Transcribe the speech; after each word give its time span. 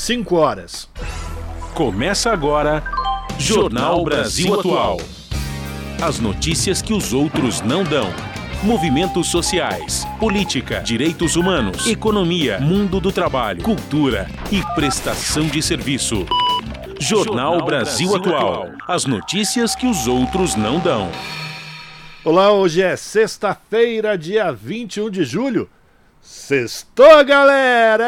5 0.00 0.34
horas. 0.34 0.88
Começa 1.74 2.32
agora 2.32 2.82
Jornal 3.38 4.02
Brasil 4.02 4.58
Atual. 4.58 4.96
As 6.00 6.18
notícias 6.18 6.80
que 6.80 6.94
os 6.94 7.12
outros 7.12 7.60
não 7.60 7.84
dão. 7.84 8.06
Movimentos 8.62 9.28
sociais, 9.28 10.06
política, 10.18 10.80
direitos 10.80 11.36
humanos, 11.36 11.86
economia, 11.86 12.58
mundo 12.60 12.98
do 12.98 13.12
trabalho, 13.12 13.62
cultura 13.62 14.26
e 14.50 14.62
prestação 14.74 15.46
de 15.46 15.62
serviço. 15.62 16.24
Jornal 16.98 17.62
Brasil 17.62 18.16
Atual. 18.16 18.70
As 18.88 19.04
notícias 19.04 19.74
que 19.74 19.86
os 19.86 20.06
outros 20.06 20.56
não 20.56 20.80
dão. 20.80 21.10
Olá, 22.24 22.50
hoje 22.50 22.80
é 22.80 22.96
sexta-feira, 22.96 24.16
dia 24.16 24.50
21 24.50 25.10
de 25.10 25.24
julho. 25.24 25.68
Sextou, 26.22 27.24
galera! 27.24 28.06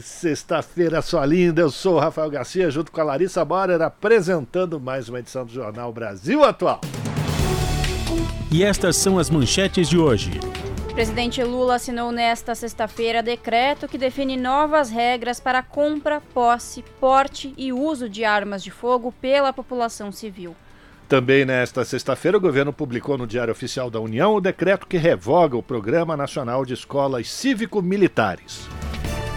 Sexta-feira 0.00 1.00
sua 1.00 1.24
linda, 1.24 1.60
eu 1.60 1.70
sou 1.70 1.94
o 1.94 1.98
Rafael 2.00 2.28
Garcia, 2.28 2.68
junto 2.68 2.90
com 2.90 3.00
a 3.00 3.04
Larissa 3.04 3.44
Borer, 3.44 3.80
apresentando 3.80 4.80
mais 4.80 5.08
uma 5.08 5.20
edição 5.20 5.44
do 5.44 5.52
Jornal 5.52 5.92
Brasil 5.92 6.42
Atual. 6.42 6.80
E 8.50 8.64
estas 8.64 8.96
são 8.96 9.18
as 9.18 9.30
manchetes 9.30 9.88
de 9.88 9.96
hoje. 9.96 10.32
Presidente 10.92 11.42
Lula 11.42 11.76
assinou 11.76 12.10
nesta 12.10 12.54
sexta-feira 12.54 13.22
decreto 13.22 13.88
que 13.88 13.96
define 13.96 14.36
novas 14.36 14.90
regras 14.90 15.38
para 15.38 15.62
compra, 15.62 16.20
posse, 16.34 16.84
porte 17.00 17.54
e 17.56 17.72
uso 17.72 18.08
de 18.08 18.24
armas 18.24 18.62
de 18.62 18.70
fogo 18.70 19.12
pela 19.20 19.52
população 19.52 20.10
civil. 20.10 20.54
Também 21.12 21.44
nesta 21.44 21.84
sexta-feira, 21.84 22.38
o 22.38 22.40
governo 22.40 22.72
publicou 22.72 23.18
no 23.18 23.26
Diário 23.26 23.52
Oficial 23.52 23.90
da 23.90 24.00
União 24.00 24.34
o 24.34 24.40
decreto 24.40 24.86
que 24.86 24.96
revoga 24.96 25.54
o 25.54 25.62
Programa 25.62 26.16
Nacional 26.16 26.64
de 26.64 26.72
Escolas 26.72 27.30
Cívico-Militares. 27.30 28.66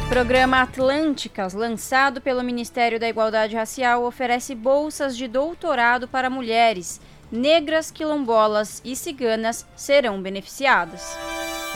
Programa 0.08 0.62
Atlânticas, 0.62 1.54
lançado 1.54 2.22
pelo 2.22 2.42
Ministério 2.42 2.98
da 2.98 3.10
Igualdade 3.10 3.58
Racial, 3.58 4.06
oferece 4.06 4.56
bolsas 4.56 5.18
de 5.18 5.28
doutorado 5.28 6.08
para 6.08 6.30
mulheres. 6.30 7.02
Negras, 7.30 7.92
quilombolas 7.92 8.82
e 8.86 8.96
ciganas 8.96 9.68
serão 9.76 10.22
beneficiadas. 10.22 11.18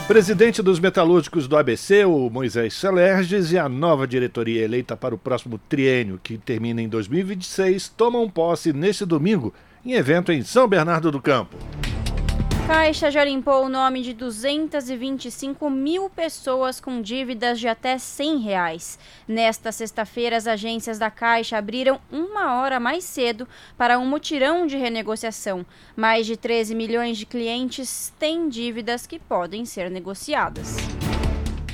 Presidente 0.06 0.62
dos 0.62 0.80
metalúrgicos 0.80 1.46
do 1.46 1.58
ABC, 1.58 2.06
o 2.06 2.30
Moisés 2.30 2.72
Celerges, 2.72 3.52
e 3.52 3.58
a 3.58 3.68
nova 3.68 4.06
diretoria 4.06 4.64
eleita 4.64 4.96
para 4.96 5.14
o 5.14 5.18
próximo 5.18 5.60
triênio, 5.68 6.18
que 6.22 6.38
termina 6.38 6.80
em 6.80 6.88
2026, 6.88 7.90
tomam 7.90 8.30
posse 8.30 8.72
neste 8.72 9.04
domingo 9.04 9.52
em 9.84 9.92
evento 9.92 10.32
em 10.32 10.42
São 10.42 10.68
Bernardo 10.68 11.10
do 11.10 11.20
Campo. 11.20 11.56
Caixa 12.66 13.10
já 13.10 13.24
limpou 13.24 13.64
o 13.64 13.68
nome 13.68 14.00
de 14.00 14.14
225 14.14 15.68
mil 15.68 16.08
pessoas 16.08 16.80
com 16.80 17.02
dívidas 17.02 17.58
de 17.58 17.66
até 17.66 17.98
100 17.98 18.38
reais. 18.38 18.96
Nesta 19.26 19.72
sexta-feira, 19.72 20.36
as 20.36 20.46
agências 20.46 20.96
da 20.96 21.10
Caixa 21.10 21.58
abriram 21.58 22.00
uma 22.12 22.60
hora 22.60 22.78
mais 22.78 23.02
cedo 23.02 23.48
para 23.76 23.98
um 23.98 24.06
mutirão 24.06 24.68
de 24.68 24.76
renegociação. 24.76 25.66
Mais 25.96 26.26
de 26.26 26.36
13 26.36 26.76
milhões 26.76 27.18
de 27.18 27.26
clientes 27.26 28.12
têm 28.20 28.48
dívidas 28.48 29.04
que 29.04 29.18
podem 29.18 29.64
ser 29.64 29.90
negociadas. 29.90 30.76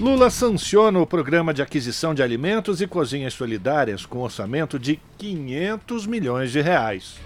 Lula 0.01 0.31
sanciona 0.31 0.99
o 0.99 1.07
programa 1.07 1.53
de 1.53 1.61
aquisição 1.61 2.15
de 2.15 2.23
alimentos 2.23 2.81
e 2.81 2.87
cozinhas 2.87 3.35
solidárias 3.35 4.07
com 4.07 4.21
orçamento 4.21 4.79
de 4.79 4.99
500 5.19 6.07
milhões 6.07 6.51
de 6.51 6.63
reais. 6.63 7.17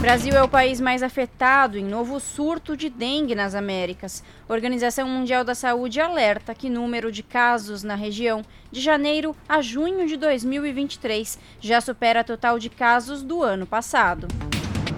Brasil 0.00 0.32
é 0.32 0.42
o 0.42 0.48
país 0.48 0.80
mais 0.80 1.02
afetado 1.02 1.76
em 1.76 1.84
novo 1.84 2.20
surto 2.20 2.76
de 2.76 2.88
dengue 2.88 3.34
nas 3.34 3.52
Américas. 3.52 4.22
A 4.48 4.52
Organização 4.52 5.08
Mundial 5.08 5.42
da 5.42 5.56
Saúde 5.56 6.00
alerta 6.00 6.54
que 6.54 6.68
o 6.68 6.72
número 6.72 7.10
de 7.10 7.24
casos 7.24 7.82
na 7.82 7.96
região 7.96 8.44
de 8.70 8.80
janeiro 8.80 9.34
a 9.48 9.60
junho 9.60 10.06
de 10.06 10.16
2023 10.16 11.36
já 11.60 11.80
supera 11.80 12.20
a 12.20 12.24
total 12.24 12.60
de 12.60 12.70
casos 12.70 13.24
do 13.24 13.42
ano 13.42 13.66
passado. 13.66 14.28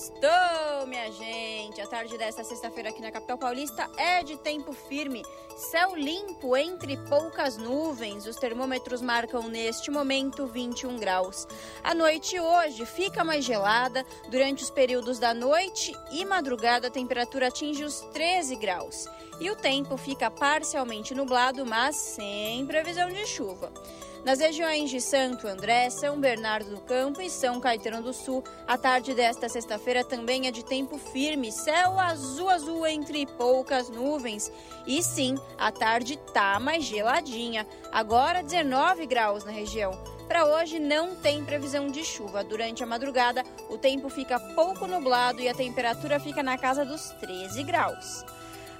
Sextou, 0.21 0.85
minha 0.85 1.11
gente! 1.11 1.81
A 1.81 1.87
tarde 1.87 2.15
desta 2.15 2.43
sexta-feira 2.43 2.89
aqui 2.89 3.01
na 3.01 3.11
capital 3.11 3.39
paulista 3.39 3.89
é 3.97 4.21
de 4.21 4.37
tempo 4.37 4.71
firme. 4.71 5.23
Céu 5.57 5.95
limpo 5.95 6.55
entre 6.55 6.95
poucas 7.09 7.57
nuvens. 7.57 8.27
Os 8.27 8.35
termômetros 8.35 9.01
marcam 9.01 9.47
neste 9.49 9.89
momento 9.89 10.45
21 10.45 10.99
graus. 10.99 11.47
A 11.83 11.95
noite 11.95 12.39
hoje 12.39 12.85
fica 12.85 13.23
mais 13.23 13.43
gelada. 13.43 14.05
Durante 14.29 14.63
os 14.63 14.69
períodos 14.69 15.17
da 15.17 15.33
noite 15.33 15.91
e 16.11 16.23
madrugada, 16.23 16.89
a 16.89 16.91
temperatura 16.91 17.47
atinge 17.47 17.83
os 17.83 18.01
13 18.13 18.55
graus. 18.57 19.07
E 19.39 19.49
o 19.49 19.55
tempo 19.55 19.97
fica 19.97 20.29
parcialmente 20.29 21.15
nublado, 21.15 21.65
mas 21.65 21.95
sem 21.95 22.63
previsão 22.67 23.09
de 23.09 23.25
chuva. 23.25 23.71
Nas 24.23 24.39
regiões 24.39 24.91
de 24.91 25.01
Santo 25.01 25.47
André, 25.47 25.89
São 25.89 26.19
Bernardo 26.19 26.69
do 26.69 26.81
Campo 26.81 27.19
e 27.21 27.29
São 27.29 27.59
Caetano 27.59 28.03
do 28.03 28.13
Sul, 28.13 28.43
a 28.67 28.77
tarde 28.77 29.15
desta 29.15 29.49
sexta-feira 29.49 30.03
também 30.03 30.45
é 30.45 30.51
de 30.51 30.63
tempo 30.63 30.99
firme, 30.99 31.51
céu 31.51 31.99
azul 31.99 32.47
azul 32.47 32.85
entre 32.85 33.25
poucas 33.25 33.89
nuvens. 33.89 34.51
E 34.85 35.01
sim, 35.01 35.35
a 35.57 35.71
tarde 35.71 36.19
tá 36.33 36.59
mais 36.59 36.83
geladinha. 36.83 37.65
Agora 37.91 38.43
19 38.43 39.07
graus 39.07 39.43
na 39.43 39.51
região. 39.51 39.91
Para 40.27 40.45
hoje 40.45 40.77
não 40.77 41.15
tem 41.15 41.43
previsão 41.43 41.87
de 41.87 42.05
chuva. 42.05 42.43
Durante 42.43 42.83
a 42.83 42.87
madrugada, 42.87 43.43
o 43.71 43.77
tempo 43.77 44.07
fica 44.07 44.39
pouco 44.53 44.85
nublado 44.85 45.41
e 45.41 45.49
a 45.49 45.53
temperatura 45.55 46.19
fica 46.19 46.43
na 46.43 46.59
casa 46.59 46.85
dos 46.85 47.09
13 47.19 47.63
graus. 47.63 48.23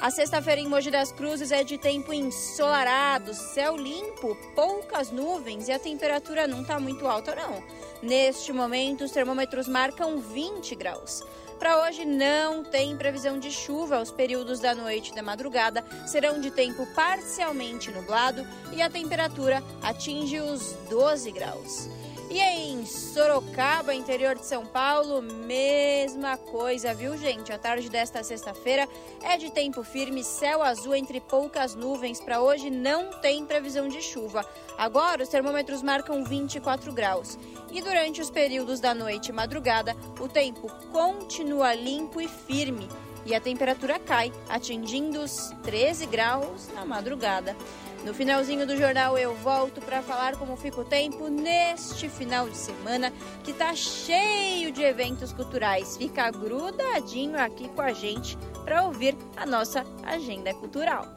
A 0.02 0.10
sexta-feira 0.10 0.60
em 0.60 0.68
Mogi 0.68 0.90
das 0.90 1.12
Cruzes 1.12 1.52
é 1.52 1.64
de 1.64 1.78
tempo 1.78 2.12
ensolarado, 2.12 3.36
céu 3.36 3.78
limpo, 3.78 4.36
poucas 4.56 5.12
nuvens 5.12 5.68
e 5.68 5.72
a 5.72 5.78
temperatura 5.78 6.48
não 6.48 6.62
está 6.62 6.80
muito 6.80 7.06
alta 7.06 7.36
não. 7.36 7.64
Neste 8.02 8.52
momento, 8.52 9.04
os 9.04 9.12
termômetros 9.12 9.68
marcam 9.68 10.18
20 10.18 10.74
graus. 10.74 11.24
Para 11.60 11.84
hoje 11.84 12.04
não 12.04 12.64
tem 12.64 12.98
previsão 12.98 13.38
de 13.38 13.52
chuva. 13.52 14.02
Os 14.02 14.10
períodos 14.10 14.60
da 14.60 14.74
noite 14.74 15.12
e 15.12 15.16
da 15.16 15.22
madrugada 15.22 15.86
serão 16.08 16.42
de 16.42 16.50
tempo 16.50 16.84
parcialmente 16.96 17.92
nublado 17.92 18.44
e 18.74 18.82
a 18.82 18.90
temperatura 18.90 19.62
atinge 19.84 20.40
os 20.40 20.74
12 20.90 21.32
graus. 21.32 21.88
E 22.34 22.40
em 22.40 22.86
Sorocaba, 22.86 23.94
interior 23.94 24.36
de 24.36 24.46
São 24.46 24.66
Paulo, 24.66 25.22
mesma 25.22 26.38
coisa, 26.38 26.94
viu, 26.94 27.18
gente? 27.18 27.52
A 27.52 27.58
tarde 27.58 27.90
desta 27.90 28.24
sexta-feira 28.24 28.88
é 29.22 29.36
de 29.36 29.52
tempo 29.52 29.84
firme, 29.84 30.24
céu 30.24 30.64
azul 30.64 30.96
entre 30.96 31.20
poucas 31.20 31.76
nuvens. 31.76 32.22
Para 32.22 32.42
hoje 32.42 32.70
não 32.70 33.10
tem 33.20 33.46
previsão 33.46 33.90
de 33.90 34.02
chuva. 34.02 34.46
Agora 34.78 35.24
os 35.24 35.28
termômetros 35.28 35.84
marcam 35.84 36.24
24 36.24 36.94
graus. 36.94 37.38
E 37.70 37.82
durante 37.82 38.22
os 38.22 38.32
períodos 38.32 38.80
da 38.80 38.96
noite 38.96 39.28
e 39.28 39.34
madrugada, 39.34 39.94
o 40.18 40.30
tempo 40.30 40.72
continua 40.90 41.74
limpo 41.74 42.22
e 42.22 42.30
firme. 42.30 42.88
E 43.26 43.36
a 43.36 43.42
temperatura 43.42 44.00
cai, 44.00 44.32
atingindo 44.48 45.20
os 45.20 45.52
13 45.64 46.06
graus 46.06 46.70
na 46.74 46.86
madrugada. 46.86 47.58
No 48.04 48.16
finalzinho 48.16 48.66
do 48.66 48.76
jornal 48.76 49.16
eu 49.18 49.36
volto 49.36 49.80
para 49.80 50.02
falar 50.02 50.36
como 50.36 50.58
fica 50.58 50.82
o 50.82 50.84
tempo 50.84 51.28
neste 51.30 52.10
final 52.10 52.50
de 52.50 52.58
semana 52.58 53.14
que 53.44 53.54
tá 53.54 53.76
cheio 53.76 54.72
de 54.72 54.82
eventos 54.82 55.32
culturais. 55.32 55.98
Fica 55.98 56.32
grudadinho 56.32 57.40
aqui 57.40 57.70
com 57.70 57.82
a 57.82 57.94
gente 57.94 58.38
para 58.66 58.84
ouvir 58.84 59.16
a 59.38 59.46
nossa 59.46 59.86
agenda 60.04 60.52
cultural. 60.54 61.08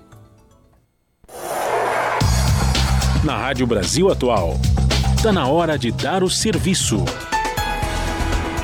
Na 3.25 3.39
Rádio 3.39 3.67
Brasil 3.67 4.11
Atual. 4.11 4.55
Está 5.17 5.33
na 5.33 5.49
hora 5.49 5.79
de 5.79 5.91
dar 5.91 6.23
o 6.23 6.29
serviço. 6.29 7.03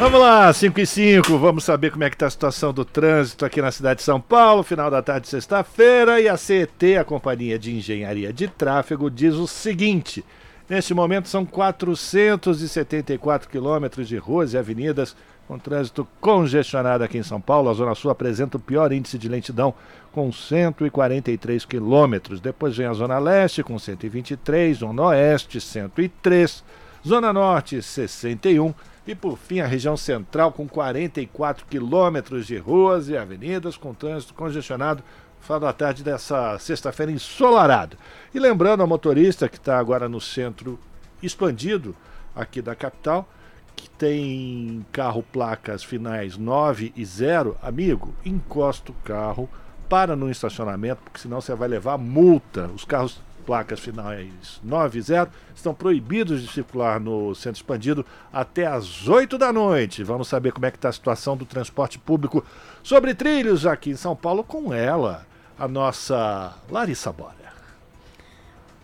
Vamos 0.01 0.19
lá, 0.19 0.51
5 0.51 0.81
e 0.81 0.87
5, 0.87 1.37
vamos 1.37 1.63
saber 1.63 1.91
como 1.91 2.05
é 2.05 2.09
que 2.09 2.17
está 2.17 2.27
a 2.27 2.31
situação 2.31 2.73
do 2.73 2.87
trânsito 2.87 3.45
aqui 3.45 3.61
na 3.61 3.71
cidade 3.71 3.99
de 3.99 4.03
São 4.03 4.19
Paulo, 4.19 4.63
final 4.63 4.91
da 4.91 5.03
tarde 5.03 5.25
de 5.25 5.29
sexta-feira, 5.29 6.19
e 6.19 6.27
a 6.27 6.39
CET, 6.39 6.97
a 6.97 7.05
Companhia 7.05 7.59
de 7.59 7.77
Engenharia 7.77 8.33
de 8.33 8.49
Tráfego, 8.49 9.11
diz 9.11 9.35
o 9.35 9.47
seguinte: 9.47 10.25
neste 10.67 10.95
momento 10.95 11.29
são 11.29 11.45
474 11.45 13.47
quilômetros 13.47 14.09
de 14.09 14.17
ruas 14.17 14.55
e 14.55 14.59
avenidas 14.59 15.15
com 15.47 15.59
trânsito 15.59 16.09
congestionado 16.19 17.05
aqui 17.05 17.19
em 17.19 17.23
São 17.23 17.39
Paulo. 17.39 17.69
A 17.69 17.75
Zona 17.75 17.95
Sul 17.95 18.11
apresenta 18.11 18.57
o 18.57 18.61
pior 18.61 18.95
índice 18.95 19.19
de 19.19 19.29
lentidão, 19.29 19.75
com 20.13 20.33
143 20.33 21.67
quilômetros. 21.67 22.41
Depois 22.41 22.75
vem 22.75 22.87
a 22.87 22.95
Zona 22.95 23.19
Leste, 23.19 23.63
com 23.63 23.79
123, 23.79 24.79
Zona 24.79 25.03
Oeste, 25.03 25.61
103, 25.61 26.65
Zona 27.07 27.35
Norte, 27.35 27.83
61 27.83 28.73
e 29.07 29.15
por 29.15 29.37
fim 29.37 29.61
a 29.61 29.67
região 29.67 29.97
central 29.97 30.53
com 30.53 30.69
44 30.69 31.67
quilômetros 31.67 32.47
de 32.47 32.57
ruas 32.57 33.09
e 33.09 33.17
avenidas 33.17 33.77
com 33.77 33.95
trânsito 33.95 34.35
congestionado 34.35 35.03
final 35.41 35.59
da 35.59 35.73
tarde 35.73 36.05
dessa 36.05 36.59
sexta-feira 36.59 37.11
ensolarado. 37.11 37.97
E 38.33 38.39
lembrando 38.39 38.83
ao 38.83 38.87
motorista 38.87 39.49
que 39.49 39.57
está 39.57 39.79
agora 39.79 40.09
no 40.09 40.21
centro 40.21 40.79
expandido 41.23 41.97
aqui 42.37 42.63
da 42.63 42.75
capital, 42.75 43.29
que 43.75 43.89
tem 43.91 44.85
carro 44.93 45.23
placas 45.23 45.83
finais 45.83 46.37
9 46.37 46.93
e 46.95 47.05
0, 47.05 47.57
amigo, 47.63 48.15
encosta 48.25 48.93
o 48.93 48.95
carro, 49.05 49.49
para 49.89 50.15
no 50.15 50.31
estacionamento, 50.31 51.03
porque 51.03 51.19
senão 51.19 51.41
você 51.41 51.53
vai 51.53 51.69
levar 51.69 51.99
multa. 51.99 52.71
Os 52.73 52.85
carros 52.85 53.21
placas 53.51 53.81
finais 53.81 54.61
9 54.63 54.97
e 55.01 55.03
0 55.03 55.29
estão 55.57 55.75
proibidos 55.75 56.41
de 56.41 56.47
circular 56.47 57.01
no 57.01 57.35
centro 57.35 57.59
expandido 57.59 58.07
até 58.33 58.65
às 58.65 59.09
8 59.09 59.37
da 59.37 59.53
noite. 59.53 60.05
Vamos 60.05 60.29
saber 60.29 60.53
como 60.53 60.67
é 60.67 60.71
que 60.71 60.77
está 60.77 60.89
a 60.89 60.93
situação 60.93 61.37
do 61.37 61.45
transporte 61.45 61.99
público 61.99 62.47
sobre 62.81 63.13
trilhos 63.13 63.67
aqui 63.67 63.91
em 63.91 63.97
São 63.97 64.15
Paulo 64.15 64.45
com 64.45 64.73
ela, 64.73 65.27
a 65.59 65.67
nossa 65.67 66.55
Larissa 66.71 67.11
Bora. 67.11 67.35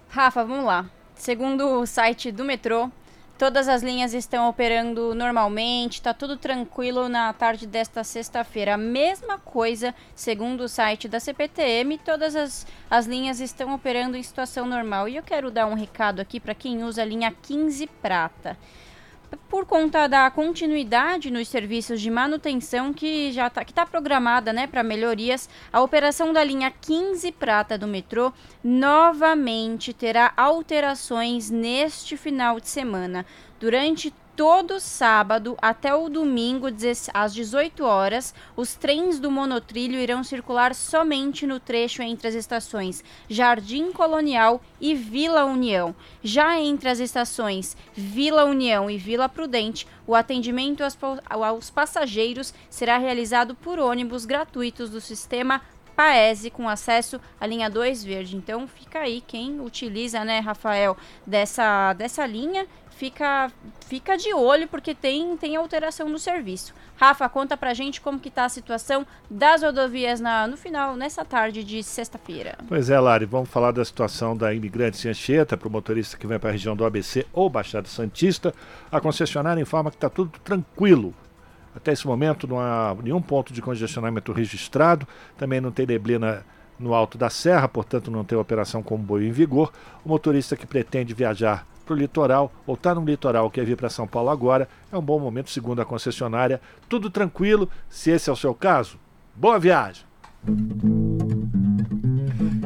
Rafa, 0.09 0.43
vamos 0.45 0.65
lá. 0.65 0.85
Segundo 1.15 1.65
o 1.81 1.87
site 1.87 2.33
do 2.33 2.45
metrô, 2.45 2.91
Todas 3.39 3.69
as 3.69 3.83
linhas 3.83 4.15
estão 4.15 4.49
operando 4.49 5.15
normalmente, 5.15 5.95
está 5.95 6.15
tudo 6.15 6.39
tranquilo 6.39 7.07
na 7.07 7.31
tarde 7.35 7.67
desta 7.67 8.03
sexta-feira. 8.03 8.75
A 8.75 8.79
mesma 8.79 9.39
coisa, 9.39 9.95
segundo 10.15 10.63
o 10.63 10.69
site 10.69 11.07
da 11.07 11.21
CPTM, 11.21 11.99
todas 11.99 12.35
as, 12.35 12.67
as 12.89 13.05
linhas 13.05 13.39
estão 13.39 13.75
operando 13.75 14.17
em 14.17 14.23
situação 14.23 14.67
normal. 14.67 15.07
E 15.07 15.17
eu 15.17 15.23
quero 15.23 15.51
dar 15.51 15.67
um 15.67 15.75
recado 15.75 16.21
aqui 16.21 16.41
para 16.41 16.55
quem 16.55 16.83
usa 16.83 17.03
a 17.03 17.05
linha 17.05 17.31
15 17.31 17.87
Prata 18.01 18.57
por 19.49 19.67
conta 19.67 20.07
da 20.07 20.31
continuidade 20.31 21.31
nos 21.31 21.49
serviços 21.49 22.01
de 22.01 22.11
manutenção 22.11 22.93
que 22.93 23.33
já 23.33 23.47
está 23.47 23.65
tá 23.65 23.87
programada 23.87 24.53
né, 24.53 24.67
para 24.67 24.83
melhorias, 24.83 25.49
a 25.73 25.81
operação 25.81 26.33
da 26.33 26.43
linha 26.43 26.71
15 26.71 27.33
Prata 27.33 27.79
do 27.79 27.87
metrô 27.87 28.33
novamente 28.63 29.93
terá 29.93 30.33
alterações 30.37 31.51
neste 31.51 32.17
final 32.17 32.59
de 32.61 32.69
semana. 32.69 33.25
Durante 33.59 34.13
todo 34.37 34.79
sábado 34.79 35.57
até 35.63 35.95
o 35.95 36.11
domingo 36.11 36.67
às 37.15 37.35
18 37.35 37.83
horas, 37.83 38.35
os 38.55 38.75
trens 38.75 39.19
do 39.19 39.31
monotrilho 39.31 39.99
irão 39.99 40.23
circular 40.23 40.75
somente 40.75 41.47
no 41.47 41.59
trecho 41.59 42.03
entre 42.03 42.29
as 42.29 42.35
estações 42.35 43.03
Jardim 43.31 43.91
Colonial 43.93 44.61
e 44.79 44.95
Vila 44.95 45.47
União. 45.47 45.97
Já 46.23 46.61
entre 46.61 46.91
as 46.91 47.01
estações 47.01 47.75
Vila 47.95 48.45
União 48.45 48.91
e 48.91 48.99
Vila 48.99 49.27
Prudente, 49.27 49.87
o 50.07 50.15
atendimento 50.15 50.83
aos 51.31 51.71
passageiros 51.71 52.53
será 52.69 52.99
realizado 52.99 53.55
por 53.55 53.79
ônibus 53.79 54.27
gratuitos 54.27 54.91
do 54.91 55.01
sistema 55.01 55.63
Paese 55.97 56.51
com 56.51 56.69
acesso 56.69 57.19
à 57.41 57.47
linha 57.47 57.71
2 57.71 58.05
verde. 58.05 58.37
Então 58.37 58.69
fica 58.69 58.99
aí 58.99 59.23
quem 59.27 59.61
utiliza, 59.63 60.23
né, 60.27 60.41
Rafael, 60.41 60.95
dessa, 61.27 61.95
dessa 61.95 62.27
linha 62.27 62.67
fica, 62.97 63.51
fica 63.87 64.17
de 64.17 64.33
olho 64.35 64.67
porque 64.67 64.95
tem, 64.95 65.37
tem 65.37 65.55
alteração 65.57 66.09
no 66.09 66.19
serviço. 66.19 66.75
Rafa, 66.97 67.29
conta 67.29 67.57
pra 67.57 67.75
gente 67.75 68.01
como 68.01 68.19
que 68.19 68.31
tá 68.31 68.47
a 68.47 68.49
situação 68.49 69.07
das 69.31 69.63
rodovias 69.63 70.19
na, 70.19 70.47
no 70.47 70.57
final, 70.57 70.97
nessa 70.97 71.25
tarde 71.25 71.63
de 71.63 71.83
sexta-feira. 71.83 72.59
Pois 72.67 72.91
é, 72.91 72.99
Lari, 72.99 73.27
vamos 73.27 73.51
falar 73.51 73.71
da 73.71 73.85
situação 73.85 74.37
da 74.37 74.53
imigrante 74.53 75.07
Anchieta 75.09 75.57
para 75.57 75.69
o 75.69 75.71
motorista 75.71 76.17
que 76.17 76.27
vem 76.27 76.39
para 76.39 76.49
a 76.49 76.53
região 76.53 76.75
do 76.75 76.85
ABC 76.85 77.27
ou 77.33 77.51
Baixada 77.51 77.87
Santista. 77.87 78.55
A 78.91 79.01
concessionária 79.01 79.61
informa 79.61 79.91
que 79.91 79.97
está 79.97 80.09
tudo 80.09 80.39
tranquilo. 80.41 81.15
Até 81.75 81.93
esse 81.93 82.07
momento 82.07 82.49
não 82.49 82.59
há 82.59 82.97
nenhum 83.03 83.21
ponto 83.21 83.53
de 83.53 83.61
congestionamento 83.61 84.33
registrado, 84.33 85.07
também 85.37 85.61
não 85.61 85.71
tem 85.71 85.87
neblina 85.87 86.45
no 86.79 86.95
alto 86.95 87.19
da 87.19 87.29
serra, 87.29 87.69
portanto 87.69 88.11
não 88.11 88.25
tem 88.25 88.37
operação 88.39 88.83
comboio 88.83 89.27
em 89.27 89.31
vigor. 89.31 89.71
O 90.03 90.09
motorista 90.09 90.57
que 90.57 90.67
pretende 90.67 91.13
viajar 91.13 91.67
para 91.87 91.95
o 91.95 91.97
litoral 91.97 92.53
ou 92.67 92.75
está 92.75 92.95
no 92.95 93.05
litoral, 93.05 93.51
quer 93.51 93.65
vir 93.65 93.77
para 93.77 93.89
São 93.89 94.07
Paulo 94.07 94.29
agora, 94.29 94.69
é 94.93 94.99
um 94.99 95.03
bom 95.03 95.19
momento, 95.19 95.51
segundo 95.51 95.81
a 95.81 95.85
concessionária. 95.85 96.61
Tudo 96.89 97.09
tranquilo, 97.09 97.71
se 97.89 98.11
esse 98.11 98.29
é 98.29 98.33
o 98.33 98.37
seu 98.37 98.55
caso. 98.55 98.99
Boa 99.35 99.59
viagem! 99.59 100.05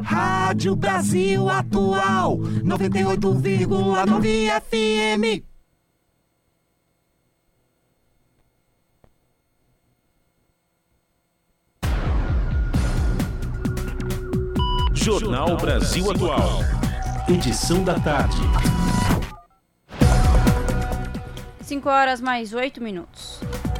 Rádio 0.03 0.75
Brasil 0.75 1.49
Atual 1.49 2.37
98,9 2.37 4.61
FM. 4.61 5.43
Jornal 14.93 15.57
Brasil 15.57 16.11
Atual. 16.11 16.59
Edição 17.27 17.83
da 17.83 17.99
tarde. 17.99 18.37
5 21.71 21.89
horas 21.89 22.19
mais 22.19 22.51
8 22.51 22.83
minutos. 22.83 23.39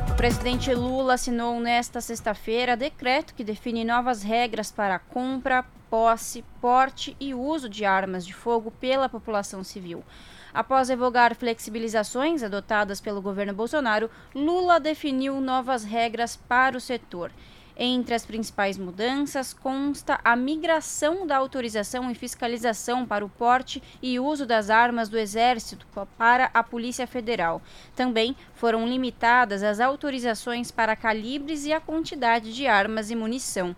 O 0.09 0.15
presidente 0.15 0.73
Lula 0.73 1.15
assinou 1.15 1.59
nesta 1.59 1.99
sexta-feira 1.99 2.77
decreto 2.77 3.35
que 3.35 3.43
define 3.43 3.83
novas 3.83 4.23
regras 4.23 4.71
para 4.71 4.97
compra, 4.97 5.65
posse, 5.89 6.41
porte 6.61 7.17
e 7.19 7.33
uso 7.33 7.67
de 7.67 7.83
armas 7.83 8.25
de 8.25 8.33
fogo 8.33 8.71
pela 8.71 9.09
população 9.09 9.61
civil. 9.61 10.05
Após 10.53 10.87
revogar 10.87 11.35
flexibilizações 11.35 12.43
adotadas 12.43 13.01
pelo 13.01 13.21
governo 13.21 13.53
Bolsonaro, 13.53 14.09
Lula 14.33 14.79
definiu 14.79 15.41
novas 15.41 15.83
regras 15.83 16.37
para 16.37 16.77
o 16.77 16.79
setor. 16.79 17.29
Entre 17.77 18.13
as 18.13 18.25
principais 18.25 18.77
mudanças 18.77 19.53
consta 19.53 20.19
a 20.23 20.35
migração 20.35 21.25
da 21.25 21.37
autorização 21.37 22.11
e 22.11 22.15
fiscalização 22.15 23.05
para 23.05 23.25
o 23.25 23.29
porte 23.29 23.81
e 24.01 24.19
uso 24.19 24.45
das 24.45 24.69
armas 24.69 25.09
do 25.09 25.17
Exército 25.17 25.87
para 26.17 26.51
a 26.53 26.61
Polícia 26.61 27.07
Federal. 27.07 27.61
Também 27.95 28.35
foram 28.53 28.87
limitadas 28.87 29.63
as 29.63 29.79
autorizações 29.79 30.69
para 30.69 30.95
calibres 30.95 31.65
e 31.65 31.73
a 31.73 31.79
quantidade 31.79 32.53
de 32.53 32.67
armas 32.67 33.09
e 33.09 33.15
munição. 33.15 33.75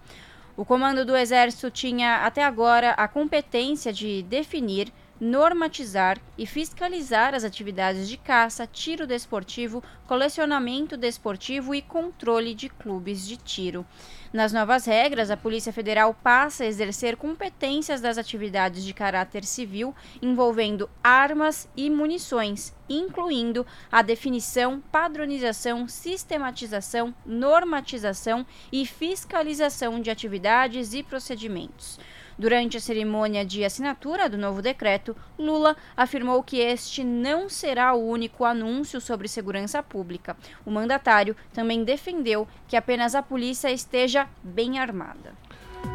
O 0.56 0.64
comando 0.64 1.04
do 1.04 1.16
Exército 1.16 1.72
tinha 1.72 2.18
até 2.18 2.44
agora 2.44 2.92
a 2.92 3.08
competência 3.08 3.92
de 3.92 4.22
definir 4.24 4.92
normatizar 5.24 6.20
e 6.38 6.46
fiscalizar 6.46 7.34
as 7.34 7.46
atividades 7.46 8.10
de 8.10 8.18
caça, 8.18 8.68
tiro 8.68 9.08
desportivo, 9.08 9.82
colecionamento 10.06 10.98
desportivo 10.98 11.74
e 11.74 11.82
controle 11.82 12.53
de 12.53 12.68
clubes 12.68 13.25
de 13.25 13.38
tiro. 13.38 13.86
Nas 14.34 14.51
novas 14.51 14.86
regras, 14.86 15.32
a 15.32 15.38
Polícia 15.38 15.72
Federal 15.72 16.13
passa 16.13 16.65
a 16.65 16.68
exercer 16.68 17.15
competências 17.15 18.01
das 18.01 18.18
atividades 18.18 18.84
de 18.84 18.94
caráter 18.94 19.46
civil 19.46 19.96
envolvendo 20.22 20.89
armas 21.01 21.70
e 21.77 21.89
munições, 21.89 22.74
incluindo 22.89 23.65
a 23.89 24.01
definição, 24.01 24.84
padronização, 24.92 25.88
sistematização, 25.88 27.15
normatização 27.25 28.46
e 28.74 28.86
fiscalização 28.86 30.01
de 30.01 30.10
atividades 30.10 30.94
e 30.94 31.01
procedimentos. 31.01 31.98
Durante 32.38 32.78
a 32.78 32.80
cerimônia 32.80 33.46
de 33.46 33.63
assinatura 33.63 34.28
do 34.30 34.38
novo 34.38 34.62
decreto, 34.62 35.16
Lula 35.38 35.75
afirmou 35.96 36.42
que 36.42 36.58
este 36.58 37.04
não 37.04 37.48
será 37.48 37.94
o 37.94 38.08
único 38.08 38.44
anúncio 38.44 39.00
sobre 39.00 39.28
segurança 39.28 39.84
pública. 39.84 40.36
O 40.66 40.72
mandatário 40.72 41.36
também 41.54 41.84
defendeu 41.84 42.48
que 42.68 42.75
apenas 42.75 43.16
a 43.16 43.22
polícia 43.22 43.72
esteja 43.72 44.28
bem 44.44 44.80
armada. 44.80 45.34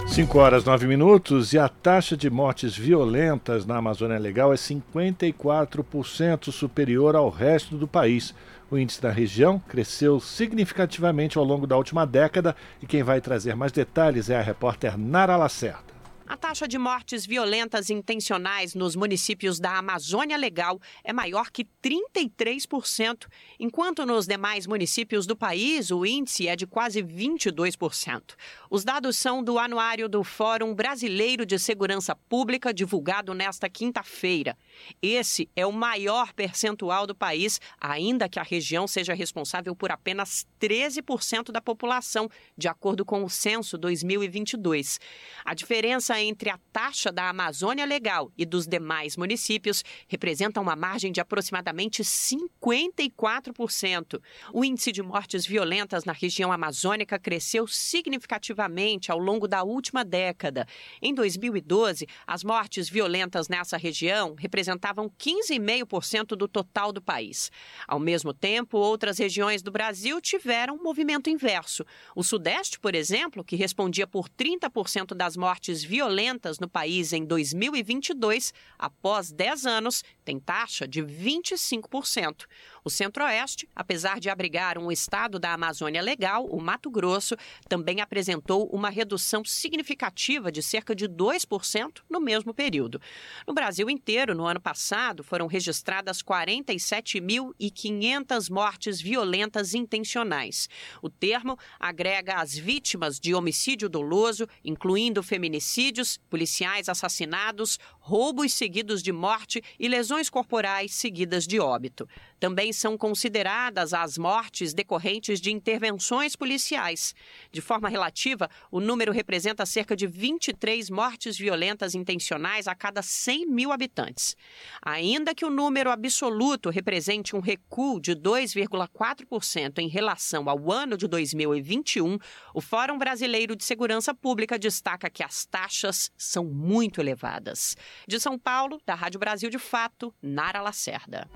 5 0.06 0.38
horas 0.38 0.64
9 0.64 0.86
minutos 0.86 1.52
e 1.52 1.58
a 1.58 1.68
taxa 1.68 2.16
de 2.16 2.28
mortes 2.30 2.76
violentas 2.76 3.64
na 3.64 3.76
Amazônia 3.76 4.18
Legal 4.18 4.52
é 4.52 4.56
54% 4.56 6.52
superior 6.52 7.16
ao 7.16 7.28
resto 7.30 7.76
do 7.76 7.88
país. 7.88 8.34
O 8.70 8.76
índice 8.76 9.00
da 9.00 9.10
região 9.10 9.58
cresceu 9.66 10.20
significativamente 10.20 11.38
ao 11.38 11.44
longo 11.44 11.66
da 11.66 11.76
última 11.76 12.06
década 12.06 12.54
e 12.82 12.86
quem 12.86 13.02
vai 13.02 13.20
trazer 13.20 13.56
mais 13.56 13.72
detalhes 13.72 14.28
é 14.28 14.36
a 14.36 14.42
repórter 14.42 14.98
Nara 14.98 15.36
Lacerda. 15.36 15.97
A 16.28 16.36
taxa 16.36 16.68
de 16.68 16.76
mortes 16.76 17.24
violentas 17.24 17.88
intencionais 17.88 18.74
nos 18.74 18.94
municípios 18.94 19.58
da 19.58 19.78
Amazônia 19.78 20.36
Legal 20.36 20.78
é 21.02 21.10
maior 21.10 21.50
que 21.50 21.64
33%, 21.82 23.26
enquanto 23.58 24.04
nos 24.04 24.26
demais 24.26 24.66
municípios 24.66 25.26
do 25.26 25.34
país 25.34 25.90
o 25.90 26.04
índice 26.04 26.46
é 26.46 26.54
de 26.54 26.66
quase 26.66 27.02
22%. 27.02 28.34
Os 28.68 28.84
dados 28.84 29.16
são 29.16 29.42
do 29.42 29.58
anuário 29.58 30.06
do 30.06 30.22
Fórum 30.22 30.74
Brasileiro 30.74 31.46
de 31.46 31.58
Segurança 31.58 32.14
Pública, 32.14 32.74
divulgado 32.74 33.32
nesta 33.32 33.66
quinta-feira. 33.70 34.54
Esse 35.00 35.48
é 35.56 35.64
o 35.64 35.72
maior 35.72 36.34
percentual 36.34 37.06
do 37.06 37.14
país, 37.14 37.58
ainda 37.80 38.28
que 38.28 38.38
a 38.38 38.42
região 38.42 38.86
seja 38.86 39.14
responsável 39.14 39.74
por 39.74 39.90
apenas 39.90 40.46
13% 40.60 41.50
da 41.50 41.62
população, 41.62 42.28
de 42.54 42.68
acordo 42.68 43.02
com 43.02 43.24
o 43.24 43.30
censo 43.30 43.78
2022. 43.78 45.00
A 45.42 45.54
diferença 45.54 46.17
entre 46.20 46.50
a 46.50 46.58
taxa 46.72 47.12
da 47.12 47.28
Amazônia 47.28 47.84
Legal 47.84 48.32
e 48.36 48.44
dos 48.44 48.66
demais 48.66 49.16
municípios 49.16 49.84
representa 50.06 50.60
uma 50.60 50.76
margem 50.76 51.12
de 51.12 51.20
aproximadamente 51.20 52.02
54%. 52.02 54.20
O 54.52 54.64
índice 54.64 54.92
de 54.92 55.02
mortes 55.02 55.46
violentas 55.46 56.04
na 56.04 56.12
região 56.12 56.52
amazônica 56.52 57.18
cresceu 57.18 57.66
significativamente 57.66 59.12
ao 59.12 59.18
longo 59.18 59.46
da 59.46 59.62
última 59.62 60.04
década. 60.04 60.66
Em 61.00 61.14
2012, 61.14 62.06
as 62.26 62.42
mortes 62.42 62.88
violentas 62.88 63.48
nessa 63.48 63.76
região 63.76 64.34
representavam 64.38 65.10
15,5% 65.10 66.36
do 66.36 66.48
total 66.48 66.92
do 66.92 67.00
país. 67.00 67.50
Ao 67.86 67.98
mesmo 67.98 68.32
tempo, 68.32 68.78
outras 68.78 69.18
regiões 69.18 69.62
do 69.62 69.70
Brasil 69.70 70.20
tiveram 70.20 70.76
um 70.76 70.82
movimento 70.82 71.30
inverso. 71.30 71.84
O 72.14 72.22
Sudeste, 72.22 72.78
por 72.78 72.94
exemplo, 72.94 73.44
que 73.44 73.56
respondia 73.56 74.06
por 74.06 74.28
30% 74.28 75.14
das 75.14 75.36
mortes 75.36 75.82
violentas, 75.82 76.07
violentas 76.08 76.58
no 76.58 76.68
país 76.68 77.12
em 77.12 77.24
2022, 77.24 78.54
após 78.78 79.30
10 79.30 79.66
anos, 79.66 80.02
tem 80.24 80.40
taxa 80.40 80.88
de 80.88 81.02
25%. 81.02 82.46
O 82.84 82.90
Centro-Oeste, 82.90 83.68
apesar 83.74 84.20
de 84.20 84.30
abrigar 84.30 84.78
um 84.78 84.92
estado 84.92 85.38
da 85.38 85.52
Amazônia 85.52 86.02
legal, 86.02 86.46
o 86.46 86.60
Mato 86.60 86.90
Grosso, 86.90 87.36
também 87.68 88.00
apresentou 88.00 88.66
uma 88.68 88.90
redução 88.90 89.44
significativa 89.44 90.50
de 90.50 90.60
cerca 90.62 90.92
de 90.94 91.06
2% 91.08 92.02
no 92.08 92.20
mesmo 92.20 92.54
período. 92.54 93.00
No 93.46 93.54
Brasil 93.54 93.88
inteiro, 93.90 94.34
no 94.34 94.46
ano 94.46 94.60
passado, 94.60 95.24
foram 95.24 95.46
registradas 95.46 96.22
47.500 96.22 98.50
mortes 98.50 99.00
violentas 99.00 99.72
intencionais. 99.74 100.68
O 101.02 101.08
termo 101.08 101.58
agrega 101.78 102.34
as 102.36 102.54
vítimas 102.54 103.18
de 103.18 103.34
homicídio 103.34 103.88
doloso, 103.88 104.46
incluindo 104.64 105.20
feminicídios, 105.22 106.18
policiais 106.30 106.88
assassinados, 106.88 107.78
roubos 107.98 108.54
seguidos 108.54 109.02
de 109.02 109.12
morte 109.12 109.62
e 109.78 109.88
lesões 109.88 110.30
corporais 110.30 110.94
seguidas 110.94 111.46
de 111.46 111.60
óbito. 111.60 112.08
Também 112.38 112.72
são 112.72 112.96
consideradas 112.96 113.92
as 113.92 114.16
mortes 114.16 114.72
decorrentes 114.72 115.40
de 115.40 115.52
intervenções 115.52 116.36
policiais. 116.36 117.14
De 117.50 117.60
forma 117.60 117.88
relativa, 117.88 118.48
o 118.70 118.80
número 118.80 119.12
representa 119.12 119.66
cerca 119.66 119.96
de 119.96 120.06
23 120.06 120.88
mortes 120.90 121.36
violentas 121.36 121.94
intencionais 121.94 122.68
a 122.68 122.74
cada 122.74 123.02
100 123.02 123.46
mil 123.46 123.72
habitantes. 123.72 124.36
Ainda 124.82 125.34
que 125.34 125.44
o 125.44 125.50
número 125.50 125.90
absoluto 125.90 126.70
represente 126.70 127.34
um 127.34 127.40
recuo 127.40 128.00
de 128.00 128.14
2,4% 128.14 129.78
em 129.78 129.88
relação 129.88 130.48
ao 130.48 130.70
ano 130.70 130.96
de 130.96 131.08
2021, 131.08 132.18
o 132.54 132.60
Fórum 132.60 132.98
Brasileiro 132.98 133.56
de 133.56 133.64
Segurança 133.64 134.14
Pública 134.14 134.58
destaca 134.58 135.10
que 135.10 135.22
as 135.22 135.44
taxas 135.44 136.10
são 136.16 136.44
muito 136.44 137.00
elevadas. 137.00 137.76
De 138.06 138.20
São 138.20 138.38
Paulo, 138.38 138.80
da 138.86 138.94
Rádio 138.94 139.20
Brasil 139.20 139.50
de 139.50 139.58
Fato, 139.58 140.14
Nara 140.22 140.60
Lacerda. 140.60 141.28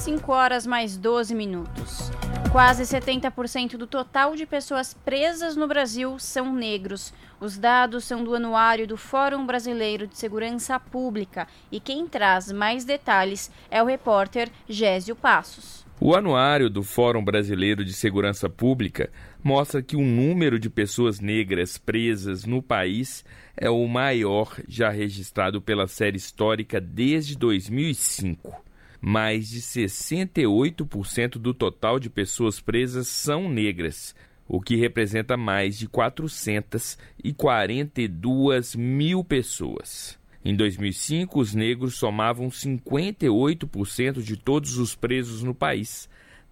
5 0.00 0.32
horas 0.32 0.66
mais 0.66 0.96
12 0.96 1.34
minutos. 1.34 2.10
Quase 2.50 2.84
70% 2.84 3.76
do 3.76 3.86
total 3.86 4.34
de 4.34 4.46
pessoas 4.46 4.94
presas 4.94 5.56
no 5.56 5.68
Brasil 5.68 6.18
são 6.18 6.54
negros. 6.54 7.12
Os 7.38 7.58
dados 7.58 8.04
são 8.04 8.24
do 8.24 8.34
Anuário 8.34 8.86
do 8.86 8.96
Fórum 8.96 9.44
Brasileiro 9.44 10.06
de 10.06 10.16
Segurança 10.16 10.80
Pública 10.80 11.46
e 11.70 11.78
quem 11.78 12.08
traz 12.08 12.50
mais 12.50 12.82
detalhes 12.82 13.50
é 13.70 13.82
o 13.82 13.86
repórter 13.86 14.48
Gésio 14.66 15.14
Passos. 15.14 15.84
O 16.00 16.16
Anuário 16.16 16.70
do 16.70 16.82
Fórum 16.82 17.22
Brasileiro 17.22 17.84
de 17.84 17.92
Segurança 17.92 18.48
Pública 18.48 19.10
mostra 19.44 19.82
que 19.82 19.96
o 19.96 20.00
número 20.00 20.58
de 20.58 20.70
pessoas 20.70 21.20
negras 21.20 21.76
presas 21.76 22.46
no 22.46 22.62
país 22.62 23.22
é 23.54 23.68
o 23.68 23.86
maior 23.86 24.56
já 24.66 24.88
registrado 24.88 25.60
pela 25.60 25.86
série 25.86 26.16
histórica 26.16 26.80
desde 26.80 27.36
2005 27.36 28.69
mais 29.00 29.48
de 29.48 29.60
68% 29.60 31.38
do 31.38 31.54
total 31.54 31.98
de 31.98 32.10
pessoas 32.10 32.60
presas 32.60 33.08
são 33.08 33.48
negras, 33.48 34.14
o 34.46 34.60
que 34.60 34.76
representa 34.76 35.36
mais 35.36 35.76
de 35.78 35.88
442 35.88 38.76
mil 38.76 39.24
pessoas. 39.24 40.16
Em 40.44 40.54
2005, 40.56 41.38
os 41.38 41.54
negros 41.54 41.96
somavam 41.96 42.48
58% 42.48 44.22
de 44.22 44.36
todos 44.36 44.78
os 44.78 44.94
presos 44.94 45.42
no 45.42 45.54
país, 45.54 46.08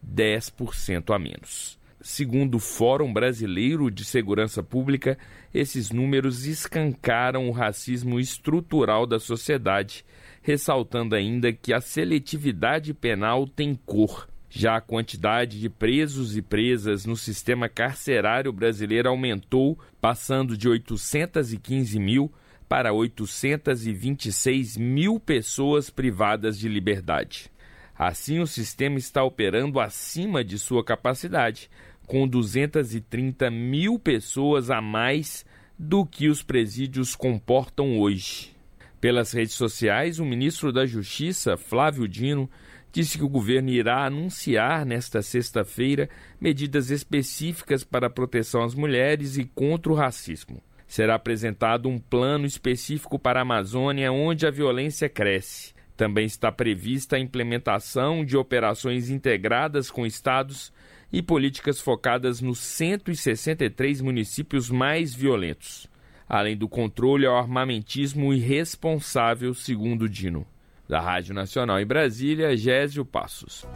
10% 0.07 1.15
a 1.15 1.19
menos. 1.19 1.79
Segundo 2.01 2.55
o 2.57 2.61
Fórum 2.61 3.13
Brasileiro 3.13 3.91
de 3.91 4.05
Segurança 4.05 4.63
Pública, 4.63 5.19
esses 5.53 5.91
números 5.91 6.47
escancaram 6.47 7.49
o 7.49 7.53
racismo 7.53 8.21
estrutural 8.21 9.07
da 9.07 9.19
sociedade 9.19 10.05
ressaltando 10.49 11.15
ainda 11.15 11.53
que 11.53 11.75
a 11.75 11.81
seletividade 11.81 12.95
penal 12.95 13.47
tem 13.47 13.75
cor. 13.75 14.27
Já 14.49 14.79
a 14.79 14.81
quantidade 14.81 15.61
de 15.61 15.69
presos 15.69 16.39
e 16.39 16.41
presas 16.41 17.05
no 17.05 17.19
sistema 17.19 17.69
carcerário 17.69 18.51
brasileiro 18.51 19.11
aumentou, 19.11 19.79
passando 20.01 20.57
de 20.57 20.67
815 20.67 22.01
mil 22.01 22.33
para 22.67 22.95
826 22.95 24.79
mil 24.79 25.21
pessoas 25.21 25.91
privadas 25.91 26.59
de 26.59 26.67
liberdade. 26.67 27.53
Assim, 27.95 28.41
o 28.41 28.47
sistema 28.47 28.97
está 28.97 29.23
operando 29.23 29.79
acima 29.79 30.43
de 30.43 30.59
sua 30.59 30.83
capacidade, 30.83 31.69
com 32.07 32.27
230 32.27 33.51
mil 33.51 33.99
pessoas 33.99 34.71
a 34.71 34.81
mais 34.81 35.45
do 35.79 36.07
que 36.07 36.27
os 36.27 36.43
presídios 36.43 37.15
comportam 37.15 37.99
hoje. 37.99 38.57
Pelas 39.01 39.31
redes 39.31 39.55
sociais, 39.55 40.19
o 40.19 40.25
ministro 40.25 40.73
da 40.73 40.85
Justiça, 40.85 41.57
Flávio 41.57 42.09
Dino, 42.09 42.51
disse 42.91 43.17
que 43.17 43.23
o 43.23 43.29
governo 43.29 43.71
irá 43.71 44.05
anunciar 44.05 44.85
nesta 44.85 45.23
sexta-feira 45.23 46.09
medidas 46.41 46.91
específicas 46.91 47.85
para 47.85 48.09
a 48.09 48.11
proteção 48.11 48.65
às 48.65 48.75
mulheres 48.75 49.37
e 49.37 49.45
contra 49.45 49.93
o 49.93 49.95
racismo. 49.95 50.61
Será 50.85 51.15
apresentado 51.15 51.89
um 51.89 51.99
plano 51.99 52.45
específico 52.45 53.21
para 53.21 53.39
a 53.39 53.43
Amazônia, 53.43 54.11
onde 54.11 54.47
a 54.47 54.51
violência 54.51 55.09
cresce. 55.09 55.75
Também 55.97 56.27
está 56.27 56.51
prevista 56.51 57.15
a 57.15 57.21
implementação 57.21 58.25
de 58.25 58.37
operações 58.37 59.11
integradas 59.11 59.93
com 59.93 60.05
estados 60.05 60.73
e 61.13 61.23
políticas 61.23 61.81
focadas 61.81 62.41
nos 62.41 62.59
163 62.59 64.01
municípios 64.01 64.69
mais 64.71 65.15
violentos 65.15 65.88
além 66.29 66.57
do 66.57 66.69
controle 66.69 67.27
ao 67.27 67.37
armamentismo 67.37 68.33
irresponsável, 68.33 69.55
segundo 69.55 70.09
Dino. 70.09 70.47
Da 70.89 71.01
Rádio 71.01 71.35
Nacional 71.35 71.81
em 71.81 71.87
Brasília, 71.87 72.57
Gésio 72.57 73.05
Passos. 73.05 73.67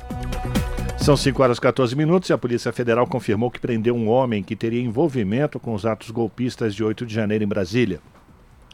São 0.98 1.16
5 1.16 1.42
horas 1.42 1.58
e 1.58 1.60
14 1.60 1.96
minutos 1.96 2.30
e 2.30 2.32
a 2.32 2.38
Polícia 2.38 2.72
Federal 2.72 3.06
confirmou 3.06 3.50
que 3.50 3.60
prendeu 3.60 3.94
um 3.94 4.08
homem 4.08 4.42
que 4.42 4.54
teria 4.54 4.80
envolvimento 4.80 5.58
com 5.58 5.74
os 5.74 5.84
atos 5.84 6.10
golpistas 6.10 6.74
de 6.74 6.84
8 6.84 7.04
de 7.04 7.12
janeiro 7.12 7.42
em 7.42 7.48
Brasília. 7.48 8.00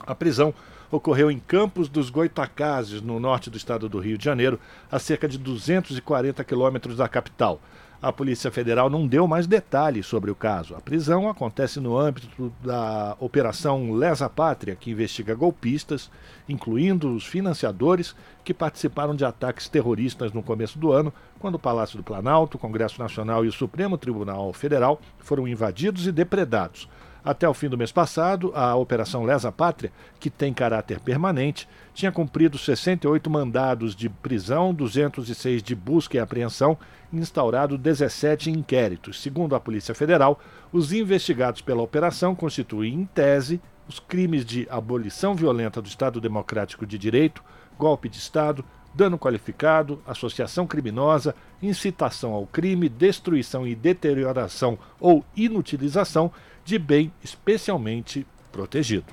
A 0.06 0.14
prisão 0.14 0.52
ocorreu 0.90 1.30
em 1.30 1.38
Campos 1.38 1.88
dos 1.88 2.10
Goitacazes, 2.10 3.02
no 3.02 3.18
norte 3.18 3.50
do 3.50 3.56
estado 3.56 3.88
do 3.88 3.98
Rio 3.98 4.18
de 4.18 4.24
Janeiro, 4.24 4.60
a 4.90 4.98
cerca 4.98 5.28
de 5.28 5.38
240 5.38 6.44
quilômetros 6.44 6.96
da 6.96 7.08
capital. 7.08 7.60
A 8.00 8.12
Polícia 8.12 8.48
Federal 8.52 8.88
não 8.88 9.08
deu 9.08 9.26
mais 9.26 9.48
detalhes 9.48 10.06
sobre 10.06 10.30
o 10.30 10.34
caso. 10.34 10.76
A 10.76 10.80
prisão 10.80 11.28
acontece 11.28 11.80
no 11.80 11.98
âmbito 11.98 12.52
da 12.62 13.16
Operação 13.18 13.90
Lesa 13.90 14.28
Pátria, 14.28 14.76
que 14.76 14.92
investiga 14.92 15.34
golpistas, 15.34 16.08
incluindo 16.48 17.12
os 17.12 17.26
financiadores 17.26 18.14
que 18.44 18.54
participaram 18.54 19.16
de 19.16 19.24
ataques 19.24 19.68
terroristas 19.68 20.32
no 20.32 20.44
começo 20.44 20.78
do 20.78 20.92
ano, 20.92 21.12
quando 21.40 21.56
o 21.56 21.58
Palácio 21.58 21.96
do 21.96 22.04
Planalto, 22.04 22.56
o 22.56 22.60
Congresso 22.60 23.02
Nacional 23.02 23.44
e 23.44 23.48
o 23.48 23.52
Supremo 23.52 23.98
Tribunal 23.98 24.52
Federal 24.52 25.00
foram 25.18 25.48
invadidos 25.48 26.06
e 26.06 26.12
depredados. 26.12 26.88
Até 27.24 27.48
o 27.48 27.52
fim 27.52 27.68
do 27.68 27.76
mês 27.76 27.90
passado, 27.90 28.52
a 28.54 28.76
Operação 28.76 29.24
Lesa 29.24 29.50
Pátria, 29.50 29.92
que 30.20 30.30
tem 30.30 30.54
caráter 30.54 31.00
permanente, 31.00 31.68
tinha 31.98 32.12
cumprido 32.12 32.56
68 32.56 33.28
mandados 33.28 33.96
de 33.96 34.08
prisão, 34.08 34.72
206 34.72 35.60
de 35.60 35.74
busca 35.74 36.16
e 36.16 36.20
apreensão 36.20 36.78
instaurado 37.12 37.76
17 37.76 38.52
inquéritos. 38.52 39.20
Segundo 39.20 39.56
a 39.56 39.60
Polícia 39.60 39.92
Federal, 39.96 40.38
os 40.72 40.92
investigados 40.92 41.60
pela 41.60 41.82
operação 41.82 42.36
constituem, 42.36 42.94
em 42.94 43.04
tese, 43.04 43.60
os 43.88 43.98
crimes 43.98 44.44
de 44.44 44.64
abolição 44.70 45.34
violenta 45.34 45.82
do 45.82 45.88
Estado 45.88 46.20
Democrático 46.20 46.86
de 46.86 46.96
Direito, 46.96 47.42
golpe 47.76 48.08
de 48.08 48.18
Estado, 48.18 48.64
dano 48.94 49.18
qualificado, 49.18 50.00
associação 50.06 50.68
criminosa, 50.68 51.34
incitação 51.60 52.32
ao 52.32 52.46
crime, 52.46 52.88
destruição 52.88 53.66
e 53.66 53.74
deterioração 53.74 54.78
ou 55.00 55.24
inutilização 55.34 56.30
de 56.64 56.78
bem 56.78 57.10
especialmente 57.24 58.24
protegido. 58.52 59.12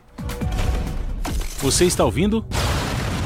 Você 1.65 1.85
está 1.85 2.05
ouvindo? 2.05 2.45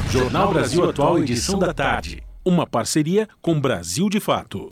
Jornal 0.09 0.51
Brasil 0.51 0.89
Atual, 0.89 1.19
edição 1.19 1.59
da 1.59 1.71
tarde. 1.71 2.23
Uma 2.43 2.65
parceria 2.65 3.29
com 3.43 3.61
Brasil 3.61 4.09
de 4.09 4.19
Fato. 4.19 4.67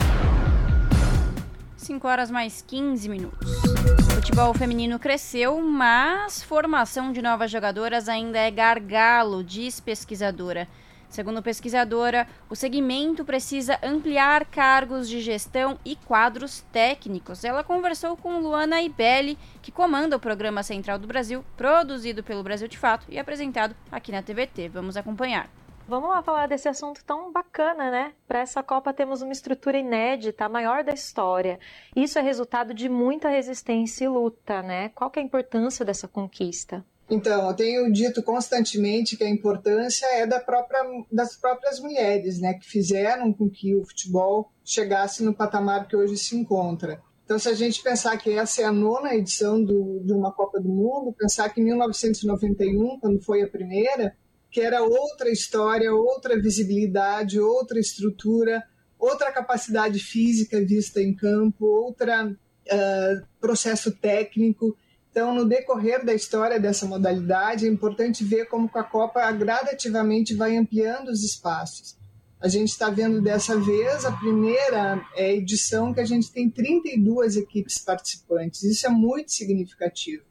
5 1.76 2.08
horas 2.08 2.28
mais 2.28 2.60
15 2.66 3.08
minutos. 3.08 3.48
O 3.62 4.10
futebol 4.16 4.52
feminino 4.52 4.98
cresceu, 4.98 5.60
mas 5.60 6.42
formação 6.42 7.12
de 7.12 7.22
novas 7.22 7.52
jogadoras 7.52 8.08
ainda 8.08 8.36
é 8.36 8.50
gargalo, 8.50 9.44
diz 9.44 9.78
pesquisadora. 9.78 10.66
Segundo 11.08 11.42
pesquisadora, 11.42 12.28
o 12.50 12.54
segmento 12.54 13.24
precisa 13.24 13.78
ampliar 13.82 14.44
cargos 14.44 15.08
de 15.08 15.20
gestão 15.20 15.78
e 15.84 15.96
quadros 15.96 16.60
técnicos. 16.70 17.44
Ela 17.44 17.64
conversou 17.64 18.16
com 18.16 18.38
Luana 18.40 18.82
Ibelli, 18.82 19.38
que 19.62 19.72
comanda 19.72 20.16
o 20.16 20.20
programa 20.20 20.62
Central 20.62 20.98
do 20.98 21.06
Brasil, 21.06 21.42
produzido 21.56 22.22
pelo 22.22 22.42
Brasil 22.42 22.68
de 22.68 22.76
Fato 22.76 23.06
e 23.08 23.18
apresentado 23.18 23.74
aqui 23.90 24.12
na 24.12 24.22
TVT. 24.22 24.68
Vamos 24.68 24.96
acompanhar. 24.96 25.48
Vamos 25.88 26.10
lá 26.10 26.22
falar 26.22 26.46
desse 26.46 26.68
assunto 26.68 27.02
tão 27.02 27.32
bacana, 27.32 27.90
né? 27.90 28.12
Para 28.26 28.40
essa 28.40 28.62
Copa 28.62 28.92
temos 28.92 29.22
uma 29.22 29.32
estrutura 29.32 29.78
inédita, 29.78 30.44
a 30.44 30.48
maior 30.48 30.84
da 30.84 30.92
história. 30.92 31.58
Isso 31.96 32.18
é 32.18 32.22
resultado 32.22 32.74
de 32.74 32.90
muita 32.90 33.30
resistência 33.30 34.04
e 34.04 34.08
luta, 34.08 34.60
né? 34.60 34.90
Qual 34.90 35.10
que 35.10 35.18
é 35.18 35.22
a 35.22 35.24
importância 35.24 35.86
dessa 35.86 36.06
conquista? 36.06 36.84
Então, 37.10 37.48
eu 37.48 37.54
tenho 37.54 37.92
dito 37.92 38.22
constantemente 38.22 39.16
que 39.16 39.24
a 39.24 39.30
importância 39.30 40.06
é 40.06 40.26
da 40.26 40.38
própria, 40.38 40.80
das 41.10 41.36
próprias 41.36 41.80
mulheres, 41.80 42.38
né, 42.38 42.54
que 42.54 42.66
fizeram 42.66 43.32
com 43.32 43.48
que 43.48 43.74
o 43.74 43.84
futebol 43.84 44.52
chegasse 44.62 45.24
no 45.24 45.34
patamar 45.34 45.88
que 45.88 45.96
hoje 45.96 46.18
se 46.18 46.36
encontra. 46.36 47.00
Então, 47.24 47.38
se 47.38 47.48
a 47.48 47.54
gente 47.54 47.82
pensar 47.82 48.16
que 48.16 48.30
essa 48.30 48.62
é 48.62 48.64
a 48.64 48.72
nona 48.72 49.14
edição 49.14 49.62
do, 49.62 50.00
de 50.04 50.12
uma 50.12 50.32
Copa 50.32 50.60
do 50.60 50.68
Mundo, 50.68 51.14
pensar 51.16 51.48
que 51.50 51.60
em 51.60 51.64
1991, 51.64 52.98
quando 53.00 53.22
foi 53.22 53.42
a 53.42 53.48
primeira, 53.48 54.14
que 54.50 54.60
era 54.60 54.82
outra 54.82 55.30
história, 55.30 55.92
outra 55.92 56.40
visibilidade, 56.40 57.38
outra 57.38 57.78
estrutura, 57.78 58.62
outra 58.98 59.30
capacidade 59.30 59.98
física 59.98 60.64
vista 60.64 61.02
em 61.02 61.14
campo, 61.14 61.66
outra 61.66 62.26
uh, 62.26 63.26
processo 63.40 63.92
técnico. 63.92 64.76
Então, 65.10 65.34
no 65.34 65.44
decorrer 65.44 66.04
da 66.04 66.14
história 66.14 66.60
dessa 66.60 66.86
modalidade, 66.86 67.66
é 67.66 67.68
importante 67.68 68.24
ver 68.24 68.46
como 68.46 68.70
a 68.74 68.84
Copa 68.84 69.30
gradativamente 69.32 70.34
vai 70.34 70.56
ampliando 70.56 71.08
os 71.08 71.24
espaços. 71.24 71.96
A 72.40 72.46
gente 72.46 72.68
está 72.68 72.88
vendo 72.88 73.20
dessa 73.20 73.58
vez 73.58 74.04
a 74.04 74.12
primeira 74.12 75.04
é, 75.16 75.34
edição 75.34 75.92
que 75.92 76.00
a 76.00 76.04
gente 76.04 76.30
tem 76.30 76.48
32 76.48 77.36
equipes 77.36 77.78
participantes. 77.78 78.62
Isso 78.62 78.86
é 78.86 78.90
muito 78.90 79.32
significativo. 79.32 80.22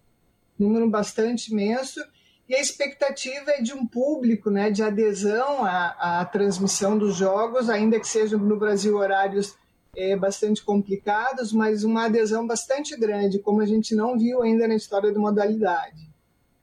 Número 0.58 0.90
bastante 0.90 1.52
imenso. 1.52 2.00
E 2.48 2.56
a 2.56 2.62
expectativa 2.62 3.52
é 3.52 3.62
de 3.62 3.74
um 3.74 3.86
público, 3.86 4.50
né, 4.50 4.72
de 4.72 4.82
adesão 4.82 5.66
à, 5.66 6.22
à 6.22 6.26
transmissão 6.26 6.98
dos 6.98 7.18
jogos, 7.18 7.70
ainda 7.70 8.00
que 8.00 8.08
sejam 8.08 8.40
no 8.40 8.58
Brasil 8.58 8.96
horários 8.96 9.58
é, 9.98 10.16
bastante 10.16 10.64
complicados, 10.64 11.52
mas 11.52 11.84
uma 11.84 12.06
adesão 12.06 12.46
bastante 12.46 12.96
grande, 12.96 13.40
como 13.40 13.62
a 13.62 13.66
gente 13.66 13.96
não 13.96 14.16
viu 14.16 14.44
ainda 14.44 14.68
na 14.68 14.76
história 14.76 15.12
da 15.12 15.20
modalidade. 15.20 16.08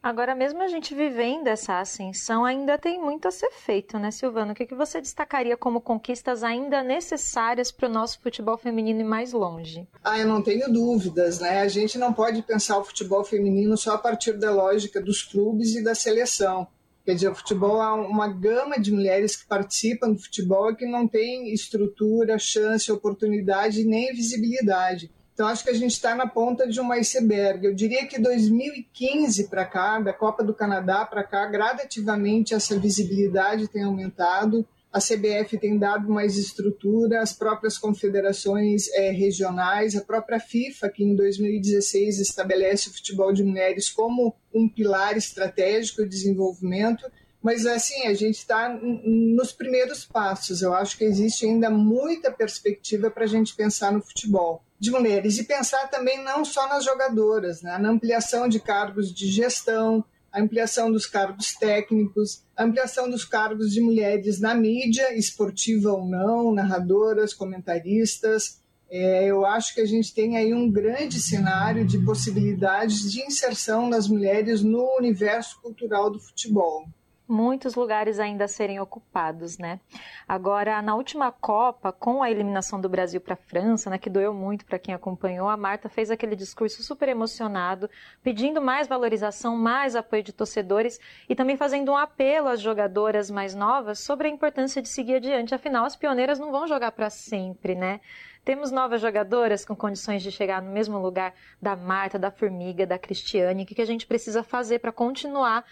Agora, 0.00 0.35
mesmo 0.35 0.62
a 0.62 0.69
gente 0.69 0.95
vivendo 0.95 1.47
essa 1.47 1.81
ascensão, 1.81 2.45
ainda 2.45 2.76
tem 2.76 3.00
muito 3.00 3.26
a 3.26 3.31
ser 3.31 3.50
feito, 3.50 3.99
né, 3.99 4.11
Silvano? 4.11 4.53
O 4.53 4.55
que, 4.55 4.67
que 4.67 4.75
você 4.75 5.00
destacaria 5.00 5.57
como 5.57 5.81
conquistas 5.81 6.45
ainda 6.45 6.83
necessárias 6.83 7.73
para 7.73 7.88
o 7.88 7.92
nosso 7.92 8.20
futebol 8.20 8.59
feminino 8.59 9.01
ir 9.01 9.05
mais 9.05 9.33
longe? 9.33 9.88
Ah, 10.05 10.18
eu 10.18 10.29
não 10.29 10.42
tenho 10.42 10.70
dúvidas, 10.70 11.40
né? 11.40 11.62
A 11.62 11.68
gente 11.68 11.97
não 11.97 12.12
pode 12.12 12.42
pensar 12.42 12.77
o 12.77 12.85
futebol 12.85 13.25
feminino 13.25 13.79
só 13.79 13.94
a 13.94 13.99
partir 13.99 14.35
da 14.35 14.53
lógica 14.53 15.01
dos 15.01 15.23
clubes 15.23 15.75
e 15.75 15.83
da 15.83 15.94
seleção. 15.94 16.68
Quer 17.05 17.14
dizer, 17.14 17.29
o 17.29 17.35
futebol 17.35 17.83
há 17.83 17.95
uma 17.95 18.29
gama 18.29 18.79
de 18.79 18.90
mulheres 18.90 19.37
que 19.37 19.47
participam 19.47 20.11
do 20.11 20.19
futebol 20.19 20.75
que 20.75 20.87
não 20.87 21.07
tem 21.07 21.53
estrutura, 21.53 22.38
chance, 22.38 22.90
oportunidade 22.90 23.85
nem 23.85 24.14
visibilidade. 24.14 25.11
Então, 25.35 25.49
acho 25.49 25.64
que 25.64 25.71
a 25.71 25.75
gente 25.75 25.90
está 25.90 26.14
na 26.14 26.27
ponta 26.27 26.67
de 26.67 26.81
um 26.81 26.93
iceberg. 26.93 27.67
Eu 27.67 27.75
diria 27.75 28.07
que 28.07 28.21
2015 28.21 29.49
para 29.49 29.67
cá, 29.67 29.99
da 30.01 30.12
Copa 30.12 30.43
do 30.43 30.55
Canadá 30.55 31.05
para 31.05 31.25
cá, 31.25 31.45
gradativamente 31.47 32.55
essa 32.55 32.79
visibilidade 32.79 33.69
tem 33.69 33.83
aumentado 33.83 34.67
a 34.94 35.00
CBF 35.00 35.59
tem 35.59 35.76
dado 35.76 36.09
mais 36.09 36.37
estrutura, 36.37 37.20
as 37.20 37.33
próprias 37.33 37.76
confederações 37.76 38.87
é, 38.92 39.11
regionais, 39.11 39.96
a 39.96 40.00
própria 40.00 40.38
FIFA, 40.38 40.88
que 40.88 41.02
em 41.02 41.16
2016 41.16 42.20
estabelece 42.20 42.88
o 42.88 42.92
futebol 42.92 43.33
de 43.33 43.42
mulheres 43.42 43.90
como 43.90 44.37
um 44.54 44.68
pilar 44.68 45.16
estratégico 45.16 46.04
de 46.04 46.11
desenvolvimento. 46.11 47.11
Mas, 47.42 47.66
assim, 47.66 48.07
a 48.07 48.14
gente 48.14 48.37
está 48.37 48.68
nos 49.04 49.50
primeiros 49.50 50.04
passos. 50.04 50.62
Eu 50.62 50.72
acho 50.72 50.96
que 50.96 51.04
existe 51.04 51.44
ainda 51.44 51.68
muita 51.68 52.30
perspectiva 52.30 53.11
para 53.11 53.24
a 53.24 53.28
gente 53.28 53.52
pensar 53.57 53.92
no 53.92 54.00
futebol 54.00 54.62
de 54.78 54.92
mulheres 54.92 55.38
e 55.38 55.44
pensar 55.44 55.88
também 55.88 56.22
não 56.22 56.44
só 56.44 56.68
nas 56.68 56.85
jogadoras, 56.85 57.62
né? 57.62 57.76
na 57.78 57.90
ampliação 57.90 58.46
de 58.46 58.61
cargos 58.61 59.12
de 59.12 59.26
gestão, 59.26 60.04
a 60.35 60.40
ampliação 60.40 60.90
dos 60.90 61.07
cargos 61.07 61.55
técnicos, 61.55 62.42
a 62.57 62.64
ampliação 62.64 63.09
dos 63.09 63.25
cargos 63.25 63.73
de 63.73 63.81
mulheres 63.81 64.40
na 64.40 64.53
mídia, 64.53 65.16
esportiva 65.16 65.92
ou 65.92 66.05
não, 66.05 66.53
narradoras, 66.53 67.33
comentaristas. 67.33 68.61
É, 68.90 69.27
eu 69.27 69.47
acho 69.47 69.73
que 69.73 69.81
a 69.81 69.87
gente 69.87 70.12
tem 70.12 70.37
aí 70.37 70.53
um 70.53 70.68
grande 70.68 71.20
cenário 71.20 71.87
de 71.87 71.99
possibilidades 71.99 73.12
de 73.12 73.20
inserção 73.23 73.88
das 73.88 74.09
mulheres 74.09 74.61
no 74.61 74.97
universo 74.99 75.61
cultural 75.62 76.11
do 76.11 76.18
futebol 76.18 76.85
muitos 77.27 77.75
lugares 77.75 78.19
ainda 78.19 78.45
a 78.45 78.49
serem 78.49 78.79
ocupados, 78.79 79.59
né? 79.59 79.81
Agora, 80.29 80.81
na 80.83 80.95
última 80.95 81.33
Copa, 81.33 81.91
com 81.91 82.23
a 82.23 82.31
eliminação 82.31 82.81
do 82.81 82.89
Brasil 82.89 83.21
para 83.21 83.35
a 83.35 83.37
França, 83.37 83.89
né, 83.89 83.99
que 83.99 84.11
doeu 84.11 84.35
muito 84.35 84.65
para 84.65 84.79
quem 84.79 84.95
acompanhou, 84.95 85.49
a 85.49 85.57
Marta 85.57 85.89
fez 85.89 86.11
aquele 86.11 86.37
discurso 86.37 86.83
super 86.83 87.09
emocionado, 87.09 87.89
pedindo 88.23 88.61
mais 88.61 88.87
valorização, 88.87 89.57
mais 89.57 89.97
apoio 89.97 90.23
de 90.23 90.33
torcedores 90.33 91.01
e 91.29 91.35
também 91.35 91.57
fazendo 91.57 91.93
um 91.93 91.97
apelo 91.97 92.49
às 92.49 92.61
jogadoras 92.61 93.31
mais 93.31 93.55
novas 93.55 93.99
sobre 93.99 94.29
a 94.29 94.31
importância 94.31 94.83
de 94.83 94.89
seguir 94.89 95.17
adiante. 95.17 95.55
Afinal, 95.55 95.85
as 95.85 95.97
pioneiras 95.97 96.39
não 96.39 96.51
vão 96.51 96.67
jogar 96.67 96.93
para 96.93 97.09
sempre, 97.09 97.75
né? 97.75 98.01
Temos 98.45 98.71
novas 98.71 99.01
jogadoras 99.01 99.65
com 99.65 99.75
condições 99.75 100.23
de 100.23 100.31
chegar 100.31 100.61
no 100.61 100.71
mesmo 100.71 100.99
lugar 100.99 101.33
da 101.63 101.75
Marta, 101.75 102.19
da 102.19 102.31
Formiga, 102.31 102.87
da 102.87 102.99
Cristiane. 102.99 103.63
O 103.63 103.67
que 103.67 103.81
a 103.81 103.87
gente 103.87 104.07
precisa 104.07 104.43
fazer 104.43 104.81
para 104.81 104.93
continuar 104.93 105.65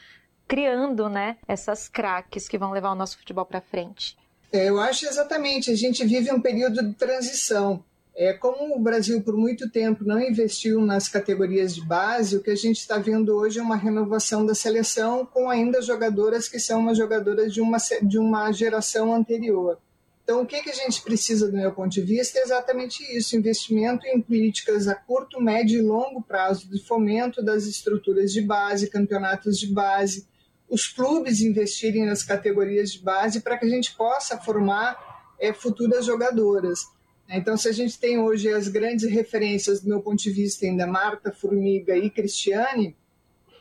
criando, 0.53 1.09
né, 1.09 1.38
essas 1.49 1.88
craques 1.88 2.47
que 2.47 2.59
vão 2.59 2.73
levar 2.73 2.93
o 2.93 2.95
nosso 2.95 3.17
futebol 3.17 3.47
para 3.47 3.62
frente. 3.62 4.19
É, 4.53 4.69
eu 4.69 4.79
acho 4.79 5.07
exatamente. 5.07 5.71
A 5.71 5.75
gente 5.75 6.05
vive 6.05 6.31
um 6.31 6.43
período 6.43 6.83
de 6.83 6.93
transição. 6.93 7.83
É, 8.15 8.35
como 8.35 8.77
o 8.77 8.79
Brasil 8.79 9.23
por 9.23 9.35
muito 9.35 9.71
tempo 9.71 10.05
não 10.05 10.21
investiu 10.21 10.83
nas 10.83 11.09
categorias 11.09 11.75
de 11.75 11.81
base, 11.81 12.37
o 12.37 12.43
que 12.43 12.51
a 12.51 12.55
gente 12.55 12.77
está 12.77 12.99
vendo 12.99 13.35
hoje 13.35 13.61
é 13.61 13.62
uma 13.62 13.77
renovação 13.77 14.45
da 14.45 14.55
seleção 14.55 15.25
com 15.25 15.49
ainda 15.49 15.81
jogadoras 15.81 16.47
que 16.51 16.61
são 16.61 16.81
uma 16.81 16.95
jogadoras 16.95 17.51
de 17.51 17.62
uma, 17.62 17.79
de 18.03 18.19
uma 18.19 18.53
geração 18.53 19.15
anterior. 19.15 19.79
Então, 20.23 20.43
o 20.43 20.47
que, 20.47 20.62
que 20.62 20.71
a 20.71 20.75
gente 20.75 21.01
precisa, 21.01 21.51
do 21.51 21.57
meu 21.57 21.73
ponto 21.73 21.88
de 21.88 22.03
vista, 22.03 22.38
é 22.38 22.43
exatamente 22.43 23.03
isso: 23.17 23.35
investimento 23.35 24.07
em 24.07 24.21
políticas 24.21 24.87
a 24.87 24.95
curto, 24.95 25.41
médio 25.41 25.79
e 25.79 25.83
longo 25.83 26.23
prazo 26.23 26.69
de 26.69 26.79
fomento 26.85 27.43
das 27.43 27.65
estruturas 27.65 28.31
de 28.31 28.43
base, 28.43 28.91
campeonatos 28.91 29.59
de 29.59 29.73
base, 29.73 30.31
os 30.72 30.88
clubes 30.88 31.42
investirem 31.42 32.06
nas 32.06 32.22
categorias 32.22 32.92
de 32.92 33.00
base 33.00 33.42
para 33.42 33.58
que 33.58 33.66
a 33.66 33.68
gente 33.68 33.94
possa 33.94 34.38
formar 34.38 34.96
é, 35.38 35.52
futuras 35.52 36.06
jogadoras. 36.06 36.80
Então, 37.28 37.58
se 37.58 37.68
a 37.68 37.72
gente 37.72 38.00
tem 38.00 38.18
hoje 38.18 38.48
as 38.48 38.68
grandes 38.68 39.06
referências, 39.11 39.82
do 39.82 39.90
meu 39.90 40.00
ponto 40.00 40.22
de 40.22 40.30
vista, 40.30 40.64
ainda 40.64 40.87
Marta, 40.87 41.30
Formiga 41.30 41.94
e 41.94 42.08
Cristiane, 42.08 42.96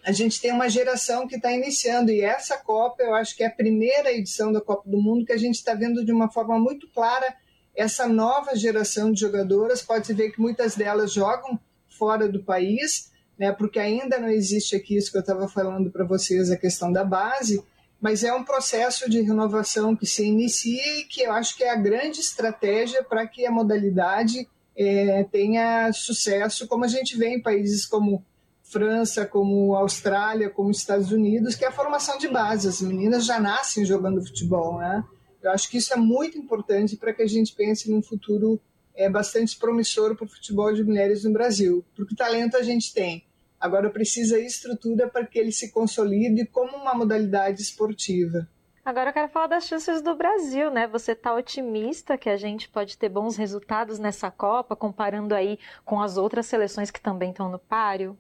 a 0.06 0.14
gente 0.14 0.40
tem 0.40 0.54
uma 0.54 0.70
geração 0.70 1.28
que 1.28 1.36
está 1.36 1.52
iniciando. 1.52 2.12
E 2.12 2.22
essa 2.22 2.58
Copa, 2.58 3.04
eu 3.04 3.14
acho 3.14 3.36
que 3.36 3.44
é 3.44 3.48
a 3.48 3.52
primeira 3.52 4.14
edição 4.14 4.54
da 4.54 4.62
Copa 4.62 4.90
do 4.90 5.02
Mundo 5.02 5.26
que 5.26 5.34
a 5.34 5.38
gente 5.38 5.56
está 5.56 5.74
vendo 5.74 6.06
de 6.06 6.14
uma 6.14 6.32
forma 6.32 6.58
muito 6.58 6.88
clara 6.94 7.36
essa 7.76 8.08
nova 8.08 8.56
geração 8.56 9.12
de 9.12 9.20
jogadoras. 9.20 9.82
Pode-se 9.82 10.14
ver 10.14 10.32
que 10.32 10.40
muitas 10.40 10.78
delas 10.78 11.12
jogam 11.12 11.60
fora 11.90 12.30
do 12.30 12.42
país, 12.42 13.11
né? 13.42 13.52
Porque 13.52 13.80
ainda 13.80 14.20
não 14.20 14.30
existe 14.30 14.76
aqui 14.76 14.96
isso 14.96 15.12
que 15.12 15.18
eu 15.18 15.22
estava 15.22 15.48
falando 15.48 15.90
para 15.90 16.06
vocês, 16.06 16.52
a 16.52 16.56
questão 16.56 16.92
da 16.92 17.04
base, 17.04 17.60
mas 18.00 18.24
é 18.24 18.32
um 18.32 18.44
processo 18.44 19.10
de 19.10 19.20
renovação 19.20 19.96
que 19.96 20.06
se 20.06 20.24
inicia 20.24 21.00
e 21.00 21.06
que 21.06 21.24
eu 21.24 21.32
acho 21.32 21.58
que 21.58 21.64
é 21.64 21.72
a 21.72 21.76
grande 21.76 22.20
estratégia 22.20 23.04
para 23.04 23.26
que 23.26 23.44
a 23.44 23.52
modalidade 23.52 24.48
é, 24.78 25.24
tenha 25.24 25.92
sucesso, 25.92 26.68
como 26.68 26.86
a 26.86 26.88
gente 26.88 27.18
vê 27.18 27.30
em 27.30 27.42
países 27.42 27.84
como 27.84 28.24
França, 28.64 29.26
como 29.26 29.76
Austrália, 29.76 30.48
como 30.48 30.70
Estados 30.70 31.12
Unidos, 31.12 31.56
que 31.56 31.66
é 31.66 31.70
a 31.70 31.72
formação 31.72 32.20
de 32.20 32.28
base. 32.28 32.68
As 32.68 32.80
meninas 32.80 33.26
já 33.26 33.40
nascem 33.40 33.84
jogando 33.84 34.24
futebol, 34.24 34.78
né? 34.78 35.04
Eu 35.42 35.50
acho 35.50 35.68
que 35.68 35.80
isso 35.80 35.92
é 35.92 35.98
muito 35.98 36.38
importante 36.38 36.96
para 36.96 37.12
que 37.12 37.24
a 37.24 37.28
gente 37.28 37.56
pense 37.56 37.90
num 37.90 38.04
futuro 38.04 38.62
é, 38.94 39.10
bastante 39.10 39.58
promissor 39.58 40.16
para 40.16 40.26
o 40.26 40.30
futebol 40.30 40.72
de 40.72 40.84
mulheres 40.84 41.24
no 41.24 41.34
Brasil, 41.34 41.84
porque 41.96 42.16
talento 42.16 42.56
a 42.56 42.62
gente 42.62 42.94
tem. 42.94 43.26
Agora 43.62 43.92
precisa 43.92 44.40
estrutura 44.40 45.08
para 45.08 45.24
que 45.24 45.38
ele 45.38 45.52
se 45.52 45.70
consolide 45.70 46.48
como 46.48 46.76
uma 46.76 46.96
modalidade 46.96 47.62
esportiva. 47.62 48.50
Agora 48.84 49.12
eu 49.12 49.14
quero 49.14 49.30
falar 49.32 49.46
das 49.46 49.68
chances 49.68 50.02
do 50.02 50.16
Brasil, 50.16 50.72
né? 50.72 50.88
Você 50.88 51.12
está 51.12 51.36
otimista 51.36 52.18
que 52.18 52.28
a 52.28 52.36
gente 52.38 52.68
pode 52.68 52.98
ter 52.98 53.08
bons 53.08 53.38
resultados 53.38 54.00
nessa 54.00 54.32
Copa, 54.32 54.76
comparando 54.76 55.36
aí 55.36 55.60
com 55.86 56.02
as 56.02 56.18
outras 56.18 56.48
seleções 56.48 56.90
que 56.90 57.00
também 57.00 57.30
estão 57.30 57.52
no 57.52 57.60
páreo? 57.60 58.18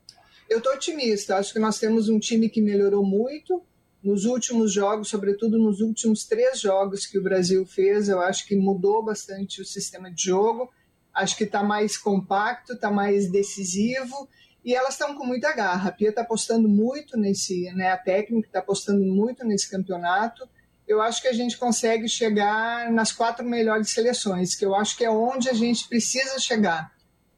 Eu 0.48 0.60
estou 0.60 0.74
otimista. 0.74 1.38
Acho 1.38 1.54
que 1.54 1.60
nós 1.60 1.80
temos 1.80 2.08
um 2.08 2.20
time 2.20 2.48
que 2.48 2.62
melhorou 2.62 3.04
muito 3.04 3.64
nos 4.04 4.26
últimos 4.26 4.72
jogos, 4.72 5.10
sobretudo 5.10 5.58
nos 5.58 5.82
últimos 5.82 6.24
três 6.24 6.60
jogos 6.60 7.08
que 7.08 7.18
o 7.18 7.24
Brasil 7.24 7.66
fez. 7.66 8.08
Eu 8.08 8.20
acho 8.20 8.46
que 8.46 8.56
mudou 8.56 9.04
bastante 9.04 9.60
o 9.60 9.66
sistema 9.66 10.12
de 10.12 10.26
jogo. 10.26 10.72
Acho 11.12 11.36
que 11.36 11.46
está 11.46 11.64
mais 11.64 11.98
compacto, 11.98 12.74
está 12.74 12.92
mais 12.92 13.32
decisivo 13.32 14.30
e 14.64 14.76
elas 14.76 14.94
estão 14.94 15.16
com 15.16 15.26
muita 15.26 15.54
garra. 15.54 15.90
A 15.90 15.92
Pia 15.92 16.10
está 16.10 16.22
apostando 16.22 16.70
muito 16.70 17.18
nesse, 17.18 17.72
né, 17.74 17.92
a 17.92 17.98
técnica 17.98 18.48
está 18.48 18.60
apostando 18.60 19.04
muito 19.04 19.44
nesse 19.46 19.70
campeonato. 19.70 20.48
Eu 20.88 21.02
acho 21.02 21.22
que 21.22 21.28
a 21.28 21.34
gente 21.34 21.58
consegue 21.58 22.08
chegar 22.08 22.92
nas 22.92 23.12
quatro 23.12 23.46
melhores 23.46 23.90
seleções, 23.90 24.56
que 24.56 24.66
eu 24.66 24.76
acho 24.76 24.98
que 24.98 25.06
é 25.06 25.10
onde 25.10 25.50
a 25.50 25.54
gente 25.54 25.88
precisa 25.88 26.38
chegar. 26.40 26.92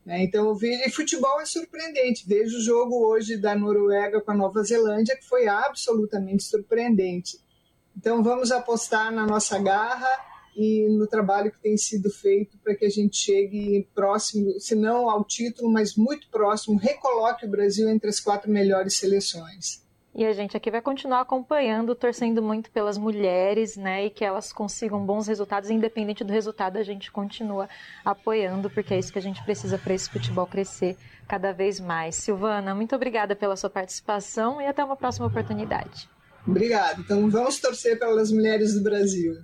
Né? 0.06 0.24
Então, 0.24 0.48
eu 0.48 0.56
vejo, 0.56 0.82
e 0.86 0.90
futebol 0.90 1.40
é 1.40 1.46
surpreendente. 1.46 2.28
Vejo 2.28 2.58
o 2.58 2.62
jogo 2.62 3.06
hoje 3.08 3.38
da 3.38 3.56
Noruega 3.56 4.20
com 4.22 4.32
a 4.32 4.36
Nova 4.36 4.64
Zelândia, 4.64 5.16
que 5.16 5.26
foi 5.26 5.48
absolutamente 5.48 6.44
surpreendente. 6.44 7.40
Então, 7.96 8.24
vamos 8.24 8.52
apostar 8.52 9.12
na 9.12 9.26
nossa 9.26 9.60
garra 9.60 10.10
e 10.56 10.88
no 10.90 11.08
trabalho 11.08 11.52
que 11.52 11.60
tem 11.60 11.78
sido 11.78 12.10
feito 12.10 12.58
para 12.64 12.76
que 12.76 12.86
a 12.86 12.90
gente 12.90 13.18
chegue 13.18 13.88
próximo, 13.94 14.60
se 14.60 14.76
não 14.76 15.10
ao 15.10 15.24
título, 15.24 15.72
mas 15.72 15.96
muito 15.96 16.30
próximo, 16.30 16.78
recoloque 16.78 17.46
o 17.46 17.50
Brasil 17.50 17.90
entre 17.90 18.10
as 18.10 18.20
quatro 18.20 18.52
melhores 18.52 18.96
seleções. 18.96 19.84
E 20.16 20.24
a 20.24 20.32
gente 20.32 20.56
aqui 20.56 20.70
vai 20.70 20.82
continuar 20.82 21.22
acompanhando, 21.22 21.96
torcendo 21.96 22.40
muito 22.40 22.70
pelas 22.70 23.00
mulheres, 23.00 23.76
né? 23.76 24.06
E 24.06 24.10
que 24.12 24.24
elas 24.24 24.54
consigam 24.54 25.04
bons 25.04 25.26
resultados, 25.26 25.72
independente 25.72 26.24
do 26.24 26.32
resultado, 26.32 26.78
a 26.78 26.84
gente 26.84 27.12
continua 27.12 27.68
apoiando, 28.06 28.70
porque 28.70 28.94
é 28.94 29.00
isso 29.00 29.12
que 29.12 29.18
a 29.18 29.22
gente 29.22 29.44
precisa 29.44 29.76
para 29.76 29.96
esse 29.96 30.08
futebol 30.08 30.46
crescer 30.46 30.96
cada 31.28 31.52
vez 31.52 31.80
mais. 31.80 32.16
Silvana, 32.16 32.76
muito 32.76 32.96
obrigada 32.96 33.36
pela 33.36 33.56
sua 33.56 33.72
participação 33.72 34.62
e 34.62 34.68
até 34.68 34.84
uma 34.84 34.96
próxima 34.96 35.26
oportunidade. 35.26 36.08
Obrigada. 36.48 37.02
Então 37.02 37.28
vamos 37.28 37.60
torcer 37.60 37.98
pelas 37.98 38.32
mulheres 38.32 38.76
do 38.76 38.84
Brasil. 38.84 39.38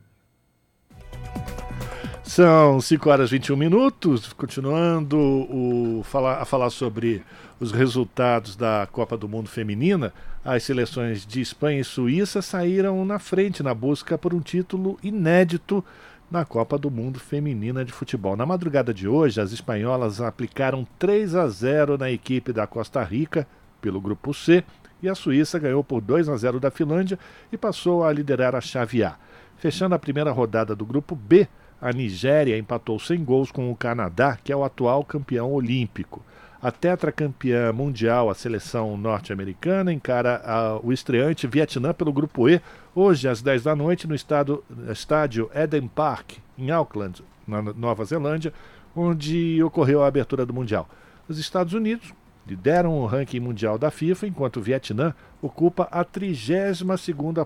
São 2.23 2.79
5 2.79 3.09
horas 3.09 3.29
e 3.29 3.33
21 3.33 3.55
minutos, 3.55 4.31
continuando 4.33 5.17
o, 5.17 6.05
a 6.39 6.45
falar 6.45 6.69
sobre 6.69 7.23
os 7.59 7.71
resultados 7.71 8.55
da 8.55 8.87
Copa 8.91 9.17
do 9.17 9.27
Mundo 9.27 9.49
Feminina. 9.49 10.13
As 10.45 10.63
seleções 10.63 11.25
de 11.25 11.41
Espanha 11.41 11.81
e 11.81 11.83
Suíça 11.83 12.41
saíram 12.41 13.03
na 13.03 13.17
frente 13.17 13.63
na 13.63 13.73
busca 13.73 14.17
por 14.17 14.33
um 14.33 14.39
título 14.39 14.97
inédito 15.01 15.83
na 16.29 16.45
Copa 16.45 16.77
do 16.77 16.91
Mundo 16.91 17.19
Feminina 17.19 17.83
de 17.83 17.91
Futebol. 17.91 18.37
Na 18.37 18.45
madrugada 18.45 18.93
de 18.93 19.07
hoje, 19.07 19.41
as 19.41 19.51
espanholas 19.51 20.21
aplicaram 20.21 20.87
3 20.99 21.35
a 21.35 21.47
0 21.47 21.97
na 21.97 22.11
equipe 22.11 22.53
da 22.53 22.67
Costa 22.67 23.03
Rica 23.03 23.47
pelo 23.81 23.99
grupo 23.99 24.33
C 24.33 24.63
e 25.01 25.09
a 25.09 25.15
Suíça 25.15 25.57
ganhou 25.57 25.83
por 25.83 26.01
2 26.01 26.29
a 26.29 26.37
0 26.37 26.59
da 26.59 26.69
Finlândia 26.69 27.17
e 27.51 27.57
passou 27.57 28.03
a 28.03 28.13
liderar 28.13 28.55
a 28.55 28.61
chave 28.61 29.03
A. 29.03 29.15
Fechando 29.59 29.93
a 29.93 29.99
primeira 29.99 30.31
rodada 30.31 30.73
do 30.73 30.85
grupo 30.85 31.13
B, 31.13 31.45
a 31.81 31.91
Nigéria 31.91 32.57
empatou 32.57 32.97
sem 32.97 33.21
gols 33.21 33.51
com 33.51 33.69
o 33.69 33.75
Canadá, 33.75 34.37
que 34.41 34.53
é 34.53 34.55
o 34.55 34.63
atual 34.63 35.03
campeão 35.03 35.51
olímpico. 35.51 36.23
A 36.61 36.71
tetracampeã 36.71 37.73
mundial, 37.73 38.29
a 38.29 38.33
seleção 38.33 38.95
norte-americana, 38.95 39.91
encara 39.91 40.41
a, 40.45 40.79
o 40.81 40.93
estreante 40.93 41.45
Vietnã 41.45 41.93
pelo 41.93 42.13
grupo 42.13 42.47
E, 42.47 42.61
hoje 42.95 43.27
às 43.27 43.41
10 43.41 43.63
da 43.63 43.75
noite, 43.75 44.07
no 44.07 44.15
estado, 44.15 44.63
estádio 44.89 45.51
Eden 45.53 45.89
Park, 45.89 46.37
em 46.57 46.71
Auckland, 46.71 47.21
na 47.45 47.61
Nova 47.61 48.05
Zelândia, 48.05 48.53
onde 48.95 49.61
ocorreu 49.61 50.01
a 50.01 50.07
abertura 50.07 50.45
do 50.45 50.53
Mundial. 50.53 50.87
Os 51.27 51.37
Estados 51.37 51.73
Unidos 51.73 52.13
lideram 52.47 52.97
o 52.97 53.05
ranking 53.05 53.41
mundial 53.41 53.77
da 53.77 53.91
FIFA, 53.91 54.27
enquanto 54.27 54.57
o 54.57 54.61
Vietnã 54.61 55.13
ocupa 55.41 55.83
a 55.91 56.05
32 56.05 56.81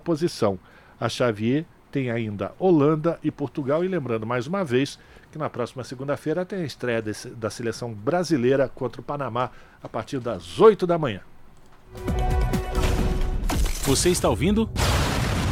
posição. 0.03 0.59
A 0.99 1.09
Xavier 1.09 1.65
tem 1.93 2.09
ainda 2.09 2.51
Holanda 2.57 3.19
e 3.23 3.29
Portugal. 3.29 3.85
E 3.85 3.87
lembrando 3.87 4.25
mais 4.25 4.47
uma 4.47 4.65
vez 4.65 4.97
que 5.31 5.37
na 5.37 5.47
próxima 5.47 5.83
segunda-feira 5.83 6.43
tem 6.43 6.63
a 6.63 6.65
estreia 6.65 7.01
desse, 7.01 7.29
da 7.29 7.51
seleção 7.51 7.93
brasileira 7.93 8.67
contra 8.67 8.99
o 8.99 9.03
Panamá 9.03 9.51
a 9.81 9.87
partir 9.87 10.19
das 10.19 10.59
8 10.59 10.87
da 10.87 10.97
manhã. 10.97 11.21
Você 13.83 14.09
está 14.09 14.27
ouvindo? 14.27 14.69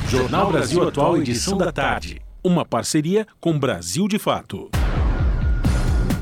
Jornal 0.07 0.51
Brasil 0.51 0.87
Atual, 0.87 1.17
edição 1.17 1.57
da 1.57 1.71
tarde. 1.71 2.19
Uma 2.43 2.65
parceria 2.65 3.27
com 3.39 3.57
Brasil 3.57 4.07
de 4.07 4.17
Fato. 4.17 4.69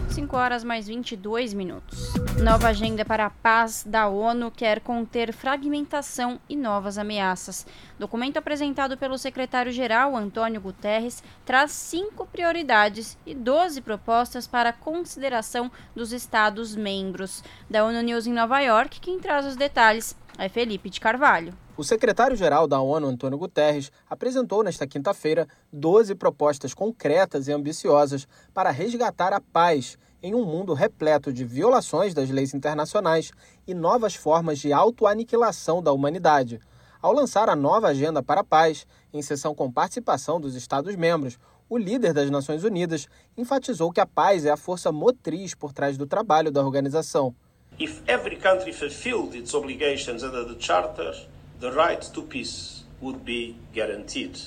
5 0.10 0.36
horas 0.36 0.64
mais 0.64 0.88
22 0.88 1.54
minutos. 1.54 2.14
Nova 2.42 2.70
agenda 2.70 3.06
para 3.06 3.28
a 3.28 3.30
paz 3.30 3.84
da 3.86 4.08
ONU 4.08 4.50
quer 4.50 4.80
conter 4.80 5.32
fragmentação 5.32 6.40
e 6.50 6.56
novas 6.56 6.98
ameaças. 6.98 7.66
Documento 7.98 8.38
apresentado 8.38 8.98
pelo 8.98 9.18
secretário-geral 9.18 10.16
Antônio 10.16 10.60
Guterres 10.60 11.24
traz 11.46 11.72
cinco 11.72 12.26
prioridades 12.26 13.18
e 13.26 13.36
12 13.36 13.82
propostas 13.82 14.48
para 14.48 14.74
consideração 14.74 15.72
dos 15.96 16.12
Estados-membros. 16.12 17.44
Da 17.70 17.86
ONU 17.86 18.02
News 18.02 18.26
em 18.26 18.34
Nova 18.34 18.60
York, 18.62 19.00
quem 19.00 19.20
traz 19.20 19.46
os 19.46 19.56
detalhes 19.56 20.18
é 20.38 20.50
Felipe 20.50 20.90
de 20.90 21.00
Carvalho. 21.00 21.54
O 21.80 21.84
secretário-geral 21.86 22.68
da 22.68 22.82
ONU, 22.82 23.08
Antônio 23.08 23.38
Guterres, 23.38 23.90
apresentou 24.10 24.62
nesta 24.66 24.86
quinta-feira 24.86 25.48
12 25.72 26.14
propostas 26.14 26.74
concretas 26.74 27.48
e 27.48 27.54
ambiciosas 27.54 28.28
para 28.54 28.70
resgatar 28.70 29.32
a 29.32 29.40
paz 29.40 29.98
em 30.22 30.36
um 30.36 30.44
mundo 30.44 30.74
repleto 30.74 31.32
de 31.32 31.46
violações 31.46 32.14
das 32.14 32.30
leis 32.30 32.54
internacionais 32.54 33.32
e 33.66 33.74
novas 33.74 34.14
formas 34.14 34.60
de 34.60 34.74
autoaniquilação 34.74 35.82
da 35.82 35.94
humanidade. 35.94 36.60
Ao 37.02 37.14
lançar 37.14 37.48
a 37.48 37.56
nova 37.56 37.88
Agenda 37.88 38.22
para 38.22 38.42
a 38.42 38.44
Paz, 38.44 38.86
em 39.14 39.22
sessão 39.22 39.56
com 39.56 39.72
participação 39.72 40.38
dos 40.38 40.56
Estados-membros, 40.56 41.40
o 41.70 41.78
líder 41.78 42.12
das 42.12 42.30
Nações 42.30 42.66
Unidas 42.66 43.08
enfatizou 43.38 43.90
que 43.90 44.02
a 44.02 44.06
paz 44.06 44.44
é 44.44 44.52
a 44.52 44.58
força 44.58 44.92
motriz 44.92 45.56
por 45.56 45.72
trás 45.72 45.98
do 45.98 46.06
trabalho 46.06 46.52
da 46.52 46.62
organização. 46.62 47.34
If 47.80 48.02
every 48.06 48.36
country 48.36 48.74
fulfilled 48.74 49.38
its 49.38 49.54
obligations 49.54 50.24
under 50.24 50.46
the 50.46 50.60
Charter, 50.60 51.16
the 51.60 51.72
right 51.72 52.10
to 52.14 52.22
peace 52.24 52.86
would 53.02 53.20
be 53.26 53.56
guaranteed. 53.74 54.40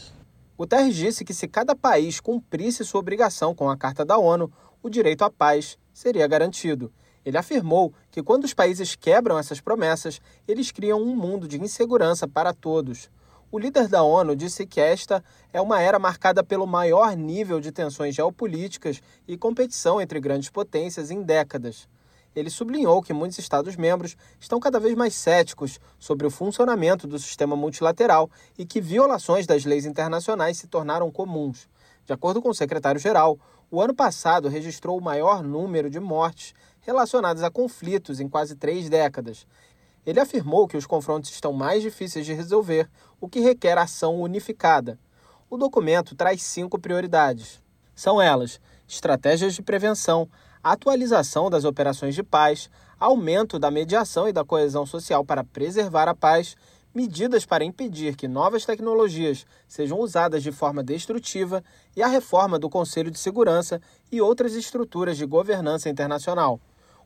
Guterres 0.56 0.94
disse 0.94 1.24
que 1.24 1.34
se 1.34 1.46
cada 1.46 1.74
país 1.74 2.20
cumprisse 2.20 2.84
sua 2.84 3.00
obrigação 3.00 3.54
com 3.54 3.68
a 3.68 3.76
Carta 3.76 4.04
da 4.04 4.16
ONU, 4.16 4.50
o 4.82 4.88
direito 4.88 5.22
à 5.22 5.30
paz 5.30 5.78
seria 5.92 6.26
garantido. 6.26 6.92
Ele 7.24 7.36
afirmou 7.36 7.92
que 8.10 8.22
quando 8.22 8.44
os 8.44 8.54
países 8.54 8.96
quebram 8.96 9.38
essas 9.38 9.60
promessas, 9.60 10.20
eles 10.48 10.72
criam 10.72 11.00
um 11.00 11.14
mundo 11.14 11.46
de 11.46 11.60
insegurança 11.60 12.26
para 12.26 12.52
todos. 12.52 13.10
O 13.50 13.58
líder 13.58 13.88
da 13.88 14.02
ONU 14.02 14.34
disse 14.34 14.66
que 14.66 14.80
esta 14.80 15.22
é 15.52 15.60
uma 15.60 15.80
era 15.80 15.98
marcada 15.98 16.42
pelo 16.42 16.66
maior 16.66 17.14
nível 17.14 17.60
de 17.60 17.70
tensões 17.70 18.14
geopolíticas 18.14 19.02
e 19.28 19.36
competição 19.36 20.00
entre 20.00 20.18
grandes 20.18 20.48
potências 20.48 21.10
em 21.10 21.22
décadas. 21.22 21.86
Ele 22.34 22.48
sublinhou 22.48 23.02
que 23.02 23.12
muitos 23.12 23.38
Estados-membros 23.38 24.16
estão 24.40 24.58
cada 24.58 24.80
vez 24.80 24.94
mais 24.94 25.14
céticos 25.14 25.78
sobre 25.98 26.26
o 26.26 26.30
funcionamento 26.30 27.06
do 27.06 27.18
sistema 27.18 27.54
multilateral 27.54 28.30
e 28.58 28.64
que 28.64 28.80
violações 28.80 29.46
das 29.46 29.64
leis 29.64 29.84
internacionais 29.84 30.56
se 30.56 30.66
tornaram 30.66 31.10
comuns. 31.10 31.68
De 32.06 32.12
acordo 32.12 32.40
com 32.40 32.48
o 32.48 32.54
secretário-geral, 32.54 33.38
o 33.70 33.80
ano 33.80 33.94
passado 33.94 34.48
registrou 34.48 34.98
o 34.98 35.02
maior 35.02 35.42
número 35.42 35.88
de 35.88 36.00
mortes 36.00 36.54
relacionadas 36.80 37.42
a 37.42 37.50
conflitos 37.50 38.20
em 38.20 38.28
quase 38.28 38.56
três 38.56 38.88
décadas. 38.88 39.46
Ele 40.04 40.18
afirmou 40.18 40.66
que 40.66 40.76
os 40.76 40.84
confrontos 40.84 41.30
estão 41.30 41.52
mais 41.52 41.82
difíceis 41.82 42.26
de 42.26 42.32
resolver, 42.32 42.88
o 43.20 43.28
que 43.28 43.40
requer 43.40 43.78
ação 43.78 44.20
unificada. 44.20 44.98
O 45.48 45.56
documento 45.56 46.16
traz 46.16 46.42
cinco 46.42 46.78
prioridades. 46.78 47.62
São 47.94 48.20
elas: 48.20 48.60
estratégias 48.88 49.54
de 49.54 49.62
prevenção, 49.62 50.28
atualização 50.62 51.50
das 51.50 51.64
operações 51.64 52.14
de 52.14 52.22
paz, 52.22 52.70
aumento 52.98 53.58
da 53.58 53.70
mediação 53.70 54.28
e 54.28 54.32
da 54.32 54.44
coesão 54.44 54.86
social 54.86 55.24
para 55.24 55.42
preservar 55.42 56.08
a 56.08 56.14
paz 56.14 56.56
medidas 56.94 57.46
para 57.46 57.64
impedir 57.64 58.16
que 58.16 58.28
novas 58.28 58.66
tecnologias 58.66 59.46
sejam 59.66 59.98
usadas 59.98 60.42
de 60.42 60.52
forma 60.52 60.82
destrutiva 60.82 61.64
e 61.96 62.02
a 62.02 62.06
reforma 62.06 62.58
do 62.58 62.68
Conselho 62.68 63.10
de 63.10 63.18
Segurança 63.18 63.80
e 64.10 64.20
outras 64.20 64.54
estruturas 64.54 65.16
de 65.16 65.24
governança 65.24 65.88
internacional. 65.88 66.60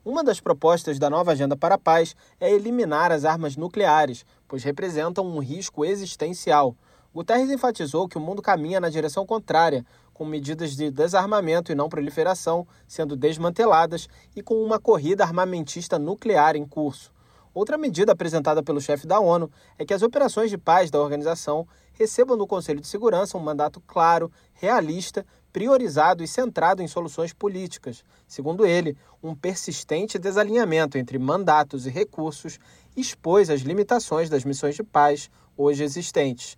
Uma 0.05 0.23
das 0.23 0.40
propostas 0.40 0.99
da 0.99 1.11
nova 1.11 1.33
Agenda 1.33 1.57
para 1.57 1.77
a 1.77 1.79
Paz 1.79 2.14
é 2.40 2.53
eliminar 2.53 3.11
as 3.11 3.25
armas 3.25 3.57
nucleares, 3.57 4.25
pois 4.47 4.62
representam 4.62 5.27
um 5.27 5.38
risco 5.38 5.85
existencial. 5.85 6.77
Guterres 7.14 7.51
enfatizou 7.51 8.07
que 8.07 8.19
o 8.19 8.21
mundo 8.21 8.42
caminha 8.42 8.79
na 8.79 8.88
direção 8.88 9.25
contrária, 9.25 9.85
com 10.17 10.25
medidas 10.25 10.75
de 10.75 10.91
desarmamento 10.91 11.71
e 11.71 11.75
não 11.75 11.91
proliferação 11.91 12.67
sendo 12.89 13.15
desmanteladas 13.15 14.09
e 14.35 14.41
com 14.41 14.55
uma 14.65 14.81
corrida 14.81 15.23
armamentista 15.23 15.99
nuclear 15.99 16.57
em 16.57 16.65
curso. 16.65 17.13
Outra 17.53 17.77
medida 17.77 18.13
apresentada 18.13 18.63
pelo 18.63 18.81
chefe 18.81 19.07
da 19.07 19.21
ONU 19.21 19.51
é 19.79 19.85
que 19.85 19.93
as 19.93 20.01
operações 20.01 20.49
de 20.49 20.57
paz 20.57 20.91
da 20.91 20.99
organização 20.99 21.69
recebam 21.93 22.35
do 22.35 22.47
Conselho 22.47 22.81
de 22.81 22.87
Segurança 22.87 23.37
um 23.37 23.41
mandato 23.43 23.79
claro, 23.87 24.33
realista, 24.55 25.25
priorizado 25.53 26.25
e 26.25 26.29
centrado 26.29 26.83
em 26.83 26.89
soluções 26.89 27.35
políticas. 27.35 28.03
Segundo 28.27 28.65
ele, 28.65 28.97
um 29.23 29.35
persistente 29.35 30.19
desalinhamento 30.19 30.97
entre 30.97 31.19
mandatos 31.19 31.87
e 31.87 31.91
recursos 31.91 32.59
expôs 32.97 33.51
as 33.51 33.61
limitações 33.61 34.31
das 34.31 34.45
missões 34.45 34.77
de 34.77 34.83
paz 34.83 35.31
hoje 35.59 35.85
existentes. 35.85 36.57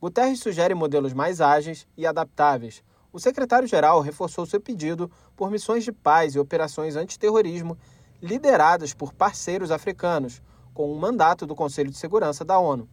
Guterres 0.00 0.40
sugere 0.40 0.74
modelos 0.74 1.12
mais 1.12 1.40
ágeis 1.40 1.86
e 1.96 2.04
adaptáveis. 2.04 2.82
O 3.10 3.18
secretário-geral 3.18 4.00
reforçou 4.00 4.44
seu 4.44 4.60
pedido 4.60 5.10
por 5.34 5.50
missões 5.50 5.82
de 5.82 5.90
paz 5.90 6.34
e 6.34 6.38
operações 6.38 6.94
antiterrorismo 6.94 7.76
lideradas 8.20 8.92
por 8.92 9.14
parceiros 9.14 9.70
africanos, 9.70 10.42
com 10.74 10.92
um 10.92 10.98
mandato 10.98 11.46
do 11.46 11.54
Conselho 11.54 11.90
de 11.90 11.96
Segurança 11.96 12.44
da 12.44 12.58
ONU. 12.58 12.86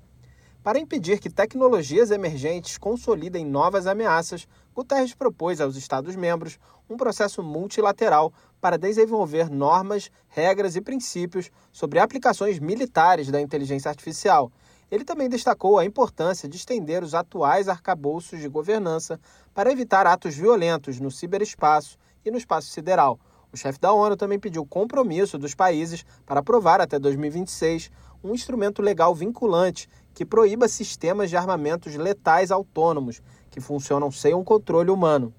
Para 0.63 0.79
impedir 0.79 1.19
que 1.19 1.29
tecnologias 1.29 2.11
emergentes 2.11 2.77
consolidem 2.77 3.45
novas 3.45 3.85
ameaças, 3.85 4.47
Guterres 4.73 5.13
propôs 5.13 5.61
aos 5.61 5.75
Estados-membros 5.75 6.57
um 6.89 6.97
processo 6.97 7.43
multilateral 7.43 8.33
para 8.59 8.77
desenvolver 8.77 9.49
normas, 9.49 10.09
regras 10.27 10.75
e 10.75 10.81
princípios 10.81 11.51
sobre 11.71 11.99
aplicações 11.99 12.57
militares 12.57 13.29
da 13.29 13.39
inteligência 13.39 13.89
artificial. 13.89 14.51
Ele 14.91 15.03
também 15.03 15.27
destacou 15.27 15.79
a 15.79 15.85
importância 15.85 16.47
de 16.47 16.57
estender 16.57 17.03
os 17.03 17.15
atuais 17.15 17.67
arcabouços 17.67 18.39
de 18.39 18.47
governança 18.47 19.19
para 19.53 19.71
evitar 19.71 20.05
atos 20.05 20.35
violentos 20.35 20.99
no 20.99 21.09
ciberespaço 21.09 21.97
e 22.23 22.29
no 22.29 22.37
espaço 22.37 22.69
sideral. 22.69 23.19
O 23.51 23.57
chefe 23.57 23.79
da 23.79 23.93
ONU 23.93 24.15
também 24.15 24.37
pediu 24.37 24.65
compromisso 24.65 25.37
dos 25.37 25.55
países 25.55 26.05
para 26.25 26.41
aprovar 26.41 26.81
até 26.81 26.99
2026 26.99 27.89
um 28.23 28.33
instrumento 28.33 28.81
legal 28.81 29.15
vinculante 29.15 29.87
que 30.13 30.25
proíba 30.25 30.67
sistemas 30.67 31.29
de 31.29 31.37
armamentos 31.37 31.95
letais 31.95 32.51
autônomos 32.51 33.21
que 33.49 33.61
funcionam 33.61 34.11
sem 34.11 34.33
um 34.33 34.43
controle 34.43 34.89
humano. 34.89 35.33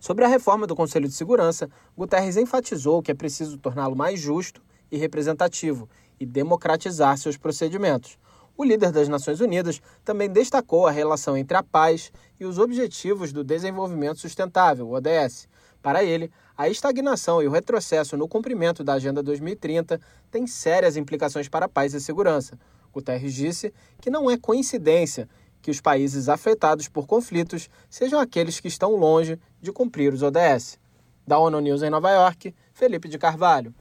Sobre 0.00 0.24
a 0.24 0.28
reforma 0.28 0.66
do 0.66 0.74
Conselho 0.74 1.06
de 1.06 1.14
Segurança, 1.14 1.70
Guterres 1.96 2.36
enfatizou 2.36 3.00
que 3.00 3.12
é 3.12 3.14
preciso 3.14 3.56
torná-lo 3.56 3.94
mais 3.94 4.18
justo 4.18 4.60
e 4.90 4.96
representativo 4.96 5.88
e 6.18 6.26
democratizar 6.26 7.16
seus 7.16 7.36
procedimentos. 7.36 8.18
O 8.56 8.64
líder 8.64 8.92
das 8.92 9.08
Nações 9.08 9.40
Unidas 9.40 9.80
também 10.04 10.28
destacou 10.28 10.86
a 10.86 10.90
relação 10.90 11.36
entre 11.36 11.56
a 11.56 11.62
paz 11.62 12.12
e 12.38 12.44
os 12.44 12.58
Objetivos 12.58 13.32
do 13.32 13.42
Desenvolvimento 13.42 14.20
Sustentável, 14.20 14.90
ODS, 14.90 15.48
para 15.82 16.04
ele, 16.04 16.30
a 16.56 16.68
estagnação 16.68 17.42
e 17.42 17.48
o 17.48 17.50
retrocesso 17.50 18.16
no 18.16 18.28
cumprimento 18.28 18.84
da 18.84 18.94
Agenda 18.94 19.22
2030 19.22 20.00
têm 20.30 20.46
sérias 20.46 20.96
implicações 20.96 21.48
para 21.48 21.66
a 21.66 21.68
paz 21.68 21.92
e 21.92 22.00
segurança. 22.00 22.56
Guterres 22.92 23.34
disse 23.34 23.74
que 24.00 24.10
não 24.10 24.30
é 24.30 24.36
coincidência 24.36 25.28
que 25.60 25.70
os 25.70 25.80
países 25.80 26.28
afetados 26.28 26.88
por 26.88 27.06
conflitos 27.06 27.68
sejam 27.90 28.20
aqueles 28.20 28.60
que 28.60 28.68
estão 28.68 28.94
longe 28.94 29.38
de 29.60 29.72
cumprir 29.72 30.12
os 30.12 30.22
ODS. 30.22 30.78
Da 31.26 31.38
ONU 31.38 31.60
News 31.60 31.82
em 31.82 31.90
Nova 31.90 32.10
York, 32.10 32.54
Felipe 32.72 33.08
de 33.08 33.18
Carvalho. 33.18 33.74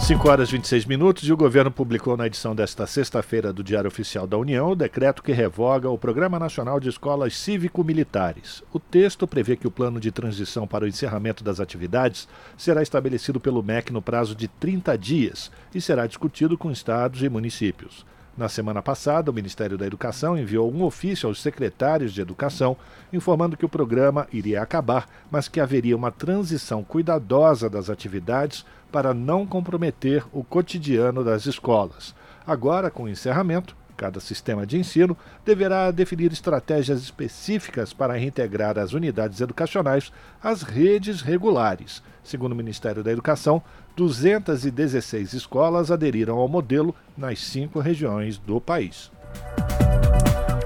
5 0.00 0.28
horas 0.28 0.48
e 0.48 0.52
26 0.52 0.86
minutos 0.86 1.28
e 1.28 1.32
o 1.32 1.36
governo 1.36 1.70
publicou 1.70 2.16
na 2.16 2.26
edição 2.26 2.54
desta 2.54 2.86
sexta-feira 2.86 3.52
do 3.52 3.62
Diário 3.62 3.86
Oficial 3.86 4.26
da 4.26 4.36
União 4.36 4.70
o 4.70 4.74
decreto 4.74 5.22
que 5.22 5.30
revoga 5.30 5.88
o 5.88 5.98
Programa 5.98 6.38
Nacional 6.38 6.80
de 6.80 6.88
Escolas 6.88 7.36
Cívico-Militares. 7.36 8.64
O 8.72 8.80
texto 8.80 9.26
prevê 9.26 9.56
que 9.56 9.68
o 9.68 9.70
plano 9.70 10.00
de 10.00 10.10
transição 10.10 10.66
para 10.66 10.84
o 10.84 10.88
encerramento 10.88 11.44
das 11.44 11.60
atividades 11.60 12.26
será 12.56 12.82
estabelecido 12.82 13.38
pelo 13.38 13.62
MEC 13.62 13.92
no 13.92 14.02
prazo 14.02 14.34
de 14.34 14.48
30 14.48 14.96
dias 14.98 15.50
e 15.72 15.80
será 15.80 16.06
discutido 16.06 16.58
com 16.58 16.72
estados 16.72 17.22
e 17.22 17.28
municípios. 17.28 18.04
Na 18.40 18.48
semana 18.48 18.80
passada, 18.80 19.30
o 19.30 19.34
Ministério 19.34 19.76
da 19.76 19.86
Educação 19.86 20.34
enviou 20.34 20.72
um 20.72 20.82
ofício 20.82 21.28
aos 21.28 21.42
secretários 21.42 22.10
de 22.10 22.22
Educação 22.22 22.74
informando 23.12 23.54
que 23.54 23.66
o 23.66 23.68
programa 23.68 24.26
iria 24.32 24.62
acabar, 24.62 25.06
mas 25.30 25.46
que 25.46 25.60
haveria 25.60 25.94
uma 25.94 26.10
transição 26.10 26.82
cuidadosa 26.82 27.68
das 27.68 27.90
atividades 27.90 28.64
para 28.90 29.12
não 29.12 29.46
comprometer 29.46 30.24
o 30.32 30.42
cotidiano 30.42 31.22
das 31.22 31.44
escolas. 31.44 32.14
Agora, 32.46 32.90
com 32.90 33.02
o 33.02 33.08
encerramento, 33.10 33.76
cada 34.00 34.18
sistema 34.18 34.66
de 34.66 34.78
ensino 34.78 35.14
deverá 35.44 35.90
definir 35.90 36.32
estratégias 36.32 37.02
específicas 37.02 37.92
para 37.92 38.14
reintegrar 38.14 38.78
as 38.78 38.94
unidades 38.94 39.42
educacionais 39.42 40.10
às 40.42 40.62
redes 40.62 41.20
regulares. 41.20 42.02
Segundo 42.24 42.52
o 42.52 42.56
Ministério 42.56 43.04
da 43.04 43.12
Educação, 43.12 43.62
216 43.96 45.34
escolas 45.34 45.90
aderiram 45.90 46.38
ao 46.38 46.48
modelo 46.48 46.94
nas 47.14 47.40
cinco 47.40 47.78
regiões 47.78 48.38
do 48.38 48.58
país. 48.58 49.10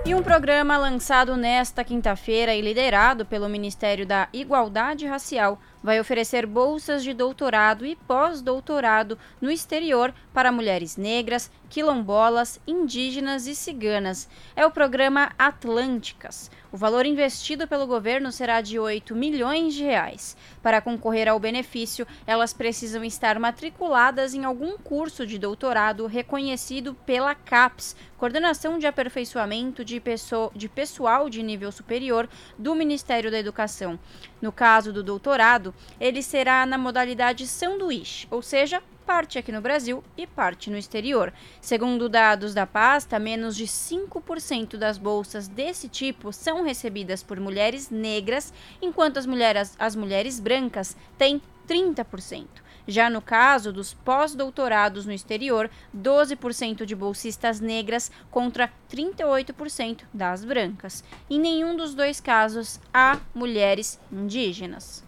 E 0.06 0.14
um 0.14 0.22
programa 0.22 0.76
lançado 0.76 1.34
nesta 1.34 1.82
quinta-feira 1.82 2.54
e 2.54 2.60
liderado 2.60 3.24
pelo 3.24 3.48
Ministério 3.48 4.06
da 4.06 4.28
Igualdade 4.34 5.06
Racial 5.06 5.58
vai 5.82 5.98
oferecer 5.98 6.44
bolsas 6.44 7.02
de 7.02 7.14
doutorado 7.14 7.86
e 7.86 7.96
pós-doutorado 7.96 9.18
no 9.40 9.50
exterior 9.50 10.12
para 10.30 10.52
mulheres 10.52 10.98
negras, 10.98 11.50
quilombolas, 11.70 12.60
indígenas 12.66 13.46
e 13.46 13.54
ciganas. 13.54 14.28
É 14.54 14.66
o 14.66 14.70
programa 14.70 15.32
Atlânticas. 15.38 16.50
O 16.74 16.76
valor 16.76 17.06
investido 17.06 17.68
pelo 17.68 17.86
governo 17.86 18.32
será 18.32 18.60
de 18.60 18.80
8 18.80 19.14
milhões 19.14 19.74
de 19.74 19.84
reais. 19.84 20.36
Para 20.60 20.80
concorrer 20.80 21.28
ao 21.28 21.38
benefício, 21.38 22.04
elas 22.26 22.52
precisam 22.52 23.04
estar 23.04 23.38
matriculadas 23.38 24.34
em 24.34 24.44
algum 24.44 24.76
curso 24.76 25.24
de 25.24 25.38
doutorado 25.38 26.04
reconhecido 26.08 26.92
pela 27.06 27.32
CAPES, 27.32 27.94
Coordenação 28.18 28.76
de 28.76 28.88
Aperfeiçoamento 28.88 29.84
de, 29.84 30.02
de 30.56 30.68
Pessoal 30.68 31.30
de 31.30 31.44
Nível 31.44 31.70
Superior 31.70 32.28
do 32.58 32.74
Ministério 32.74 33.30
da 33.30 33.38
Educação. 33.38 33.96
No 34.42 34.50
caso 34.50 34.92
do 34.92 35.04
doutorado, 35.04 35.72
ele 36.00 36.24
será 36.24 36.66
na 36.66 36.76
modalidade 36.76 37.46
sanduíche, 37.46 38.26
ou 38.32 38.42
seja, 38.42 38.82
parte 39.04 39.38
aqui 39.38 39.52
no 39.52 39.60
Brasil 39.60 40.02
e 40.16 40.26
parte 40.26 40.70
no 40.70 40.76
exterior. 40.76 41.32
Segundo 41.60 42.08
dados 42.08 42.54
da 42.54 42.66
pasta, 42.66 43.18
menos 43.18 43.54
de 43.56 43.66
5% 43.66 44.76
das 44.76 44.98
bolsas 44.98 45.46
desse 45.46 45.88
tipo 45.88 46.32
são 46.32 46.64
recebidas 46.64 47.22
por 47.22 47.38
mulheres 47.38 47.90
negras, 47.90 48.52
enquanto 48.80 49.18
as 49.18 49.26
mulheres, 49.26 49.74
as 49.78 49.94
mulheres 49.94 50.40
brancas 50.40 50.96
têm 51.18 51.40
30%. 51.68 52.46
Já 52.86 53.08
no 53.08 53.22
caso 53.22 53.72
dos 53.72 53.94
pós-doutorados 53.94 55.06
no 55.06 55.12
exterior, 55.12 55.70
12% 55.96 56.84
de 56.84 56.94
bolsistas 56.94 57.60
negras 57.60 58.10
contra 58.30 58.70
38% 58.90 60.02
das 60.12 60.44
brancas. 60.44 61.02
Em 61.30 61.40
nenhum 61.40 61.76
dos 61.76 61.94
dois 61.94 62.20
casos 62.20 62.78
há 62.92 63.18
mulheres 63.34 63.98
indígenas. 64.12 65.02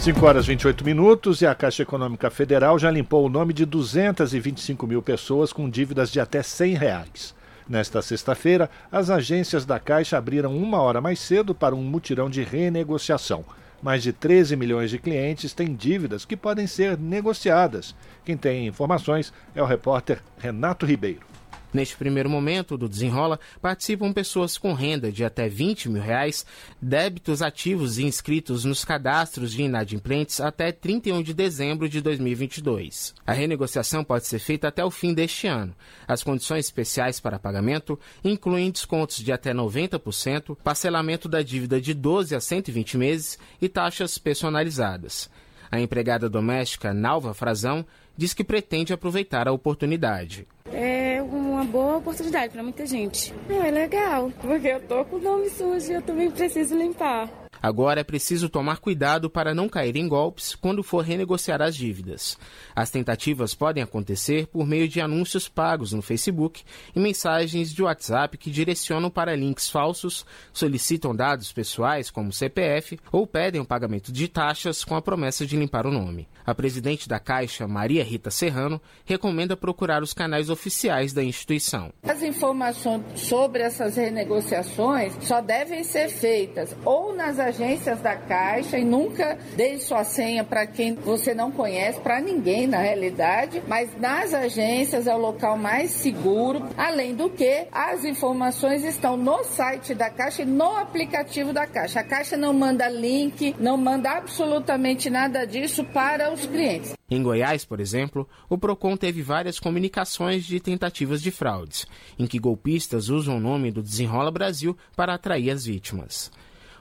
5 0.00 0.26
horas 0.26 0.44
e 0.44 0.48
28 0.48 0.84
minutos 0.84 1.40
e 1.40 1.46
a 1.46 1.54
Caixa 1.54 1.82
Econômica 1.82 2.30
Federal 2.30 2.78
já 2.78 2.90
limpou 2.90 3.24
o 3.24 3.28
nome 3.28 3.54
de 3.54 3.64
225 3.64 4.86
mil 4.86 5.00
pessoas 5.00 5.52
com 5.52 5.70
dívidas 5.70 6.10
de 6.10 6.20
até 6.20 6.42
100 6.42 6.74
reais. 6.74 7.34
Nesta 7.66 8.02
sexta-feira, 8.02 8.68
as 8.92 9.08
agências 9.08 9.64
da 9.64 9.78
Caixa 9.78 10.18
abriram 10.18 10.54
uma 10.54 10.80
hora 10.82 11.00
mais 11.00 11.18
cedo 11.18 11.54
para 11.54 11.74
um 11.74 11.82
mutirão 11.82 12.28
de 12.28 12.42
renegociação. 12.42 13.44
Mais 13.82 14.02
de 14.02 14.12
13 14.12 14.56
milhões 14.56 14.90
de 14.90 14.98
clientes 14.98 15.54
têm 15.54 15.74
dívidas 15.74 16.24
que 16.26 16.36
podem 16.36 16.66
ser 16.66 16.98
negociadas. 16.98 17.94
Quem 18.24 18.36
tem 18.36 18.66
informações 18.66 19.32
é 19.54 19.62
o 19.62 19.66
repórter 19.66 20.20
Renato 20.38 20.84
Ribeiro. 20.84 21.33
Neste 21.74 21.96
primeiro 21.96 22.30
momento 22.30 22.78
do 22.78 22.88
desenrola, 22.88 23.40
participam 23.60 24.12
pessoas 24.12 24.56
com 24.56 24.72
renda 24.74 25.10
de 25.10 25.24
até 25.24 25.48
20 25.48 25.88
mil 25.88 26.00
reais, 26.00 26.46
débitos 26.80 27.42
ativos 27.42 27.98
e 27.98 28.04
inscritos 28.04 28.64
nos 28.64 28.84
cadastros 28.84 29.50
de 29.52 29.64
inadimplentes 29.64 30.40
até 30.40 30.70
31 30.70 31.20
de 31.20 31.34
dezembro 31.34 31.88
de 31.88 32.00
2022. 32.00 33.12
A 33.26 33.32
renegociação 33.32 34.04
pode 34.04 34.28
ser 34.28 34.38
feita 34.38 34.68
até 34.68 34.84
o 34.84 34.90
fim 34.90 35.12
deste 35.12 35.48
ano. 35.48 35.74
As 36.06 36.22
condições 36.22 36.66
especiais 36.66 37.18
para 37.18 37.40
pagamento 37.40 37.98
incluem 38.22 38.70
descontos 38.70 39.16
de 39.16 39.32
até 39.32 39.52
90%, 39.52 40.56
parcelamento 40.62 41.28
da 41.28 41.42
dívida 41.42 41.80
de 41.80 41.92
12 41.92 42.36
a 42.36 42.40
120 42.40 42.96
meses 42.96 43.36
e 43.60 43.68
taxas 43.68 44.16
personalizadas. 44.16 45.28
A 45.72 45.80
empregada 45.80 46.30
doméstica 46.30 46.94
Nalva 46.94 47.34
Frazão 47.34 47.84
diz 48.16 48.32
que 48.32 48.44
pretende 48.44 48.92
aproveitar 48.92 49.48
a 49.48 49.52
oportunidade. 49.52 50.46
É 50.74 51.22
uma 51.22 51.64
boa 51.64 51.98
oportunidade 51.98 52.52
para 52.52 52.62
muita 52.62 52.84
gente. 52.84 53.32
É, 53.48 53.68
é 53.68 53.70
legal, 53.70 54.32
porque 54.40 54.66
eu 54.66 54.80
tô 54.80 55.04
com 55.04 55.16
o 55.16 55.20
nome 55.20 55.48
sujo 55.50 55.92
e 55.92 55.94
eu 55.94 56.02
também 56.02 56.30
preciso 56.30 56.76
limpar. 56.76 57.43
Agora 57.64 58.02
é 58.02 58.04
preciso 58.04 58.50
tomar 58.50 58.76
cuidado 58.76 59.30
para 59.30 59.54
não 59.54 59.70
cair 59.70 59.96
em 59.96 60.06
golpes 60.06 60.54
quando 60.54 60.82
for 60.82 61.02
renegociar 61.02 61.62
as 61.62 61.74
dívidas. 61.74 62.36
As 62.76 62.90
tentativas 62.90 63.54
podem 63.54 63.82
acontecer 63.82 64.46
por 64.48 64.66
meio 64.66 64.86
de 64.86 65.00
anúncios 65.00 65.48
pagos 65.48 65.90
no 65.90 66.02
Facebook 66.02 66.62
e 66.94 67.00
mensagens 67.00 67.72
de 67.72 67.82
WhatsApp 67.82 68.36
que 68.36 68.50
direcionam 68.50 69.08
para 69.08 69.34
links 69.34 69.70
falsos, 69.70 70.26
solicitam 70.52 71.16
dados 71.16 71.52
pessoais 71.52 72.10
como 72.10 72.34
CPF 72.34 73.00
ou 73.10 73.26
pedem 73.26 73.62
o 73.62 73.64
pagamento 73.64 74.12
de 74.12 74.28
taxas 74.28 74.84
com 74.84 74.94
a 74.94 75.00
promessa 75.00 75.46
de 75.46 75.56
limpar 75.56 75.86
o 75.86 75.90
nome. 75.90 76.28
A 76.46 76.54
presidente 76.54 77.08
da 77.08 77.18
Caixa, 77.18 77.66
Maria 77.66 78.04
Rita 78.04 78.30
Serrano, 78.30 78.78
recomenda 79.06 79.56
procurar 79.56 80.02
os 80.02 80.12
canais 80.12 80.50
oficiais 80.50 81.14
da 81.14 81.24
instituição. 81.24 81.90
As 82.02 82.22
informações 82.22 83.02
sobre 83.14 83.62
essas 83.62 83.96
renegociações 83.96 85.14
só 85.22 85.40
devem 85.40 85.82
ser 85.82 86.10
feitas 86.10 86.76
ou 86.84 87.14
nas 87.14 87.38
agências 87.54 88.00
da 88.00 88.16
Caixa 88.16 88.78
e 88.78 88.84
nunca 88.84 89.38
dê 89.56 89.78
sua 89.78 90.02
senha 90.04 90.42
para 90.42 90.66
quem 90.66 90.94
você 90.94 91.34
não 91.34 91.52
conhece, 91.52 92.00
para 92.00 92.20
ninguém 92.20 92.66
na 92.66 92.78
realidade, 92.78 93.62
mas 93.68 93.88
nas 93.98 94.34
agências 94.34 95.06
é 95.06 95.14
o 95.14 95.18
local 95.18 95.56
mais 95.56 95.92
seguro. 95.92 96.68
Além 96.76 97.14
do 97.14 97.30
que, 97.30 97.66
as 97.70 98.04
informações 98.04 98.84
estão 98.84 99.16
no 99.16 99.44
site 99.44 99.94
da 99.94 100.10
Caixa 100.10 100.42
e 100.42 100.46
no 100.46 100.76
aplicativo 100.76 101.52
da 101.52 101.66
Caixa. 101.66 102.00
A 102.00 102.04
Caixa 102.04 102.36
não 102.36 102.52
manda 102.52 102.88
link, 102.88 103.54
não 103.58 103.76
manda 103.76 104.10
absolutamente 104.10 105.08
nada 105.08 105.46
disso 105.46 105.84
para 105.84 106.32
os 106.32 106.44
clientes. 106.44 106.94
Em 107.08 107.22
Goiás, 107.22 107.64
por 107.64 107.80
exemplo, 107.80 108.28
o 108.48 108.58
Procon 108.58 108.96
teve 108.96 109.22
várias 109.22 109.60
comunicações 109.60 110.44
de 110.44 110.58
tentativas 110.58 111.22
de 111.22 111.30
fraudes, 111.30 111.86
em 112.18 112.26
que 112.26 112.38
golpistas 112.38 113.08
usam 113.08 113.36
o 113.36 113.40
nome 113.40 113.70
do 113.70 113.82
Desenrola 113.82 114.30
Brasil 114.30 114.76
para 114.96 115.14
atrair 115.14 115.50
as 115.50 115.66
vítimas. 115.66 116.32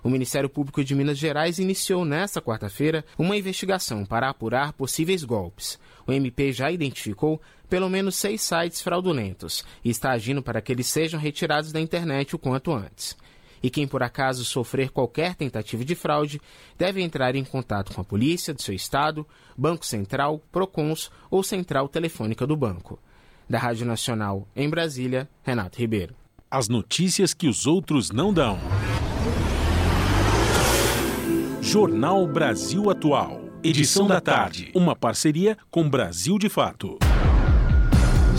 O 0.04 0.10
Ministério 0.10 0.50
Público 0.50 0.84
de 0.84 0.94
Minas 0.94 1.18
Gerais 1.18 1.60
iniciou 1.60 2.04
nesta 2.04 2.42
quarta-feira 2.42 3.06
uma 3.18 3.38
investigação 3.38 4.06
para 4.06 4.30
apurar 4.30 4.74
possíveis 4.74 5.24
golpes. 5.24 5.80
O 6.06 6.12
MP 6.12 6.52
já 6.52 6.70
identificou 6.70 7.42
pelo 7.70 7.90
menos 7.90 8.16
seis 8.16 8.42
sites 8.42 8.82
fraudulentos 8.82 9.64
e 9.84 9.90
está 9.90 10.12
agindo 10.12 10.44
para 10.44 10.62
que 10.62 10.72
eles 10.72 10.88
sejam 10.88 11.20
retirados 11.20 11.72
da 11.72 11.80
internet 11.80 12.36
o 12.36 12.40
quanto 12.40 12.74
antes 12.74 13.16
e 13.64 13.70
quem 13.70 13.88
por 13.88 14.04
acaso 14.04 14.44
sofrer 14.44 14.90
qualquer 14.90 15.36
tentativa 15.36 15.86
de 15.86 15.96
fraude 15.96 16.42
deve 16.78 17.02
entrar 17.02 17.34
em 17.34 17.46
contato 17.46 17.94
com 17.94 18.02
a 18.02 18.04
polícia 18.04 18.54
do 18.54 18.62
seu 18.62 18.76
estado, 18.76 19.26
Banco 19.58 19.86
Central, 19.86 20.44
Procons 20.52 21.10
ou 21.32 21.42
Central 21.42 21.88
Telefônica 21.88 22.46
do 22.46 22.58
banco. 22.58 23.00
Da 23.50 23.58
Rádio 23.58 23.86
Nacional, 23.86 24.48
em 24.54 24.70
Brasília, 24.70 25.30
Renato 25.42 25.80
Ribeiro. 25.80 26.14
As 26.52 26.68
notícias 26.68 27.34
que 27.34 27.48
os 27.48 27.66
outros 27.66 28.12
não 28.12 28.34
dão. 28.34 28.60
Jornal 31.74 32.28
Brasil 32.28 32.88
Atual. 32.92 33.42
Edição 33.64 34.06
da 34.06 34.22
tarde. 34.22 34.70
Uma 34.76 34.96
parceria 34.96 35.58
com 35.72 35.90
Brasil 35.90 36.38
de 36.38 36.48
Fato. 36.48 37.00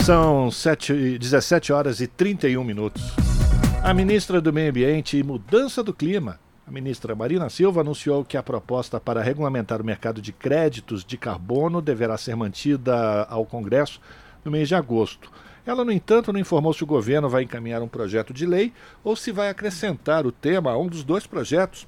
São 0.05 0.49
7, 0.49 1.17
17 1.19 1.73
horas 1.73 1.99
e 1.99 2.07
31 2.07 2.63
minutos. 2.63 3.03
A 3.83 3.93
ministra 3.93 4.39
do 4.39 4.53
Meio 4.53 4.69
Ambiente 4.69 5.17
e 5.17 5.23
Mudança 5.23 5.83
do 5.83 5.93
Clima, 5.93 6.39
a 6.65 6.71
ministra 6.71 7.13
Marina 7.13 7.49
Silva, 7.49 7.81
anunciou 7.81 8.23
que 8.23 8.37
a 8.37 8.41
proposta 8.41 9.01
para 9.01 9.21
regulamentar 9.21 9.81
o 9.81 9.85
mercado 9.85 10.21
de 10.21 10.31
créditos 10.31 11.03
de 11.03 11.17
carbono 11.17 11.81
deverá 11.81 12.17
ser 12.17 12.37
mantida 12.37 13.23
ao 13.23 13.45
Congresso 13.45 13.99
no 14.45 14.51
mês 14.51 14.69
de 14.69 14.75
agosto. 14.75 15.29
Ela, 15.65 15.83
no 15.83 15.91
entanto, 15.91 16.31
não 16.31 16.39
informou 16.39 16.73
se 16.73 16.85
o 16.85 16.87
governo 16.87 17.27
vai 17.27 17.43
encaminhar 17.43 17.81
um 17.81 17.87
projeto 17.89 18.33
de 18.33 18.45
lei 18.45 18.71
ou 19.03 19.13
se 19.13 19.33
vai 19.33 19.49
acrescentar 19.49 20.25
o 20.25 20.31
tema 20.31 20.71
a 20.71 20.77
um 20.77 20.87
dos 20.87 21.03
dois 21.03 21.27
projetos 21.27 21.85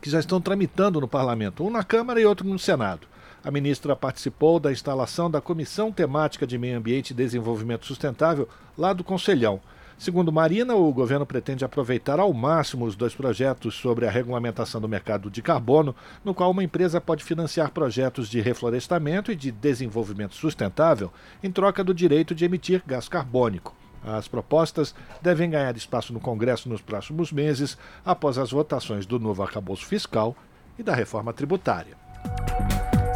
que 0.00 0.10
já 0.10 0.18
estão 0.18 0.40
tramitando 0.40 1.00
no 1.00 1.08
parlamento, 1.08 1.64
um 1.64 1.70
na 1.70 1.84
Câmara 1.84 2.20
e 2.20 2.24
outro 2.24 2.48
no 2.48 2.58
Senado. 2.58 3.06
A 3.42 3.50
ministra 3.50 3.96
participou 3.96 4.60
da 4.60 4.70
instalação 4.70 5.30
da 5.30 5.40
Comissão 5.40 5.90
Temática 5.90 6.46
de 6.46 6.58
Meio 6.58 6.76
Ambiente 6.76 7.10
e 7.10 7.14
Desenvolvimento 7.14 7.86
Sustentável 7.86 8.48
lá 8.76 8.92
do 8.92 9.02
Conselhão. 9.02 9.60
Segundo 9.98 10.32
Marina, 10.32 10.74
o 10.74 10.92
governo 10.92 11.26
pretende 11.26 11.64
aproveitar 11.64 12.18
ao 12.18 12.32
máximo 12.32 12.86
os 12.86 12.96
dois 12.96 13.14
projetos 13.14 13.74
sobre 13.74 14.06
a 14.06 14.10
regulamentação 14.10 14.80
do 14.80 14.88
mercado 14.88 15.30
de 15.30 15.42
carbono, 15.42 15.94
no 16.24 16.34
qual 16.34 16.50
uma 16.50 16.64
empresa 16.64 17.00
pode 17.00 17.22
financiar 17.22 17.70
projetos 17.70 18.28
de 18.28 18.40
reflorestamento 18.40 19.30
e 19.30 19.36
de 19.36 19.50
desenvolvimento 19.50 20.34
sustentável 20.34 21.12
em 21.42 21.52
troca 21.52 21.84
do 21.84 21.92
direito 21.92 22.34
de 22.34 22.46
emitir 22.46 22.82
gás 22.86 23.08
carbônico. 23.08 23.79
As 24.04 24.28
propostas 24.28 24.94
devem 25.20 25.50
ganhar 25.50 25.76
espaço 25.76 26.12
no 26.12 26.20
Congresso 26.20 26.68
nos 26.68 26.80
próximos 26.80 27.30
meses, 27.32 27.76
após 28.04 28.38
as 28.38 28.50
votações 28.50 29.06
do 29.06 29.18
novo 29.18 29.42
arcabouço 29.42 29.84
fiscal 29.84 30.34
e 30.78 30.82
da 30.82 30.94
reforma 30.94 31.32
tributária. 31.32 31.96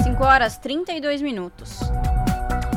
5 0.03 0.25
horas 0.25 0.59
32 0.59 1.23
minutos. 1.23 1.81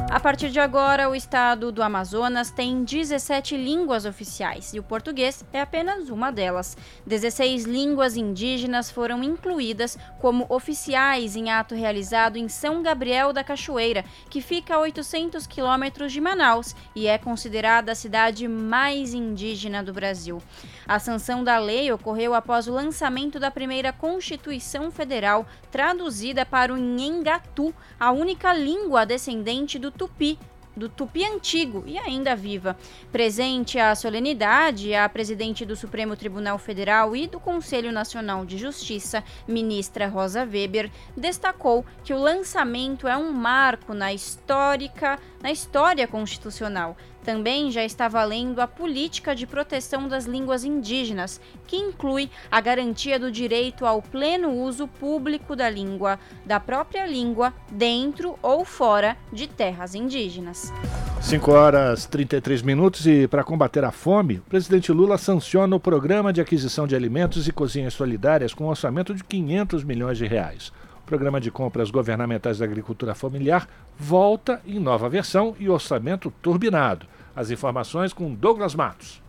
A 0.09 0.21
partir 0.21 0.49
de 0.49 0.59
agora, 0.59 1.09
o 1.09 1.15
estado 1.15 1.69
do 1.69 1.83
Amazonas 1.83 2.49
tem 2.49 2.81
17 2.81 3.57
línguas 3.57 4.05
oficiais 4.05 4.73
e 4.73 4.79
o 4.79 4.83
português 4.83 5.43
é 5.51 5.59
apenas 5.59 6.09
uma 6.09 6.31
delas. 6.31 6.77
16 7.05 7.65
línguas 7.65 8.15
indígenas 8.15 8.89
foram 8.89 9.21
incluídas 9.21 9.97
como 10.19 10.45
oficiais 10.47 11.35
em 11.35 11.51
ato 11.51 11.75
realizado 11.75 12.37
em 12.37 12.47
São 12.47 12.81
Gabriel 12.81 13.33
da 13.33 13.43
Cachoeira, 13.43 14.05
que 14.29 14.39
fica 14.39 14.75
a 14.75 14.79
800 14.79 15.45
quilômetros 15.45 16.13
de 16.13 16.21
Manaus 16.21 16.73
e 16.95 17.05
é 17.05 17.17
considerada 17.17 17.91
a 17.91 17.95
cidade 17.95 18.47
mais 18.47 19.13
indígena 19.13 19.83
do 19.83 19.91
Brasil. 19.91 20.41
A 20.87 20.99
sanção 20.99 21.43
da 21.43 21.59
lei 21.59 21.91
ocorreu 21.91 22.33
após 22.33 22.65
o 22.65 22.73
lançamento 22.73 23.41
da 23.41 23.51
primeira 23.51 23.91
Constituição 23.91 24.89
Federal, 24.89 25.45
traduzida 25.69 26.45
para 26.45 26.73
o 26.73 26.77
Nhengatu, 26.77 27.75
a 27.99 28.09
única 28.11 28.53
língua 28.53 29.05
descendente 29.05 29.77
do 29.77 29.96
Tupi, 29.97 30.37
do 30.75 30.87
Tupi 30.87 31.25
antigo 31.25 31.83
e 31.87 31.97
ainda 31.97 32.35
viva. 32.35 32.77
Presente 33.11 33.79
à 33.79 33.95
solenidade, 33.95 34.93
a 34.93 35.09
presidente 35.09 35.65
do 35.65 35.75
Supremo 35.75 36.15
Tribunal 36.15 36.59
Federal 36.59 37.15
e 37.15 37.27
do 37.27 37.39
Conselho 37.39 37.91
Nacional 37.91 38.45
de 38.45 38.57
Justiça, 38.57 39.23
ministra 39.47 40.07
Rosa 40.07 40.43
Weber, 40.45 40.91
destacou 41.15 41.83
que 42.03 42.13
o 42.13 42.19
lançamento 42.19 43.07
é 43.07 43.17
um 43.17 43.31
marco 43.31 43.95
na 43.95 44.13
histórica, 44.13 45.19
na 45.41 45.51
história 45.51 46.07
constitucional, 46.07 46.95
também 47.27 47.69
já 47.69 47.83
está 47.83 48.07
valendo 48.07 48.61
a 48.61 48.67
política 48.67 49.35
de 49.35 49.45
proteção 49.45 50.07
das 50.07 50.23
línguas 50.23 50.63
indígenas, 50.63 51.41
que 51.67 51.75
inclui 51.75 52.29
a 52.49 52.61
garantia 52.61 53.19
do 53.19 53.29
direito 53.29 53.85
ao 53.85 54.01
pleno 54.01 54.49
uso 54.49 54.87
público 54.87 55.53
da 55.53 55.69
língua, 55.69 56.17
da 56.45 56.57
própria 56.57 57.05
língua, 57.05 57.53
dentro 57.69 58.39
ou 58.41 58.63
fora 58.63 59.17
de 59.29 59.45
terras 59.45 59.93
indígenas. 59.93 60.71
5 61.19 61.51
horas 61.51 62.05
33 62.05 62.61
minutos 62.61 63.05
e 63.05 63.27
para 63.27 63.43
combater 63.43 63.83
a 63.83 63.91
fome, 63.91 64.37
o 64.37 64.49
presidente 64.49 64.93
Lula 64.93 65.17
sanciona 65.17 65.75
o 65.75 65.81
programa 65.81 66.31
de 66.31 66.39
aquisição 66.39 66.87
de 66.87 66.95
alimentos 66.95 67.45
e 67.45 67.51
cozinhas 67.51 67.93
solidárias 67.93 68.53
com 68.53 68.63
um 68.63 68.69
orçamento 68.69 69.13
de 69.13 69.21
500 69.25 69.83
milhões 69.83 70.17
de 70.17 70.25
reais. 70.25 70.71
O 71.01 71.05
programa 71.05 71.41
de 71.41 71.51
compras 71.51 71.91
governamentais 71.91 72.59
da 72.59 72.65
agricultura 72.65 73.13
familiar 73.13 73.67
volta 73.97 74.61
em 74.65 74.79
nova 74.79 75.09
versão 75.09 75.53
e 75.59 75.67
orçamento 75.67 76.31
turbinado. 76.41 77.05
As 77.37 77.51
informações 77.51 78.13
com 78.13 78.33
Douglas 78.33 78.73
Matos. 78.73 79.21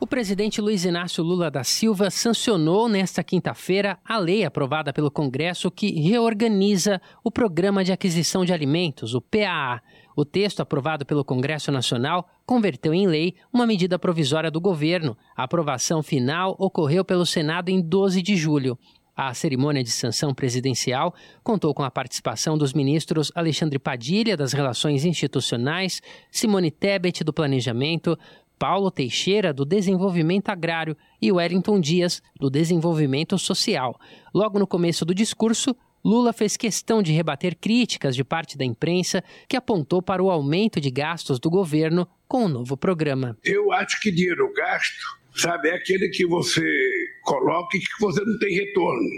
O 0.00 0.04
presidente 0.04 0.60
Luiz 0.60 0.84
Inácio 0.84 1.22
Lula 1.22 1.48
da 1.48 1.62
Silva 1.62 2.10
sancionou 2.10 2.88
nesta 2.88 3.22
quinta-feira 3.22 4.00
a 4.04 4.18
lei 4.18 4.44
aprovada 4.44 4.92
pelo 4.92 5.12
Congresso 5.12 5.70
que 5.70 5.92
reorganiza 5.92 7.00
o 7.22 7.30
Programa 7.30 7.84
de 7.84 7.92
Aquisição 7.92 8.44
de 8.44 8.52
Alimentos, 8.52 9.14
o 9.14 9.20
PAA. 9.20 9.80
O 10.16 10.24
texto 10.24 10.58
aprovado 10.58 11.06
pelo 11.06 11.24
Congresso 11.24 11.70
Nacional 11.70 12.28
converteu 12.44 12.92
em 12.92 13.06
lei 13.06 13.36
uma 13.52 13.64
medida 13.64 13.96
provisória 13.96 14.50
do 14.50 14.60
governo. 14.60 15.16
A 15.36 15.44
aprovação 15.44 16.02
final 16.02 16.56
ocorreu 16.58 17.04
pelo 17.04 17.24
Senado 17.24 17.68
em 17.68 17.80
12 17.80 18.20
de 18.22 18.36
julho. 18.36 18.76
A 19.14 19.34
cerimônia 19.34 19.82
de 19.82 19.90
sanção 19.90 20.34
presidencial 20.34 21.14
contou 21.44 21.74
com 21.74 21.82
a 21.82 21.90
participação 21.90 22.56
dos 22.56 22.72
ministros 22.72 23.30
Alexandre 23.34 23.78
Padilha, 23.78 24.36
das 24.36 24.54
Relações 24.54 25.04
Institucionais, 25.04 26.00
Simone 26.30 26.70
Tebet, 26.70 27.22
do 27.22 27.32
Planejamento, 27.32 28.18
Paulo 28.58 28.90
Teixeira, 28.90 29.52
do 29.52 29.66
Desenvolvimento 29.66 30.48
Agrário, 30.48 30.96
e 31.20 31.30
Wellington 31.30 31.78
Dias, 31.78 32.22
do 32.40 32.48
Desenvolvimento 32.48 33.36
Social. 33.38 34.00
Logo 34.32 34.58
no 34.58 34.66
começo 34.66 35.04
do 35.04 35.14
discurso, 35.14 35.76
Lula 36.02 36.32
fez 36.32 36.56
questão 36.56 37.02
de 37.02 37.12
rebater 37.12 37.54
críticas 37.56 38.16
de 38.16 38.24
parte 38.24 38.56
da 38.56 38.64
imprensa 38.64 39.22
que 39.46 39.56
apontou 39.56 40.00
para 40.00 40.22
o 40.22 40.30
aumento 40.30 40.80
de 40.80 40.90
gastos 40.90 41.38
do 41.38 41.50
governo 41.50 42.08
com 42.26 42.46
o 42.46 42.48
novo 42.48 42.76
programa. 42.78 43.36
Eu 43.44 43.72
acho 43.72 44.00
que 44.00 44.10
dinheiro 44.10 44.50
gasto 44.54 45.22
sabe? 45.34 45.68
É 45.68 45.74
aquele 45.74 46.08
que 46.08 46.26
você 46.26 46.62
coloca 47.22 47.76
e 47.76 47.80
que 47.80 48.00
você 48.00 48.24
não 48.24 48.38
tem 48.38 48.54
retorno. 48.54 49.10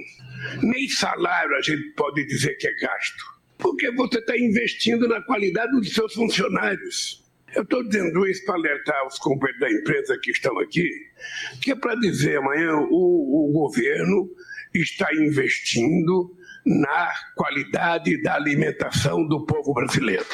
Nem 0.63 0.89
salário 0.89 1.57
a 1.57 1.61
gente 1.61 1.91
pode 1.97 2.25
dizer 2.27 2.55
que 2.57 2.67
é 2.67 2.75
gasto, 2.75 3.25
porque 3.59 3.91
você 3.93 4.19
está 4.19 4.37
investindo 4.39 5.09
na 5.09 5.21
qualidade 5.23 5.73
dos 5.73 5.93
seus 5.93 6.15
funcionários. 6.15 7.23
Eu 7.55 7.63
estou 7.63 7.87
dizendo 7.87 8.27
isso 8.27 8.45
para 8.45 8.57
alertar 8.57 9.07
os 9.07 9.19
companheiros 9.19 9.61
da 9.61 9.71
empresa 9.71 10.19
que 10.21 10.33
estão 10.33 10.59
aqui, 10.59 10.91
que 11.63 11.71
é 11.71 11.77
para 11.77 11.95
dizer 11.95 12.39
amanhã 12.39 12.77
o, 12.77 13.49
o 13.49 13.53
governo 13.53 14.29
está 14.75 15.09
investindo 15.15 16.37
na 16.67 17.13
qualidade 17.37 18.21
da 18.23 18.35
alimentação 18.35 19.27
do 19.29 19.45
povo 19.47 19.73
brasileiro. 19.73 20.25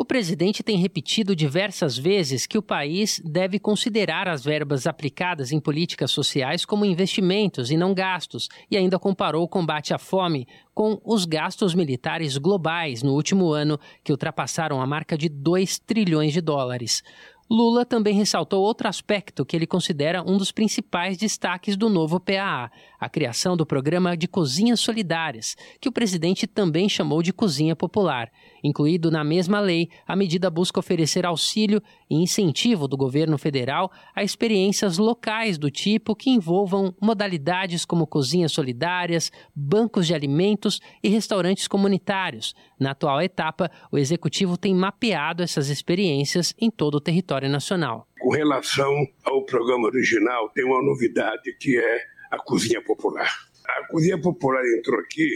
O 0.00 0.04
presidente 0.04 0.62
tem 0.62 0.76
repetido 0.76 1.34
diversas 1.34 1.98
vezes 1.98 2.46
que 2.46 2.56
o 2.56 2.62
país 2.62 3.20
deve 3.24 3.58
considerar 3.58 4.28
as 4.28 4.44
verbas 4.44 4.86
aplicadas 4.86 5.50
em 5.50 5.58
políticas 5.58 6.12
sociais 6.12 6.64
como 6.64 6.84
investimentos 6.84 7.72
e 7.72 7.76
não 7.76 7.92
gastos, 7.92 8.48
e 8.70 8.76
ainda 8.76 8.96
comparou 8.96 9.42
o 9.42 9.48
combate 9.48 9.92
à 9.92 9.98
fome 9.98 10.46
com 10.72 11.00
os 11.04 11.24
gastos 11.24 11.74
militares 11.74 12.38
globais 12.38 13.02
no 13.02 13.12
último 13.12 13.50
ano, 13.50 13.76
que 14.04 14.12
ultrapassaram 14.12 14.80
a 14.80 14.86
marca 14.86 15.18
de 15.18 15.28
2 15.28 15.80
trilhões 15.80 16.32
de 16.32 16.40
dólares. 16.40 17.02
Lula 17.50 17.86
também 17.86 18.14
ressaltou 18.14 18.62
outro 18.62 18.86
aspecto 18.88 19.44
que 19.44 19.56
ele 19.56 19.66
considera 19.66 20.22
um 20.22 20.36
dos 20.36 20.52
principais 20.52 21.16
destaques 21.16 21.78
do 21.78 21.88
novo 21.88 22.20
PAA, 22.20 22.70
a 23.00 23.08
criação 23.08 23.56
do 23.56 23.64
programa 23.64 24.14
de 24.14 24.28
cozinhas 24.28 24.80
solidárias, 24.80 25.56
que 25.80 25.88
o 25.88 25.92
presidente 25.92 26.46
também 26.46 26.90
chamou 26.90 27.22
de 27.22 27.32
cozinha 27.32 27.74
popular. 27.74 28.30
Incluído 28.62 29.10
na 29.10 29.22
mesma 29.22 29.60
lei, 29.60 29.88
a 30.06 30.16
medida 30.16 30.50
busca 30.50 30.80
oferecer 30.80 31.24
auxílio 31.24 31.82
e 32.10 32.16
incentivo 32.16 32.88
do 32.88 32.96
governo 32.96 33.38
federal 33.38 33.90
a 34.14 34.22
experiências 34.22 34.98
locais 34.98 35.58
do 35.58 35.70
tipo 35.70 36.14
que 36.14 36.30
envolvam 36.30 36.94
modalidades 37.00 37.84
como 37.84 38.06
cozinhas 38.06 38.52
solidárias, 38.52 39.30
bancos 39.54 40.06
de 40.06 40.14
alimentos 40.14 40.80
e 41.02 41.08
restaurantes 41.08 41.68
comunitários. 41.68 42.54
Na 42.78 42.92
atual 42.92 43.20
etapa, 43.22 43.70
o 43.90 43.98
executivo 43.98 44.56
tem 44.56 44.74
mapeado 44.74 45.42
essas 45.42 45.68
experiências 45.68 46.54
em 46.60 46.70
todo 46.70 46.96
o 46.96 47.00
território 47.00 47.48
nacional. 47.48 48.06
Com 48.20 48.30
relação 48.30 49.06
ao 49.24 49.44
programa 49.44 49.86
original, 49.86 50.48
tem 50.50 50.64
uma 50.64 50.82
novidade 50.82 51.52
que 51.58 51.78
é 51.78 52.00
a 52.30 52.38
cozinha 52.38 52.82
popular. 52.82 53.30
A 53.66 53.86
cozinha 53.88 54.20
popular 54.20 54.62
entrou 54.78 54.98
aqui 55.00 55.28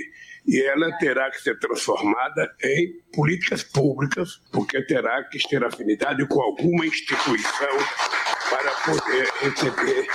e 0.46 0.60
ela 0.62 0.90
terá 0.98 1.30
que 1.30 1.40
ser 1.40 1.58
transformada 1.58 2.54
em 2.62 3.00
políticas 3.14 3.62
públicas, 3.62 4.40
porque 4.50 4.82
terá 4.82 5.22
que 5.24 5.38
ter 5.48 5.64
afinidade 5.64 6.26
com 6.26 6.40
alguma 6.40 6.84
instituição 6.86 7.68
para 8.50 8.70
poder 8.84 9.28
receber 9.40 10.06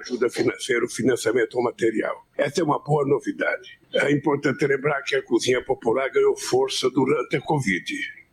ajuda 0.00 0.30
financeira, 0.30 0.88
financiamento 0.88 1.60
material. 1.60 2.26
Essa 2.36 2.60
é 2.60 2.64
uma 2.64 2.78
boa 2.78 3.06
novidade. 3.06 3.80
É 3.94 4.12
importante 4.12 4.66
lembrar 4.66 5.02
que 5.02 5.16
a 5.16 5.22
cozinha 5.22 5.62
popular 5.64 6.08
ganhou 6.10 6.36
força 6.36 6.88
durante 6.90 7.36
a 7.36 7.40
Covid. 7.40 7.92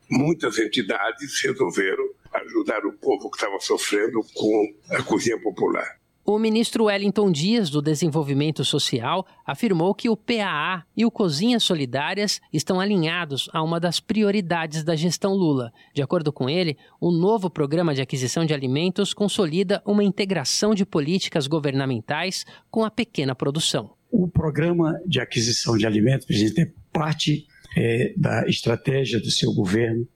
Muitas 0.09 0.57
entidades 0.57 1.41
resolveram 1.41 2.03
ajudar 2.33 2.85
o 2.85 2.93
povo 2.93 3.29
que 3.29 3.37
estava 3.37 3.59
sofrendo 3.59 4.21
com 4.33 4.73
a 4.91 5.03
cozinha 5.03 5.39
popular. 5.39 5.98
O 6.31 6.37
ministro 6.37 6.83
Wellington 6.83 7.31
Dias, 7.31 7.71
do 7.71 7.81
Desenvolvimento 7.81 8.63
Social, 8.63 9.25
afirmou 9.43 9.95
que 9.95 10.11
o 10.11 10.15
PAA 10.15 10.83
e 10.95 11.03
o 11.03 11.09
Cozinhas 11.09 11.63
Solidárias 11.63 12.39
estão 12.53 12.79
alinhados 12.79 13.49
a 13.51 13.63
uma 13.63 13.79
das 13.79 13.99
prioridades 13.99 14.83
da 14.83 14.95
gestão 14.95 15.33
Lula. 15.33 15.73
De 15.91 16.03
acordo 16.03 16.31
com 16.31 16.47
ele, 16.47 16.77
o 17.01 17.09
novo 17.09 17.49
programa 17.49 17.95
de 17.95 18.01
aquisição 18.03 18.45
de 18.45 18.53
alimentos 18.53 19.11
consolida 19.11 19.81
uma 19.83 20.03
integração 20.03 20.75
de 20.75 20.85
políticas 20.85 21.47
governamentais 21.47 22.45
com 22.69 22.85
a 22.85 22.91
pequena 22.91 23.33
produção. 23.33 23.95
O 24.11 24.27
programa 24.27 25.01
de 25.07 25.19
aquisição 25.19 25.75
de 25.75 25.87
alimentos, 25.87 26.27
presidente, 26.27 26.61
é 26.61 26.71
parte 26.93 27.47
é, 27.75 28.13
da 28.15 28.47
estratégia 28.47 29.19
do 29.19 29.31
seu 29.31 29.51
governo 29.51 30.07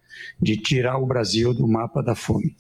de 0.42 0.58
tirar 0.58 0.98
o 0.98 1.06
Brasil 1.06 1.54
do 1.54 1.68
mapa 1.68 2.02
da 2.02 2.16
fome. 2.16 2.56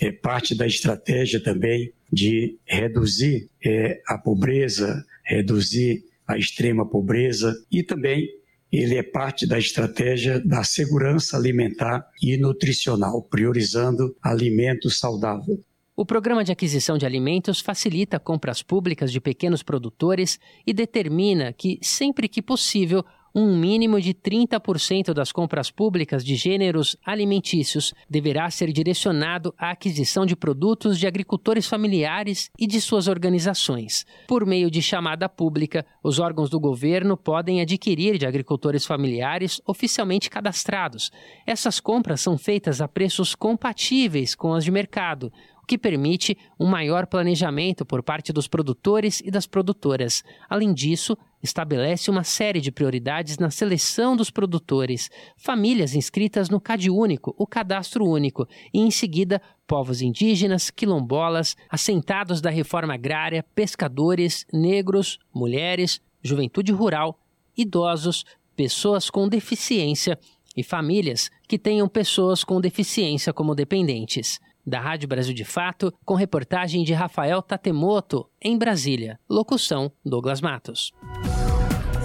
É 0.00 0.10
parte 0.12 0.54
da 0.54 0.66
estratégia 0.66 1.42
também 1.42 1.92
de 2.12 2.58
reduzir 2.64 3.48
é, 3.64 4.00
a 4.06 4.18
pobreza, 4.18 5.04
reduzir 5.24 6.04
a 6.26 6.38
extrema 6.38 6.88
pobreza 6.88 7.54
e 7.70 7.82
também 7.82 8.28
ele 8.72 8.96
é 8.96 9.02
parte 9.02 9.46
da 9.46 9.58
estratégia 9.58 10.40
da 10.40 10.64
segurança 10.64 11.36
alimentar 11.36 12.04
e 12.20 12.36
nutricional, 12.36 13.22
priorizando 13.22 14.16
alimentos 14.20 14.98
saudáveis. 14.98 15.60
O 15.96 16.04
programa 16.04 16.42
de 16.42 16.50
aquisição 16.50 16.98
de 16.98 17.06
alimentos 17.06 17.60
facilita 17.60 18.18
compras 18.18 18.62
públicas 18.62 19.12
de 19.12 19.20
pequenos 19.20 19.62
produtores 19.62 20.40
e 20.66 20.72
determina 20.72 21.52
que, 21.52 21.78
sempre 21.80 22.28
que 22.28 22.42
possível, 22.42 23.04
um 23.34 23.56
mínimo 23.56 24.00
de 24.00 24.14
30% 24.14 25.12
das 25.12 25.32
compras 25.32 25.70
públicas 25.70 26.24
de 26.24 26.36
gêneros 26.36 26.96
alimentícios 27.04 27.92
deverá 28.08 28.48
ser 28.48 28.72
direcionado 28.72 29.52
à 29.58 29.70
aquisição 29.70 30.24
de 30.24 30.36
produtos 30.36 30.98
de 30.98 31.06
agricultores 31.06 31.66
familiares 31.66 32.50
e 32.56 32.66
de 32.66 32.80
suas 32.80 33.08
organizações. 33.08 34.06
Por 34.28 34.46
meio 34.46 34.70
de 34.70 34.80
chamada 34.80 35.28
pública, 35.28 35.84
os 36.02 36.20
órgãos 36.20 36.48
do 36.48 36.60
governo 36.60 37.16
podem 37.16 37.60
adquirir 37.60 38.18
de 38.18 38.26
agricultores 38.26 38.86
familiares 38.86 39.60
oficialmente 39.66 40.30
cadastrados. 40.30 41.10
Essas 41.44 41.80
compras 41.80 42.20
são 42.20 42.38
feitas 42.38 42.80
a 42.80 42.86
preços 42.86 43.34
compatíveis 43.34 44.34
com 44.36 44.54
as 44.54 44.64
de 44.64 44.70
mercado, 44.70 45.32
o 45.64 45.66
que 45.66 45.78
permite 45.78 46.36
um 46.60 46.66
maior 46.66 47.06
planejamento 47.06 47.86
por 47.86 48.02
parte 48.02 48.34
dos 48.34 48.46
produtores 48.46 49.22
e 49.24 49.30
das 49.30 49.46
produtoras. 49.46 50.22
Além 50.46 50.74
disso, 50.74 51.16
estabelece 51.42 52.10
uma 52.10 52.22
série 52.22 52.60
de 52.60 52.70
prioridades 52.70 53.38
na 53.38 53.50
seleção 53.50 54.14
dos 54.14 54.30
produtores, 54.30 55.10
famílias 55.38 55.94
inscritas 55.94 56.50
no 56.50 56.60
CAD 56.60 56.90
Único, 56.90 57.34
o 57.38 57.46
Cadastro 57.46 58.04
Único, 58.04 58.46
e 58.74 58.80
em 58.80 58.90
seguida 58.90 59.40
povos 59.66 60.02
indígenas, 60.02 60.68
quilombolas, 60.68 61.56
assentados 61.70 62.42
da 62.42 62.50
reforma 62.50 62.92
agrária, 62.92 63.42
pescadores, 63.54 64.44
negros, 64.52 65.18
mulheres, 65.34 65.98
juventude 66.22 66.72
rural, 66.72 67.18
idosos, 67.56 68.26
pessoas 68.54 69.08
com 69.08 69.26
deficiência 69.30 70.18
e 70.54 70.62
famílias 70.62 71.30
que 71.48 71.58
tenham 71.58 71.88
pessoas 71.88 72.44
com 72.44 72.60
deficiência 72.60 73.32
como 73.32 73.54
dependentes 73.54 74.38
da 74.66 74.80
Rádio 74.80 75.08
Brasil 75.08 75.34
de 75.34 75.44
Fato, 75.44 75.92
com 76.04 76.14
reportagem 76.14 76.84
de 76.84 76.92
Rafael 76.92 77.42
Tatemoto, 77.42 78.28
em 78.40 78.56
Brasília. 78.56 79.18
Locução: 79.28 79.92
Douglas 80.04 80.40
Matos. 80.40 80.92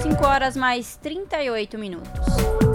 5 0.02 0.26
horas 0.26 0.56
mais 0.56 0.96
38 0.98 1.78
minutos. 1.78 2.10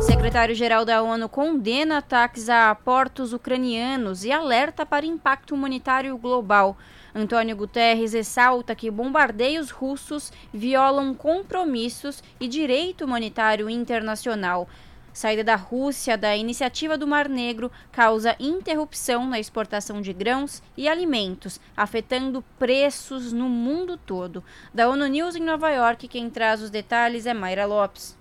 Secretário-geral 0.07 0.85
da 0.85 1.03
ONU 1.03 1.29
condena 1.29 1.99
ataques 1.99 2.51
a 2.51 2.75
portos 2.75 3.33
ucranianos 3.33 4.25
e 4.25 4.31
alerta 4.31 4.85
para 4.85 5.07
impacto 5.07 5.55
humanitário 5.55 6.17
global. 6.19 6.77
Antônio 7.15 7.57
Guterres 7.57 8.13
ressalta 8.13 8.75
que 8.75 8.91
bombardeios 8.91 9.71
russos 9.71 10.33
violam 10.53 11.15
compromissos 11.15 12.23
e 12.39 12.47
direito 12.47 13.05
humanitário 13.05 13.71
internacional 13.71 14.69
saída 15.15 15.45
da 15.45 15.55
Rússia 15.55 16.19
da 16.19 16.37
iniciativa 16.37 16.99
do 16.99 17.07
Mar 17.07 17.29
Negro 17.29 17.71
causa 17.93 18.37
interrupção 18.41 19.27
na 19.27 19.39
exportação 19.39 20.03
de 20.03 20.13
grãos 20.13 20.61
e 20.77 20.89
alimentos, 20.89 21.61
afetando 21.77 22.43
preços 22.59 23.33
no 23.33 23.49
mundo 23.49 23.97
todo. 23.97 24.43
Da 24.75 24.89
ONU 24.89 25.07
News 25.07 25.37
em 25.37 25.43
Nova 25.43 25.71
York, 25.71 26.09
quem 26.09 26.29
traz 26.29 26.61
os 26.61 26.69
detalhes 26.69 27.27
é 27.27 27.33
Mayra 27.33 27.65
Lopes. 27.65 28.19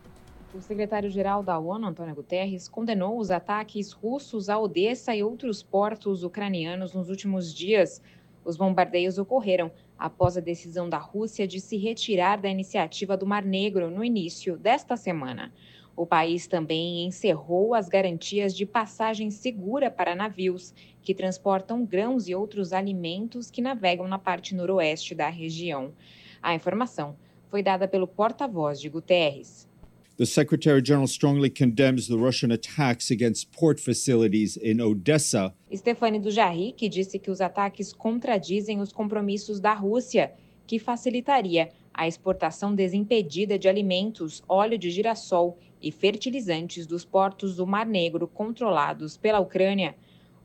O 0.53 0.61
secretário-geral 0.61 1.41
da 1.41 1.57
ONU, 1.57 1.87
Antônio 1.87 2.13
Guterres, 2.13 2.69
condenou 2.69 3.17
os 3.17 3.31
ataques 3.31 3.91
russos 3.91 4.47
a 4.47 4.59
Odessa 4.59 5.15
e 5.15 5.23
outros 5.23 5.63
portos 5.63 6.23
ucranianos 6.23 6.93
nos 6.93 7.09
últimos 7.09 7.51
dias. 7.51 8.03
Os 8.45 8.55
bombardeios 8.55 9.17
ocorreram 9.17 9.71
após 9.97 10.37
a 10.37 10.41
decisão 10.41 10.87
da 10.87 10.99
Rússia 10.99 11.47
de 11.47 11.59
se 11.59 11.77
retirar 11.77 12.37
da 12.39 12.49
iniciativa 12.49 13.17
do 13.17 13.25
Mar 13.25 13.43
Negro 13.43 13.89
no 13.89 14.03
início 14.03 14.55
desta 14.55 14.95
semana. 14.95 15.51
O 15.95 16.05
país 16.07 16.47
também 16.47 17.05
encerrou 17.05 17.75
as 17.75 17.87
garantias 17.87 18.55
de 18.55 18.65
passagem 18.65 19.29
segura 19.29 19.91
para 19.91 20.15
navios 20.15 20.73
que 21.03 21.13
transportam 21.13 21.85
grãos 21.85 22.27
e 22.27 22.33
outros 22.33 22.73
alimentos 22.73 23.51
que 23.51 23.61
navegam 23.61 24.07
na 24.07 24.17
parte 24.17 24.55
noroeste 24.55 25.13
da 25.13 25.29
região. 25.29 25.93
A 26.41 26.55
informação 26.55 27.15
foi 27.47 27.61
dada 27.61 27.87
pelo 27.87 28.07
porta-voz 28.07 28.81
de 28.81 28.89
Guterres. 28.89 29.69
The 30.17 30.25
Secretary 30.25 30.83
General 30.83 31.07
strongly 31.07 31.49
condemns 31.49 32.07
the 32.07 32.15
Russian 32.15 32.51
attacks 32.51 33.11
against 33.11 33.51
port 33.51 33.79
facilities 33.79 34.57
in 34.57 34.79
Odessa. 34.79 35.53
Stefani 35.71 36.19
Dujarric 36.19 36.87
disse 36.87 37.17
que 37.19 37.31
os 37.31 37.41
ataques 37.41 37.91
contradizem 37.93 38.79
os 38.79 38.91
compromissos 38.91 39.59
da 39.59 39.73
Rússia, 39.73 40.31
que 40.67 40.77
facilitaria 40.79 41.69
a 41.93 42.07
exportação 42.07 42.73
desimpedida 42.73 43.57
de 43.57 43.67
alimentos, 43.67 44.43
óleo 44.47 44.77
de 44.77 44.89
girassol 44.89 45.57
e 45.83 45.91
fertilizantes 45.91 46.87
dos 46.87 47.03
portos 47.03 47.57
do 47.57 47.67
Mar 47.67 47.85
Negro 47.85 48.25
controlados 48.25 49.17
pela 49.17 49.41
Ucrânia. 49.41 49.93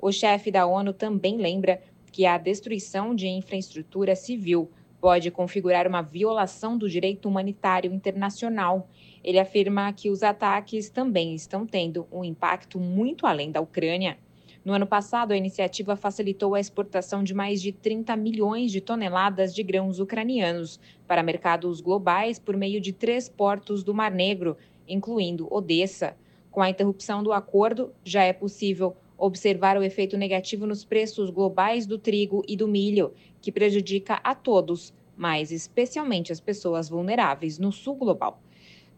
O 0.00 0.10
chefe 0.10 0.50
da 0.50 0.66
ONU 0.66 0.92
também 0.92 1.36
lembra 1.36 1.80
que 2.10 2.26
a 2.26 2.36
destruição 2.36 3.14
de 3.14 3.28
infraestrutura 3.28 4.16
civil 4.16 4.68
pode 5.00 5.30
configurar 5.30 5.86
uma 5.86 6.02
violação 6.02 6.76
do 6.76 6.88
direito 6.88 7.28
humanitário 7.28 7.92
internacional. 7.92 8.88
Ele 9.22 9.38
afirma 9.38 9.92
que 9.92 10.10
os 10.10 10.24
ataques 10.24 10.90
também 10.90 11.36
estão 11.36 11.64
tendo 11.64 12.08
um 12.10 12.24
impacto 12.24 12.80
muito 12.80 13.24
além 13.24 13.52
da 13.52 13.60
Ucrânia. 13.60 14.18
No 14.64 14.72
ano 14.72 14.86
passado, 14.86 15.32
a 15.32 15.36
iniciativa 15.36 15.94
facilitou 15.94 16.54
a 16.54 16.60
exportação 16.60 17.22
de 17.22 17.32
mais 17.32 17.62
de 17.62 17.70
30 17.70 18.14
milhões 18.16 18.72
de 18.72 18.80
toneladas 18.80 19.54
de 19.54 19.62
grãos 19.62 20.00
ucranianos 20.00 20.80
para 21.06 21.22
mercados 21.22 21.80
globais 21.80 22.38
por 22.38 22.56
meio 22.56 22.80
de 22.80 22.92
três 22.92 23.28
portos 23.28 23.84
do 23.84 23.94
Mar 23.94 24.10
Negro, 24.10 24.56
incluindo 24.88 25.52
Odessa. 25.52 26.16
Com 26.50 26.62
a 26.62 26.70
interrupção 26.70 27.22
do 27.22 27.32
acordo, 27.32 27.92
já 28.04 28.22
é 28.22 28.32
possível 28.32 28.96
observar 29.16 29.76
o 29.76 29.82
efeito 29.82 30.16
negativo 30.16 30.66
nos 30.66 30.84
preços 30.84 31.28
globais 31.30 31.86
do 31.86 31.98
trigo 31.98 32.42
e 32.46 32.56
do 32.56 32.68
milho, 32.68 33.12
que 33.40 33.52
prejudica 33.52 34.20
a 34.22 34.34
todos, 34.34 34.94
mas 35.16 35.50
especialmente 35.50 36.32
as 36.32 36.40
pessoas 36.40 36.88
vulneráveis 36.88 37.58
no 37.58 37.72
sul 37.72 37.96
global. 37.96 38.40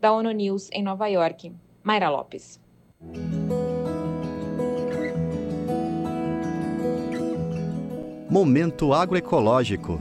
Da 0.01 0.13
ONU 0.13 0.31
News 0.31 0.69
em 0.73 0.83
Nova 0.83 1.09
York, 1.09 1.53
Mayra 1.83 2.11
Lopes. 2.11 2.61
Momento 8.31 8.93
agroecológico. 8.93 10.01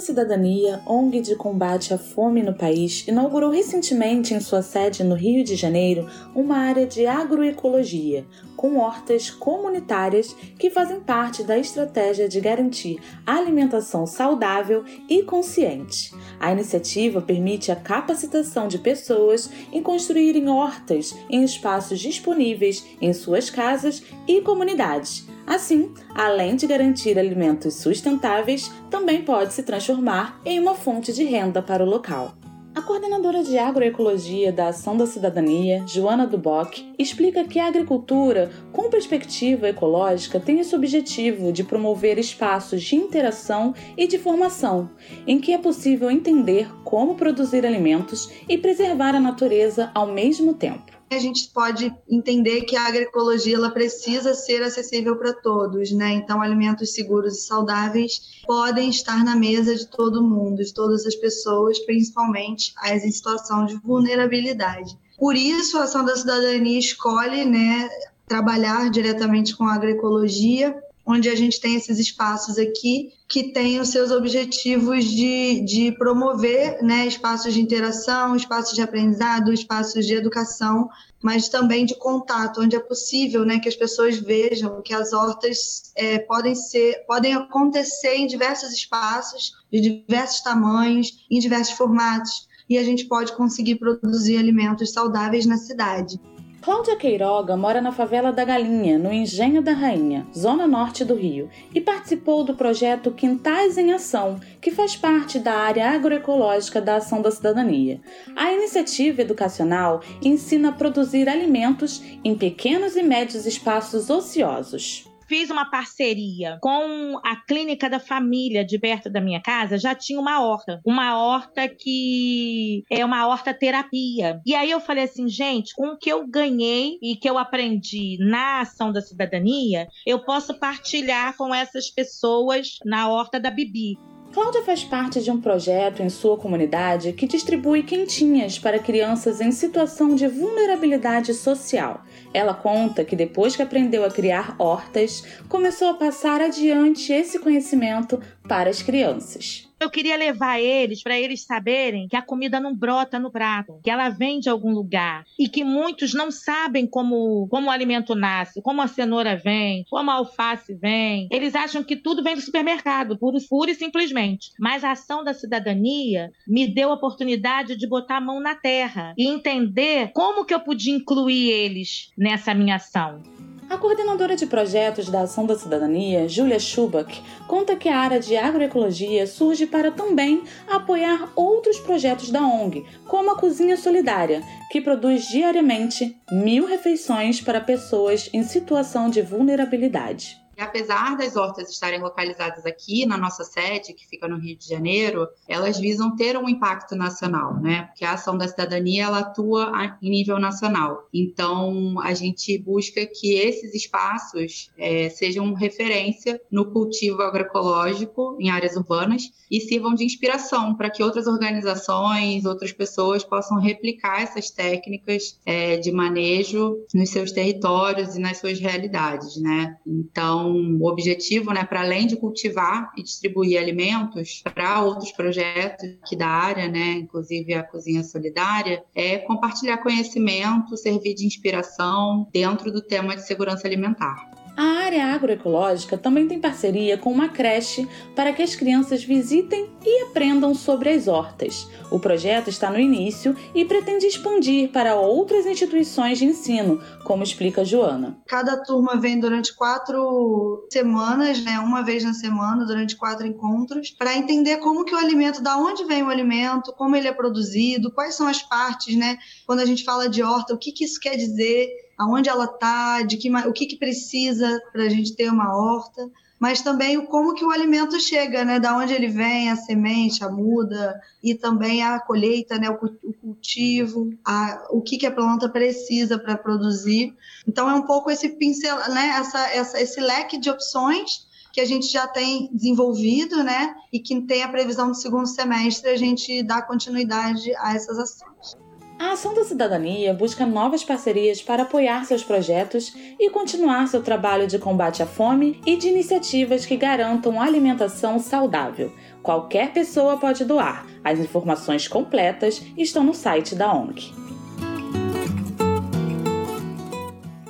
Da 0.00 0.06
Cidadania, 0.06 0.80
ONG 0.86 1.20
de 1.20 1.36
combate 1.36 1.92
à 1.92 1.98
fome 1.98 2.42
no 2.42 2.54
país, 2.54 3.06
inaugurou 3.06 3.50
recentemente 3.50 4.32
em 4.32 4.40
sua 4.40 4.62
sede 4.62 5.04
no 5.04 5.14
Rio 5.14 5.44
de 5.44 5.54
Janeiro 5.54 6.08
uma 6.34 6.56
área 6.56 6.86
de 6.86 7.06
agroecologia, 7.06 8.24
com 8.60 8.76
hortas 8.76 9.30
comunitárias 9.30 10.36
que 10.58 10.68
fazem 10.68 11.00
parte 11.00 11.42
da 11.42 11.56
estratégia 11.56 12.28
de 12.28 12.38
garantir 12.42 13.00
alimentação 13.26 14.06
saudável 14.06 14.84
e 15.08 15.22
consciente. 15.22 16.14
A 16.38 16.52
iniciativa 16.52 17.22
permite 17.22 17.72
a 17.72 17.76
capacitação 17.76 18.68
de 18.68 18.76
pessoas 18.76 19.50
em 19.72 19.82
construírem 19.82 20.50
hortas 20.50 21.16
em 21.30 21.42
espaços 21.42 22.00
disponíveis 22.00 22.84
em 23.00 23.14
suas 23.14 23.48
casas 23.48 24.02
e 24.28 24.42
comunidades 24.42 25.26
Assim, 25.46 25.92
além 26.14 26.54
de 26.54 26.64
garantir 26.64 27.18
alimentos 27.18 27.74
sustentáveis, 27.74 28.70
também 28.88 29.24
pode 29.24 29.52
se 29.52 29.64
transformar 29.64 30.40
em 30.44 30.60
uma 30.60 30.76
fonte 30.76 31.12
de 31.12 31.24
renda 31.24 31.60
para 31.60 31.82
o 31.82 31.88
local. 31.88 32.39
A 32.72 32.80
coordenadora 32.80 33.42
de 33.42 33.58
agroecologia 33.58 34.52
da 34.52 34.68
Ação 34.68 34.96
da 34.96 35.04
Cidadania, 35.04 35.84
Joana 35.88 36.24
Duboc, 36.24 36.94
explica 36.96 37.42
que 37.42 37.58
a 37.58 37.66
agricultura 37.66 38.48
com 38.70 38.88
perspectiva 38.88 39.68
ecológica 39.68 40.38
tem 40.38 40.60
esse 40.60 40.74
objetivo 40.76 41.52
de 41.52 41.64
promover 41.64 42.16
espaços 42.16 42.82
de 42.82 42.94
interação 42.94 43.74
e 43.96 44.06
de 44.06 44.18
formação, 44.18 44.88
em 45.26 45.40
que 45.40 45.52
é 45.52 45.58
possível 45.58 46.08
entender 46.08 46.70
como 46.84 47.16
produzir 47.16 47.66
alimentos 47.66 48.30
e 48.48 48.56
preservar 48.56 49.16
a 49.16 49.20
natureza 49.20 49.90
ao 49.92 50.06
mesmo 50.06 50.54
tempo 50.54 50.99
a 51.10 51.18
gente 51.18 51.48
pode 51.48 51.92
entender 52.08 52.62
que 52.62 52.76
a 52.76 52.86
agroecologia 52.86 53.56
ela 53.56 53.70
precisa 53.70 54.32
ser 54.32 54.62
acessível 54.62 55.16
para 55.16 55.32
todos, 55.32 55.90
né? 55.90 56.12
Então, 56.12 56.40
alimentos 56.40 56.94
seguros 56.94 57.36
e 57.36 57.40
saudáveis 57.42 58.42
podem 58.46 58.90
estar 58.90 59.24
na 59.24 59.34
mesa 59.34 59.74
de 59.74 59.88
todo 59.88 60.22
mundo, 60.22 60.62
de 60.62 60.72
todas 60.72 61.04
as 61.06 61.16
pessoas, 61.16 61.80
principalmente 61.80 62.72
as 62.76 63.04
em 63.04 63.10
situação 63.10 63.66
de 63.66 63.74
vulnerabilidade. 63.74 64.96
Por 65.18 65.34
isso, 65.34 65.78
a 65.78 65.82
Ação 65.82 66.04
da 66.04 66.16
Cidadania 66.16 66.78
escolhe, 66.78 67.44
né, 67.44 67.90
trabalhar 68.26 68.88
diretamente 68.88 69.56
com 69.56 69.64
a 69.64 69.74
agroecologia 69.74 70.80
onde 71.10 71.28
a 71.28 71.34
gente 71.34 71.60
tem 71.60 71.74
esses 71.74 71.98
espaços 71.98 72.58
aqui 72.58 73.12
que 73.28 73.52
têm 73.52 73.80
os 73.80 73.88
seus 73.88 74.10
objetivos 74.10 75.04
de, 75.04 75.60
de 75.60 75.92
promover 75.92 76.82
né, 76.82 77.06
espaços 77.06 77.54
de 77.54 77.60
interação, 77.60 78.34
espaços 78.34 78.74
de 78.74 78.82
aprendizado, 78.82 79.52
espaços 79.52 80.06
de 80.06 80.14
educação, 80.14 80.88
mas 81.22 81.48
também 81.48 81.84
de 81.84 81.94
contato, 81.96 82.60
onde 82.60 82.74
é 82.74 82.80
possível 82.80 83.44
né, 83.44 83.58
que 83.58 83.68
as 83.68 83.76
pessoas 83.76 84.18
vejam 84.18 84.82
que 84.82 84.94
as 84.94 85.12
hortas 85.12 85.92
é, 85.94 86.18
podem 86.18 86.54
ser, 86.54 87.04
podem 87.06 87.34
acontecer 87.34 88.14
em 88.16 88.26
diversos 88.26 88.72
espaços, 88.72 89.52
de 89.72 89.80
diversos 89.80 90.40
tamanhos, 90.40 91.24
em 91.30 91.38
diversos 91.38 91.76
formatos, 91.76 92.48
e 92.68 92.78
a 92.78 92.84
gente 92.84 93.06
pode 93.06 93.32
conseguir 93.32 93.76
produzir 93.76 94.38
alimentos 94.38 94.92
saudáveis 94.92 95.44
na 95.44 95.56
cidade. 95.56 96.20
Cláudia 96.62 96.94
Queiroga 96.94 97.56
mora 97.56 97.80
na 97.80 97.90
favela 97.90 98.30
da 98.30 98.44
Galinha, 98.44 98.98
no 98.98 99.10
Engenho 99.10 99.62
da 99.62 99.72
Rainha, 99.72 100.26
zona 100.36 100.66
norte 100.66 101.06
do 101.06 101.14
Rio, 101.14 101.48
e 101.74 101.80
participou 101.80 102.44
do 102.44 102.54
projeto 102.54 103.12
Quintais 103.12 103.78
em 103.78 103.94
Ação, 103.94 104.38
que 104.60 104.70
faz 104.70 104.94
parte 104.94 105.38
da 105.38 105.54
área 105.54 105.88
agroecológica 105.88 106.78
da 106.78 106.96
Ação 106.96 107.22
da 107.22 107.30
Cidadania. 107.30 108.02
A 108.36 108.52
iniciativa 108.52 109.22
educacional 109.22 110.02
ensina 110.22 110.68
a 110.68 110.72
produzir 110.72 111.30
alimentos 111.30 112.02
em 112.22 112.36
pequenos 112.36 112.94
e 112.94 113.02
médios 113.02 113.46
espaços 113.46 114.10
ociosos 114.10 115.09
fiz 115.30 115.48
uma 115.48 115.70
parceria 115.70 116.58
com 116.60 117.20
a 117.24 117.36
clínica 117.36 117.88
da 117.88 118.00
família 118.00 118.64
de 118.64 118.80
perto 118.80 119.08
da 119.08 119.20
minha 119.20 119.40
casa, 119.40 119.78
já 119.78 119.94
tinha 119.94 120.18
uma 120.18 120.42
horta. 120.42 120.80
Uma 120.84 121.16
horta 121.16 121.68
que 121.68 122.82
é 122.90 123.04
uma 123.04 123.28
horta 123.28 123.54
terapia. 123.54 124.40
E 124.44 124.56
aí 124.56 124.68
eu 124.68 124.80
falei 124.80 125.04
assim, 125.04 125.28
gente, 125.28 125.72
com 125.76 125.90
o 125.90 125.96
que 125.96 126.10
eu 126.10 126.26
ganhei 126.26 126.98
e 127.00 127.14
que 127.14 127.30
eu 127.30 127.38
aprendi 127.38 128.18
na 128.18 128.62
ação 128.62 128.90
da 128.92 129.00
cidadania, 129.00 129.86
eu 130.04 130.18
posso 130.24 130.58
partilhar 130.58 131.36
com 131.36 131.54
essas 131.54 131.88
pessoas 131.88 132.78
na 132.84 133.08
horta 133.08 133.38
da 133.38 133.52
Bibi. 133.52 133.96
Cláudia 134.32 134.62
faz 134.62 134.84
parte 134.84 135.20
de 135.20 135.28
um 135.28 135.40
projeto 135.40 136.02
em 136.02 136.08
sua 136.08 136.36
comunidade 136.36 137.12
que 137.12 137.26
distribui 137.26 137.82
quentinhas 137.82 138.60
para 138.60 138.78
crianças 138.78 139.40
em 139.40 139.50
situação 139.50 140.14
de 140.14 140.28
vulnerabilidade 140.28 141.34
social. 141.34 142.04
Ela 142.32 142.54
conta 142.54 143.04
que 143.04 143.16
depois 143.16 143.56
que 143.56 143.62
aprendeu 143.62 144.04
a 144.04 144.10
criar 144.10 144.54
hortas, 144.56 145.24
começou 145.48 145.88
a 145.88 145.94
passar 145.94 146.40
adiante 146.40 147.12
esse 147.12 147.40
conhecimento 147.40 148.20
para 148.46 148.70
as 148.70 148.80
crianças. 148.80 149.69
Eu 149.80 149.88
queria 149.88 150.14
levar 150.14 150.60
eles 150.60 151.02
para 151.02 151.18
eles 151.18 151.42
saberem 151.42 152.06
que 152.06 152.14
a 152.14 152.20
comida 152.20 152.60
não 152.60 152.74
brota 152.74 153.18
no 153.18 153.30
prato, 153.30 153.80
que 153.82 153.90
ela 153.90 154.10
vem 154.10 154.38
de 154.38 154.50
algum 154.50 154.74
lugar 154.74 155.24
e 155.38 155.48
que 155.48 155.64
muitos 155.64 156.12
não 156.12 156.30
sabem 156.30 156.86
como, 156.86 157.48
como 157.48 157.68
o 157.68 157.70
alimento 157.70 158.14
nasce, 158.14 158.60
como 158.60 158.82
a 158.82 158.86
cenoura 158.86 159.36
vem, 159.36 159.86
como 159.88 160.10
a 160.10 160.14
alface 160.14 160.74
vem. 160.74 161.28
Eles 161.32 161.54
acham 161.54 161.82
que 161.82 161.96
tudo 161.96 162.22
vem 162.22 162.34
do 162.34 162.42
supermercado, 162.42 163.18
pura, 163.18 163.38
pura 163.48 163.70
e 163.70 163.74
simplesmente. 163.74 164.50
Mas 164.60 164.84
a 164.84 164.90
ação 164.90 165.24
da 165.24 165.32
cidadania 165.32 166.30
me 166.46 166.68
deu 166.68 166.90
a 166.90 166.94
oportunidade 166.94 167.74
de 167.74 167.88
botar 167.88 168.18
a 168.18 168.20
mão 168.20 168.38
na 168.38 168.54
terra 168.54 169.14
e 169.16 169.26
entender 169.26 170.12
como 170.12 170.44
que 170.44 170.52
eu 170.52 170.60
podia 170.60 170.94
incluir 170.94 171.48
eles 171.48 172.12
nessa 172.18 172.52
minha 172.52 172.76
ação. 172.76 173.22
A 173.70 173.78
coordenadora 173.78 174.34
de 174.34 174.46
projetos 174.46 175.08
da 175.08 175.20
Ação 175.20 175.46
da 175.46 175.56
Cidadania, 175.56 176.28
Julia 176.28 176.58
Schubach, 176.58 177.22
conta 177.46 177.76
que 177.76 177.88
a 177.88 177.96
área 177.96 178.18
de 178.18 178.36
agroecologia 178.36 179.28
surge 179.28 179.64
para 179.64 179.92
também 179.92 180.42
apoiar 180.66 181.30
outros 181.36 181.78
projetos 181.78 182.32
da 182.32 182.44
ONG, 182.44 182.84
como 183.06 183.30
a 183.30 183.36
Cozinha 183.36 183.76
Solidária, 183.76 184.42
que 184.72 184.80
produz 184.80 185.28
diariamente 185.28 186.20
mil 186.32 186.66
refeições 186.66 187.40
para 187.40 187.60
pessoas 187.60 188.28
em 188.32 188.42
situação 188.42 189.08
de 189.08 189.22
vulnerabilidade 189.22 190.39
apesar 190.60 191.16
das 191.16 191.36
hortas 191.36 191.70
estarem 191.70 192.00
localizadas 192.00 192.66
aqui 192.66 193.06
na 193.06 193.16
nossa 193.16 193.44
sede, 193.44 193.92
que 193.92 194.06
fica 194.06 194.28
no 194.28 194.38
Rio 194.38 194.56
de 194.56 194.68
Janeiro, 194.68 195.28
elas 195.48 195.78
visam 195.78 196.14
ter 196.16 196.36
um 196.36 196.48
impacto 196.48 196.94
nacional, 196.94 197.60
né? 197.60 197.84
Porque 197.84 198.04
a 198.04 198.12
ação 198.12 198.36
da 198.36 198.48
cidadania 198.48 199.04
ela 199.04 199.20
atua 199.20 199.72
em 200.02 200.10
nível 200.10 200.38
nacional. 200.38 201.08
Então, 201.12 201.98
a 202.00 202.14
gente 202.14 202.56
busca 202.58 203.06
que 203.06 203.34
esses 203.34 203.74
espaços 203.74 204.70
é, 204.78 205.08
sejam 205.08 205.52
referência 205.54 206.40
no 206.50 206.70
cultivo 206.72 207.22
agroecológico 207.22 208.36
em 208.40 208.50
áreas 208.50 208.76
urbanas 208.76 209.30
e 209.50 209.60
sirvam 209.60 209.94
de 209.94 210.04
inspiração 210.04 210.74
para 210.74 210.90
que 210.90 211.02
outras 211.02 211.26
organizações, 211.26 212.44
outras 212.44 212.72
pessoas 212.72 213.24
possam 213.24 213.58
replicar 213.58 214.22
essas 214.22 214.50
técnicas 214.50 215.38
é, 215.44 215.76
de 215.76 215.90
manejo 215.90 216.76
nos 216.94 217.10
seus 217.10 217.32
territórios 217.32 218.16
e 218.16 218.20
nas 218.20 218.38
suas 218.38 218.58
realidades, 218.60 219.40
né? 219.40 219.76
Então, 219.86 220.49
o 220.50 220.86
objetivo, 220.86 221.52
né, 221.52 221.64
para 221.64 221.80
além 221.80 222.06
de 222.06 222.16
cultivar 222.16 222.92
e 222.96 223.02
distribuir 223.02 223.58
alimentos 223.58 224.42
para 224.54 224.82
outros 224.82 225.12
projetos 225.12 225.88
aqui 226.02 226.16
da 226.16 226.26
área, 226.26 226.68
né, 226.68 226.92
inclusive 226.92 227.54
a 227.54 227.62
Cozinha 227.62 228.02
Solidária, 228.02 228.82
é 228.94 229.18
compartilhar 229.18 229.78
conhecimento, 229.78 230.76
servir 230.76 231.14
de 231.14 231.26
inspiração 231.26 232.28
dentro 232.32 232.72
do 232.72 232.82
tema 232.82 233.16
de 233.16 233.26
segurança 233.26 233.66
alimentar. 233.66 234.39
A 234.60 234.84
área 234.84 235.06
agroecológica 235.14 235.96
também 235.96 236.28
tem 236.28 236.38
parceria 236.38 236.98
com 236.98 237.10
uma 237.10 237.30
creche 237.30 237.88
para 238.14 238.30
que 238.30 238.42
as 238.42 238.54
crianças 238.54 239.02
visitem 239.02 239.70
e 239.82 240.02
aprendam 240.02 240.54
sobre 240.54 240.90
as 240.90 241.08
hortas. 241.08 241.66
O 241.90 241.98
projeto 241.98 242.50
está 242.50 242.70
no 242.70 242.78
início 242.78 243.34
e 243.54 243.64
pretende 243.64 244.04
expandir 244.04 244.70
para 244.70 244.96
outras 244.96 245.46
instituições 245.46 246.18
de 246.18 246.26
ensino, 246.26 246.78
como 247.04 247.22
explica 247.22 247.64
Joana. 247.64 248.18
Cada 248.26 248.62
turma 248.62 249.00
vem 249.00 249.18
durante 249.18 249.56
quatro 249.56 250.68
semanas, 250.70 251.42
né, 251.42 251.58
uma 251.58 251.82
vez 251.82 252.04
na 252.04 252.12
semana, 252.12 252.66
durante 252.66 252.96
quatro 252.96 253.26
encontros, 253.26 253.88
para 253.88 254.14
entender 254.14 254.58
como 254.58 254.84
que 254.84 254.94
o 254.94 254.98
alimento, 254.98 255.42
da 255.42 255.56
onde 255.56 255.86
vem 255.86 256.02
o 256.02 256.10
alimento, 256.10 256.74
como 256.74 256.94
ele 256.94 257.08
é 257.08 257.12
produzido, 257.12 257.90
quais 257.94 258.14
são 258.14 258.26
as 258.26 258.42
partes, 258.42 258.94
né? 258.94 259.16
Quando 259.46 259.60
a 259.60 259.64
gente 259.64 259.84
fala 259.84 260.06
de 260.06 260.22
horta, 260.22 260.52
o 260.52 260.58
que, 260.58 260.70
que 260.70 260.84
isso 260.84 261.00
quer 261.00 261.16
dizer, 261.16 261.66
aonde 262.00 262.28
ela 262.28 262.46
está, 262.46 263.02
de 263.02 263.16
que, 263.16 263.30
o 263.30 263.52
que, 263.52 263.66
que 263.66 263.76
precisa 263.76 264.60
para 264.72 264.84
a 264.84 264.88
gente 264.88 265.14
ter 265.14 265.30
uma 265.30 265.54
horta 265.54 266.10
mas 266.40 266.62
também 266.62 266.96
o 266.96 267.06
como 267.06 267.34
que 267.34 267.44
o 267.44 267.50
alimento 267.50 268.00
chega, 268.00 268.46
né? 268.46 268.58
Da 268.58 268.74
onde 268.74 268.94
ele 268.94 269.08
vem, 269.08 269.50
a 269.50 269.56
semente, 269.56 270.24
a 270.24 270.30
muda 270.30 270.98
e 271.22 271.34
também 271.34 271.82
a 271.82 272.00
colheita, 272.00 272.56
né? 272.56 272.70
O, 272.70 272.78
cultivo, 273.12 274.10
a, 274.24 274.66
o 274.70 274.80
que 274.80 274.96
que 274.96 275.04
a 275.04 275.12
planta 275.12 275.50
precisa 275.50 276.18
para 276.18 276.38
produzir. 276.38 277.14
Então 277.46 277.68
é 277.68 277.74
um 277.74 277.82
pouco 277.82 278.10
esse 278.10 278.30
pincel, 278.30 278.74
né? 278.88 279.16
Essa, 279.18 279.48
essa, 279.50 279.80
esse 279.82 280.00
leque 280.00 280.38
de 280.38 280.48
opções 280.48 281.28
que 281.52 281.60
a 281.60 281.66
gente 281.66 281.88
já 281.88 282.08
tem 282.08 282.48
desenvolvido, 282.54 283.44
né? 283.44 283.74
E 283.92 284.00
que 284.00 284.18
tem 284.22 284.42
a 284.42 284.48
previsão 284.48 284.88
do 284.88 284.96
segundo 284.96 285.26
semestre 285.26 285.90
a 285.90 285.96
gente 285.96 286.42
dar 286.42 286.62
continuidade 286.62 287.54
a 287.56 287.74
essas 287.74 287.98
ações. 287.98 288.56
A 289.00 289.12
Ação 289.12 289.32
da 289.32 289.44
Cidadania 289.44 290.12
busca 290.12 290.44
novas 290.44 290.84
parcerias 290.84 291.40
para 291.40 291.62
apoiar 291.62 292.04
seus 292.04 292.22
projetos 292.22 292.94
e 293.18 293.30
continuar 293.30 293.88
seu 293.88 294.02
trabalho 294.02 294.46
de 294.46 294.58
combate 294.58 295.02
à 295.02 295.06
fome 295.06 295.58
e 295.64 295.74
de 295.74 295.88
iniciativas 295.88 296.66
que 296.66 296.76
garantam 296.76 297.40
alimentação 297.40 298.18
saudável. 298.18 298.92
Qualquer 299.22 299.72
pessoa 299.72 300.18
pode 300.18 300.44
doar. 300.44 300.86
As 301.02 301.18
informações 301.18 301.88
completas 301.88 302.62
estão 302.76 303.02
no 303.02 303.14
site 303.14 303.54
da 303.54 303.72
ONG. 303.72 304.12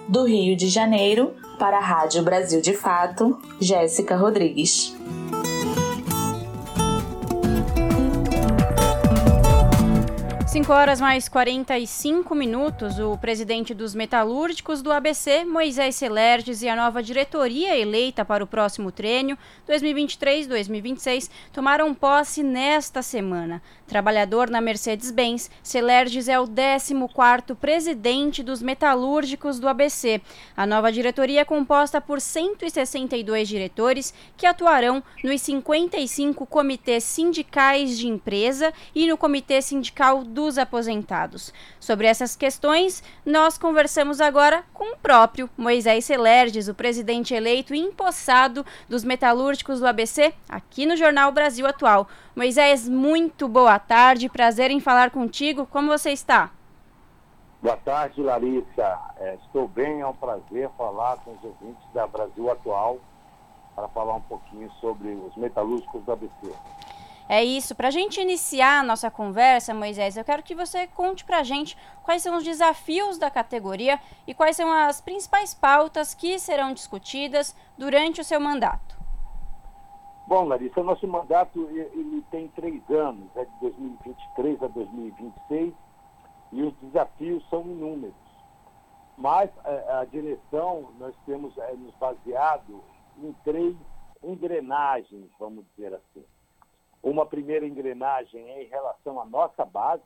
Do 0.08 0.26
Rio 0.26 0.56
de 0.56 0.68
Janeiro, 0.68 1.34
para 1.58 1.78
a 1.78 1.84
Rádio 1.84 2.22
Brasil 2.22 2.60
de 2.60 2.74
Fato, 2.74 3.36
Jéssica 3.60 4.14
Rodrigues. 4.14 4.99
5 10.50 10.72
horas 10.72 11.00
mais 11.00 11.28
45 11.28 12.34
minutos, 12.34 12.98
o 12.98 13.16
presidente 13.16 13.72
dos 13.72 13.94
metalúrgicos 13.94 14.82
do 14.82 14.90
ABC, 14.90 15.44
Moisés 15.44 15.94
Celerges, 15.94 16.60
e 16.62 16.68
a 16.68 16.74
nova 16.74 17.00
diretoria 17.00 17.78
eleita 17.78 18.24
para 18.24 18.42
o 18.42 18.48
próximo 18.48 18.90
trênio 18.90 19.38
2023-2026 19.68 21.30
tomaram 21.52 21.94
posse 21.94 22.42
nesta 22.42 23.00
semana. 23.00 23.62
Trabalhador 23.86 24.50
na 24.50 24.60
Mercedes-Benz, 24.60 25.52
Celerges 25.62 26.28
é 26.28 26.38
o 26.40 26.48
14º 26.48 27.54
presidente 27.54 28.42
dos 28.42 28.60
metalúrgicos 28.60 29.60
do 29.60 29.68
ABC. 29.68 30.20
A 30.56 30.66
nova 30.66 30.90
diretoria 30.90 31.42
é 31.42 31.44
composta 31.44 32.00
por 32.00 32.20
162 32.20 33.48
diretores 33.48 34.12
que 34.36 34.46
atuarão 34.46 35.00
nos 35.22 35.40
55 35.42 36.44
comitês 36.44 37.04
sindicais 37.04 37.96
de 37.96 38.08
empresa 38.08 38.72
e 38.92 39.06
no 39.06 39.16
Comitê 39.16 39.62
Sindical 39.62 40.24
dos 40.40 40.56
Aposentados. 40.56 41.52
Sobre 41.78 42.06
essas 42.06 42.34
questões, 42.34 43.04
nós 43.26 43.58
conversamos 43.58 44.22
agora 44.22 44.64
com 44.72 44.94
o 44.94 44.96
próprio 44.96 45.50
Moisés 45.56 46.06
Celerges, 46.06 46.66
o 46.66 46.74
presidente 46.74 47.34
eleito 47.34 47.74
e 47.74 47.78
empossado 47.78 48.64
dos 48.88 49.04
metalúrgicos 49.04 49.80
do 49.80 49.86
ABC, 49.86 50.32
aqui 50.48 50.86
no 50.86 50.96
Jornal 50.96 51.30
Brasil 51.30 51.66
Atual. 51.66 52.08
Moisés, 52.34 52.88
muito 52.88 53.46
boa 53.46 53.78
tarde, 53.78 54.30
prazer 54.30 54.70
em 54.70 54.80
falar 54.80 55.10
contigo. 55.10 55.66
Como 55.66 55.88
você 55.88 56.10
está? 56.10 56.50
Boa 57.62 57.76
tarde, 57.76 58.22
Larissa. 58.22 58.98
É, 59.18 59.34
estou 59.44 59.68
bem, 59.68 60.00
é 60.00 60.06
um 60.06 60.14
prazer 60.14 60.70
falar 60.78 61.18
com 61.18 61.32
os 61.32 61.44
ouvintes 61.44 61.84
da 61.92 62.06
Brasil 62.06 62.50
Atual 62.50 62.98
para 63.76 63.88
falar 63.88 64.14
um 64.14 64.22
pouquinho 64.22 64.70
sobre 64.80 65.08
os 65.10 65.36
metalúrgicos 65.36 66.02
do 66.02 66.12
ABC. 66.12 66.54
É 67.32 67.44
isso. 67.44 67.76
Para 67.76 67.86
a 67.86 67.92
gente 67.92 68.20
iniciar 68.20 68.80
a 68.80 68.82
nossa 68.82 69.08
conversa, 69.08 69.72
Moisés, 69.72 70.16
eu 70.16 70.24
quero 70.24 70.42
que 70.42 70.52
você 70.52 70.88
conte 70.88 71.24
para 71.24 71.38
a 71.38 71.42
gente 71.44 71.78
quais 72.02 72.22
são 72.24 72.36
os 72.36 72.42
desafios 72.42 73.18
da 73.18 73.30
categoria 73.30 74.00
e 74.26 74.34
quais 74.34 74.56
são 74.56 74.68
as 74.68 75.00
principais 75.00 75.54
pautas 75.54 76.12
que 76.12 76.40
serão 76.40 76.74
discutidas 76.74 77.54
durante 77.78 78.20
o 78.20 78.24
seu 78.24 78.40
mandato. 78.40 78.98
Bom, 80.26 80.42
Larissa, 80.48 80.82
nosso 80.82 81.06
mandato 81.06 81.68
ele 81.70 82.20
tem 82.32 82.48
três 82.48 82.82
anos, 82.90 83.30
é 83.36 83.44
de 83.44 83.60
2023 83.60 84.62
a 84.64 84.66
2026, 84.66 85.72
e 86.50 86.62
os 86.64 86.74
desafios 86.82 87.48
são 87.48 87.60
inúmeros. 87.62 88.16
Mas 89.16 89.48
é, 89.66 89.92
a 89.92 90.04
direção, 90.04 90.88
nós 90.98 91.14
temos 91.26 91.56
é, 91.58 91.74
nos 91.74 91.94
baseado 91.94 92.82
em 93.22 93.32
três 93.44 93.76
engrenagens, 94.20 95.30
vamos 95.38 95.64
dizer 95.76 95.94
assim. 95.94 96.24
Uma 97.02 97.24
primeira 97.26 97.66
engrenagem 97.66 98.46
em 98.62 98.66
relação 98.66 99.20
à 99.20 99.24
nossa 99.24 99.64
base, 99.64 100.02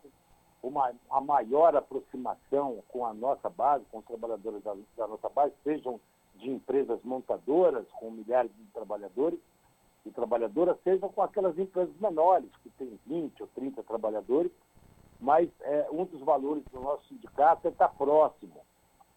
uma, 0.63 0.93
maior 1.23 1.77
aproximação 1.77 2.83
com 2.89 3.05
a 3.05 3.13
nossa 3.13 3.51
base, 3.51 3.85
com 3.91 3.99
os 3.99 4.05
trabalhadores 4.05 4.63
da, 4.63 4.75
da 4.97 5.07
nossa 5.07 5.29
base, 5.29 5.53
sejam 5.63 6.01
de 6.37 6.51
empresas 6.51 7.03
montadoras 7.03 7.87
com 7.99 8.11
milhares 8.11 8.51
de 8.57 8.65
trabalhadores, 8.73 9.39
e 10.05 10.11
trabalhadoras, 10.11 10.77
sejam 10.85 11.09
com 11.09 11.23
aquelas 11.23 11.59
empresas 11.59 11.95
menores, 11.99 12.51
que 12.63 12.71
têm 12.71 12.99
20 13.07 13.43
ou 13.43 13.49
30 13.55 13.83
trabalhadores, 13.85 14.53
mas 15.19 15.49
é, 15.63 15.89
um 15.91 16.05
dos 16.05 16.21
valores 16.21 16.63
do 16.73 16.81
nosso 16.81 17.07
sindicato 17.09 17.67
é 17.67 17.71
estar 17.71 17.89
próximo 17.89 18.61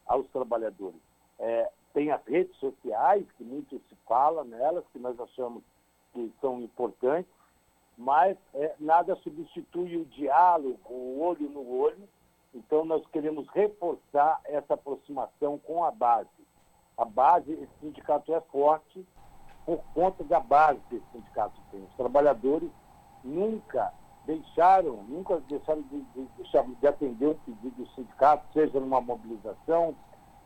aos 0.05 0.25
trabalhadores. 0.29 1.01
É, 1.39 1.69
tem 1.93 2.11
as 2.11 2.23
redes 2.25 2.55
sociais, 2.57 3.25
que 3.37 3.43
muito 3.43 3.81
se 3.89 3.95
fala 4.07 4.43
nelas, 4.43 4.85
que 4.93 4.99
nós 4.99 5.19
achamos 5.19 5.61
que 6.13 6.31
são 6.39 6.61
importantes, 6.61 7.31
mas 7.97 8.37
é, 8.53 8.75
nada 8.79 9.15
substitui 9.17 9.97
o 9.97 10.05
diálogo, 10.05 10.79
o 10.87 11.19
olho 11.19 11.49
no 11.49 11.67
olho, 11.67 12.07
então 12.53 12.85
nós 12.85 13.05
queremos 13.07 13.47
reforçar 13.49 14.39
essa 14.45 14.75
aproximação 14.75 15.57
com 15.59 15.83
a 15.83 15.91
base. 15.91 16.29
A 16.95 17.05
base, 17.05 17.51
esse 17.51 17.71
sindicato 17.79 18.33
é 18.33 18.41
forte, 18.41 19.05
por 19.65 19.79
conta 19.93 20.23
da 20.23 20.39
base 20.39 20.79
desse 20.89 21.05
sindicato 21.11 21.59
tem. 21.71 21.83
Os 21.83 21.93
trabalhadores 21.95 22.69
nunca 23.23 23.93
deixaram, 24.25 25.03
nunca 25.03 25.39
deixaram 25.41 25.81
de, 25.83 26.01
de, 26.01 26.25
de, 26.25 26.75
de 26.79 26.87
atender 26.87 27.27
um 27.27 27.33
pedido 27.33 27.83
do 27.83 27.89
sindicato, 27.91 28.45
seja 28.53 28.79
numa 28.79 29.01
mobilização, 29.01 29.95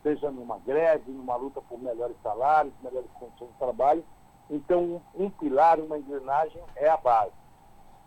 seja 0.02 0.30
numa 0.30 0.58
greve, 0.58 1.10
numa 1.12 1.36
luta 1.36 1.60
por 1.62 1.78
melhores 1.80 2.16
salários, 2.22 2.74
melhores 2.82 3.10
condições 3.12 3.50
de 3.50 3.58
trabalho. 3.58 4.04
Então, 4.50 5.00
um 5.14 5.30
pilar, 5.30 5.78
uma 5.78 5.98
engrenagem 5.98 6.60
é 6.76 6.88
a 6.88 6.96
base. 6.96 7.41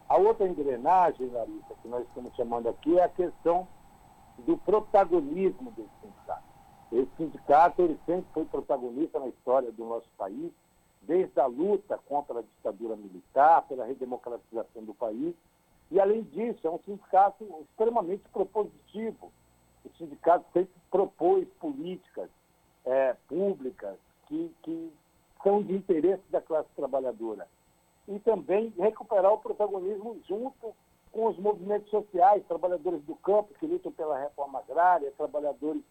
A 0.07 0.17
outra 0.17 0.47
engrenagem, 0.47 1.29
Larissa, 1.29 1.73
que 1.81 1.87
nós 1.87 2.05
estamos 2.07 2.35
chamando 2.35 2.69
aqui, 2.69 2.99
é 2.99 3.03
a 3.03 3.09
questão 3.09 3.67
do 4.39 4.57
protagonismo 4.57 5.71
desse 5.71 5.89
sindicato. 6.01 6.43
Esse 6.91 7.09
sindicato 7.17 7.81
ele 7.81 7.99
sempre 8.05 8.25
foi 8.33 8.45
protagonista 8.45 9.19
na 9.19 9.27
história 9.27 9.71
do 9.71 9.83
nosso 9.85 10.07
país, 10.17 10.51
desde 11.01 11.39
a 11.39 11.47
luta 11.47 11.99
contra 12.05 12.39
a 12.39 12.41
ditadura 12.41 12.95
militar, 12.95 13.63
pela 13.63 13.85
redemocratização 13.85 14.83
do 14.83 14.93
país. 14.93 15.33
E, 15.89 15.99
além 15.99 16.23
disso, 16.23 16.67
é 16.67 16.69
um 16.69 16.79
sindicato 16.79 17.43
extremamente 17.61 18.23
propositivo. 18.29 19.31
O 19.83 19.89
sindicato 19.97 20.45
sempre 20.53 20.73
propôs 20.91 21.47
políticas 21.59 22.29
é, 22.85 23.15
públicas 23.27 23.97
que, 24.27 24.51
que 24.61 24.91
são 25.43 25.63
de 25.63 25.73
interesse 25.73 26.23
da 26.29 26.41
classe 26.41 26.69
trabalhadora. 26.75 27.47
E 28.07 28.19
também 28.19 28.73
recuperar 28.77 29.33
o 29.33 29.39
protagonismo 29.39 30.19
junto 30.27 30.75
com 31.11 31.27
os 31.27 31.37
movimentos 31.37 31.89
sociais, 31.89 32.45
trabalhadores 32.47 33.01
do 33.03 33.15
campo 33.15 33.53
que 33.59 33.65
lutam 33.65 33.91
pela 33.91 34.19
reforma 34.19 34.59
agrária, 34.59 35.13
trabalhadores 35.17 35.81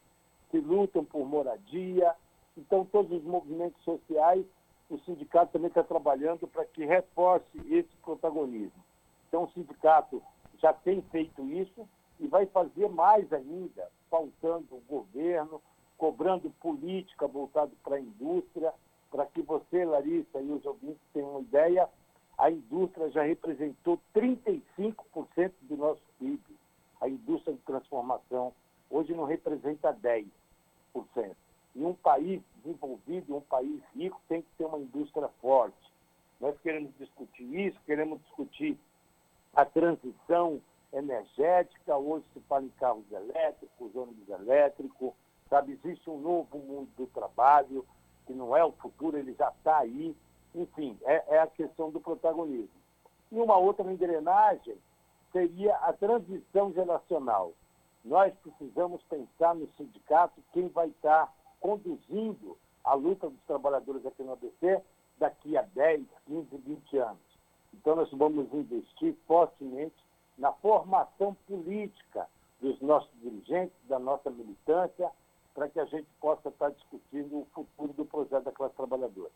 que 0.50 0.58
lutam 0.58 1.04
por 1.04 1.26
moradia. 1.26 2.14
Então, 2.56 2.84
todos 2.84 3.10
os 3.10 3.24
movimentos 3.24 3.82
sociais 3.82 4.44
o 4.88 4.98
sindicato 5.00 5.52
também 5.52 5.68
está 5.68 5.82
trabalhando 5.82 6.46
para 6.46 6.64
que 6.64 6.84
reforce 6.84 7.58
esse 7.70 7.96
protagonismo. 8.02 8.84
Então, 9.28 9.44
o 9.44 9.50
sindicato 9.50 10.22
já 10.58 10.72
tem 10.72 11.02
feito 11.10 11.42
isso 11.50 11.88
e 12.20 12.26
vai 12.26 12.46
fazer 12.46 12.88
mais 12.88 13.32
ainda, 13.32 13.90
faltando 14.10 14.76
o 14.76 14.82
governo, 14.88 15.60
cobrando 15.96 16.50
política 16.60 17.26
voltada 17.26 17.72
para 17.82 17.96
a 17.96 18.00
indústria, 18.00 18.72
para 19.10 19.26
que 19.26 19.42
você, 19.42 19.84
Larissa, 19.84 20.40
e 20.40 20.50
os 20.50 20.64
ouvintes 20.64 21.00
tenham 21.12 21.30
uma 21.30 21.40
ideia, 21.40 21.88
a 22.36 22.50
indústria 22.50 23.10
já 23.10 23.22
representou 23.22 24.00
35% 24.14 25.52
do 25.62 25.76
nosso 25.76 26.02
PIB. 26.18 26.40
A 27.00 27.08
indústria 27.08 27.54
de 27.54 27.62
transformação 27.62 28.52
hoje 28.90 29.14
não 29.14 29.24
representa 29.24 29.92
10%. 29.92 30.26
E 31.74 31.84
um 31.84 31.94
país 31.94 32.40
desenvolvido, 32.56 33.36
um 33.36 33.40
país 33.40 33.82
rico, 33.94 34.20
tem 34.28 34.42
que 34.42 34.48
ter 34.56 34.64
uma 34.64 34.78
indústria 34.78 35.28
forte. 35.40 35.76
Nós 36.40 36.58
queremos 36.60 36.92
discutir 36.98 37.44
isso, 37.66 37.78
queremos 37.84 38.20
discutir 38.22 38.78
a 39.54 39.64
transição 39.64 40.60
energética, 40.92 41.96
hoje 41.96 42.24
se 42.32 42.40
fala 42.40 42.64
em 42.64 42.68
carros 42.70 43.10
elétricos, 43.10 43.94
ônibus 43.94 44.28
elétricos, 44.28 45.12
sabe? 45.48 45.72
Existe 45.72 46.08
um 46.08 46.20
novo 46.20 46.58
mundo 46.58 46.88
do 46.96 47.06
trabalho, 47.08 47.84
que 48.26 48.32
não 48.32 48.56
é 48.56 48.64
o 48.64 48.72
futuro, 48.72 49.16
ele 49.16 49.34
já 49.34 49.48
está 49.48 49.78
aí. 49.78 50.16
Enfim, 50.54 50.98
é, 51.02 51.36
é 51.36 51.40
a 51.40 51.46
questão 51.46 51.90
do 51.90 52.00
protagonismo. 52.00 52.68
E 53.32 53.38
uma 53.38 53.56
outra 53.56 53.90
engrenagem 53.92 54.76
seria 55.32 55.74
a 55.76 55.92
transição 55.92 56.72
geracional. 56.72 57.52
Nós 58.04 58.32
precisamos 58.42 59.02
pensar 59.04 59.54
no 59.54 59.68
sindicato 59.76 60.40
quem 60.52 60.68
vai 60.68 60.88
estar 60.88 61.32
conduzindo 61.60 62.56
a 62.84 62.94
luta 62.94 63.28
dos 63.28 63.42
trabalhadores 63.46 64.04
aqui 64.06 64.22
no 64.22 64.34
ABC 64.34 64.82
daqui 65.18 65.56
a 65.56 65.62
10, 65.62 66.04
15, 66.26 66.56
20 66.56 66.98
anos. 66.98 67.34
Então, 67.72 67.96
nós 67.96 68.10
vamos 68.12 68.52
investir 68.52 69.16
fortemente 69.26 69.96
na 70.38 70.52
formação 70.52 71.34
política 71.46 72.28
dos 72.60 72.80
nossos 72.80 73.10
dirigentes, 73.20 73.76
da 73.88 73.98
nossa 73.98 74.30
militância, 74.30 75.10
para 75.54 75.68
que 75.68 75.80
a 75.80 75.84
gente 75.84 76.06
possa 76.20 76.48
estar 76.48 76.70
discutindo 76.70 77.38
o 77.38 77.46
futuro 77.54 77.92
do 77.92 78.04
projeto 78.04 78.44
da 78.44 78.52
classe 78.52 78.74
trabalhadora. 78.74 79.30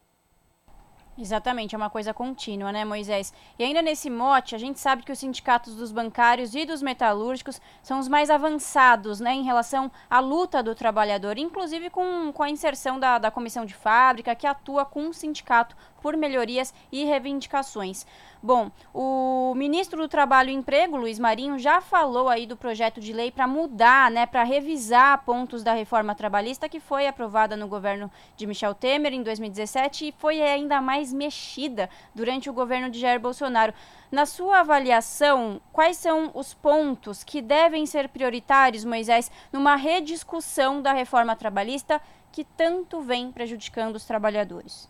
Exatamente, 1.20 1.74
é 1.74 1.78
uma 1.78 1.90
coisa 1.90 2.14
contínua, 2.14 2.70
né, 2.70 2.84
Moisés? 2.84 3.34
E 3.58 3.64
ainda 3.64 3.82
nesse 3.82 4.08
mote, 4.08 4.54
a 4.54 4.58
gente 4.58 4.78
sabe 4.78 5.02
que 5.02 5.10
os 5.10 5.18
sindicatos 5.18 5.74
dos 5.74 5.90
bancários 5.90 6.54
e 6.54 6.64
dos 6.64 6.80
metalúrgicos 6.80 7.60
são 7.82 7.98
os 7.98 8.06
mais 8.06 8.30
avançados, 8.30 9.18
né, 9.18 9.34
em 9.34 9.42
relação 9.42 9.90
à 10.08 10.20
luta 10.20 10.62
do 10.62 10.76
trabalhador, 10.76 11.36
inclusive 11.36 11.90
com, 11.90 12.32
com 12.32 12.42
a 12.44 12.48
inserção 12.48 13.00
da, 13.00 13.18
da 13.18 13.32
comissão 13.32 13.66
de 13.66 13.74
fábrica, 13.74 14.32
que 14.36 14.46
atua 14.46 14.84
com 14.84 15.08
o 15.08 15.12
sindicato 15.12 15.74
por 16.00 16.16
melhorias 16.16 16.72
e 16.92 17.04
reivindicações. 17.04 18.06
Bom, 18.40 18.70
o 18.94 19.52
ministro 19.56 20.00
do 20.00 20.08
Trabalho 20.08 20.50
e 20.50 20.54
Emprego, 20.54 20.96
Luiz 20.96 21.18
Marinho, 21.18 21.58
já 21.58 21.80
falou 21.80 22.28
aí 22.28 22.46
do 22.46 22.56
projeto 22.56 23.00
de 23.00 23.12
lei 23.12 23.32
para 23.32 23.48
mudar, 23.48 24.12
né, 24.12 24.26
para 24.26 24.44
revisar 24.44 25.24
pontos 25.24 25.64
da 25.64 25.72
reforma 25.72 26.14
trabalhista 26.14 26.68
que 26.68 26.78
foi 26.78 27.08
aprovada 27.08 27.56
no 27.56 27.66
governo 27.66 28.08
de 28.36 28.46
Michel 28.46 28.74
Temer 28.74 29.12
em 29.12 29.24
2017 29.24 30.08
e 30.08 30.12
foi 30.12 30.40
ainda 30.40 30.80
mais 30.80 31.12
mexida 31.12 31.90
durante 32.14 32.48
o 32.48 32.52
governo 32.52 32.88
de 32.88 33.00
Jair 33.00 33.18
Bolsonaro. 33.18 33.74
Na 34.10 34.24
sua 34.24 34.60
avaliação, 34.60 35.60
quais 35.72 35.96
são 35.96 36.30
os 36.32 36.54
pontos 36.54 37.24
que 37.24 37.42
devem 37.42 37.86
ser 37.86 38.08
prioritários, 38.08 38.84
Moisés, 38.84 39.32
numa 39.52 39.74
rediscussão 39.74 40.80
da 40.80 40.92
reforma 40.92 41.34
trabalhista 41.34 42.00
que 42.30 42.44
tanto 42.44 43.00
vem 43.00 43.32
prejudicando 43.32 43.96
os 43.96 44.04
trabalhadores? 44.04 44.88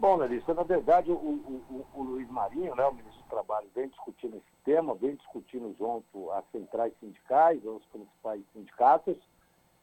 Bom, 0.00 0.14
Larissa, 0.14 0.54
na 0.54 0.62
verdade, 0.62 1.10
o, 1.10 1.16
o, 1.16 1.86
o, 1.92 2.02
Luiz 2.04 2.30
Marinho, 2.30 2.72
né, 2.76 2.86
o 2.86 2.94
ministro 2.94 3.20
do 3.20 3.28
Trabalho, 3.28 3.68
vem 3.74 3.88
discutindo 3.88 4.36
esse 4.36 4.56
tema, 4.64 4.94
vem 4.94 5.16
discutindo 5.16 5.74
junto 5.76 6.30
às 6.30 6.44
centrais 6.52 6.92
sindicais, 7.00 7.66
aos 7.66 7.84
principais 7.86 8.40
sindicatos, 8.52 9.16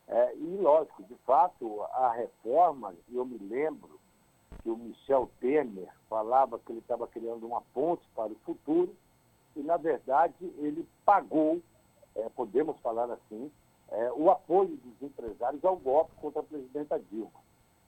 é, 0.07 0.36
e, 0.38 0.57
lógico, 0.61 1.03
de 1.03 1.16
fato, 1.26 1.82
a 1.91 2.13
reforma, 2.13 2.95
eu 3.11 3.26
me 3.26 3.38
lembro 3.39 3.99
que 4.63 4.70
o 4.70 4.78
Michel 4.78 5.30
Temer 5.41 5.89
falava 6.07 6.59
que 6.59 6.72
ele 6.72 6.80
estava 6.80 7.07
criando 7.07 7.45
uma 7.45 7.61
ponte 7.74 8.07
para 8.16 8.32
o 8.32 8.39
futuro, 8.45 8.95
e, 9.53 9.59
na 9.59 9.76
verdade, 9.76 10.45
ele 10.59 10.88
pagou, 11.03 11.61
é, 12.16 12.30
podemos 12.30 12.80
falar 12.80 13.11
assim, 13.11 13.51
é, 13.89 14.13
o 14.13 14.32
apoio 14.32 14.78
dos 14.78 15.01
empresários 15.01 15.66
ao 15.66 15.76
golpe 15.76 16.13
contra 16.22 16.39
a 16.39 16.45
presidenta 16.45 16.97
Dilma. 17.11 17.43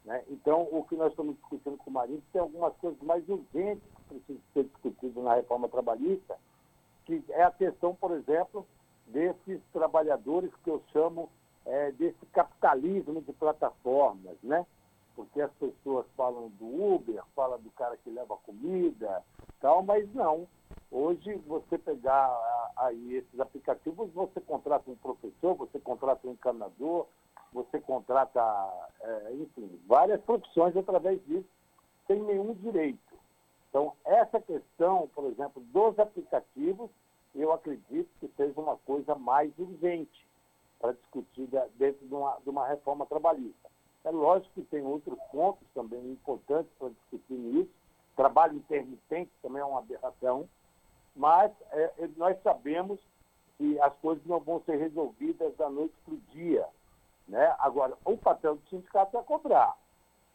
Né? 0.08 0.24
Então, 0.30 0.66
o 0.72 0.86
que 0.86 0.96
nós 0.96 1.12
estamos 1.12 1.36
discutindo 1.36 1.76
com 1.76 1.90
o 1.90 1.94
Marinho, 1.94 2.24
tem 2.32 2.40
algumas 2.40 2.74
coisas 2.78 3.00
mais 3.02 3.28
urgentes 3.28 3.84
que 3.84 4.16
precisam 4.16 4.42
ser 4.54 4.64
discutidas 4.64 5.22
na 5.22 5.36
reforma 5.36 5.68
trabalhista, 5.68 6.38
que 7.06 7.22
é 7.28 7.44
a 7.44 7.52
questão, 7.52 7.94
por 7.94 8.12
exemplo, 8.12 8.66
desses 9.08 9.60
trabalhadores 9.74 10.50
que 10.64 10.70
eu 10.70 10.82
chamo 10.94 11.30
é, 11.66 11.92
desse 11.92 12.26
capitalismo 12.28 13.22
de 13.22 13.34
plataformas, 13.34 14.38
né? 14.42 14.66
Porque 15.14 15.42
as 15.42 15.52
pessoas 15.56 16.06
falam 16.16 16.48
do 16.58 16.94
Uber, 16.96 17.22
falam 17.36 17.60
do 17.60 17.70
cara 17.72 17.98
que 17.98 18.10
leva 18.10 18.38
comida, 18.38 19.22
tal, 19.60 19.84
mas 19.84 20.10
não. 20.14 20.48
Hoje, 20.90 21.36
você 21.46 21.78
pegar 21.78 22.30
aí 22.78 23.16
esses 23.16 23.40
aplicativos, 23.42 24.10
você 24.14 24.40
contrata 24.40 24.90
um 24.90 24.96
professor, 24.96 25.54
você 25.56 25.80
contrata 25.80 26.26
um 26.26 26.32
encanador, 26.32 27.08
você 27.54 27.80
contrata, 27.80 28.42
é, 29.02 29.34
enfim, 29.34 29.80
várias 29.88 30.22
profissões 30.22 30.76
através 30.76 31.24
disso, 31.26 31.48
sem 32.06 32.22
nenhum 32.22 32.54
direito. 32.54 33.00
Então, 33.70 33.94
essa 34.06 34.40
questão, 34.40 35.10
por 35.14 35.26
exemplo, 35.26 35.62
dos 35.74 36.00
aplicativos, 36.00 36.90
eu 37.36 37.52
acredito 37.52 38.10
que 38.20 38.28
seja 38.36 38.60
uma 38.60 38.78
coisa 38.78 39.16
mais 39.16 39.52
urgente 39.58 40.28
para 40.80 40.94
discutir 40.94 41.48
dentro 41.76 42.08
de 42.08 42.14
uma, 42.14 42.38
de 42.44 42.50
uma 42.50 42.68
reforma 42.68 43.06
trabalhista. 43.06 43.70
É 44.04 44.12
lógico 44.12 44.54
que 44.54 44.62
tem 44.64 44.86
outros 44.86 45.20
pontos 45.32 45.68
também 45.74 46.00
importantes 46.12 46.72
para 46.80 46.90
discutir 46.90 47.34
nisso. 47.34 47.70
Trabalho 48.16 48.56
intermitente 48.56 49.32
também 49.42 49.62
é 49.62 49.66
uma 49.66 49.80
aberração, 49.80 50.48
mas 51.16 51.52
é, 51.72 52.10
nós 52.16 52.42
sabemos 52.42 53.00
que 53.58 53.80
as 53.82 53.94
coisas 53.98 54.26
não 54.26 54.40
vão 54.40 54.62
ser 54.66 54.78
resolvidas 54.78 55.56
da 55.58 55.70
noite 55.70 55.94
para 56.06 56.14
o 56.14 56.22
dia. 56.32 56.66
Né? 57.28 57.56
Agora, 57.60 57.98
o 58.06 58.18
papel 58.18 58.56
do 58.56 58.70
sindicato 58.70 59.18
é 59.18 59.24
cobrar. 59.24 59.76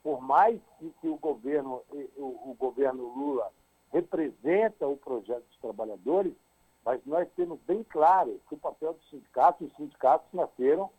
Por 0.03 0.21
mais 0.21 0.61
que, 0.79 0.91
que 1.01 1.09
o, 1.09 1.17
governo, 1.17 1.83
o, 2.17 2.51
o 2.51 2.57
governo 2.59 3.05
Lula 3.05 3.51
representa 3.93 4.87
o 4.87 4.97
projeto 4.97 5.45
dos 5.45 5.59
trabalhadores, 5.59 6.35
mas 6.85 7.01
nós 7.07 7.29
temos 7.37 7.61
bem 7.61 7.85
claro 7.85 8.41
que 8.49 8.55
o 8.55 8.59
papel 8.59 8.95
do 8.95 9.05
sindicato, 9.05 9.65
os 9.65 9.75
sindicatos 9.77 10.27
nasceram 10.33 10.91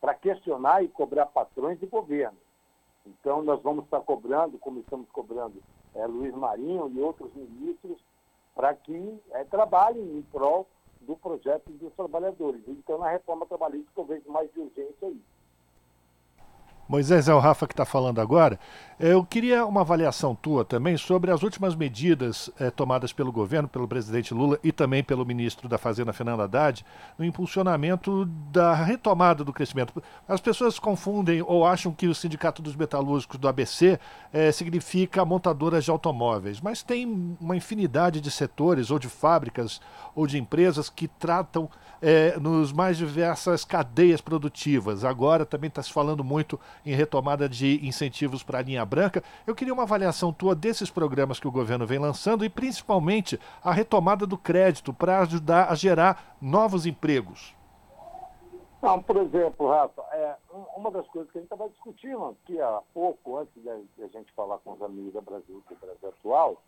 para 0.00 0.14
questionar 0.14 0.82
e 0.84 0.88
cobrar 0.88 1.26
patrões 1.26 1.82
e 1.82 1.86
governo. 1.86 2.38
Então, 3.04 3.42
nós 3.42 3.60
vamos 3.62 3.84
estar 3.84 4.00
cobrando, 4.00 4.58
como 4.58 4.78
estamos 4.78 5.08
cobrando 5.10 5.60
é, 5.94 6.06
Luiz 6.06 6.34
Marinho 6.34 6.88
e 6.94 7.00
outros 7.00 7.32
ministros, 7.34 7.98
para 8.54 8.74
que 8.74 9.20
é, 9.32 9.44
trabalhem 9.44 10.18
em 10.18 10.22
prol 10.22 10.66
do 11.00 11.16
projeto 11.16 11.70
dos 11.70 11.92
trabalhadores. 11.94 12.62
Então, 12.68 12.98
na 12.98 13.10
reforma 13.10 13.46
trabalhista, 13.46 13.90
eu 13.96 14.04
vejo 14.04 14.30
mais 14.30 14.52
de 14.52 14.60
urgência 14.60 15.06
isso. 15.08 15.31
Moisés, 16.92 17.26
é 17.26 17.32
o 17.34 17.38
Rafa 17.38 17.66
que 17.66 17.72
está 17.72 17.86
falando 17.86 18.20
agora. 18.20 18.60
Eu 19.00 19.24
queria 19.24 19.64
uma 19.64 19.80
avaliação 19.80 20.34
tua 20.34 20.62
também 20.62 20.94
sobre 20.98 21.30
as 21.30 21.42
últimas 21.42 21.74
medidas 21.74 22.50
eh, 22.60 22.70
tomadas 22.70 23.14
pelo 23.14 23.32
governo, 23.32 23.66
pelo 23.66 23.88
presidente 23.88 24.34
Lula 24.34 24.58
e 24.62 24.70
também 24.70 25.02
pelo 25.02 25.24
ministro 25.24 25.70
da 25.70 25.78
Fazenda, 25.78 26.12
Fernando 26.12 26.42
Haddad, 26.42 26.84
no 27.18 27.24
impulsionamento 27.24 28.26
da 28.52 28.74
retomada 28.74 29.42
do 29.42 29.54
crescimento. 29.54 30.02
As 30.28 30.38
pessoas 30.38 30.78
confundem 30.78 31.42
ou 31.42 31.66
acham 31.66 31.92
que 31.92 32.06
o 32.06 32.14
Sindicato 32.14 32.60
dos 32.60 32.76
Metalúrgicos 32.76 33.38
do 33.38 33.48
ABC 33.48 33.98
eh, 34.30 34.52
significa 34.52 35.24
montadoras 35.24 35.84
de 35.84 35.90
automóveis, 35.90 36.60
mas 36.60 36.82
tem 36.82 37.36
uma 37.40 37.56
infinidade 37.56 38.20
de 38.20 38.30
setores 38.30 38.90
ou 38.90 38.98
de 38.98 39.08
fábricas 39.08 39.80
ou 40.14 40.26
de 40.26 40.38
empresas 40.38 40.90
que 40.90 41.08
tratam 41.08 41.70
eh, 42.02 42.36
nos 42.40 42.72
mais 42.72 42.96
diversas 42.96 43.64
cadeias 43.64 44.20
produtivas. 44.20 45.04
Agora 45.04 45.46
também 45.46 45.68
está 45.68 45.82
se 45.82 45.92
falando 45.92 46.22
muito 46.22 46.60
em 46.84 46.94
retomada 46.94 47.48
de 47.48 47.84
incentivos 47.86 48.42
para 48.42 48.58
a 48.58 48.62
linha 48.62 48.84
branca. 48.84 49.22
Eu 49.46 49.54
queria 49.54 49.74
uma 49.74 49.84
avaliação 49.84 50.32
tua 50.32 50.54
desses 50.54 50.90
programas 50.90 51.38
que 51.38 51.48
o 51.48 51.52
governo 51.52 51.86
vem 51.86 51.98
lançando 51.98 52.44
e 52.44 52.48
principalmente 52.48 53.38
a 53.62 53.72
retomada 53.72 54.26
do 54.26 54.38
crédito 54.38 54.92
para 54.92 55.20
ajudar 55.20 55.70
a 55.70 55.74
gerar 55.74 56.36
novos 56.40 56.86
empregos. 56.86 57.54
Não, 58.82 59.00
por 59.00 59.16
exemplo, 59.18 59.68
Rafa, 59.68 60.02
é, 60.10 60.36
uma 60.76 60.90
das 60.90 61.06
coisas 61.06 61.30
que 61.30 61.38
a 61.38 61.40
gente 61.40 61.52
estava 61.52 61.70
discutindo 61.70 62.24
aqui 62.24 62.60
há 62.60 62.82
pouco, 62.92 63.36
antes 63.36 63.54
de 63.62 63.70
a 63.70 64.08
gente 64.08 64.32
falar 64.32 64.58
com 64.58 64.72
os 64.72 64.82
amigos 64.82 65.12
da 65.12 65.20
Brasil, 65.20 65.62
do 65.68 65.76
Brasil 65.76 66.08
Atual, 66.08 66.60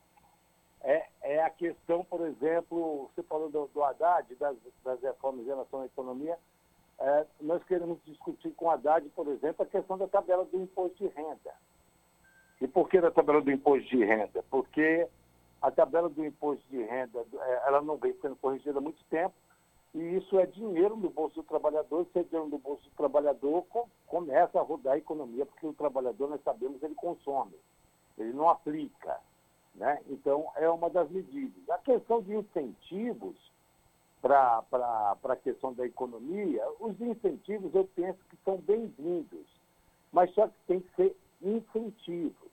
é, 0.85 1.07
é, 1.23 1.43
a 1.43 1.51
questão, 1.51 2.05
por 2.05 2.21
exemplo, 2.21 3.11
você 3.13 3.23
falou 3.25 3.51
do, 3.51 3.69
do 3.75 3.83
Haddad, 3.83 4.33
das, 4.37 4.57
das 4.85 5.01
reformas 5.01 5.45
em 5.45 5.49
relação 5.49 5.81
à 5.81 5.87
economia, 5.87 6.39
é, 6.99 7.27
nós 7.41 7.63
queremos 7.65 7.99
discutir 8.05 8.53
com 8.53 8.71
a 8.71 8.75
Haddad, 8.75 9.09
por 9.11 9.29
exemplo, 9.29 9.65
a 9.65 9.69
questão 9.69 9.99
da 9.99 10.07
tabela 10.07 10.45
do 10.45 10.61
imposto 10.61 10.97
de 10.97 11.09
renda. 11.09 11.53
E 12.61 12.69
por 12.69 12.89
que 12.89 13.01
da 13.01 13.11
tabela 13.11 13.41
do 13.41 13.51
imposto 13.51 13.89
de 13.89 14.05
renda? 14.05 14.45
Porque 14.51 15.09
a 15.61 15.71
tabela 15.71 16.09
do 16.09 16.25
imposto 16.25 16.65
de 16.69 16.83
renda 16.83 17.25
é, 17.35 17.63
ela 17.67 17.83
não 17.83 17.97
vem 17.97 18.15
sendo 18.21 18.37
corrigida 18.37 18.79
há 18.79 18.83
muito 18.83 19.03
tempo, 19.05 19.35
e 19.95 20.17
isso 20.17 20.39
é 20.39 20.47
dinheiro 20.47 20.97
no 20.97 21.09
bolso 21.09 21.37
do 21.37 21.43
trabalhador, 21.45 22.07
se 22.13 22.19
é 22.19 22.23
dinheiro 22.25 22.49
no 22.49 22.59
bolso 22.59 22.83
do 22.83 22.97
trabalhador, 22.97 23.65
começa 24.07 24.59
a 24.59 24.63
rodar 24.63 24.95
a 24.95 24.99
economia, 24.99 25.47
porque 25.47 25.67
o 25.67 25.73
trabalhador, 25.73 26.29
nós 26.29 26.43
sabemos, 26.43 26.83
ele 26.83 26.97
consome, 26.97 27.55
ele 28.19 28.33
não 28.33 28.49
aplica. 28.49 29.21
Né? 29.75 30.01
Então, 30.09 30.51
é 30.57 30.69
uma 30.69 30.91
das 30.91 31.09
medidas. 31.11 31.69
A 31.69 31.79
questão 31.79 32.21
de 32.23 32.35
incentivos, 32.35 33.37
para 34.25 35.19
a 35.23 35.37
questão 35.37 35.75
da 35.75 35.85
economia, 35.85 36.63
os 36.81 36.99
incentivos 36.99 37.75
eu 37.75 37.85
penso 37.95 38.19
que 38.31 38.39
são 38.43 38.57
bem-vindos. 38.57 39.47
mas 40.11 40.33
só 40.33 40.49
que 40.49 40.55
tem 40.67 40.81
que 40.81 40.95
ser 40.95 41.17
incentivos. 41.43 42.53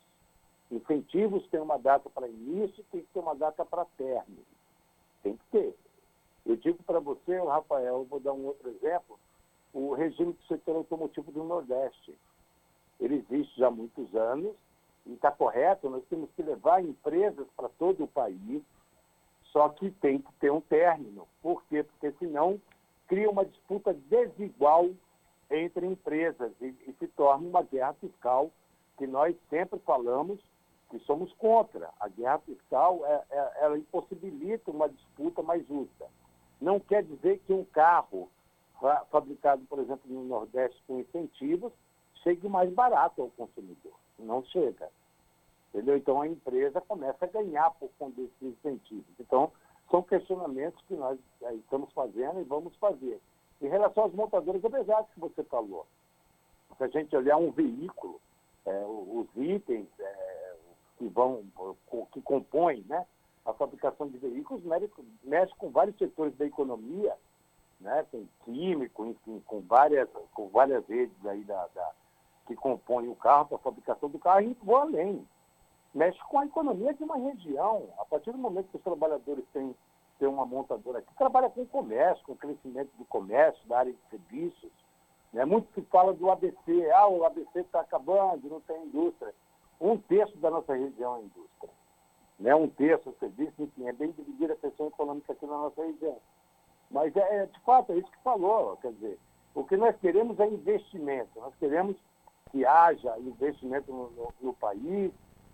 Incentivos 0.69 1.47
têm 1.47 1.61
uma 1.61 1.78
data 1.78 2.09
para 2.09 2.28
início, 2.28 2.84
tem 2.91 3.01
que 3.01 3.07
ter 3.13 3.19
uma 3.19 3.36
data 3.36 3.63
para 3.63 3.86
término. 3.97 4.43
Tem 5.24 5.38
que 5.38 5.45
ter. 5.51 5.78
Eu 6.45 6.57
digo 6.57 6.82
para 6.84 6.99
você, 6.99 7.38
Rafael, 7.39 7.99
eu 7.99 8.03
vou 8.05 8.19
dar 8.19 8.34
um 8.34 8.47
outro 8.47 8.69
exemplo, 8.69 9.17
o 9.74 9.93
regime 9.93 10.34
do 10.34 10.43
setor 10.47 10.76
automotivo 10.76 11.32
do 11.32 11.43
Nordeste. 11.43 12.17
Ele 12.99 13.15
existe 13.15 13.57
já 13.57 13.67
há 13.67 13.72
muitos 13.72 14.13
anos 14.15 14.55
e 15.05 15.13
está 15.13 15.32
correto, 15.32 15.89
nós 15.89 16.03
temos 16.09 16.30
que 16.32 16.41
levar 16.41 16.84
empresas 16.84 17.47
para 17.55 17.69
todo 17.69 18.03
o 18.03 18.07
país, 18.07 18.63
só 19.52 19.70
que 19.70 19.91
tem 19.91 20.20
que 20.20 20.32
ter 20.34 20.52
um 20.52 20.62
término. 20.62 21.28
Por 21.41 21.64
quê? 21.66 21.84
Porque 21.84 22.12
senão 22.18 22.60
cria 23.08 23.30
uma 23.30 23.45
disputa 23.45 23.93
desigual 23.93 24.89
entre 25.49 25.86
empresas 25.86 26.52
e, 26.62 26.68
e 26.88 26.95
se 26.97 27.08
torna 27.10 27.47
uma 27.47 27.62
guerra 27.62 27.93
fiscal 27.93 28.49
que 28.97 29.06
nós 29.06 29.36
sempre 29.49 29.80
falamos 29.80 30.39
que 30.89 30.99
somos 30.99 31.32
contra. 31.34 31.89
A 31.99 32.08
guerra 32.08 32.39
fiscal 32.39 33.02
é, 33.06 33.24
é, 33.30 33.52
ela 33.62 33.78
impossibilita 33.78 34.72
uma 34.72 34.89
disputa 34.89 35.41
mais 35.41 35.66
justa. 35.68 36.08
Não 36.60 36.80
quer 36.80 37.04
dizer 37.04 37.39
que 37.45 37.54
um 37.54 37.66
carro 37.66 38.30
fa 38.80 39.06
fabricado, 39.12 39.64
por 39.66 39.80
exemplo, 39.80 40.10
no 40.10 40.24
Nordeste 40.24 40.82
com 40.88 40.99
incentivos 40.99 41.74
chegue 42.24 42.47
mais 42.47 42.72
barato 42.74 43.22
ao 43.22 43.30
consumidor. 43.30 43.93
Não 44.20 44.43
chega. 44.45 44.89
Entendeu? 45.74 45.95
Então 45.95 46.22
a 46.22 46.28
empresa 46.28 46.82
começa 46.82 47.24
a 47.24 47.30
ganhar 47.30 47.72
por 47.72 47.89
conta 47.97 48.22
desses 48.22 48.41
incentivos. 48.41 49.05
Então, 49.19 49.51
são 49.89 50.03
questionamentos 50.03 50.84
que 50.86 50.95
nós 50.95 51.17
é, 51.43 51.53
estamos 51.55 51.91
fazendo 51.93 52.41
e 52.41 52.43
vamos 52.43 52.76
fazer. 52.76 53.22
Em 53.61 53.67
relação 53.67 54.05
às 54.05 54.13
montadoras, 54.13 54.63
é 54.63 54.69
verdade 54.69 55.07
que 55.13 55.19
você 55.19 55.43
falou. 55.43 55.86
Se 56.78 56.84
a 56.84 56.88
gente 56.88 57.15
olhar 57.15 57.38
um 57.38 57.51
veículo, 57.51 58.19
é, 58.65 58.86
os 58.86 59.28
itens 59.36 59.88
é, 59.97 60.55
que 60.97 61.07
vão, 61.07 61.43
que 62.11 62.22
compõem 62.22 62.84
né, 62.89 63.05
a 63.45 63.53
fabricação 63.53 64.09
de 64.09 64.17
veículos, 64.17 64.63
mexe 65.24 65.55
com 65.55 65.69
vários 65.69 65.97
setores 65.97 66.36
da 66.38 66.45
economia, 66.45 67.15
né, 67.80 68.05
com 68.11 68.26
químico, 68.43 69.05
enfim, 69.05 69.41
com 69.45 69.61
várias, 69.61 70.09
com 70.34 70.49
várias 70.49 70.86
redes 70.88 71.26
aí 71.26 71.43
da, 71.43 71.67
da 71.67 71.91
que 72.47 72.55
compõem 72.55 73.07
o 73.07 73.15
carro, 73.15 73.55
a 73.55 73.59
fabricação 73.59 74.09
do 74.09 74.19
carro, 74.19 74.41
e 74.41 74.57
vou 74.61 74.76
além 74.76 75.26
mexe 75.94 76.20
com 76.30 76.39
a 76.39 76.46
economia 76.46 76.94
de 76.94 77.04
uma 77.04 77.18
região. 77.18 77.89
A 77.98 78.06
partir 78.06 78.32
do 78.32 78.38
momento 78.38 78.70
que 78.70 78.78
os 78.78 78.84
trabalhadores 78.84 79.46
têm, 79.54 79.76
têm 80.20 80.28
uma 80.28 80.46
montadora 80.46 81.00
aqui, 81.00 81.14
trabalha 81.16 81.50
com 81.50 81.62
o 81.62 81.68
comércio, 81.68 82.26
com 82.26 82.34
o 82.34 82.38
crescimento 82.38 82.92
do 82.98 83.06
comércio, 83.06 83.68
da 83.68 83.80
área 83.80 83.94
de 83.94 84.00
serviços. 84.10 84.72
Né? 85.34 85.46
Muito 85.46 85.72
se 85.74 85.82
fala 85.84 86.14
do 86.14 86.30
ABC, 86.30 86.92
ah, 86.94 87.08
o 87.08 87.26
ABC 87.26 87.60
está 87.60 87.82
acabando, 87.82 88.50
não 88.50 88.62
tem 88.62 88.86
indústria. 88.86 89.34
Um 89.80 89.98
terço 89.98 90.38
da 90.38 90.50
nossa 90.50 90.74
região 90.74 91.18
é 91.18 91.20
indústria. 91.22 91.72
Né? 92.39 92.56
Um 92.56 92.68
terço 92.68 93.10
é 93.10 93.14
serviço, 93.14 93.54
enfim, 93.60 93.88
é 93.88 93.94
bem 93.94 94.12
dividida 94.12 94.54
a 94.54 94.58
questão 94.58 94.88
econômica 94.88 95.34
aqui 95.34 95.46
na 95.46 95.58
nossa 95.58 95.84
região. 95.84 96.18
Mas, 96.89 97.16
é, 97.16 97.38
é, 97.38 97.46
de 97.46 97.60
fato, 97.62 97.94
é 97.94 97.98
isso 97.98 98.12
que 98.12 98.24
falou. 98.24 98.78
Quer 98.78 98.92
dizer, 98.94 99.20
o 99.56 99.64
que 99.64 99.78
nós 99.78 99.96
queremos 99.98 100.39
é 100.39 100.48
investimento. 100.48 101.39
Nós 101.39 101.56
queremos 101.56 101.96
que 102.52 102.66
haja 102.66 103.18
investimento 103.20 103.92
no, 103.92 104.10
no, 104.12 104.34
no 104.42 104.54
país, 104.54 105.12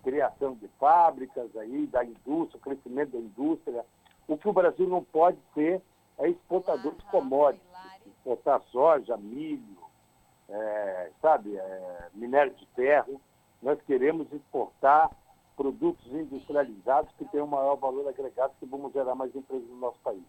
criação 0.08 0.54
de 0.54 0.70
fábricas 0.80 1.54
aí, 1.58 1.86
da 1.88 2.02
indústria, 2.02 2.58
o 2.58 2.62
crescimento 2.62 3.12
da 3.12 3.18
indústria. 3.18 3.86
O 4.26 4.38
que 4.38 4.48
o 4.48 4.54
Brasil 4.54 4.88
não 4.88 5.04
pode 5.04 5.38
ser 5.54 5.82
é 6.18 6.30
exportador 6.30 6.96
de 6.96 7.04
commodities, 7.12 7.68
exportar 8.06 8.62
soja, 8.72 9.18
milho, 9.18 9.78
é, 10.48 11.12
sabe, 11.22 11.58
é, 11.58 12.08
minério 12.14 12.54
de 12.54 12.66
ferro. 12.68 13.20
Nós 13.62 13.82
queremos 13.82 14.32
exportar 14.32 15.12
produtos 15.58 16.06
industrializados 16.14 17.12
que 17.18 17.26
tenham 17.26 17.46
maior 17.46 17.76
valor 17.76 18.08
agregado 18.08 18.54
que 18.62 18.66
vamos 18.66 18.94
gerar 18.94 19.14
mais 19.14 19.36
empresas 19.36 19.68
no 19.68 19.76
nosso 19.76 20.00
país. 20.00 20.24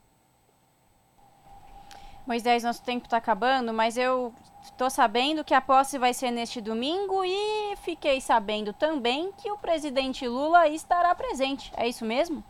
Moisés, 2.29 2.63
nosso 2.63 2.83
tempo 2.83 3.07
está 3.07 3.17
acabando, 3.17 3.73
mas 3.73 3.97
eu 3.97 4.35
estou 4.61 4.91
sabendo 4.91 5.43
que 5.43 5.55
a 5.55 5.63
posse 5.63 5.97
vai 5.97 6.13
ser 6.13 6.31
neste 6.31 6.61
domingo 6.61 7.25
e 7.25 7.75
fiquei 7.77 8.21
sabendo 8.21 8.75
também 8.75 9.33
que 9.39 9.51
o 9.51 9.57
presidente 9.57 10.29
Lula 10.29 10.69
estará 10.69 11.15
presente. 11.15 11.73
É 11.75 11.89
isso 11.89 12.05
mesmo? 12.05 12.45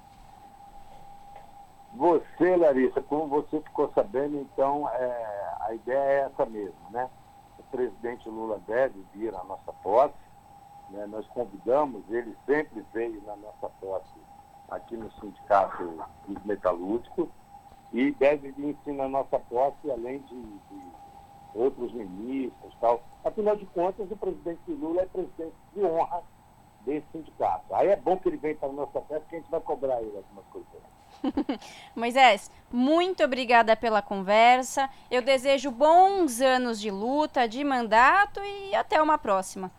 Você, 1.95 2.57
Larissa, 2.57 3.01
como 3.03 3.29
você 3.29 3.61
ficou 3.61 3.89
sabendo, 3.95 4.39
então 4.39 4.89
é, 4.91 5.57
a 5.61 5.73
ideia 5.73 5.99
é 5.99 6.19
essa 6.23 6.45
mesmo, 6.45 6.91
né? 6.91 7.09
O 7.57 7.63
presidente 7.71 8.29
Lula 8.29 8.61
deve 8.67 9.07
vir 9.15 9.33
à 9.33 9.45
nossa 9.45 9.73
posse, 9.75 10.13
né? 10.91 11.07
nós 11.07 11.25
convidamos, 11.29 12.03
ele 12.11 12.37
sempre 12.47 12.85
veio 12.93 13.23
na 13.25 13.37
nossa 13.37 13.69
posse 13.81 14.19
aqui 14.69 14.97
no 14.97 15.09
Sindicato 15.13 16.05
dos 16.27 16.45
Metalúrgicos, 16.45 17.29
e 17.93 18.11
deve 18.13 18.53
vir 18.53 18.77
sim 18.85 18.93
na 18.93 19.09
nossa 19.09 19.39
posse, 19.39 19.91
além 19.91 20.19
de, 20.21 20.41
de 20.41 20.83
outros 21.55 21.93
ministros 21.93 22.75
tal. 22.81 23.03
Afinal 23.25 23.57
de 23.57 23.67
contas, 23.67 24.11
o 24.11 24.17
presidente 24.17 24.61
Lula 24.69 25.03
é 25.03 25.07
presidente 25.07 25.55
de 25.75 25.83
honra 25.83 26.23
desse 26.85 27.07
sindicato. 27.13 27.75
Aí 27.75 27.89
é 27.89 27.97
bom 27.97 28.17
que 28.17 28.29
ele 28.29 28.37
venha 28.37 28.55
para 28.57 28.69
a 28.69 28.73
nossa 28.73 29.01
festa, 29.03 29.25
que 29.29 29.37
a 29.37 29.39
gente 29.39 29.51
vai 29.51 29.61
cobrar 29.61 30.01
ele 30.01 30.17
algumas 30.17 30.45
coisas. 30.47 30.69
Moisés, 31.97 32.51
muito 32.71 33.25
obrigada 33.25 33.77
pela 33.77 34.01
conversa. 34.01 34.89
Eu 35.11 35.23
desejo 35.23 35.71
bons 35.71 36.41
anos 36.41 36.81
de 36.81 36.91
luta, 36.91 37.49
de 37.49 37.65
mandato 37.65 38.41
e 38.41 38.75
até 38.75 39.03
uma 39.03 39.19
próxima. 39.19 39.71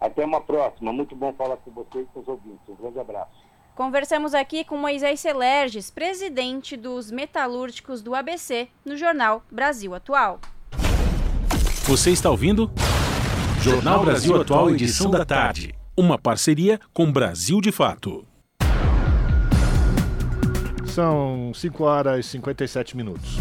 Até 0.00 0.24
uma 0.24 0.40
próxima. 0.40 0.92
Muito 0.92 1.14
bom 1.14 1.32
falar 1.32 1.56
com 1.58 1.70
você 1.70 2.00
e 2.02 2.06
com 2.06 2.20
os 2.20 2.28
ouvintes. 2.28 2.68
Um 2.68 2.74
grande 2.74 2.98
abraço. 2.98 3.45
Conversamos 3.76 4.32
aqui 4.32 4.64
com 4.64 4.78
Moisés 4.78 5.20
Celerges, 5.20 5.90
presidente 5.90 6.78
dos 6.78 7.10
metalúrgicos 7.10 8.00
do 8.00 8.14
ABC, 8.14 8.68
no 8.82 8.96
jornal 8.96 9.44
Brasil 9.52 9.94
Atual. 9.94 10.40
Você 11.84 12.10
está 12.10 12.30
ouvindo? 12.30 12.70
Jornal 13.60 14.02
Brasil 14.02 14.40
Atual, 14.40 14.70
edição 14.70 15.10
da 15.10 15.26
tarde. 15.26 15.74
Uma 15.94 16.18
parceria 16.18 16.80
com 16.94 17.12
Brasil 17.12 17.60
de 17.60 17.70
Fato. 17.70 18.26
São 20.86 21.52
5 21.52 21.84
horas 21.84 22.24
e 22.24 22.28
57 22.30 22.96
minutos. 22.96 23.36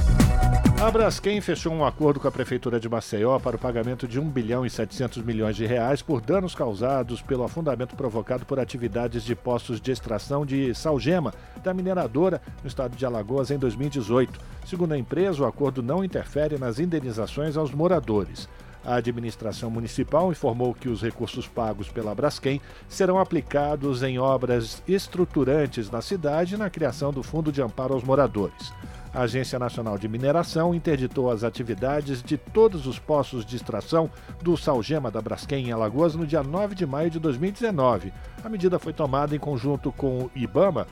A 0.77 0.91
Braskem 0.91 1.39
fechou 1.39 1.73
um 1.73 1.85
acordo 1.85 2.19
com 2.19 2.27
a 2.27 2.31
Prefeitura 2.31 2.81
de 2.81 2.89
Maceió 2.89 3.39
para 3.39 3.55
o 3.55 3.59
pagamento 3.59 4.05
de 4.05 4.19
1 4.19 4.29
bilhão 4.29 4.65
e 4.65 4.69
700 4.69 5.23
milhões 5.23 5.55
de 5.55 5.65
reais 5.65 6.01
por 6.01 6.19
danos 6.19 6.53
causados 6.53 7.21
pelo 7.21 7.45
afundamento 7.45 7.95
provocado 7.95 8.45
por 8.45 8.59
atividades 8.59 9.23
de 9.23 9.33
postos 9.35 9.79
de 9.79 9.91
extração 9.91 10.45
de 10.45 10.75
salgema 10.75 11.33
da 11.63 11.73
mineradora 11.73 12.41
no 12.61 12.67
estado 12.67 12.95
de 12.95 13.05
Alagoas 13.05 13.51
em 13.51 13.57
2018. 13.57 14.37
Segundo 14.65 14.91
a 14.91 14.97
empresa, 14.97 15.43
o 15.43 15.45
acordo 15.45 15.81
não 15.81 16.03
interfere 16.03 16.57
nas 16.57 16.77
indenizações 16.77 17.55
aos 17.55 17.71
moradores. 17.71 18.49
A 18.83 18.95
administração 18.95 19.71
municipal 19.71 20.29
informou 20.29 20.75
que 20.75 20.89
os 20.89 21.01
recursos 21.01 21.47
pagos 21.47 21.87
pela 21.87 22.13
Braskem 22.13 22.61
serão 22.87 23.17
aplicados 23.17 24.03
em 24.03 24.19
obras 24.19 24.83
estruturantes 24.87 25.89
na 25.89 26.01
cidade 26.01 26.53
e 26.53 26.57
na 26.57 26.69
criação 26.69 27.13
do 27.13 27.23
Fundo 27.23 27.51
de 27.51 27.61
Amparo 27.61 27.93
aos 27.93 28.03
Moradores. 28.03 28.73
A 29.15 29.21
Agência 29.21 29.57
Nacional 29.57 29.97
de 29.97 30.09
Mineração 30.09 30.75
interditou 30.75 31.31
as 31.31 31.45
atividades 31.45 32.21
de 32.21 32.37
todos 32.37 32.85
os 32.85 32.99
poços 32.99 33.45
de 33.45 33.55
extração 33.55 34.11
do 34.41 34.57
Salgema 34.57 35.09
da 35.09 35.21
Braskem 35.21 35.69
em 35.69 35.71
Alagoas 35.71 36.15
no 36.15 36.27
dia 36.27 36.43
9 36.43 36.75
de 36.75 36.85
maio 36.85 37.09
de 37.09 37.17
2019. 37.17 38.11
A 38.43 38.49
medida 38.49 38.77
foi 38.77 38.91
tomada 38.91 39.33
em 39.33 39.39
conjunto 39.39 39.89
com 39.89 40.23
o 40.23 40.31
IBAMA 40.35 40.85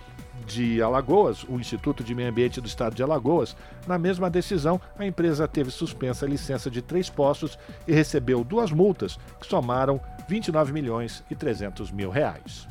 de 0.47 0.81
Alagoas, 0.81 1.43
o 1.43 1.59
Instituto 1.59 2.01
de 2.01 2.15
Meio 2.15 2.29
Ambiente 2.29 2.61
do 2.61 2.67
Estado 2.67 2.95
de 2.95 3.03
Alagoas. 3.03 3.57
Na 3.85 3.97
mesma 3.97 4.29
decisão, 4.29 4.79
a 4.97 5.05
empresa 5.05 5.45
teve 5.45 5.69
suspensa 5.69 6.25
a 6.25 6.29
licença 6.29 6.71
de 6.71 6.81
três 6.81 7.09
poços 7.09 7.59
e 7.85 7.91
recebeu 7.91 8.41
duas 8.45 8.71
multas, 8.71 9.17
que 9.37 9.47
somaram 9.47 9.99
29 10.27 10.71
milhões 10.71 11.23
e 11.29 11.35
300 11.35 11.91
mil 11.91 12.09
reais. 12.09 12.67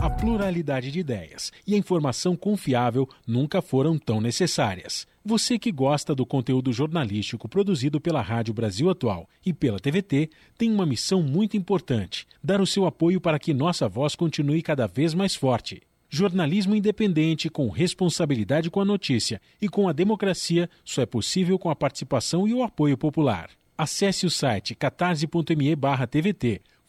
A 0.00 0.10
pluralidade 0.10 0.90
de 0.90 0.98
ideias 1.00 1.52
e 1.66 1.74
a 1.74 1.78
informação 1.78 2.34
confiável 2.34 3.08
nunca 3.26 3.62
foram 3.62 3.98
tão 3.98 4.20
necessárias. 4.20 5.06
Você 5.24 5.58
que 5.58 5.70
gosta 5.70 6.14
do 6.14 6.26
conteúdo 6.26 6.72
jornalístico 6.72 7.48
produzido 7.48 8.00
pela 8.00 8.20
Rádio 8.20 8.52
Brasil 8.52 8.90
Atual 8.90 9.28
e 9.46 9.52
pela 9.52 9.78
TVT 9.78 10.30
tem 10.58 10.72
uma 10.72 10.84
missão 10.84 11.22
muito 11.22 11.56
importante: 11.56 12.26
dar 12.42 12.60
o 12.60 12.66
seu 12.66 12.84
apoio 12.86 13.20
para 13.20 13.38
que 13.38 13.54
nossa 13.54 13.88
voz 13.88 14.16
continue 14.16 14.62
cada 14.62 14.88
vez 14.88 15.14
mais 15.14 15.36
forte. 15.36 15.82
Jornalismo 16.10 16.74
independente, 16.74 17.48
com 17.48 17.70
responsabilidade 17.70 18.68
com 18.68 18.80
a 18.80 18.84
notícia 18.84 19.40
e 19.60 19.68
com 19.68 19.88
a 19.88 19.92
democracia, 19.92 20.68
só 20.84 21.02
é 21.02 21.06
possível 21.06 21.58
com 21.58 21.70
a 21.70 21.76
participação 21.76 22.46
e 22.46 22.52
o 22.52 22.62
apoio 22.62 22.98
popular. 22.98 23.50
Acesse 23.78 24.26
o 24.26 24.30
site 24.30 24.74
catarse.me/tvt 24.74 26.60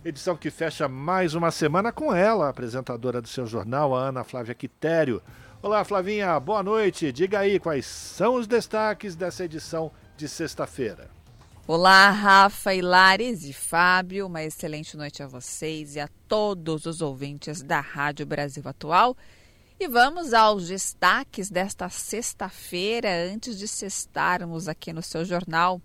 Edição 0.06 0.38
que 0.38 0.52
fecha 0.52 0.88
mais 0.88 1.34
uma 1.34 1.50
semana 1.50 1.92
com 1.92 2.14
ela, 2.14 2.48
apresentadora 2.48 3.20
do 3.20 3.28
seu 3.28 3.48
jornal, 3.48 3.96
a 3.96 4.02
Ana 4.02 4.24
Flávia 4.24 4.54
Quitério. 4.54 5.20
Olá, 5.64 5.84
Flavinha, 5.84 6.40
boa 6.40 6.62
noite. 6.62 7.12
Diga 7.12 7.40
aí 7.40 7.60
quais 7.60 7.88
são 7.88 8.36
os 8.36 8.46
destaques 8.46 9.16
dessa 9.16 9.44
edição 9.44 9.92
de 10.16 10.30
sexta-feira. 10.30 11.10
Olá, 11.66 12.12
Rafa, 12.12 12.76
Hilares 12.76 13.46
e 13.46 13.52
Fábio. 13.52 14.28
Uma 14.28 14.44
excelente 14.44 14.96
noite 14.96 15.24
a 15.24 15.28
vocês 15.28 15.96
e 15.96 16.00
a 16.00 16.08
todos 16.28 16.86
os 16.86 17.02
ouvintes 17.02 17.64
da 17.64 17.80
Rádio 17.80 18.28
Brasil 18.28 18.62
Atual. 18.64 19.18
E 19.80 19.88
vamos 19.88 20.36
aos 20.36 20.68
destaques 20.68 21.50
desta 21.50 21.90
sexta-feira, 21.90 23.10
antes 23.34 23.58
de 23.58 23.68
sextarmos 23.68 24.68
aqui 24.68 24.94
no 24.94 25.02
seu 25.02 25.26
jornal. 25.26 25.82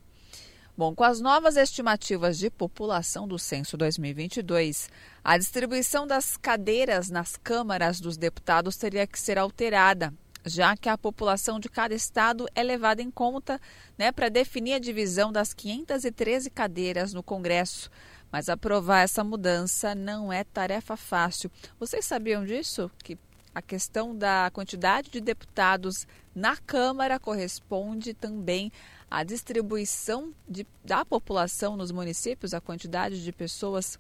Bom, 0.81 0.95
com 0.95 1.05
as 1.05 1.21
novas 1.21 1.59
estimativas 1.59 2.39
de 2.39 2.49
população 2.49 3.29
do 3.29 3.39
censo 3.39 3.77
2022, 3.77 4.89
a 5.23 5.37
distribuição 5.37 6.07
das 6.07 6.39
cadeiras 6.39 7.11
nas 7.11 7.37
câmaras 7.37 8.01
dos 8.01 8.17
deputados 8.17 8.79
teria 8.79 9.07
que 9.07 9.21
ser 9.21 9.37
alterada, 9.37 10.11
já 10.43 10.75
que 10.75 10.89
a 10.89 10.97
população 10.97 11.61
de 11.61 11.69
cada 11.69 11.95
estado 11.95 12.47
é 12.55 12.63
levada 12.63 13.03
em 13.03 13.11
conta 13.11 13.61
né, 13.99 14.11
para 14.11 14.31
definir 14.31 14.73
a 14.73 14.79
divisão 14.79 15.31
das 15.31 15.53
513 15.53 16.49
cadeiras 16.49 17.13
no 17.13 17.23
Congresso. 17.23 17.91
Mas 18.33 18.49
aprovar 18.49 19.01
essa 19.01 19.23
mudança 19.23 19.95
não 19.95 20.33
é 20.33 20.45
tarefa 20.45 20.97
fácil. 20.97 21.51
Vocês 21.79 22.07
sabiam 22.07 22.43
disso? 22.43 22.91
Que 23.05 23.19
a 23.55 23.61
questão 23.61 24.17
da 24.17 24.51
quantidade 24.51 25.11
de 25.11 25.21
deputados 25.21 26.07
na 26.35 26.57
Câmara 26.57 27.19
corresponde 27.19 28.15
também 28.15 28.73
à 29.11 29.25
distribuição 29.25 30.33
de, 30.49 30.67
da 30.85 31.05
população 31.05 31.77
nos 31.77 31.91
municípios, 31.91 32.55
a 32.55 32.61
quantidade 32.61 33.23
de 33.25 33.33
pessoas 33.33 33.99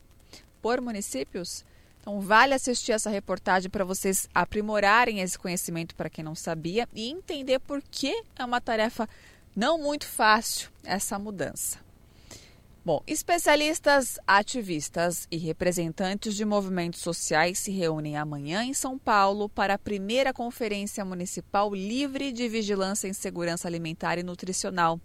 por 0.62 0.80
municípios. 0.80 1.64
Então, 2.00 2.20
vale 2.20 2.54
assistir 2.54 2.92
essa 2.92 3.10
reportagem 3.10 3.68
para 3.68 3.84
vocês 3.84 4.28
aprimorarem 4.34 5.20
esse 5.20 5.38
conhecimento 5.38 5.94
para 5.94 6.08
quem 6.08 6.24
não 6.24 6.34
sabia 6.34 6.88
e 6.94 7.10
entender 7.10 7.58
por 7.58 7.82
que 7.82 8.22
é 8.38 8.44
uma 8.44 8.60
tarefa 8.60 9.08
não 9.54 9.78
muito 9.78 10.06
fácil 10.06 10.70
essa 10.84 11.18
mudança. 11.18 11.78
Bom, 12.82 13.02
especialistas, 13.06 14.18
ativistas 14.26 15.28
e 15.30 15.36
representantes 15.36 16.34
de 16.34 16.46
movimentos 16.46 17.00
sociais 17.00 17.58
se 17.58 17.70
reúnem 17.70 18.16
amanhã 18.16 18.64
em 18.64 18.72
São 18.72 18.98
Paulo 18.98 19.50
para 19.50 19.74
a 19.74 19.78
primeira 19.78 20.32
Conferência 20.32 21.04
Municipal 21.04 21.74
Livre 21.74 22.32
de 22.32 22.48
Vigilância 22.48 23.06
em 23.06 23.12
Segurança 23.12 23.68
Alimentar 23.68 24.16
e 24.16 24.22
Nutricional. 24.22 24.98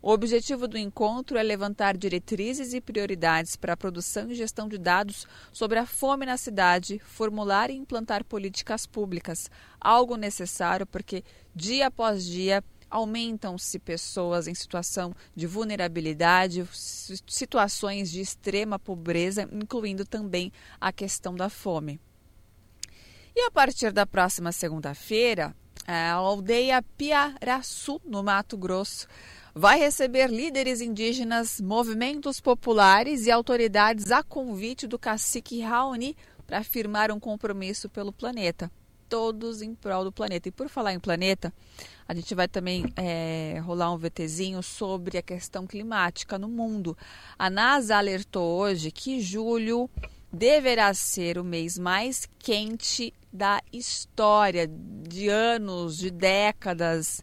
O 0.00 0.10
objetivo 0.10 0.66
do 0.66 0.78
encontro 0.78 1.36
é 1.36 1.42
levantar 1.42 1.94
diretrizes 1.94 2.72
e 2.72 2.80
prioridades 2.80 3.54
para 3.54 3.74
a 3.74 3.76
produção 3.76 4.30
e 4.30 4.34
gestão 4.34 4.66
de 4.66 4.78
dados 4.78 5.26
sobre 5.52 5.78
a 5.78 5.84
fome 5.84 6.24
na 6.24 6.38
cidade, 6.38 6.98
formular 7.04 7.68
e 7.68 7.76
implantar 7.76 8.24
políticas 8.24 8.86
públicas, 8.86 9.50
algo 9.78 10.16
necessário 10.16 10.86
porque, 10.86 11.22
dia 11.54 11.88
após 11.88 12.24
dia, 12.24 12.64
aumentam-se 12.90 13.78
pessoas 13.78 14.48
em 14.48 14.54
situação 14.54 15.14
de 15.34 15.46
vulnerabilidade, 15.46 16.66
situações 17.26 18.10
de 18.10 18.20
extrema 18.20 18.78
pobreza, 18.78 19.48
incluindo 19.52 20.04
também 20.04 20.52
a 20.80 20.92
questão 20.92 21.34
da 21.34 21.48
fome. 21.48 22.00
E 23.34 23.46
a 23.46 23.50
partir 23.50 23.92
da 23.92 24.04
próxima 24.04 24.50
segunda-feira, 24.50 25.54
a 25.86 26.12
aldeia 26.12 26.82
Piaraçu, 26.82 28.00
no 28.04 28.22
Mato 28.22 28.56
Grosso, 28.56 29.06
vai 29.54 29.78
receber 29.78 30.28
líderes 30.28 30.80
indígenas, 30.80 31.60
movimentos 31.60 32.40
populares 32.40 33.26
e 33.26 33.30
autoridades 33.30 34.10
a 34.10 34.22
convite 34.22 34.86
do 34.86 34.98
cacique 34.98 35.60
Raoni 35.60 36.16
para 36.46 36.64
firmar 36.64 37.10
um 37.10 37.20
compromisso 37.20 37.88
pelo 37.88 38.12
planeta 38.12 38.70
todos 39.10 39.60
em 39.60 39.74
prol 39.74 40.04
do 40.04 40.12
planeta. 40.12 40.48
E 40.48 40.52
por 40.52 40.68
falar 40.68 40.94
em 40.94 41.00
planeta, 41.00 41.52
a 42.08 42.14
gente 42.14 42.32
vai 42.34 42.46
também 42.46 42.84
é, 42.96 43.60
rolar 43.64 43.92
um 43.92 43.98
VTzinho 43.98 44.62
sobre 44.62 45.18
a 45.18 45.22
questão 45.22 45.66
climática 45.66 46.38
no 46.38 46.48
mundo. 46.48 46.96
A 47.36 47.50
NASA 47.50 47.96
alertou 47.96 48.58
hoje 48.58 48.92
que 48.92 49.20
julho 49.20 49.90
deverá 50.32 50.94
ser 50.94 51.36
o 51.36 51.44
mês 51.44 51.76
mais 51.76 52.28
quente 52.38 53.12
da 53.32 53.60
história, 53.72 54.68
de 54.68 55.28
anos, 55.28 55.98
de 55.98 56.10
décadas. 56.10 57.22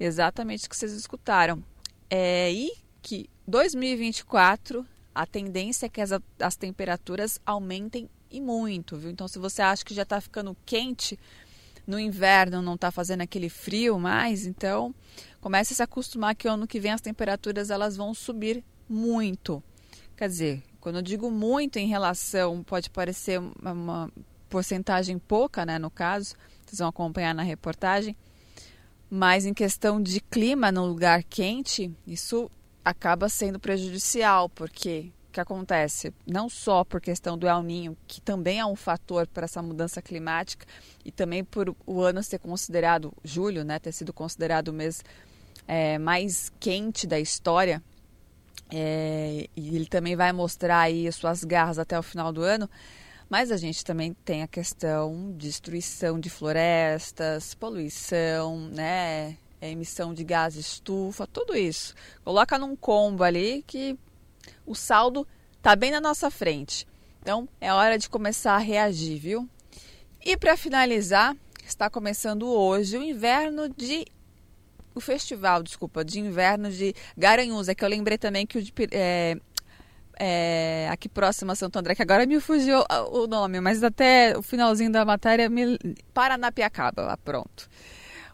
Exatamente 0.00 0.66
o 0.66 0.70
que 0.70 0.76
vocês 0.76 0.92
escutaram. 0.92 1.62
É, 2.10 2.50
e 2.52 2.72
que 3.00 3.30
2024 3.46 4.84
a 5.14 5.26
tendência 5.26 5.86
é 5.86 5.88
que 5.88 6.00
as, 6.00 6.10
as 6.40 6.56
temperaturas 6.56 7.40
aumentem 7.46 8.08
e 8.30 8.40
muito, 8.40 8.96
viu? 8.96 9.10
Então, 9.10 9.26
se 9.28 9.38
você 9.38 9.62
acha 9.62 9.84
que 9.84 9.94
já 9.94 10.02
está 10.02 10.20
ficando 10.20 10.56
quente 10.64 11.18
no 11.86 11.98
inverno, 11.98 12.60
não 12.60 12.74
está 12.74 12.90
fazendo 12.90 13.22
aquele 13.22 13.48
frio 13.48 13.98
mais, 13.98 14.46
então 14.46 14.94
comece 15.40 15.72
a 15.72 15.76
se 15.76 15.82
acostumar 15.82 16.34
que 16.34 16.46
ano 16.46 16.66
que 16.66 16.78
vem 16.78 16.92
as 16.92 17.00
temperaturas 17.00 17.70
elas 17.70 17.96
vão 17.96 18.12
subir 18.12 18.62
muito. 18.86 19.62
Quer 20.14 20.28
dizer, 20.28 20.62
quando 20.80 20.96
eu 20.96 21.02
digo 21.02 21.30
muito 21.30 21.78
em 21.78 21.86
relação, 21.86 22.62
pode 22.62 22.90
parecer 22.90 23.40
uma, 23.40 23.72
uma 23.72 24.12
porcentagem 24.50 25.18
pouca, 25.18 25.64
né, 25.64 25.78
no 25.78 25.90
caso, 25.90 26.34
vocês 26.66 26.78
vão 26.78 26.88
acompanhar 26.88 27.34
na 27.34 27.42
reportagem, 27.42 28.14
mas 29.08 29.46
em 29.46 29.54
questão 29.54 30.02
de 30.02 30.20
clima 30.20 30.70
no 30.70 30.84
lugar 30.84 31.22
quente, 31.22 31.90
isso 32.06 32.50
acaba 32.84 33.28
sendo 33.28 33.58
prejudicial, 33.58 34.48
porque 34.48 35.10
que 35.38 35.42
acontece 35.42 36.12
não 36.26 36.48
só 36.48 36.82
por 36.82 37.00
questão 37.00 37.38
do 37.38 37.46
El 37.46 37.62
Ninho, 37.62 37.96
que 38.08 38.20
também 38.20 38.58
é 38.58 38.66
um 38.66 38.74
fator 38.74 39.26
para 39.26 39.44
essa 39.44 39.62
mudança 39.62 40.02
climática, 40.02 40.66
e 41.04 41.12
também 41.12 41.44
por 41.44 41.74
o 41.86 42.00
ano 42.00 42.22
ser 42.22 42.40
considerado, 42.40 43.12
julho, 43.22 43.64
né, 43.64 43.78
ter 43.78 43.92
sido 43.92 44.12
considerado 44.12 44.68
o 44.68 44.72
mês 44.72 45.04
é, 45.66 45.96
mais 45.96 46.50
quente 46.58 47.06
da 47.06 47.20
história, 47.20 47.80
é, 48.70 49.48
e 49.56 49.76
ele 49.76 49.86
também 49.86 50.16
vai 50.16 50.32
mostrar 50.32 50.80
aí 50.80 51.06
as 51.06 51.14
suas 51.14 51.44
garras 51.44 51.78
até 51.78 51.96
o 51.96 52.02
final 52.02 52.32
do 52.32 52.42
ano, 52.42 52.68
mas 53.30 53.52
a 53.52 53.56
gente 53.56 53.84
também 53.84 54.14
tem 54.24 54.42
a 54.42 54.48
questão 54.48 55.32
de 55.36 55.46
destruição 55.46 56.18
de 56.18 56.28
florestas, 56.28 57.54
poluição, 57.54 58.58
né, 58.70 59.36
emissão 59.62 60.12
de 60.12 60.24
gás 60.24 60.56
estufa, 60.56 61.28
tudo 61.28 61.54
isso. 61.56 61.94
Coloca 62.24 62.58
num 62.58 62.74
combo 62.74 63.22
ali 63.22 63.62
que 63.66 63.96
o 64.68 64.74
saldo 64.74 65.26
está 65.56 65.74
bem 65.74 65.90
na 65.90 66.00
nossa 66.00 66.30
frente. 66.30 66.86
Então 67.20 67.48
é 67.60 67.72
hora 67.72 67.98
de 67.98 68.08
começar 68.08 68.54
a 68.54 68.58
reagir, 68.58 69.18
viu? 69.18 69.48
E 70.24 70.36
para 70.36 70.56
finalizar, 70.56 71.34
está 71.66 71.88
começando 71.88 72.46
hoje 72.46 72.96
o 72.96 73.02
inverno 73.02 73.68
de 73.68 74.04
o 74.94 75.00
festival, 75.00 75.62
desculpa, 75.62 76.04
de 76.04 76.20
inverno 76.20 76.70
de 76.70 76.94
Garanhuns. 77.16 77.68
É 77.68 77.74
que 77.74 77.84
eu 77.84 77.88
lembrei 77.88 78.18
também 78.18 78.46
que 78.46 78.58
o 78.58 78.62
de, 78.62 78.72
é, 78.90 79.36
é, 80.18 80.88
aqui 80.90 81.08
próximo 81.08 81.52
a 81.52 81.54
Santo 81.54 81.78
André, 81.78 81.94
que 81.94 82.02
agora 82.02 82.26
me 82.26 82.40
fugiu 82.40 82.84
o 83.12 83.26
nome, 83.26 83.60
mas 83.60 83.82
até 83.82 84.36
o 84.36 84.42
finalzinho 84.42 84.90
da 84.90 85.04
matéria, 85.04 85.48
me... 85.48 85.78
Paranapiacaba, 86.12 87.16
pronto. 87.24 87.68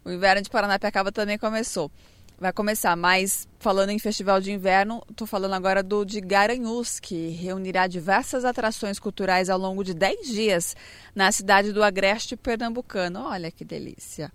O 0.05 0.11
inverno 0.11 0.43
de 0.43 0.51
Paranapiacaba 0.51 1.13
também 1.13 1.39
começou 1.39 1.91
vai 2.39 2.53
começar. 2.53 2.97
Mas 2.97 3.49
falando 3.59 3.91
em 3.91 3.99
festival 3.99 4.41
de 4.41 4.53
inverno, 4.53 5.03
estou 5.11 5.27
falando 5.27 5.55
agora 5.55 5.83
do 5.83 6.05
de 6.05 6.21
Garanhuns, 6.21 7.01
que 7.01 7.29
reunirá 7.29 7.87
diversas 7.87 8.45
atrações 8.45 8.99
culturais 8.99 9.49
ao 9.49 9.59
longo 9.59 9.83
de 9.83 9.95
10 9.95 10.29
dias 10.29 10.77
na 11.15 11.31
cidade 11.33 11.73
do 11.73 11.83
Agreste 11.83 12.37
Pernambucano. 12.37 13.21
Olha 13.21 13.51
que 13.51 13.65
delícia! 13.65 14.33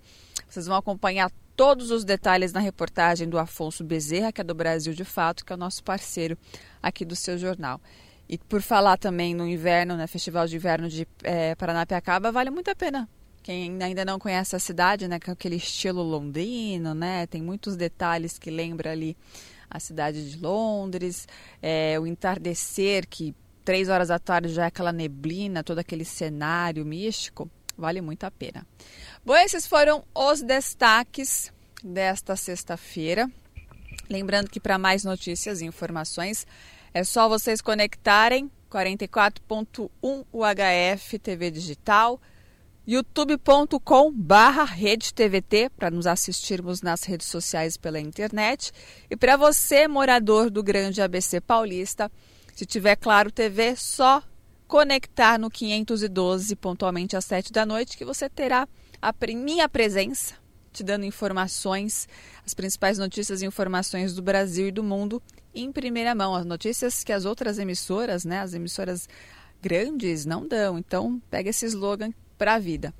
Vocês 0.47 0.65
vão 0.65 0.77
acompanhar 0.77 1.31
todos 1.55 1.91
os 1.91 2.05
detalhes 2.05 2.53
na 2.53 2.59
reportagem 2.59 3.27
do 3.27 3.37
Afonso 3.37 3.83
Bezerra, 3.83 4.31
que 4.31 4.41
é 4.41 4.43
do 4.43 4.55
Brasil 4.55 4.93
de 4.93 5.03
Fato, 5.03 5.45
que 5.45 5.51
é 5.51 5.55
o 5.55 5.59
nosso 5.59 5.83
parceiro 5.83 6.37
aqui 6.81 7.03
do 7.03 7.15
seu 7.15 7.37
jornal. 7.37 7.81
E 8.29 8.37
por 8.37 8.61
falar 8.61 8.97
também 8.97 9.33
no 9.33 9.47
inverno, 9.47 9.97
né, 9.97 10.07
Festival 10.07 10.47
de 10.47 10.55
Inverno 10.55 10.87
de 10.87 11.07
é, 11.23 11.55
Paranapiacaba, 11.55 12.31
vale 12.31 12.49
muito 12.49 12.69
a 12.69 12.75
pena. 12.75 13.09
Quem 13.49 13.81
ainda 13.81 14.05
não 14.05 14.19
conhece 14.19 14.55
a 14.55 14.59
cidade, 14.59 15.07
né, 15.07 15.19
com 15.19 15.31
aquele 15.31 15.55
estilo 15.55 16.03
londrino, 16.03 16.93
né, 16.93 17.25
tem 17.25 17.41
muitos 17.41 17.75
detalhes 17.75 18.37
que 18.37 18.51
lembra 18.51 18.91
ali 18.91 19.17
a 19.67 19.79
cidade 19.79 20.29
de 20.29 20.37
Londres, 20.37 21.27
é, 21.59 21.99
o 21.99 22.05
entardecer 22.05 23.07
que 23.07 23.33
três 23.65 23.89
horas 23.89 24.09
da 24.09 24.19
tarde 24.19 24.49
já 24.49 24.65
é 24.65 24.67
aquela 24.67 24.91
neblina, 24.91 25.63
todo 25.63 25.79
aquele 25.79 26.05
cenário 26.05 26.85
místico, 26.85 27.49
vale 27.75 28.01
muito 28.01 28.23
a 28.23 28.29
pena. 28.29 28.67
Bom, 29.25 29.35
esses 29.35 29.65
foram 29.65 30.03
os 30.13 30.43
destaques 30.43 31.51
desta 31.83 32.35
sexta-feira. 32.35 33.27
Lembrando 34.07 34.47
que 34.47 34.59
para 34.59 34.77
mais 34.77 35.03
notícias 35.03 35.59
e 35.59 35.65
informações 35.65 36.45
é 36.93 37.03
só 37.03 37.27
vocês 37.27 37.61
conectarem 37.61 38.51
44.1 38.69 39.89
UHF 40.31 41.17
TV 41.17 41.49
Digital, 41.49 42.21
youtube.com 42.89 44.11
barra 44.11 44.65
TVT 45.13 45.69
para 45.77 45.91
nos 45.91 46.07
assistirmos 46.07 46.81
nas 46.81 47.03
redes 47.03 47.27
sociais 47.27 47.77
pela 47.77 47.99
internet. 47.99 48.71
E 49.07 49.15
para 49.15 49.37
você, 49.37 49.87
morador 49.87 50.49
do 50.49 50.63
Grande 50.63 50.99
ABC 50.99 51.39
Paulista, 51.39 52.11
se 52.55 52.65
tiver 52.65 52.95
Claro 52.95 53.31
TV, 53.31 53.75
só 53.75 54.23
conectar 54.67 55.37
no 55.37 55.51
512 55.51 56.55
pontualmente 56.55 57.15
às 57.15 57.25
7 57.25 57.53
da 57.53 57.63
noite 57.63 57.95
que 57.95 58.03
você 58.03 58.27
terá 58.27 58.67
a 58.99 59.13
minha 59.35 59.69
presença 59.69 60.33
te 60.73 60.83
dando 60.83 61.05
informações, 61.05 62.07
as 62.43 62.55
principais 62.55 62.97
notícias 62.97 63.43
e 63.43 63.45
informações 63.45 64.15
do 64.15 64.23
Brasil 64.23 64.69
e 64.69 64.71
do 64.71 64.83
mundo 64.83 65.21
em 65.53 65.71
primeira 65.71 66.15
mão. 66.15 66.33
As 66.33 66.45
notícias 66.45 67.03
que 67.03 67.13
as 67.13 67.23
outras 67.23 67.59
emissoras, 67.59 68.25
né, 68.25 68.39
as 68.39 68.55
emissoras 68.55 69.07
grandes, 69.61 70.25
não 70.25 70.47
dão. 70.47 70.79
Então, 70.79 71.21
pega 71.29 71.51
esse 71.51 71.67
slogan 71.67 72.11
para 72.39 72.55
a 72.55 72.59
vida. 72.59 72.91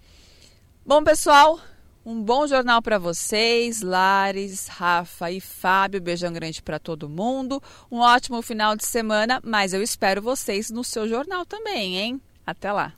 Bom, 0.86 1.04
pessoal, 1.04 1.60
um 2.06 2.22
bom 2.22 2.46
jornal 2.46 2.82
para 2.82 3.00
vocês, 3.00 3.82
Lares, 3.82 4.68
Rafa 4.68 5.32
e 5.32 5.40
Fábio. 5.40 6.02
Beijão 6.02 6.34
grande 6.34 6.62
para 6.62 6.78
todo 6.78 7.10
mundo. 7.10 7.62
Um 7.90 8.00
ótimo 8.00 8.42
final 8.42 8.76
de 8.76 8.86
semana, 8.86 9.42
mas 9.44 9.74
eu 9.74 9.82
espero 9.82 10.22
vocês 10.22 10.70
no 10.70 10.84
seu 10.84 11.08
jornal 11.08 11.46
também, 11.46 11.98
hein? 11.98 12.22
Até 12.46 12.72
lá. 12.72 12.94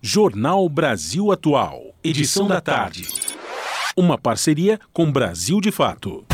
Jornal 0.00 0.68
Brasil 0.68 1.32
Atual, 1.32 1.94
edição 2.04 2.46
da 2.46 2.60
tarde. 2.60 3.08
Uma 3.96 4.16
parceria 4.16 4.78
com 4.92 5.10
Brasil 5.10 5.60
de 5.60 5.72
Fato. 5.72 6.24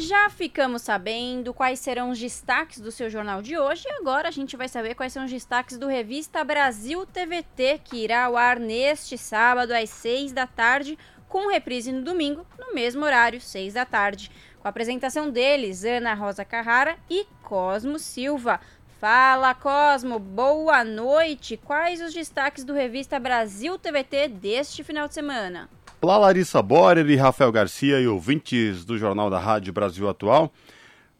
Já 0.00 0.30
ficamos 0.30 0.80
sabendo 0.80 1.52
quais 1.52 1.78
serão 1.78 2.08
os 2.08 2.18
destaques 2.18 2.80
do 2.80 2.90
seu 2.90 3.10
jornal 3.10 3.42
de 3.42 3.58
hoje 3.58 3.86
e 3.86 3.92
agora 4.00 4.28
a 4.28 4.30
gente 4.30 4.56
vai 4.56 4.66
saber 4.66 4.94
quais 4.94 5.12
são 5.12 5.26
os 5.26 5.30
destaques 5.30 5.76
do 5.76 5.86
Revista 5.86 6.42
Brasil 6.42 7.04
TVT, 7.04 7.82
que 7.84 7.98
irá 7.98 8.24
ao 8.24 8.34
ar 8.34 8.58
neste 8.58 9.18
sábado 9.18 9.72
às 9.72 9.90
6 9.90 10.32
da 10.32 10.46
tarde, 10.46 10.98
com 11.28 11.50
reprise 11.50 11.92
no 11.92 12.00
domingo, 12.00 12.46
no 12.58 12.72
mesmo 12.72 13.04
horário, 13.04 13.42
6 13.42 13.74
da 13.74 13.84
tarde. 13.84 14.30
Com 14.58 14.66
a 14.66 14.70
apresentação 14.70 15.28
deles, 15.28 15.84
Ana 15.84 16.14
Rosa 16.14 16.46
Carrara 16.46 16.96
e 17.10 17.26
Cosmo 17.42 17.98
Silva. 17.98 18.58
Fala 18.98 19.54
Cosmo, 19.54 20.18
boa 20.18 20.82
noite. 20.82 21.58
Quais 21.58 22.00
os 22.00 22.14
destaques 22.14 22.64
do 22.64 22.72
Revista 22.72 23.20
Brasil 23.20 23.78
TVT 23.78 24.28
deste 24.28 24.82
final 24.82 25.06
de 25.06 25.12
semana? 25.12 25.68
Olá, 26.02 26.16
Larissa 26.16 26.62
Borer 26.62 27.06
e 27.10 27.14
Rafael 27.14 27.52
Garcia 27.52 28.00
e 28.00 28.08
ouvintes 28.08 28.86
do 28.86 28.96
Jornal 28.96 29.28
da 29.28 29.38
Rádio 29.38 29.70
Brasil 29.70 30.08
Atual. 30.08 30.50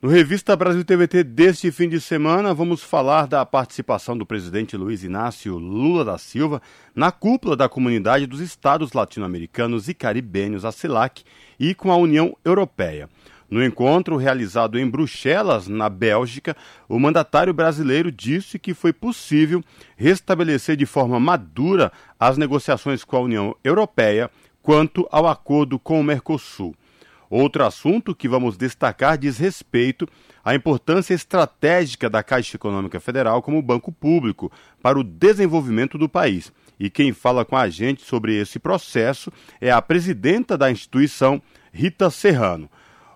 No 0.01 0.09
Revista 0.09 0.57
Brasil 0.57 0.83
TVT 0.83 1.23
deste 1.23 1.71
fim 1.71 1.87
de 1.87 2.01
semana, 2.01 2.55
vamos 2.55 2.83
falar 2.83 3.27
da 3.27 3.45
participação 3.45 4.17
do 4.17 4.25
presidente 4.25 4.79
Luiz 4.79 5.05
Inácio 5.05 5.59
Lula 5.59 6.03
da 6.03 6.17
Silva 6.17 6.63
na 6.95 7.13
cúpula 7.13 7.55
da 7.55 7.69
Comunidade 7.69 8.27
dos 8.27 8.41
Estados 8.41 8.95
Latino-Americanos 8.95 9.87
e 9.87 9.93
Caribenhos, 9.93 10.65
a 10.65 10.73
CELAC, 10.73 11.25
e 11.59 11.75
com 11.75 11.93
a 11.93 11.97
União 11.97 12.35
Europeia. 12.43 13.11
No 13.51 13.63
encontro 13.63 14.17
realizado 14.17 14.79
em 14.79 14.89
Bruxelas, 14.89 15.69
na 15.69 15.91
Bélgica, 15.91 16.57
o 16.89 16.99
mandatário 16.99 17.53
brasileiro 17.53 18.11
disse 18.11 18.59
que 18.59 18.73
foi 18.73 18.95
possível 18.95 19.63
restabelecer 19.95 20.75
de 20.75 20.87
forma 20.87 21.21
madura 21.21 21.93
as 22.19 22.39
negociações 22.39 23.05
com 23.05 23.17
a 23.19 23.21
União 23.21 23.55
Europeia 23.63 24.31
quanto 24.63 25.07
ao 25.11 25.27
acordo 25.27 25.79
com 25.79 26.01
o 26.01 26.05
Mercosul. 26.05 26.75
Outro 27.31 27.65
assunto 27.65 28.15
que 28.15 28.29
vamos 28.29 28.57
destacar 28.57 29.17
diz 29.17 29.39
respeito 29.39 30.09
à 30.45 30.55
importância 30.55 31.15
estratégica 31.15 32.11
da 32.11 32.25
Caixa 32.25 32.57
Econômica 32.57 32.99
Federal 32.99 33.41
como 33.41 33.63
banco 33.63 33.93
público 33.93 34.51
para 34.83 34.99
o 34.99 35.05
desenvolvimento 35.05 35.97
do 35.97 36.09
país. 36.09 36.53
E 36.79 36.91
quem 36.91 37.13
fala 37.13 37.45
com 37.45 37.57
a 37.57 37.69
gente 37.69 38.03
sobre 38.03 38.35
esse 38.35 38.59
processo 38.59 39.31
é 39.61 39.71
a 39.71 39.81
presidenta 39.81 40.59
da 40.59 40.73
instituição, 40.73 41.41
Rita 41.73 42.11
Serrano. 42.11 42.69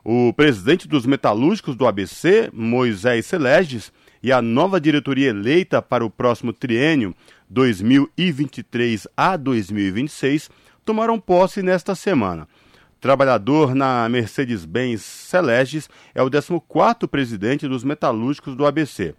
O 0.05 0.33
presidente 0.35 0.87
dos 0.87 1.07
metalúrgicos 1.07 1.75
do 1.75 1.87
ABC, 1.87 2.51
Moisés 2.53 3.27
Seleges, 3.27 3.91
e 4.23 4.31
a 4.31 4.41
nova 4.41 4.81
diretoria 4.81 5.31
eleita 5.31 5.83
para 5.83 6.05
o 6.05 6.11
próximo 6.11 6.53
triênio 6.53 7.15
2023 7.51 9.09
a 9.17 9.37
2026 9.37 10.51
tomaram 10.85 11.19
posse 11.19 11.63
nesta 11.63 11.95
semana. 11.95 12.47
Trabalhador 13.01 13.75
na 13.75 14.09
Mercedes-Benz 14.09 15.03
Celestes 15.03 15.89
é 16.15 16.23
o 16.23 16.31
14º 16.31 17.07
presidente 17.07 17.69
dos 17.69 17.85
metalúrgicos 17.85 18.57
do 18.57 18.65
ABC. 18.65 19.15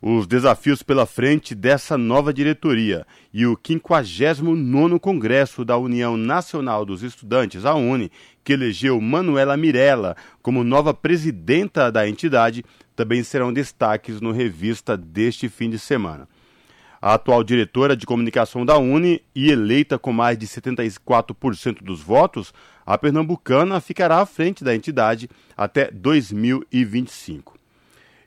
Os 0.00 0.26
desafios 0.26 0.82
pela 0.82 1.06
frente 1.06 1.54
dessa 1.54 1.96
nova 1.96 2.32
diretoria 2.32 3.06
e 3.32 3.46
o 3.46 3.56
59º 3.56 5.00
Congresso 5.00 5.64
da 5.64 5.76
União 5.76 6.16
Nacional 6.16 6.84
dos 6.84 7.02
Estudantes, 7.02 7.64
a 7.64 7.74
UNE, 7.74 8.12
que 8.44 8.52
elegeu 8.52 9.00
Manuela 9.00 9.56
Mirella 9.56 10.14
como 10.42 10.62
nova 10.62 10.92
presidenta 10.94 11.90
da 11.90 12.08
entidade, 12.08 12.64
também 12.94 13.22
serão 13.22 13.52
destaques 13.52 14.20
no 14.20 14.32
revista 14.32 14.96
deste 14.96 15.48
fim 15.48 15.70
de 15.70 15.78
semana. 15.78 16.28
A 17.00 17.14
atual 17.14 17.44
diretora 17.44 17.96
de 17.96 18.06
comunicação 18.06 18.64
da 18.64 18.78
Uni 18.78 19.22
e 19.34 19.50
eleita 19.50 19.98
com 19.98 20.12
mais 20.12 20.38
de 20.38 20.46
74% 20.46 21.82
dos 21.82 22.00
votos, 22.00 22.52
a 22.84 22.96
pernambucana 22.96 23.80
ficará 23.80 24.20
à 24.20 24.26
frente 24.26 24.64
da 24.64 24.74
entidade 24.74 25.28
até 25.56 25.90
2025. 25.90 27.56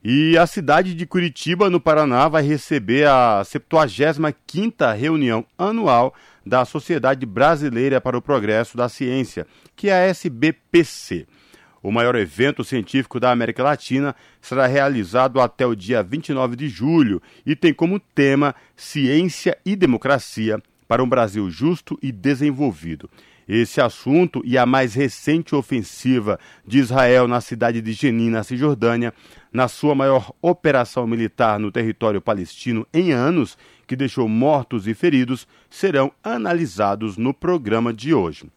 E 0.03 0.38
a 0.38 0.47
cidade 0.47 0.93
de 0.93 1.05
Curitiba, 1.05 1.70
no 1.70 1.80
Paraná, 1.80 2.30
vai 2.30 2.41
receber 2.41 3.05
a 3.05 3.41
75ª 3.43 4.95
reunião 4.95 5.45
anual 5.57 6.13
da 6.45 6.63
Sociedade 6.63 7.26
Brasileira 7.26 7.99
para 7.99 8.17
o 8.17 8.22
Progresso 8.22 8.78
da 8.78 8.88
Ciência, 8.88 9.45
que 9.76 9.89
é 9.89 9.93
a 9.93 10.05
SBPC. 10.05 11.28
O 11.82 11.92
maior 11.92 12.16
evento 12.16 12.64
científico 12.64 13.20
da 13.20 13.32
América 13.32 13.64
Latina 13.64 14.16
será 14.42 14.68
realizado 14.68 15.40
até 15.40 15.66
o 15.66 15.76
dia 15.76 16.04
29 16.04 16.56
de 16.56 16.68
julho 16.68 17.22
e 17.46 17.56
tem 17.56 17.74
como 17.74 18.00
tema 18.00 18.54
Ciência 18.76 19.58
e 19.66 19.76
Democracia 19.76 20.62
para 20.88 21.04
um 21.04 21.08
Brasil 21.08 21.50
justo 21.50 21.98
e 22.02 22.12
desenvolvido. 22.12 23.10
Esse 23.48 23.82
assunto 23.82 24.42
e 24.46 24.58
a 24.58 24.66
mais 24.66 24.94
recente 24.94 25.56
ofensiva 25.56 26.40
de 26.68 26.80
Israel 26.80 27.28
na 27.28 27.42
cidade 27.42 27.82
de 27.82 27.94
Jenin, 27.94 28.30
na 28.30 28.44
Cisjordânia, 28.44 29.14
na 29.52 29.68
sua 29.68 29.96
maior 29.96 30.32
operação 30.42 31.08
militar 31.08 31.60
no 31.60 31.72
território 31.72 32.22
palestino 32.22 32.86
em 32.94 33.12
anos, 33.12 33.58
que 33.88 33.96
deixou 33.96 34.28
mortos 34.28 34.88
e 34.88 34.93
feridos, 34.93 35.47
serão 35.68 36.12
analisados 36.24 37.18
no 37.18 37.34
programa 37.34 37.92
de 37.92 38.14
hoje 38.14 38.51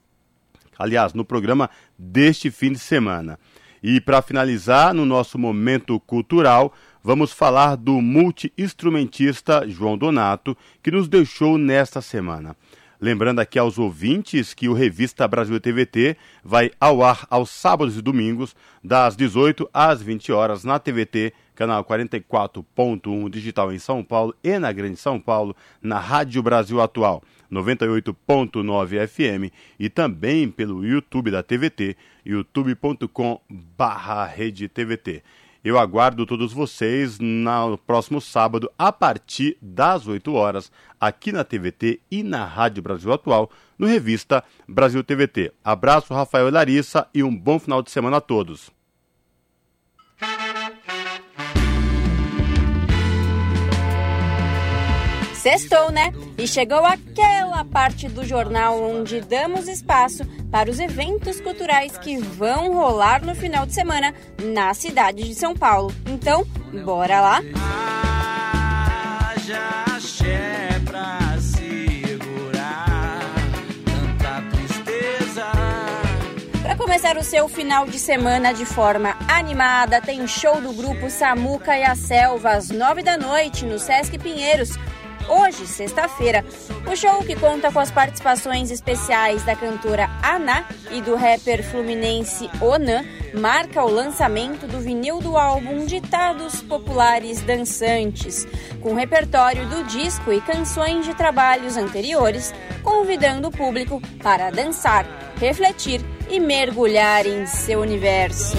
aliás, 0.79 1.15
no 1.15 1.25
programa 1.25 1.71
deste 1.99 2.51
fim 2.51 2.73
de 2.73 2.79
semana. 2.79 3.39
E 3.83 4.01
para 4.01 4.23
finalizar, 4.23 4.95
no 4.95 5.05
nosso 5.05 5.39
momento 5.39 5.99
cultural, 6.01 6.73
vamos 7.03 7.33
falar 7.33 7.77
do 7.77 8.01
multi-instrumentista 8.01 9.69
João 9.69 9.99
Donato, 9.99 10.57
que 10.83 10.91
nos 10.91 11.09
deixou 11.09 11.59
nesta 11.59 12.01
semana. 12.01 12.57
Lembrando 13.03 13.41
aqui 13.41 13.59
aos 13.59 13.81
ouvintes 13.81 14.55
que 14.55 14.69
o 14.69 14.73
Revista 14.73 15.27
Brasil 15.27 15.59
TVT 15.59 16.17
vai 16.45 16.71
ao 16.81 17.03
ar 17.03 17.27
aos 17.29 17.51
sábados 17.51 17.99
e 17.99 18.01
domingos, 18.01 18.55
das 18.85 19.17
18 19.17 19.69
às 19.75 20.01
20 20.01 20.31
horas, 20.31 20.63
na 20.63 20.79
TVT, 20.79 21.33
canal 21.53 21.85
44.1 21.85 23.29
digital 23.29 23.73
em 23.73 23.79
São 23.81 24.05
Paulo 24.05 24.33
e 24.45 24.57
na 24.57 24.71
Grande 24.71 24.99
São 24.99 25.19
Paulo, 25.19 25.57
na 25.83 25.99
Rádio 25.99 26.41
Brasil 26.45 26.81
Atual. 26.81 27.25
98.9 27.53 29.07
FM 29.07 29.53
e 29.79 29.91
também 29.91 30.51
pelo 30.51 30.85
YouTube 30.85 31.31
da 31.31 31.43
TVT, 31.43 31.97
youtube.com 32.25 33.41
barra 33.49 34.33
TVT. 34.73 35.23
Eu 35.65 35.79
aguardo 35.79 36.27
todos 36.27 36.53
vocês 36.53 37.21
no 37.21 37.79
próximo 37.79 38.21
sábado, 38.21 38.69
a 38.77 38.91
partir 38.91 39.57
das 39.63 40.09
8 40.09 40.33
horas, 40.33 40.73
aqui 41.01 41.31
na 41.31 41.45
TVT 41.45 42.01
e 42.11 42.25
na 42.25 42.45
Rádio 42.45 42.83
Brasil 42.83 43.13
Atual, 43.13 43.49
no 43.79 43.87
Revista 43.87 44.43
Brasil 44.67 45.05
TVT. 45.05 45.53
Abraço, 45.63 46.13
Rafael 46.13 46.49
e 46.49 46.51
Larissa, 46.51 47.07
e 47.15 47.23
um 47.23 47.37
bom 47.37 47.61
final 47.61 47.81
de 47.81 47.93
semana 47.93 48.17
a 48.17 48.21
todos. 48.21 48.73
Sextou, 55.43 55.91
né? 55.91 56.13
E 56.39 56.47
chegou 56.47 56.87
aquela 56.87 57.65
parte 57.65 58.09
do 58.09 58.25
jornal 58.25 58.81
onde 58.81 59.21
damos 59.21 59.67
espaço 59.67 60.25
para 60.53 60.71
os 60.71 60.79
eventos 60.79 61.41
culturais 61.41 61.99
que 61.99 62.17
vão 62.17 62.73
rolar 62.73 63.25
no 63.27 63.35
final 63.35 63.67
de 63.67 63.75
semana 63.75 64.15
na 64.41 64.73
cidade 64.73 65.25
de 65.25 65.35
São 65.35 65.53
Paulo. 65.53 65.93
Então, 66.07 66.47
bora 66.85 67.21
lá? 67.21 67.41
Haja 69.35 69.85
axé 69.97 70.81
pra 70.85 71.19
segurar 71.41 73.27
tanta 73.85 74.43
tristeza. 74.57 75.45
Para 76.63 76.77
começar 76.77 77.17
o 77.17 77.25
seu 77.25 77.49
final 77.49 77.85
de 77.89 77.99
semana 77.99 78.55
de 78.55 78.65
forma 78.65 79.17
animada, 79.27 80.01
tem 80.01 80.25
show 80.29 80.61
do 80.61 80.73
grupo 80.73 81.11
Samuca 81.11 81.77
e 81.77 81.83
a 81.83 81.97
Selva 81.97 82.51
às 82.51 82.71
nove 82.71 83.03
da 83.03 83.19
noite 83.19 83.67
no 83.67 83.81
Sesc 83.81 84.17
Pinheiros 84.19 84.79
hoje, 85.29 85.67
sexta-feira. 85.67 86.45
O 86.91 86.97
show, 86.97 87.23
que 87.23 87.37
conta 87.37 87.71
com 87.71 87.79
as 87.79 87.91
participações 87.91 88.71
especiais 88.71 89.43
da 89.45 89.55
cantora 89.55 90.09
Ana 90.23 90.65
e 90.91 91.01
do 91.01 91.15
rapper 91.15 91.63
fluminense 91.63 92.51
Onan, 92.61 93.05
marca 93.35 93.85
o 93.85 93.91
lançamento 93.91 94.67
do 94.67 94.81
vinil 94.81 95.21
do 95.21 95.37
álbum 95.37 95.87
Ditados 95.87 96.63
Populares 96.63 97.41
Dançantes, 97.43 98.47
com 98.81 98.95
repertório 98.95 99.67
do 99.69 99.85
disco 99.85 100.33
e 100.33 100.41
canções 100.41 101.05
de 101.05 101.15
trabalhos 101.15 101.77
anteriores, 101.77 102.53
convidando 102.83 103.49
o 103.49 103.53
público 103.53 104.01
para 104.23 104.51
dançar, 104.51 105.07
refletir 105.37 106.01
e 106.29 106.39
mergulhar 106.39 107.27
em 107.27 107.47
seu 107.47 107.81
universo. 107.81 108.57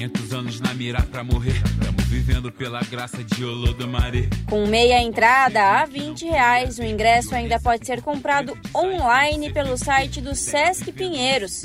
500 0.00 0.32
anos 0.32 0.60
na 0.60 0.72
mira 0.72 1.02
pra 1.02 1.22
morrer. 1.22 1.60
Vivendo 2.30 2.52
pela 2.52 2.80
graça 2.82 3.24
de. 3.24 3.42
Com 4.48 4.64
meia 4.64 5.02
entrada 5.02 5.80
a 5.80 5.84
20 5.84 6.26
reais, 6.26 6.78
o 6.78 6.84
ingresso 6.84 7.34
ainda 7.34 7.58
pode 7.58 7.84
ser 7.84 8.02
comprado 8.02 8.56
online 8.72 9.52
pelo 9.52 9.76
site 9.76 10.20
do 10.20 10.32
Sesc 10.32 10.92
Pinheiros. 10.92 11.64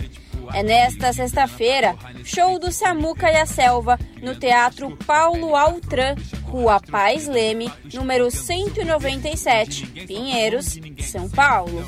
É 0.56 0.64
nesta 0.64 1.14
sexta-feira, 1.14 1.96
show 2.24 2.58
do 2.58 2.72
Samuca 2.72 3.32
e 3.32 3.36
a 3.36 3.46
Selva, 3.46 4.00
no 4.24 4.34
Teatro 4.34 4.98
Paulo 5.06 5.56
Altran, 5.56 6.16
Rua 6.42 6.80
Paz 6.80 7.28
Leme, 7.28 7.72
número 7.94 8.32
197, 8.32 9.86
Pinheiros, 10.08 10.80
São 11.00 11.30
Paulo. 11.30 11.86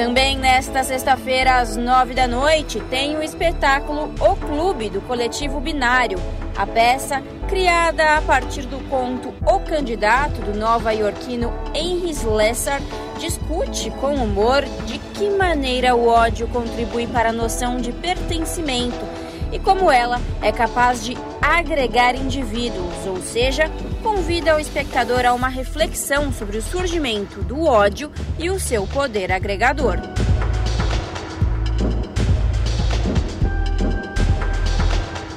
Também 0.00 0.38
nesta 0.38 0.82
sexta-feira, 0.82 1.58
às 1.58 1.76
nove 1.76 2.14
da 2.14 2.26
noite, 2.26 2.80
tem 2.88 3.18
o 3.18 3.22
espetáculo 3.22 4.10
O 4.18 4.34
Clube, 4.34 4.88
do 4.88 5.02
coletivo 5.02 5.60
Binário. 5.60 6.18
A 6.56 6.66
peça, 6.66 7.22
criada 7.46 8.16
a 8.16 8.22
partir 8.22 8.62
do 8.62 8.78
conto 8.88 9.34
O 9.46 9.60
Candidato, 9.60 10.40
do 10.40 10.58
nova-iorquino 10.58 11.52
Henry 11.74 12.12
Slessor, 12.12 12.80
discute 13.18 13.90
com 13.90 14.14
humor 14.14 14.64
de 14.86 14.98
que 14.98 15.28
maneira 15.28 15.94
o 15.94 16.08
ódio 16.08 16.48
contribui 16.48 17.06
para 17.06 17.28
a 17.28 17.32
noção 17.32 17.76
de 17.76 17.92
pertencimento 17.92 19.04
e 19.52 19.58
como 19.58 19.92
ela 19.92 20.18
é 20.40 20.50
capaz 20.50 21.04
de 21.04 21.14
agregar 21.42 22.14
indivíduos, 22.14 23.06
ou 23.06 23.18
seja, 23.18 23.70
convida 24.00 24.56
o 24.56 24.60
espectador 24.60 25.24
a 25.24 25.32
uma 25.32 25.48
reflexão 25.48 26.32
sobre 26.32 26.58
o 26.58 26.62
surgimento 26.62 27.42
do 27.42 27.64
ódio 27.64 28.10
e 28.38 28.50
o 28.50 28.58
seu 28.58 28.86
poder 28.86 29.30
agregador. 29.30 29.98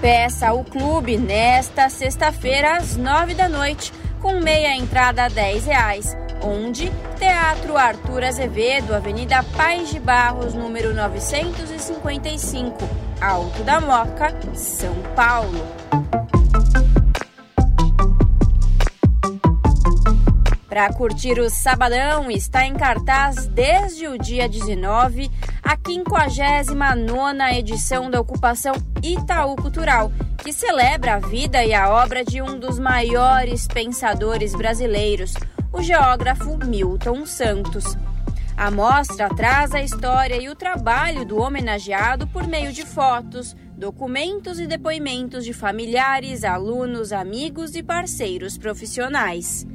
Peça 0.02 0.52
o 0.52 0.65
clube 0.65 1.18
nesta 1.18 1.88
sexta-feira 1.88 2.76
às 2.77 2.98
nove 2.98 3.34
da 3.34 3.48
noite, 3.48 3.94
com 4.22 4.40
meia 4.41 4.76
entrada 4.76 5.23
a 5.23 5.30
dez 5.30 5.65
reais, 5.65 6.14
onde 6.41 6.91
Teatro 7.18 7.77
Arthur 7.77 8.26
Azevedo, 8.26 8.94
Avenida 8.94 9.41
Paz 9.56 9.90
de 9.90 9.99
Barros, 9.99 10.53
número 10.53 10.94
955, 10.94 12.77
Alto 13.22 13.64
da 13.64 13.80
Moca, 13.80 14.35
São 14.53 14.94
Paulo. 15.15 15.65
Para 20.74 20.91
curtir 20.91 21.40
o 21.40 21.52
Sabadão, 21.52 22.32
está 22.32 22.66
em 22.66 22.74
cartaz 22.74 23.45
desde 23.45 24.08
o 24.08 24.18
dia 24.18 24.50
19 24.50 25.30
a 25.62 25.78
59 25.78 27.60
edição 27.60 28.10
da 28.10 28.20
ocupação 28.20 28.74
Itaú 29.04 29.56
Cultural, 29.56 30.12
que 30.40 30.52
celebra 30.52 31.14
a 31.14 31.20
vida 31.20 31.64
e 31.64 31.76
a 31.76 31.91
obra 31.91 32.26
de 32.26 32.41
um 32.41 32.58
dos 32.58 32.80
maiores 32.80 33.68
pensadores 33.68 34.56
brasileiros, 34.56 35.36
o 35.72 35.84
geógrafo 35.84 36.58
Milton 36.66 37.24
Santos. 37.28 37.95
A 38.58 38.72
mostra 38.72 39.30
traz 39.30 39.76
a 39.76 39.82
história 39.84 40.41
e 40.41 40.50
o 40.50 40.56
trabalho 40.56 41.24
do 41.24 41.38
homenageado 41.38 42.26
por 42.26 42.48
meio 42.48 42.74
de 42.74 42.84
fotos, 42.84 43.56
documentos 43.78 44.60
e 44.60 44.66
depoimentos 44.66 45.45
de 45.45 45.54
familiares, 45.54 46.44
alunos, 46.44 47.14
amigos 47.14 47.76
e 47.76 47.84
parceiros 47.84 48.58
profissionais. 48.58 49.68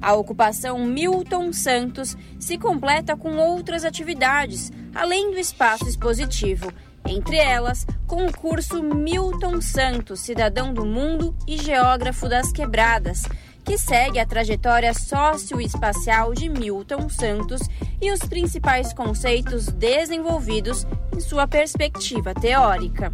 A 0.00 0.14
ocupação 0.14 0.84
Milton 0.84 1.52
Santos 1.52 2.16
se 2.38 2.56
completa 2.58 3.16
com 3.16 3.36
outras 3.36 3.84
atividades, 3.84 4.72
além 4.94 5.30
do 5.30 5.38
espaço 5.38 5.88
expositivo, 5.88 6.72
entre 7.06 7.36
elas, 7.36 7.86
com 8.06 8.26
o 8.26 8.32
curso 8.32 8.82
Milton 8.82 9.60
Santos, 9.60 10.20
Cidadão 10.20 10.72
do 10.72 10.84
Mundo 10.84 11.34
e 11.46 11.56
Geógrafo 11.56 12.28
das 12.28 12.52
Quebradas, 12.52 13.24
que 13.64 13.76
segue 13.76 14.18
a 14.18 14.26
trajetória 14.26 14.94
socioespacial 14.94 16.32
de 16.32 16.48
Milton 16.48 17.08
Santos 17.08 17.60
e 18.00 18.10
os 18.10 18.20
principais 18.20 18.92
conceitos 18.92 19.66
desenvolvidos 19.66 20.86
em 21.14 21.20
sua 21.20 21.46
perspectiva 21.46 22.34
teórica. 22.34 23.12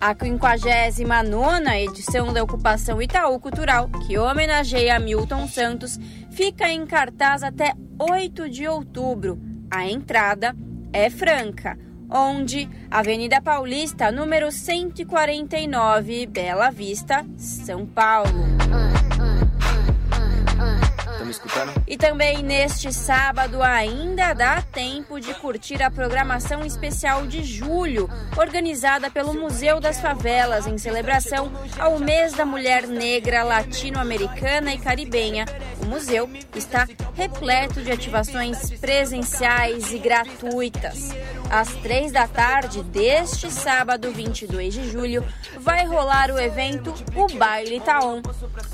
A 0.00 0.14
59 0.92 1.70
edição 1.76 2.32
da 2.32 2.40
Ocupação 2.40 3.02
Itaú 3.02 3.40
Cultural, 3.40 3.88
que 4.06 4.16
homenageia 4.16 4.96
Milton 5.00 5.48
Santos, 5.48 5.98
fica 6.30 6.70
em 6.70 6.86
cartaz 6.86 7.42
até 7.42 7.74
8 7.98 8.48
de 8.48 8.68
outubro. 8.68 9.40
A 9.68 9.88
entrada 9.88 10.54
é 10.92 11.10
franca, 11.10 11.76
onde 12.08 12.68
Avenida 12.88 13.42
Paulista, 13.42 14.12
número 14.12 14.52
149, 14.52 16.26
Bela 16.26 16.70
Vista, 16.70 17.26
São 17.36 17.84
Paulo 17.84 18.28
me 21.28 21.32
escutando? 21.32 21.72
E 21.86 21.96
também 21.96 22.42
neste 22.42 22.92
sábado 22.92 23.62
ainda 23.62 24.32
dá 24.32 24.62
tempo 24.62 25.20
de 25.20 25.34
curtir 25.34 25.82
a 25.82 25.90
programação 25.90 26.64
especial 26.64 27.26
de 27.26 27.44
julho, 27.44 28.08
organizada 28.36 29.10
pelo 29.10 29.34
Museu 29.34 29.78
das 29.78 30.00
Favelas, 30.00 30.66
em 30.66 30.78
celebração 30.78 31.52
ao 31.78 31.98
mês 31.98 32.32
da 32.32 32.44
mulher 32.44 32.86
negra 32.86 33.44
latino-americana 33.44 34.72
e 34.72 34.78
caribenha. 34.78 35.44
O 35.82 35.86
museu 35.86 36.28
está 36.54 36.88
repleto 37.14 37.82
de 37.82 37.92
ativações 37.92 38.70
presenciais 38.80 39.92
e 39.92 39.98
gratuitas. 39.98 41.10
Às 41.50 41.68
três 41.76 42.12
da 42.12 42.26
tarde 42.26 42.82
deste 42.82 43.50
sábado, 43.50 44.10
22 44.12 44.74
de 44.74 44.90
julho, 44.90 45.24
vai 45.60 45.86
rolar 45.86 46.30
o 46.30 46.38
evento 46.38 46.92
O 47.16 47.26
Baile 47.36 47.80
Taon. 47.80 48.20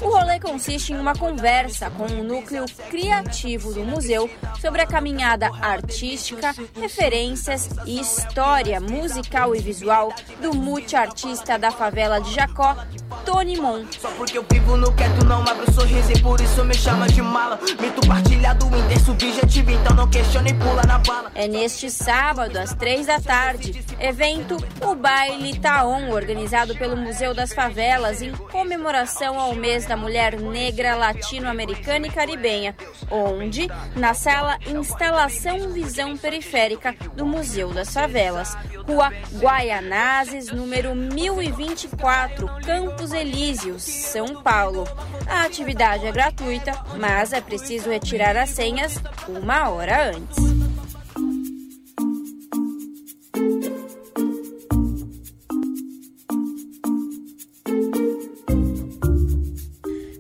O 0.01 0.09
rolê 0.09 0.41
consiste 0.41 0.93
em 0.93 0.99
uma 0.99 1.15
conversa 1.15 1.91
com 1.91 2.05
o 2.05 2.25
núcleo 2.25 2.65
criativo 2.91 3.73
do 3.73 3.85
museu 3.85 4.29
sobre 4.61 4.83
a 4.83 4.87
caminhada 4.87 5.51
artística, 5.61 6.55
referências 6.81 7.71
e 7.87 8.01
história 8.01 8.81
musical 8.81 9.55
e 9.55 9.61
visual 9.61 10.13
do 10.41 10.55
multiartista 10.55 11.59
da 11.59 11.71
favela 11.71 12.21
de 12.21 12.35
Jacó, 12.35 12.77
Tony 13.25 13.57
Mon. 13.57 13.85
Só 13.99 14.11
porque 14.11 14.39
eu 14.39 14.45
vivo 14.51 14.77
no 14.77 14.93
quieto, 14.93 15.25
não 15.25 15.43
abro 15.43 15.71
sorriso 15.73 16.13
e 16.13 16.21
por 16.21 16.41
isso 16.41 16.65
me 16.65 16.75
chama 16.75 17.07
de 17.07 17.23
mala. 17.23 17.59
Mito 17.81 18.07
partilhado, 18.07 18.67
intenso 18.67 19.13
objetivo, 19.13 19.71
então 19.71 19.95
não 19.97 20.05
e 20.47 20.55
pula 20.55 20.83
na 20.85 20.99
bala. 20.99 21.31
É 21.35 21.49
neste 21.49 21.91
sábado, 21.91 22.59
às 22.65 22.75
três 22.75 23.07
da 23.07 23.21
tarde, 23.21 23.85
evento 24.01 24.57
O 24.81 24.95
Baile 24.95 25.59
Taon, 25.59 26.09
organizado 26.11 26.75
pelo 26.75 26.97
Museu 26.97 27.35
das 27.35 27.53
Favelas 27.53 28.23
em 28.23 28.33
comemoração 28.33 29.39
ao 29.39 29.55
mês 29.55 29.85
da 29.85 29.99
mulher 29.99 30.41
negra 30.41 30.97
latino-americana 30.97 32.07
e 32.07 32.11
caribenha, 32.11 32.75
onde, 33.11 33.69
na 33.95 34.15
sala 34.15 34.59
Instalação 34.67 35.73
Visão 35.73 36.17
Periférica 36.17 36.95
do 37.15 37.27
Museu 37.27 37.69
das 37.69 37.93
Favelas, 37.93 38.57
Rua 38.87 39.13
Guaianazes, 39.39 40.51
número 40.51 40.95
1024, 40.95 42.49
Campos 42.65 43.13
Elíseos, 43.13 43.83
São 43.83 44.43
Paulo. 44.43 44.85
A 45.27 45.45
atividade 45.45 46.07
é 46.07 46.13
gratuita, 46.13 46.73
mas 46.99 47.35
é 47.35 47.43
preciso 47.43 47.91
retirar 47.91 48.39
as 48.39 48.49
senhas 48.49 48.99
uma 49.29 49.69
hora 49.69 50.13
antes. 50.13 50.74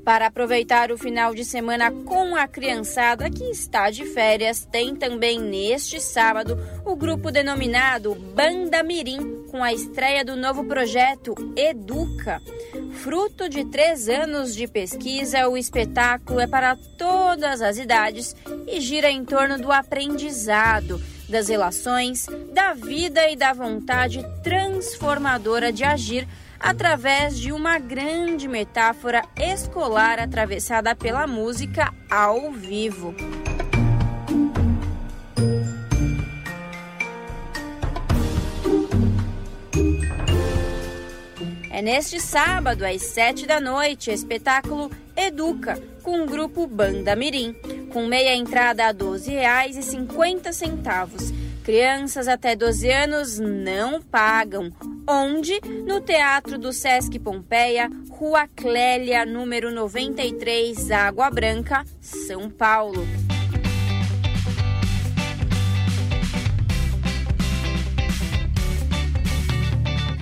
Para 0.05 0.26
aproveitar 0.26 0.93
o 0.93 0.98
final 0.98 1.35
de 1.35 1.47
semana 1.47 1.90
com 1.90 2.36
a 2.36 2.47
criançada 2.47 3.31
que 3.31 3.44
está 3.44 3.90
de 3.90 4.05
férias, 4.05 4.68
tem 4.70 4.94
também 4.94 5.40
neste 5.40 5.98
sábado 5.98 6.59
o 6.85 6.94
grupo 6.94 7.31
denominado 7.31 8.14
Banda 8.14 8.82
Mirim, 8.82 9.47
com 9.51 9.64
a 9.64 9.72
estreia 9.72 10.22
do 10.22 10.36
novo 10.36 10.62
projeto 10.64 11.35
Educa. 11.56 12.43
Fruto 13.02 13.48
de 13.48 13.64
três 13.64 14.06
anos 14.06 14.55
de 14.55 14.68
pesquisa, 14.68 15.48
o 15.48 15.56
espetáculo 15.56 16.39
é 16.39 16.47
para 16.47 16.76
todas 16.98 17.62
as 17.62 17.78
idades 17.78 18.36
e 18.66 18.82
gira 18.82 19.10
em 19.10 19.24
torno 19.24 19.59
do 19.59 19.72
aprendizado, 19.72 21.01
das 21.31 21.48
relações, 21.48 22.26
da 22.52 22.74
vida 22.74 23.26
e 23.31 23.36
da 23.36 23.55
vontade 23.55 24.22
transformadora 24.43 25.72
de 25.72 25.82
agir 25.82 26.28
através 26.64 27.38
de 27.38 27.52
uma 27.52 27.78
grande 27.78 28.48
metáfora 28.48 29.22
escolar 29.36 30.18
atravessada 30.18 30.96
pela 30.96 31.26
música 31.26 31.92
ao 32.10 32.50
vivo. 32.52 33.14
É 41.70 41.82
neste 41.82 42.18
sábado, 42.18 42.86
às 42.86 43.02
sete 43.02 43.46
da 43.46 43.60
noite, 43.60 44.10
espetáculo 44.10 44.90
Educa, 45.14 45.78
com 46.02 46.22
o 46.22 46.26
grupo 46.26 46.66
Banda 46.66 47.14
Mirim, 47.14 47.52
com 47.92 48.06
meia 48.06 48.34
entrada 48.34 48.84
a 48.84 48.88
R$ 48.88 48.94
12,50 48.94 51.43
Crianças 51.64 52.28
até 52.28 52.54
12 52.54 52.90
anos 52.90 53.38
não 53.38 54.02
pagam. 54.02 54.70
Onde? 55.08 55.58
No 55.86 55.98
Teatro 55.98 56.58
do 56.58 56.74
Sesc 56.74 57.18
Pompeia, 57.18 57.90
Rua 58.10 58.46
Clélia, 58.54 59.24
número 59.24 59.70
93, 59.70 60.90
Água 60.90 61.30
Branca, 61.30 61.82
São 62.02 62.50
Paulo. 62.50 63.08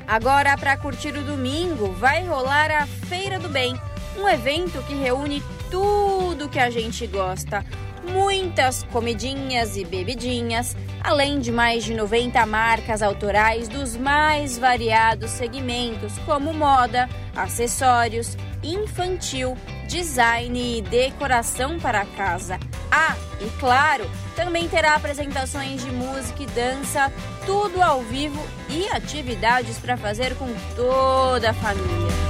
Agora, 0.06 0.56
para 0.56 0.77
curtir 0.77 1.16
o 1.16 1.24
domingo, 1.24 1.90
vai 1.94 2.24
rolar 2.24 2.70
a 2.70 2.86
Feira 2.86 3.40
do 3.40 3.48
Bem, 3.48 3.74
um 4.16 4.28
evento 4.28 4.81
que 4.86 4.94
reúne 4.94 5.43
tudo 5.73 6.48
que 6.48 6.60
a 6.60 6.70
gente 6.70 7.05
gosta 7.09 7.64
muitas 8.03 8.83
comidinhas 8.85 9.77
e 9.77 9.85
bebidinhas, 9.85 10.77
além 11.03 11.39
de 11.41 11.53
mais 11.53 11.85
de 11.85 11.95
90 11.95 12.45
marcas 12.47 13.03
autorais 13.03 13.69
dos 13.69 13.97
mais 13.97 14.59
variados 14.59 15.31
segmentos, 15.31 16.19
como 16.20 16.53
moda, 16.53 17.09
acessórios, 17.35 18.37
infantil, 18.62 19.57
design 19.89 20.79
e 20.79 20.83
decoração 20.83 21.79
para 21.79 22.05
casa. 22.05 22.59
Ah, 22.91 23.16
e 23.41 23.49
claro, 23.59 24.09
também 24.37 24.69
terá 24.69 24.95
apresentações 24.95 25.83
de 25.83 25.91
música 25.91 26.43
e 26.43 26.47
dança, 26.47 27.12
tudo 27.47 27.83
ao 27.83 28.03
vivo 28.03 28.41
e 28.69 28.89
atividades 28.89 29.79
para 29.79 29.97
fazer 29.97 30.35
com 30.37 30.49
toda 30.77 31.51
a 31.51 31.55
família. 31.55 32.22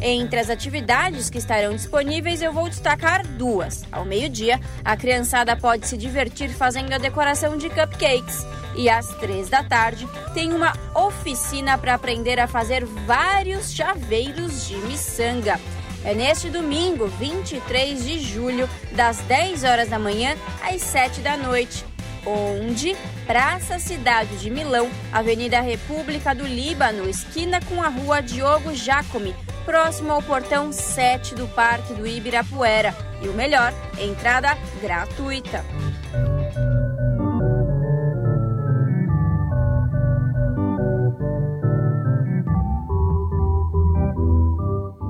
Entre 0.00 0.38
as 0.38 0.48
atividades 0.48 1.28
que 1.28 1.38
estarão 1.38 1.74
disponíveis, 1.74 2.40
eu 2.40 2.52
vou 2.52 2.68
destacar 2.68 3.26
duas. 3.26 3.84
Ao 3.90 4.04
meio-dia, 4.04 4.60
a 4.84 4.96
criançada 4.96 5.56
pode 5.56 5.86
se 5.86 5.96
divertir 5.96 6.50
fazendo 6.50 6.92
a 6.92 6.98
decoração 6.98 7.56
de 7.56 7.68
cupcakes. 7.68 8.46
E 8.76 8.88
às 8.88 9.08
três 9.16 9.48
da 9.48 9.64
tarde, 9.64 10.08
tem 10.34 10.52
uma 10.52 10.72
oficina 10.94 11.76
para 11.76 11.94
aprender 11.94 12.38
a 12.38 12.46
fazer 12.46 12.84
vários 12.84 13.72
chaveiros 13.72 14.68
de 14.68 14.76
miçanga. 14.76 15.58
É 16.04 16.14
neste 16.14 16.48
domingo, 16.48 17.08
23 17.08 18.04
de 18.04 18.20
julho, 18.20 18.70
das 18.92 19.18
10 19.22 19.64
horas 19.64 19.88
da 19.88 19.98
manhã 19.98 20.36
às 20.62 20.80
7 20.80 21.20
da 21.20 21.36
noite 21.36 21.84
onde 22.28 22.94
Praça 23.26 23.78
Cidade 23.78 24.36
de 24.36 24.50
Milão, 24.50 24.90
Avenida 25.12 25.60
República 25.60 26.34
do 26.34 26.46
Líbano, 26.46 27.08
esquina 27.08 27.60
com 27.62 27.82
a 27.82 27.88
Rua 27.88 28.20
Diogo 28.20 28.74
Jacome, 28.74 29.34
próximo 29.64 30.12
ao 30.12 30.22
portão 30.22 30.72
7 30.72 31.34
do 31.34 31.46
Parque 31.48 31.94
do 31.94 32.06
Ibirapuera. 32.06 32.94
E 33.22 33.28
o 33.28 33.32
melhor, 33.32 33.72
entrada 33.98 34.56
gratuita. 34.80 35.64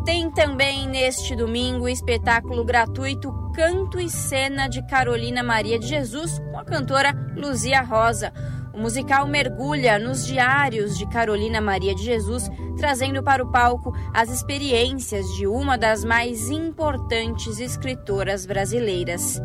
Tem 0.08 0.30
também 0.30 0.88
neste 0.88 1.36
domingo 1.36 1.84
o 1.84 1.88
espetáculo 1.88 2.64
gratuito 2.64 3.30
Canto 3.54 4.00
e 4.00 4.08
Cena 4.08 4.66
de 4.66 4.80
Carolina 4.86 5.42
Maria 5.42 5.78
de 5.78 5.86
Jesus 5.86 6.38
com 6.50 6.58
a 6.58 6.64
cantora 6.64 7.12
Luzia 7.36 7.82
Rosa. 7.82 8.32
O 8.72 8.80
musical 8.80 9.26
mergulha 9.26 9.98
nos 9.98 10.26
diários 10.26 10.96
de 10.96 11.06
Carolina 11.10 11.60
Maria 11.60 11.94
de 11.94 12.02
Jesus, 12.02 12.48
trazendo 12.78 13.22
para 13.22 13.44
o 13.44 13.52
palco 13.52 13.92
as 14.14 14.30
experiências 14.30 15.26
de 15.36 15.46
uma 15.46 15.76
das 15.76 16.02
mais 16.02 16.48
importantes 16.48 17.60
escritoras 17.60 18.46
brasileiras. 18.46 19.42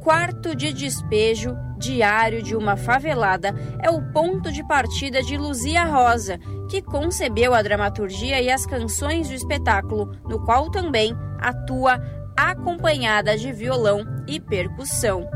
Quarto 0.00 0.56
de 0.56 0.72
Despejo, 0.72 1.54
Diário 1.76 2.42
de 2.42 2.56
uma 2.56 2.74
Favelada, 2.74 3.54
é 3.82 3.90
o 3.90 4.00
ponto 4.12 4.50
de 4.50 4.66
partida 4.66 5.22
de 5.22 5.36
Luzia 5.36 5.84
Rosa, 5.84 6.40
que 6.70 6.80
concebeu 6.80 7.52
a 7.52 7.60
dramaturgia 7.62 8.40
e 8.40 8.48
as 8.48 8.64
canções 8.64 9.28
do 9.28 9.34
espetáculo, 9.34 10.12
no 10.28 10.38
qual 10.44 10.70
também 10.70 11.12
atua 11.40 12.00
acompanhada 12.36 13.36
de 13.36 13.52
violão 13.52 14.04
e 14.28 14.38
percussão. 14.38 15.28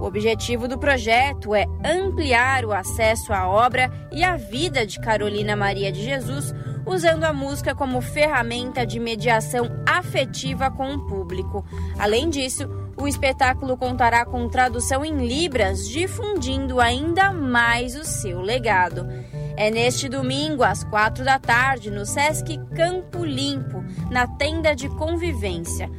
O 0.00 0.04
objetivo 0.04 0.66
do 0.66 0.78
projeto 0.78 1.54
é 1.54 1.64
ampliar 1.84 2.64
o 2.64 2.72
acesso 2.72 3.32
à 3.32 3.46
obra 3.46 3.88
e 4.10 4.24
à 4.24 4.36
vida 4.36 4.84
de 4.84 4.98
Carolina 4.98 5.54
Maria 5.54 5.92
de 5.92 6.02
Jesus 6.02 6.52
usando 6.84 7.24
a 7.24 7.32
música 7.32 7.74
como 7.74 8.00
ferramenta 8.00 8.84
de 8.84 8.98
mediação 8.98 9.68
afetiva 9.86 10.70
com 10.70 10.94
o 10.94 11.06
público. 11.06 11.64
Além 11.98 12.30
disso, 12.30 12.66
o 13.00 13.06
espetáculo 13.06 13.76
contará 13.76 14.24
com 14.24 14.48
tradução 14.48 15.04
em 15.04 15.26
Libras, 15.26 15.88
difundindo 15.88 16.80
ainda 16.80 17.32
mais 17.32 17.94
o 17.94 18.04
seu 18.04 18.40
legado. 18.40 19.08
É 19.56 19.70
neste 19.70 20.08
domingo, 20.08 20.62
às 20.62 20.82
quatro 20.84 21.24
da 21.24 21.38
tarde, 21.38 21.90
no 21.90 22.04
Sesc 22.04 22.58
Campo 22.74 23.24
Limpo, 23.24 23.84
na 24.10 24.26
tenda 24.26 24.74
de 24.74 24.88
convivência. 24.88 25.90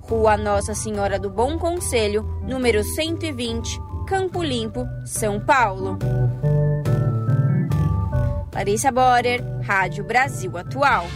Rua 0.00 0.36
Nossa 0.36 0.74
Senhora 0.74 1.18
do 1.18 1.28
Bom 1.28 1.58
Conselho, 1.58 2.22
número 2.42 2.82
120, 2.82 3.78
Campo 4.06 4.42
Limpo, 4.42 4.86
São 5.04 5.40
Paulo. 5.40 5.98
Larissa 8.54 8.90
Borer, 8.90 9.44
Rádio 9.62 10.04
Brasil 10.04 10.56
Atual. 10.56 11.06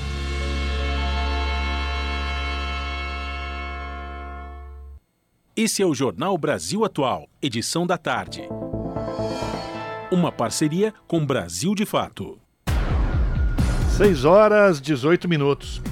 Esse 5.62 5.82
é 5.82 5.86
o 5.86 5.94
Jornal 5.94 6.38
Brasil 6.38 6.86
Atual, 6.86 7.28
edição 7.42 7.86
da 7.86 7.98
tarde. 7.98 8.48
Uma 10.10 10.32
parceria 10.32 10.94
com 11.06 11.22
Brasil 11.22 11.74
de 11.74 11.84
Fato. 11.84 12.38
6 13.98 14.24
horas 14.24 14.80
18 14.80 15.28
minutos. 15.28 15.82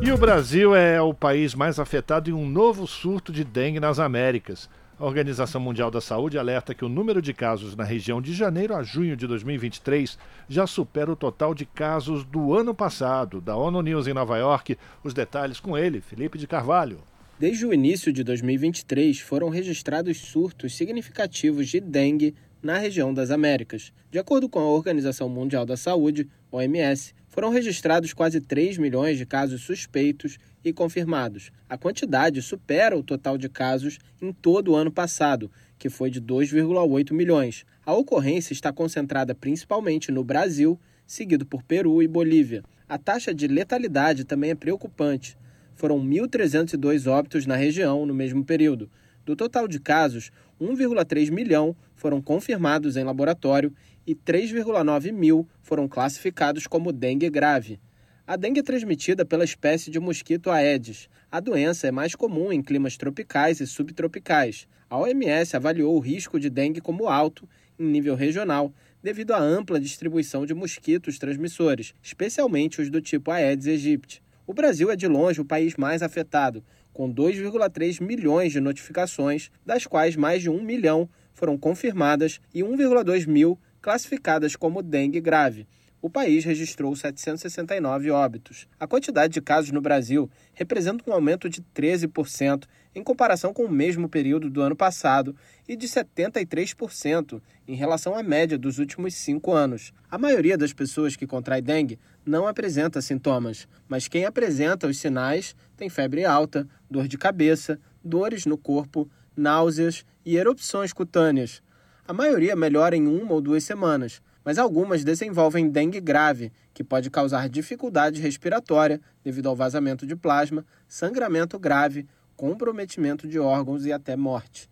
E 0.00 0.10
o 0.10 0.18
Brasil 0.18 0.74
é 0.74 1.00
o 1.00 1.14
país 1.14 1.54
mais 1.54 1.78
afetado 1.78 2.30
em 2.30 2.32
um 2.32 2.48
novo 2.48 2.84
surto 2.84 3.30
de 3.30 3.44
dengue 3.44 3.78
nas 3.78 4.00
Américas. 4.00 4.68
A 4.98 5.06
Organização 5.06 5.60
Mundial 5.60 5.88
da 5.88 6.00
Saúde 6.00 6.36
alerta 6.36 6.74
que 6.74 6.84
o 6.84 6.88
número 6.88 7.22
de 7.22 7.32
casos 7.32 7.76
na 7.76 7.84
região 7.84 8.20
de 8.20 8.34
janeiro 8.34 8.74
a 8.74 8.82
junho 8.82 9.16
de 9.16 9.28
2023 9.28 10.18
já 10.48 10.66
supera 10.66 11.12
o 11.12 11.14
total 11.14 11.54
de 11.54 11.64
casos 11.64 12.24
do 12.24 12.52
ano 12.58 12.74
passado. 12.74 13.40
Da 13.40 13.54
ONU 13.54 13.82
News 13.82 14.08
em 14.08 14.14
Nova 14.14 14.36
York, 14.36 14.76
os 15.04 15.14
detalhes 15.14 15.60
com 15.60 15.78
ele, 15.78 16.00
Felipe 16.00 16.36
de 16.36 16.48
Carvalho. 16.48 16.98
Desde 17.42 17.66
o 17.66 17.74
início 17.74 18.12
de 18.12 18.22
2023, 18.22 19.18
foram 19.18 19.48
registrados 19.48 20.16
surtos 20.16 20.76
significativos 20.76 21.68
de 21.68 21.80
dengue 21.80 22.36
na 22.62 22.78
região 22.78 23.12
das 23.12 23.32
Américas. 23.32 23.92
De 24.12 24.18
acordo 24.20 24.48
com 24.48 24.60
a 24.60 24.68
Organização 24.68 25.28
Mundial 25.28 25.66
da 25.66 25.76
Saúde, 25.76 26.28
OMS, 26.52 27.12
foram 27.26 27.50
registrados 27.50 28.12
quase 28.12 28.40
3 28.40 28.78
milhões 28.78 29.18
de 29.18 29.26
casos 29.26 29.60
suspeitos 29.62 30.38
e 30.64 30.72
confirmados. 30.72 31.50
A 31.68 31.76
quantidade 31.76 32.40
supera 32.40 32.96
o 32.96 33.02
total 33.02 33.36
de 33.36 33.48
casos 33.48 33.98
em 34.20 34.32
todo 34.32 34.70
o 34.70 34.76
ano 34.76 34.92
passado, 34.92 35.50
que 35.80 35.90
foi 35.90 36.10
de 36.10 36.22
2,8 36.22 37.12
milhões. 37.12 37.66
A 37.84 37.92
ocorrência 37.92 38.52
está 38.52 38.72
concentrada 38.72 39.34
principalmente 39.34 40.12
no 40.12 40.22
Brasil, 40.22 40.78
seguido 41.04 41.44
por 41.44 41.64
Peru 41.64 42.00
e 42.04 42.06
Bolívia. 42.06 42.62
A 42.88 42.98
taxa 42.98 43.34
de 43.34 43.48
letalidade 43.48 44.24
também 44.24 44.52
é 44.52 44.54
preocupante. 44.54 45.36
Foram 45.74 45.98
1.302 46.00 47.10
óbitos 47.10 47.46
na 47.46 47.56
região 47.56 48.06
no 48.06 48.14
mesmo 48.14 48.44
período, 48.44 48.90
Do 49.24 49.36
total 49.36 49.68
de 49.68 49.78
casos, 49.78 50.32
1,3 50.60 51.30
milhão 51.30 51.76
foram 51.94 52.20
confirmados 52.20 52.96
em 52.96 53.04
laboratório 53.04 53.72
e 54.06 54.14
3,9 54.14 55.12
mil 55.12 55.46
foram 55.60 55.86
classificados 55.86 56.66
como 56.66 56.92
dengue 56.92 57.30
grave. 57.30 57.78
A 58.26 58.36
dengue 58.36 58.60
é 58.60 58.62
transmitida 58.62 59.24
pela 59.24 59.44
espécie 59.44 59.90
de 59.90 60.00
mosquito 60.00 60.50
Aedes. 60.50 61.08
A 61.30 61.38
doença 61.38 61.86
é 61.86 61.90
mais 61.90 62.14
comum 62.14 62.52
em 62.52 62.62
climas 62.62 62.96
tropicais 62.96 63.60
e 63.60 63.66
subtropicais. 63.66 64.66
A 64.90 64.98
OMS 64.98 65.56
avaliou 65.56 65.94
o 65.96 66.00
risco 66.00 66.38
de 66.38 66.50
dengue 66.50 66.80
como 66.80 67.08
alto 67.08 67.48
em 67.78 67.84
nível 67.84 68.14
regional, 68.14 68.72
devido 69.02 69.32
à 69.32 69.40
ampla 69.40 69.80
distribuição 69.80 70.46
de 70.46 70.54
mosquitos 70.54 71.18
transmissores, 71.18 71.94
especialmente 72.02 72.80
os 72.80 72.90
do 72.90 73.00
tipo 73.00 73.30
Aedes 73.30 73.66
aegypti. 73.66 74.22
O 74.44 74.52
Brasil 74.52 74.90
é 74.90 74.96
de 74.96 75.06
longe 75.06 75.40
o 75.40 75.44
país 75.44 75.76
mais 75.76 76.02
afetado, 76.02 76.64
com 76.92 77.12
2,3 77.12 78.02
milhões 78.02 78.52
de 78.52 78.60
notificações, 78.60 79.50
das 79.64 79.86
quais 79.86 80.16
mais 80.16 80.42
de 80.42 80.50
1 80.50 80.62
milhão 80.62 81.08
foram 81.32 81.56
confirmadas 81.56 82.40
e 82.52 82.60
1,2 82.60 83.26
mil 83.26 83.58
classificadas 83.80 84.56
como 84.56 84.82
dengue 84.82 85.20
grave. 85.20 85.66
O 86.02 86.10
país 86.10 86.44
registrou 86.44 86.96
769 86.96 88.10
óbitos. 88.10 88.66
A 88.78 88.88
quantidade 88.88 89.34
de 89.34 89.40
casos 89.40 89.70
no 89.70 89.80
Brasil 89.80 90.28
representa 90.52 91.08
um 91.08 91.12
aumento 91.12 91.48
de 91.48 91.62
13% 91.62 92.64
em 92.92 93.04
comparação 93.04 93.54
com 93.54 93.64
o 93.64 93.70
mesmo 93.70 94.08
período 94.08 94.50
do 94.50 94.60
ano 94.60 94.74
passado 94.74 95.36
e 95.68 95.76
de 95.76 95.86
73% 95.86 97.40
em 97.68 97.76
relação 97.76 98.16
à 98.16 98.22
média 98.22 98.58
dos 98.58 98.80
últimos 98.80 99.14
cinco 99.14 99.52
anos. 99.52 99.92
A 100.10 100.18
maioria 100.18 100.58
das 100.58 100.72
pessoas 100.72 101.14
que 101.14 101.24
contrai 101.24 101.62
dengue 101.62 102.00
não 102.24 102.46
apresenta 102.46 103.00
sintomas, 103.00 103.66
mas 103.88 104.08
quem 104.08 104.24
apresenta 104.24 104.86
os 104.86 104.98
sinais 104.98 105.56
tem 105.76 105.88
febre 105.88 106.24
alta, 106.24 106.68
dor 106.90 107.08
de 107.08 107.18
cabeça, 107.18 107.78
dores 108.02 108.46
no 108.46 108.56
corpo, 108.56 109.10
náuseas 109.36 110.04
e 110.24 110.36
erupções 110.36 110.92
cutâneas. 110.92 111.62
A 112.06 112.12
maioria 112.12 112.56
melhora 112.56 112.96
em 112.96 113.06
uma 113.06 113.32
ou 113.32 113.40
duas 113.40 113.64
semanas, 113.64 114.20
mas 114.44 114.58
algumas 114.58 115.04
desenvolvem 115.04 115.68
dengue 115.68 116.00
grave, 116.00 116.52
que 116.74 116.82
pode 116.82 117.10
causar 117.10 117.48
dificuldade 117.48 118.20
respiratória 118.20 119.00
devido 119.22 119.48
ao 119.48 119.56
vazamento 119.56 120.06
de 120.06 120.16
plasma, 120.16 120.64
sangramento 120.88 121.58
grave, 121.58 122.06
comprometimento 122.36 123.28
de 123.28 123.38
órgãos 123.38 123.86
e 123.86 123.92
até 123.92 124.16
morte. 124.16 124.71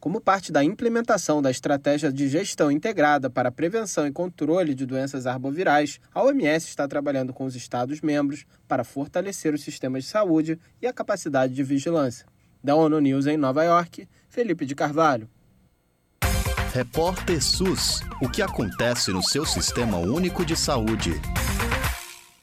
Como 0.00 0.18
parte 0.18 0.50
da 0.50 0.64
implementação 0.64 1.42
da 1.42 1.50
estratégia 1.50 2.10
de 2.10 2.26
gestão 2.26 2.70
integrada 2.70 3.28
para 3.28 3.52
prevenção 3.52 4.06
e 4.06 4.10
controle 4.10 4.74
de 4.74 4.86
doenças 4.86 5.26
arbovirais, 5.26 6.00
a 6.14 6.22
OMS 6.22 6.66
está 6.66 6.88
trabalhando 6.88 7.34
com 7.34 7.44
os 7.44 7.54
Estados-membros 7.54 8.46
para 8.66 8.82
fortalecer 8.82 9.52
os 9.52 9.60
sistemas 9.60 10.04
de 10.04 10.08
saúde 10.08 10.58
e 10.80 10.86
a 10.86 10.92
capacidade 10.92 11.52
de 11.52 11.62
vigilância. 11.62 12.26
Da 12.64 12.74
ONU 12.74 12.98
News 12.98 13.26
em 13.26 13.36
Nova 13.36 13.62
York, 13.62 14.08
Felipe 14.30 14.64
de 14.64 14.74
Carvalho. 14.74 15.28
Repórter 16.72 17.42
SUS: 17.42 18.00
O 18.22 18.28
que 18.28 18.40
acontece 18.40 19.10
no 19.10 19.22
seu 19.22 19.44
sistema 19.44 19.98
único 19.98 20.46
de 20.46 20.56
saúde? 20.56 21.12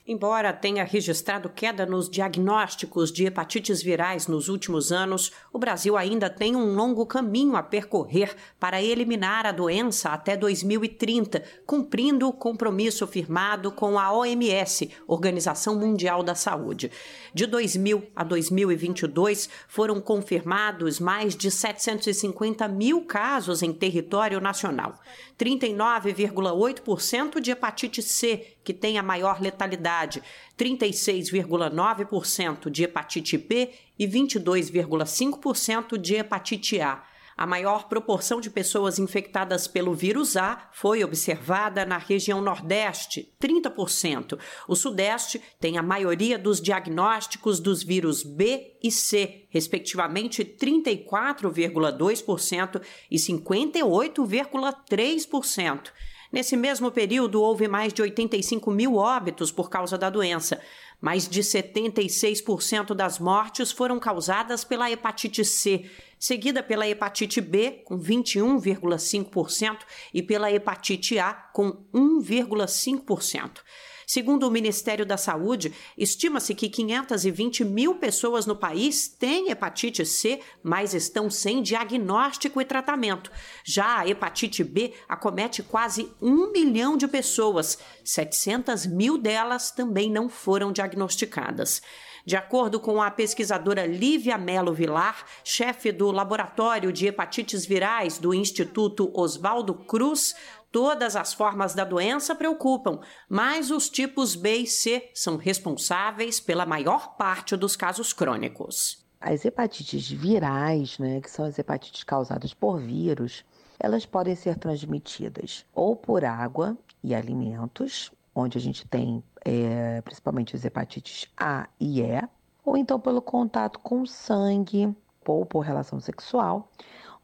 Embora 0.09 0.53
tenha 0.53 0.85
registrado 0.85 1.49
queda 1.49 1.85
nos 1.85 2.09
diagnósticos 2.09 3.11
de 3.11 3.25
hepatites 3.25 3.83
virais 3.83 4.25
nos 4.25 4.47
últimos 4.47 4.89
anos, 4.89 5.33
o 5.51 5.59
Brasil 5.59 5.97
ainda 5.97 6.29
tem 6.29 6.55
um 6.55 6.75
longo 6.75 7.05
caminho 7.05 7.57
a 7.57 7.61
percorrer 7.61 8.33
para 8.57 8.81
eliminar 8.81 9.45
a 9.45 9.51
doença 9.51 10.11
até 10.11 10.37
2030, 10.37 11.43
cumprindo 11.65 12.25
o 12.25 12.31
compromisso 12.31 13.05
firmado 13.05 13.69
com 13.69 13.99
a 13.99 14.13
OMS, 14.13 14.89
Organização 15.05 15.75
Mundial 15.75 16.23
da 16.23 16.35
Saúde. 16.35 16.89
De 17.33 17.45
2000 17.45 18.07
a 18.15 18.23
2022, 18.23 19.49
foram 19.67 19.99
confirmados 19.99 21.01
mais 21.01 21.35
de 21.35 21.51
750 21.51 22.65
mil 22.69 23.01
casos 23.01 23.61
em 23.61 23.73
território 23.73 24.39
nacional. 24.39 24.97
39,8% 25.37 27.39
de 27.39 27.51
hepatite 27.51 28.01
C, 28.01 28.55
que 28.63 28.73
tem 28.73 28.97
a 28.97 29.03
maior 29.03 29.39
letalidade, 29.39 30.23
36,9% 30.57 32.69
de 32.69 32.83
hepatite 32.83 33.37
B 33.37 33.69
e 33.99 34.07
22,5% 34.07 35.97
de 35.97 36.15
hepatite 36.15 36.81
A. 36.81 37.03
A 37.37 37.45
maior 37.45 37.87
proporção 37.87 38.41
de 38.41 38.49
pessoas 38.49 38.97
infectadas 38.97 39.67
pelo 39.67 39.93
vírus 39.93 40.35
A 40.35 40.71
foi 40.73 41.03
observada 41.03 41.85
na 41.85 41.99
região 41.99 42.41
Nordeste, 42.41 43.31
30%. 43.39 44.39
O 44.67 44.75
Sudeste 44.75 45.39
tem 45.59 45.77
a 45.77 45.83
maioria 45.83 46.39
dos 46.39 46.59
diagnósticos 46.59 47.59
dos 47.59 47.83
vírus 47.83 48.23
B 48.23 48.75
e 48.81 48.91
C, 48.91 49.45
respectivamente 49.51 50.43
34,2% 50.43 52.81
e 53.11 53.17
58,3%. 53.17 55.91
Nesse 56.31 56.55
mesmo 56.57 56.91
período, 56.91 57.41
houve 57.41 57.67
mais 57.67 57.93
de 57.93 58.01
85 58.01 58.71
mil 58.71 58.95
óbitos 58.95 59.51
por 59.51 59.69
causa 59.69 59.95
da 59.97 60.09
doença. 60.09 60.59
Mais 60.99 61.27
de 61.27 61.41
76% 61.41 62.95
das 62.95 63.19
mortes 63.19 63.71
foram 63.71 63.99
causadas 63.99 64.63
pela 64.63 64.89
hepatite 64.89 65.45
C, 65.45 65.89
seguida 66.19 66.63
pela 66.63 66.87
hepatite 66.87 67.39
B, 67.39 67.83
com 67.85 67.99
21,5%, 67.99 69.79
e 70.13 70.23
pela 70.23 70.51
hepatite 70.51 71.19
A, 71.19 71.33
com 71.33 71.85
1,5%. 71.93 73.61
Segundo 74.09 74.47
o 74.47 74.51
Ministério 74.51 75.05
da 75.05 75.17
Saúde, 75.17 75.73
estima-se 75.97 76.55
que 76.55 76.69
520 76.69 77.65
mil 77.65 77.95
pessoas 77.95 78.45
no 78.45 78.55
país 78.55 79.09
têm 79.09 79.49
hepatite 79.49 80.05
C, 80.05 80.39
mas 80.63 80.93
estão 80.93 81.29
sem 81.29 81.61
diagnóstico 81.61 82.61
e 82.61 82.65
tratamento. 82.65 83.29
Já 83.65 83.99
a 83.99 84.07
hepatite 84.07 84.63
B 84.63 84.93
acomete 85.09 85.61
quase 85.61 86.09
um 86.21 86.53
milhão 86.53 86.95
de 86.95 87.05
pessoas. 87.05 87.77
700 88.05 88.85
mil 88.85 89.17
delas 89.17 89.71
também 89.71 90.09
não 90.09 90.29
foram 90.29 90.71
diagnosticadas. 90.71 91.81
De 92.27 92.35
acordo 92.35 92.77
com 92.77 93.01
a 93.01 93.09
pesquisadora 93.09 93.85
Lívia 93.85 94.37
Melo 94.37 94.73
Vilar, 94.73 95.25
chefe 95.45 95.93
do 95.93 96.11
Laboratório 96.11 96.91
de 96.91 97.07
Hepatites 97.07 97.65
Virais 97.65 98.17
do 98.17 98.33
Instituto 98.33 99.09
Oswaldo 99.17 99.73
Cruz, 99.73 100.35
todas 100.71 101.15
as 101.15 101.33
formas 101.33 101.73
da 101.73 101.83
doença 101.83 102.35
preocupam, 102.35 102.99
mas 103.29 103.71
os 103.71 103.89
tipos 103.89 104.35
B 104.35 104.57
e 104.57 104.67
C 104.67 105.09
são 105.13 105.37
responsáveis 105.37 106.39
pela 106.39 106.65
maior 106.65 107.15
parte 107.15 107.55
dos 107.55 107.75
casos 107.75 108.13
crônicos. 108.13 109.05
As 109.19 109.45
hepatites 109.45 110.09
virais, 110.09 110.99
né, 110.99 111.19
que 111.21 111.29
são 111.29 111.45
as 111.45 111.57
hepatites 111.57 112.03
causadas 112.03 112.53
por 112.53 112.79
vírus, 112.79 113.43
elas 113.79 114.05
podem 114.05 114.35
ser 114.35 114.57
transmitidas 114.57 115.65
ou 115.73 115.95
por 115.95 116.23
água 116.23 116.77
e 117.03 117.13
alimentos, 117.15 118.11
onde 118.33 118.57
a 118.57 118.61
gente 118.61 118.87
tem 118.87 119.23
é, 119.43 120.01
principalmente 120.01 120.55
as 120.55 120.65
hepatites 120.65 121.27
A 121.37 121.67
e 121.79 122.01
E, 122.01 122.21
ou 122.63 122.75
então 122.77 122.99
pelo 122.99 123.21
contato 123.21 123.79
com 123.79 124.05
sangue 124.05 124.95
ou 125.25 125.45
por 125.45 125.61
relação 125.61 125.99
sexual, 125.99 126.71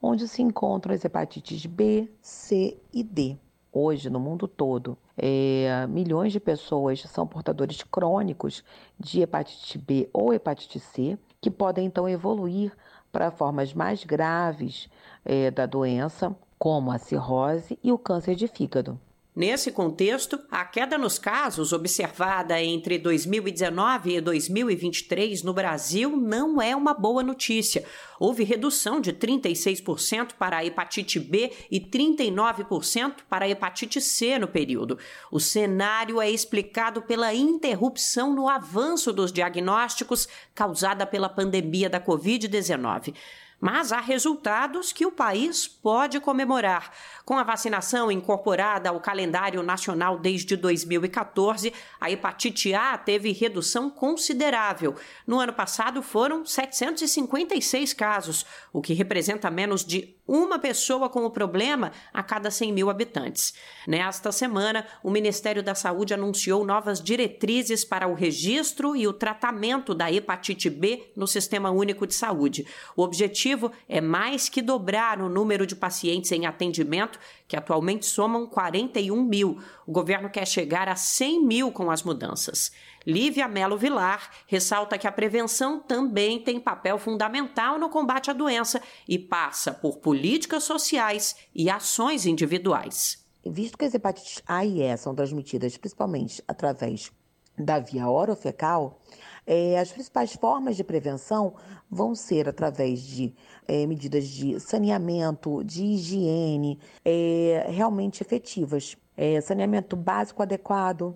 onde 0.04 0.28
se 0.28 0.42
encontram 0.42 0.94
as 0.94 1.06
hepatites 1.06 1.66
B, 1.66 2.12
C 2.22 2.78
e 2.94 3.02
D. 3.02 3.38
Hoje, 3.72 4.10
no 4.10 4.20
mundo 4.20 4.50
todo, 4.50 4.98
é, 5.18 5.88
milhões 5.88 6.34
de 6.34 6.42
pessoas 6.42 7.02
são 7.04 7.26
portadores 7.26 7.82
crônicos 7.82 8.64
de 9.00 9.22
hepatite 9.22 9.78
B 9.78 10.10
ou 10.12 10.34
hepatite 10.34 10.78
C, 10.78 11.18
que 11.40 11.50
podem 11.50 11.86
então 11.86 12.08
evoluir 12.08 12.76
para 13.14 13.32
formas 13.32 13.74
mais 13.74 14.04
graves 14.04 14.90
é, 15.24 15.50
da 15.50 15.66
doença, 15.66 16.36
como 16.60 16.92
a 16.92 16.98
cirrose 16.98 17.80
e 17.82 17.92
o 17.92 17.98
câncer 17.98 18.36
de 18.36 18.48
fígado. 18.48 19.00
Nesse 19.36 19.72
contexto, 19.72 20.40
a 20.52 20.64
queda 20.64 20.96
nos 20.96 21.18
casos 21.18 21.74
observada 21.74 22.62
entre 22.62 23.00
2019 23.00 24.18
e 24.18 24.22
2023 24.22 25.42
no 25.42 25.52
Brasil 25.52 26.16
não 26.16 26.62
é 26.62 26.76
uma 26.76 26.94
boa 26.94 27.24
notícia. 27.24 27.84
Houve 28.20 28.44
redução 28.44 29.02
de 29.02 29.12
36% 29.12 30.34
para 30.38 30.58
a 30.58 30.66
hepatite 30.66 31.20
B 31.20 31.52
e 31.72 31.80
39% 31.80 33.16
para 33.28 33.46
a 33.46 33.50
hepatite 33.50 34.00
C 34.00 34.38
no 34.38 34.48
período. 34.48 35.00
O 35.32 35.40
cenário 35.40 36.22
é 36.22 36.30
explicado 36.30 37.02
pela 37.02 37.34
interrupção 37.34 38.36
no 38.36 38.48
avanço 38.48 39.12
dos 39.12 39.32
diagnósticos 39.32 40.28
causada 40.54 41.08
pela 41.08 41.28
pandemia 41.28 41.90
da 41.90 42.00
Covid-19 42.00 43.16
mas 43.64 43.94
há 43.94 44.02
resultados 44.02 44.92
que 44.92 45.06
o 45.06 45.12
país 45.12 45.66
pode 45.66 46.20
comemorar. 46.20 46.92
Com 47.24 47.38
a 47.38 47.44
vacinação 47.44 48.12
incorporada 48.12 48.90
ao 48.90 49.00
calendário 49.00 49.64
nacional 49.64 50.20
desde 50.20 50.58
2014, 50.58 51.72
a 51.98 52.12
hepatite 52.12 52.74
A 52.74 52.98
teve 52.98 53.32
redução 53.32 53.90
considerável. 53.90 54.98
No 55.26 55.40
ano 55.40 55.54
passado 55.54 56.04
foram 56.04 56.46
756 56.46 57.94
casos, 57.94 58.46
o 58.74 58.82
que 58.82 58.94
representa 58.94 59.50
menos 59.50 59.86
de 59.86 60.14
uma 60.28 60.60
pessoa 60.60 61.10
com 61.10 61.24
o 61.26 61.32
problema 61.32 61.92
a 62.14 62.24
cada 62.24 62.50
100 62.50 62.74
mil 62.74 62.90
habitantes. 62.90 63.54
Nesta 63.88 64.32
semana, 64.32 64.86
o 65.02 65.10
Ministério 65.10 65.62
da 65.62 65.76
Saúde 65.76 66.14
anunciou 66.14 66.66
novas 66.66 67.02
diretrizes 67.02 67.84
para 67.84 68.08
o 68.08 68.14
registro 68.14 68.96
e 68.96 69.08
o 69.08 69.14
tratamento 69.14 69.94
da 69.94 70.12
hepatite 70.12 70.70
B 70.70 71.12
no 71.16 71.28
Sistema 71.28 71.72
Único 71.72 72.08
de 72.08 72.14
Saúde. 72.14 72.66
O 72.96 73.04
objetivo 73.04 73.53
objetivo 73.54 73.72
é 73.88 74.02
mais 74.02 74.50
que 74.50 74.62
dobrar 74.62 75.22
o 75.22 75.30
número 75.30 75.66
de 75.66 75.76
pacientes 75.76 76.32
em 76.32 76.46
atendimento, 76.46 77.20
que 77.48 77.56
atualmente 77.56 78.06
somam 78.06 78.48
41 78.48 79.24
mil. 79.24 79.60
O 79.86 79.92
governo 79.92 80.30
quer 80.30 80.46
chegar 80.46 80.88
a 80.88 80.96
100 80.96 81.46
mil 81.46 81.72
com 81.72 81.92
as 81.92 82.04
mudanças. 82.04 82.72
Lívia 83.06 83.48
Melo 83.48 83.78
Vilar 83.78 84.30
ressalta 84.48 84.98
que 84.98 85.08
a 85.08 85.12
prevenção 85.12 85.80
também 85.80 86.40
tem 86.40 86.60
papel 86.60 86.98
fundamental 86.98 87.78
no 87.78 87.90
combate 87.90 88.32
à 88.32 88.34
doença 88.34 88.82
e 89.08 89.20
passa 89.20 89.74
por 89.74 89.98
políticas 89.98 90.64
sociais 90.64 91.36
e 91.54 91.70
ações 91.70 92.26
individuais. 92.26 93.24
Visto 93.46 93.78
que 93.78 93.86
as 93.86 93.94
hepatites 93.94 94.42
A 94.48 94.66
e 94.66 94.82
E 94.82 94.98
são 94.98 95.14
transmitidas 95.14 95.78
principalmente 95.78 96.42
através 96.48 97.12
da 97.58 97.78
via 97.78 98.10
orofecal, 98.10 99.00
é, 99.46 99.80
as 99.80 99.92
principais 99.92 100.34
formas 100.34 100.76
de 100.76 100.84
prevenção 100.84 101.56
vão 101.90 102.16
ser 102.16 102.48
através 102.48 103.02
de 103.02 103.34
é, 103.68 103.86
medidas 103.86 104.28
de 104.28 104.60
saneamento, 104.60 105.64
de 105.64 105.84
higiene, 105.84 106.80
é, 107.04 107.66
realmente 107.70 108.22
efetivas. 108.22 108.98
É, 109.16 109.40
saneamento 109.42 109.96
básico 109.96 110.42
adequado, 110.42 111.16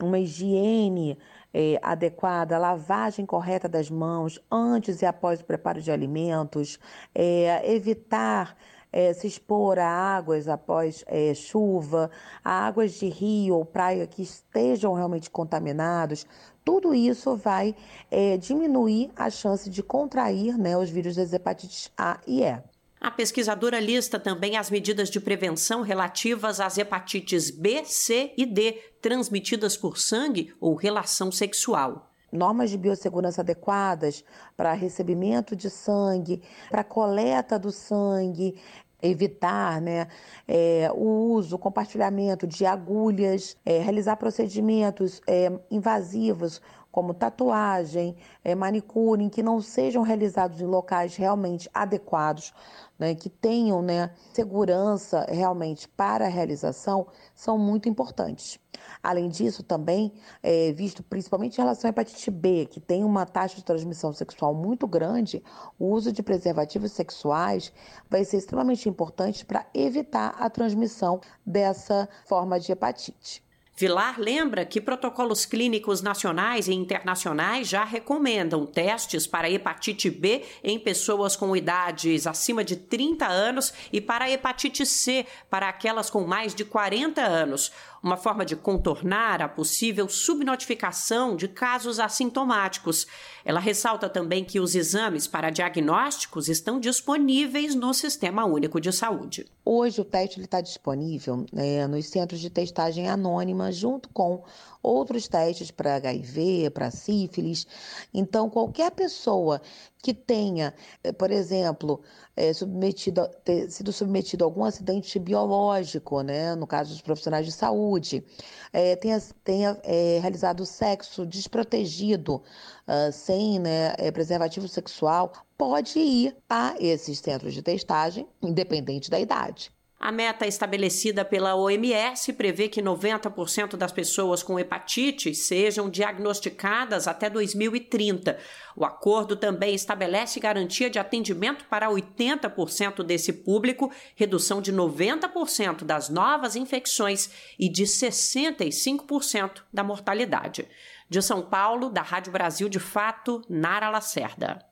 uma 0.00 0.18
higiene 0.18 1.18
é, 1.52 1.78
adequada, 1.82 2.58
lavagem 2.58 3.26
correta 3.26 3.68
das 3.68 3.90
mãos 3.90 4.40
antes 4.50 5.02
e 5.02 5.06
após 5.06 5.40
o 5.40 5.44
preparo 5.44 5.80
de 5.80 5.90
alimentos, 5.90 6.78
é, 7.14 7.70
evitar 7.72 8.56
é, 8.92 9.12
se 9.12 9.26
expor 9.26 9.78
a 9.78 9.88
águas 9.88 10.46
após 10.46 11.02
é, 11.06 11.32
chuva, 11.34 12.10
a 12.44 12.66
águas 12.66 12.92
de 12.94 13.08
rio 13.08 13.56
ou 13.56 13.64
praia 13.64 14.06
que 14.06 14.22
estejam 14.22 14.92
realmente 14.92 15.30
contaminados, 15.30 16.26
tudo 16.64 16.94
isso 16.94 17.34
vai 17.36 17.74
é, 18.10 18.36
diminuir 18.36 19.10
a 19.16 19.30
chance 19.30 19.68
de 19.68 19.82
contrair 19.82 20.56
né, 20.58 20.76
os 20.76 20.90
vírus 20.90 21.16
das 21.16 21.32
hepatites 21.32 21.90
A 21.96 22.20
e 22.26 22.42
E. 22.42 22.62
A 23.00 23.10
pesquisadora 23.10 23.80
lista 23.80 24.20
também 24.20 24.56
as 24.56 24.70
medidas 24.70 25.10
de 25.10 25.18
prevenção 25.18 25.82
relativas 25.82 26.60
às 26.60 26.78
hepatites 26.78 27.50
B, 27.50 27.84
C 27.84 28.32
e 28.36 28.46
D, 28.46 28.78
transmitidas 29.00 29.76
por 29.76 29.98
sangue 29.98 30.54
ou 30.60 30.76
relação 30.76 31.32
sexual 31.32 32.11
normas 32.32 32.70
de 32.70 32.78
biossegurança 32.78 33.42
adequadas 33.42 34.24
para 34.56 34.72
recebimento 34.72 35.54
de 35.54 35.68
sangue, 35.68 36.42
para 36.70 36.82
coleta 36.82 37.58
do 37.58 37.70
sangue, 37.70 38.58
evitar 39.02 39.80
né, 39.80 40.06
é, 40.46 40.88
o 40.94 41.32
uso, 41.32 41.58
compartilhamento 41.58 42.46
de 42.46 42.64
agulhas, 42.64 43.56
é, 43.66 43.80
realizar 43.80 44.16
procedimentos 44.16 45.20
é, 45.26 45.52
invasivos 45.70 46.62
como 46.92 47.14
tatuagem, 47.14 48.14
é, 48.44 48.54
manicure, 48.54 49.28
que 49.30 49.42
não 49.42 49.62
sejam 49.62 50.02
realizados 50.02 50.60
em 50.60 50.66
locais 50.66 51.16
realmente 51.16 51.68
adequados, 51.72 52.52
né, 52.98 53.14
que 53.14 53.30
tenham 53.30 53.80
né, 53.80 54.10
segurança 54.34 55.26
realmente 55.28 55.88
para 55.88 56.26
a 56.26 56.28
realização, 56.28 57.06
são 57.34 57.58
muito 57.58 57.88
importantes. 57.88 58.60
Além 59.02 59.28
disso, 59.28 59.62
também, 59.62 60.12
é, 60.42 60.72
visto 60.72 61.02
principalmente 61.02 61.58
em 61.58 61.60
relação 61.60 61.88
à 61.88 61.90
hepatite 61.90 62.30
B, 62.30 62.66
que 62.70 62.80
tem 62.80 63.04
uma 63.04 63.24
taxa 63.24 63.56
de 63.56 63.64
transmissão 63.64 64.12
sexual 64.12 64.54
muito 64.54 64.86
grande, 64.86 65.42
o 65.78 65.86
uso 65.86 66.12
de 66.12 66.22
preservativos 66.22 66.92
sexuais 66.92 67.72
vai 68.10 68.24
ser 68.24 68.38
extremamente 68.38 68.88
importante 68.88 69.44
para 69.44 69.66
evitar 69.74 70.34
a 70.38 70.50
transmissão 70.50 71.20
dessa 71.46 72.08
forma 72.26 72.58
de 72.58 72.72
hepatite. 72.72 73.42
Vilar 73.74 74.20
lembra 74.20 74.66
que 74.66 74.82
protocolos 74.82 75.46
clínicos 75.46 76.02
nacionais 76.02 76.68
e 76.68 76.74
internacionais 76.74 77.66
já 77.66 77.84
recomendam 77.84 78.66
testes 78.66 79.26
para 79.26 79.50
hepatite 79.50 80.10
B 80.10 80.44
em 80.62 80.78
pessoas 80.78 81.34
com 81.34 81.56
idades 81.56 82.26
acima 82.26 82.62
de 82.62 82.76
30 82.76 83.26
anos 83.26 83.72
e 83.90 83.98
para 83.98 84.30
hepatite 84.30 84.84
C 84.84 85.26
para 85.48 85.70
aquelas 85.70 86.10
com 86.10 86.20
mais 86.26 86.54
de 86.54 86.66
40 86.66 87.22
anos 87.22 87.72
uma 88.02 88.16
forma 88.16 88.44
de 88.44 88.56
contornar 88.56 89.40
a 89.40 89.48
possível 89.48 90.08
subnotificação 90.08 91.36
de 91.36 91.46
casos 91.46 92.00
assintomáticos. 92.00 93.06
Ela 93.44 93.60
ressalta 93.60 94.08
também 94.08 94.44
que 94.44 94.58
os 94.58 94.74
exames 94.74 95.26
para 95.26 95.50
diagnósticos 95.50 96.48
estão 96.48 96.80
disponíveis 96.80 97.74
no 97.74 97.94
Sistema 97.94 98.44
Único 98.44 98.80
de 98.80 98.92
Saúde. 98.92 99.46
Hoje 99.64 100.00
o 100.00 100.04
teste 100.04 100.40
está 100.40 100.60
disponível 100.60 101.46
né, 101.52 101.86
nos 101.86 102.08
centros 102.08 102.40
de 102.40 102.50
testagem 102.50 103.08
anônima, 103.08 103.70
junto 103.70 104.08
com 104.08 104.42
outros 104.82 105.28
testes 105.28 105.70
para 105.70 105.96
HIV, 105.96 106.70
para 106.70 106.90
sífilis. 106.90 107.66
Então, 108.12 108.50
qualquer 108.50 108.90
pessoa 108.90 109.60
que 110.02 110.12
tenha, 110.12 110.74
eh, 111.04 111.12
por 111.12 111.30
exemplo, 111.30 112.02
é, 112.36 112.52
submetido, 112.52 113.28
ter 113.44 113.70
sido 113.70 113.92
submetido 113.92 114.44
a 114.44 114.46
algum 114.46 114.64
acidente 114.64 115.18
biológico, 115.18 116.22
né, 116.22 116.54
no 116.56 116.66
caso 116.66 116.90
dos 116.90 117.00
profissionais 117.00 117.46
de 117.46 117.52
saúde, 117.52 118.24
é, 118.72 118.96
tenha, 118.96 119.20
tenha 119.44 119.80
é, 119.84 120.18
realizado 120.20 120.66
sexo 120.66 121.24
desprotegido, 121.24 122.42
uh, 122.88 123.12
sem 123.12 123.58
né, 123.60 123.94
preservativo 124.12 124.66
sexual, 124.66 125.32
pode 125.56 125.98
ir 125.98 126.36
a 126.48 126.74
esses 126.80 127.18
centros 127.20 127.54
de 127.54 127.62
testagem, 127.62 128.26
independente 128.42 129.10
da 129.10 129.20
idade. 129.20 129.70
A 130.02 130.10
meta 130.10 130.48
estabelecida 130.48 131.24
pela 131.24 131.54
OMS 131.54 132.32
prevê 132.32 132.68
que 132.68 132.82
90% 132.82 133.76
das 133.76 133.92
pessoas 133.92 134.42
com 134.42 134.58
hepatite 134.58 135.32
sejam 135.32 135.88
diagnosticadas 135.88 137.06
até 137.06 137.30
2030. 137.30 138.36
O 138.74 138.84
acordo 138.84 139.36
também 139.36 139.76
estabelece 139.76 140.40
garantia 140.40 140.90
de 140.90 140.98
atendimento 140.98 141.66
para 141.66 141.88
80% 141.88 143.04
desse 143.04 143.32
público, 143.32 143.92
redução 144.16 144.60
de 144.60 144.72
90% 144.72 145.84
das 145.84 146.08
novas 146.08 146.56
infecções 146.56 147.30
e 147.56 147.68
de 147.68 147.84
65% 147.84 149.62
da 149.72 149.84
mortalidade. 149.84 150.66
De 151.08 151.22
São 151.22 151.42
Paulo, 151.42 151.88
da 151.88 152.02
Rádio 152.02 152.32
Brasil 152.32 152.68
de 152.68 152.80
Fato, 152.80 153.40
Nara 153.48 153.88
Lacerda. 153.88 154.71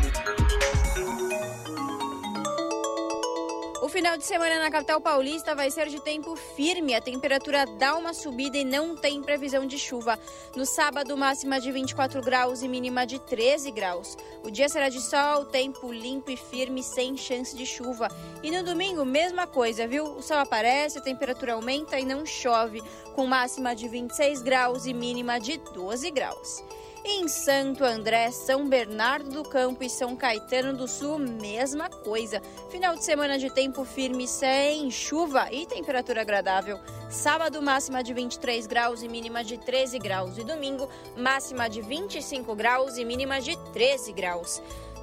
Final 4.01 4.17
de 4.17 4.25
semana 4.25 4.57
na 4.57 4.71
capital 4.71 4.99
paulista 4.99 5.53
vai 5.53 5.69
ser 5.69 5.87
de 5.87 5.99
tempo 5.99 6.35
firme. 6.35 6.95
A 6.95 6.99
temperatura 6.99 7.67
dá 7.77 7.95
uma 7.95 8.15
subida 8.15 8.57
e 8.57 8.65
não 8.65 8.95
tem 8.95 9.21
previsão 9.21 9.67
de 9.67 9.77
chuva. 9.77 10.17
No 10.55 10.65
sábado, 10.65 11.15
máxima 11.15 11.61
de 11.61 11.71
24 11.71 12.19
graus 12.19 12.63
e 12.63 12.67
mínima 12.67 13.05
de 13.05 13.19
13 13.19 13.69
graus. 13.69 14.17
O 14.43 14.49
dia 14.49 14.67
será 14.69 14.89
de 14.89 14.99
sol, 14.99 15.45
tempo 15.45 15.93
limpo 15.93 16.31
e 16.31 16.35
firme, 16.35 16.81
sem 16.81 17.15
chance 17.15 17.55
de 17.55 17.63
chuva. 17.63 18.07
E 18.41 18.49
no 18.49 18.63
domingo, 18.63 19.05
mesma 19.05 19.45
coisa, 19.45 19.85
viu? 19.85 20.05
O 20.05 20.21
sol 20.23 20.39
aparece, 20.39 20.97
a 20.97 21.01
temperatura 21.01 21.53
aumenta 21.53 21.99
e 21.99 22.03
não 22.03 22.25
chove, 22.25 22.81
com 23.13 23.27
máxima 23.27 23.75
de 23.75 23.87
26 23.87 24.41
graus 24.41 24.87
e 24.87 24.95
mínima 24.95 25.39
de 25.39 25.57
12 25.57 26.09
graus. 26.09 26.63
Em 27.03 27.27
Santo 27.27 27.83
André, 27.83 28.29
São 28.29 28.69
Bernardo 28.69 29.31
do 29.31 29.43
Campo 29.43 29.83
e 29.83 29.89
São 29.89 30.15
Caetano 30.15 30.77
do 30.77 30.87
Sul, 30.87 31.17
mesma 31.17 31.89
coisa. 31.89 32.39
Final 32.69 32.95
de 32.95 33.03
semana 33.03 33.39
de 33.39 33.49
tempo 33.49 33.83
firme, 33.83 34.27
sem 34.27 34.91
chuva 34.91 35.51
e 35.51 35.65
temperatura 35.65 36.21
agradável. 36.21 36.79
Sábado, 37.09 37.59
máxima 37.59 38.03
de 38.03 38.13
23 38.13 38.67
graus 38.67 39.01
e 39.01 39.07
mínima 39.07 39.43
de 39.43 39.57
13 39.57 39.97
graus. 39.97 40.37
E 40.37 40.43
domingo, 40.43 40.87
máxima 41.17 41.67
de 41.67 41.81
25 41.81 42.55
graus 42.55 42.97
e 42.97 43.03
mínima 43.03 43.41
de 43.41 43.57
13 43.73 44.11
graus. 44.13 44.61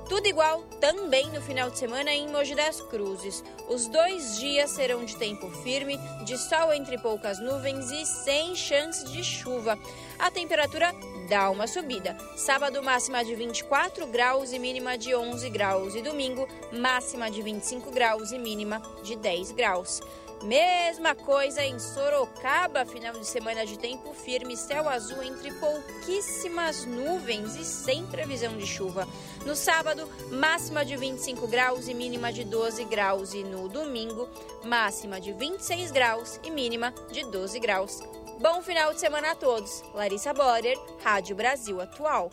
Tudo 0.09 0.26
igual 0.26 0.62
também 0.80 1.30
no 1.32 1.43
final 1.43 1.68
de 1.68 1.78
semana 1.78 2.10
em 2.10 2.28
Mogi 2.28 2.55
das 2.55 2.80
Cruzes. 2.80 3.44
Os 3.68 3.86
dois 3.89 4.39
dias 4.39 4.70
serão 4.70 5.05
de 5.05 5.14
tempo 5.14 5.51
firme, 5.62 5.98
de 6.24 6.39
sol 6.39 6.72
entre 6.72 6.97
poucas 6.97 7.39
nuvens 7.39 7.90
e 7.90 8.06
sem 8.06 8.56
chance 8.56 9.05
de 9.05 9.22
chuva. 9.22 9.78
A 10.18 10.30
temperatura 10.30 10.94
dá 11.28 11.51
uma 11.51 11.66
subida. 11.66 12.16
Sábado, 12.36 12.82
máxima 12.82 13.22
de 13.22 13.35
24 13.35 14.06
graus 14.06 14.51
e 14.55 14.59
mínima 14.59 14.97
de 14.97 15.14
11 15.14 15.51
graus. 15.51 15.94
E 15.94 16.01
domingo, 16.01 16.48
máxima 16.72 17.30
de 17.30 17.43
25 17.43 17.90
graus 17.90 18.32
e 18.32 18.39
mínima 18.39 18.80
de 19.02 19.14
10 19.14 19.52
graus. 19.52 20.01
Mesma 20.43 21.16
coisa 21.16 21.65
em 21.65 21.78
Sorocaba, 21.81 22.86
final 22.86 23.12
de 23.15 23.27
semana 23.27 23.66
de 23.66 23.77
tempo 23.77 24.15
firme, 24.15 24.56
céu 24.56 24.89
azul 24.89 25.20
entre 25.23 25.52
pouquíssimas 25.55 26.85
nuvens 26.85 27.56
e 27.56 27.65
sem 27.65 28.06
previsão 28.06 28.56
de 28.56 28.65
chuva. 28.65 29.06
No 29.44 29.56
sábado, 29.56 30.09
máxima 30.31 30.85
de 30.85 30.97
25 30.97 31.47
graus 31.48 31.89
e 31.89 31.94
mínima 31.94 32.32
de 32.32 32.44
12 32.44 32.85
graus. 32.85 33.35
E 33.35 33.43
no 33.43 33.69
domingo, 33.69 34.28
máxima 34.65 35.20
de 35.20 35.32
26 35.32 35.90
graus 35.90 36.39
e 36.44 36.51
mínima 36.51 36.94
de 37.10 37.24
12 37.24 37.59
graus. 37.59 38.01
Bom 38.40 38.62
final 38.62 38.94
de 38.94 39.01
semana 39.01 39.32
a 39.32 39.35
todos. 39.35 39.82
Larissa 39.93 40.32
Borer, 40.32 40.78
Rádio 41.02 41.35
Brasil 41.35 41.81
Atual. 41.81 42.31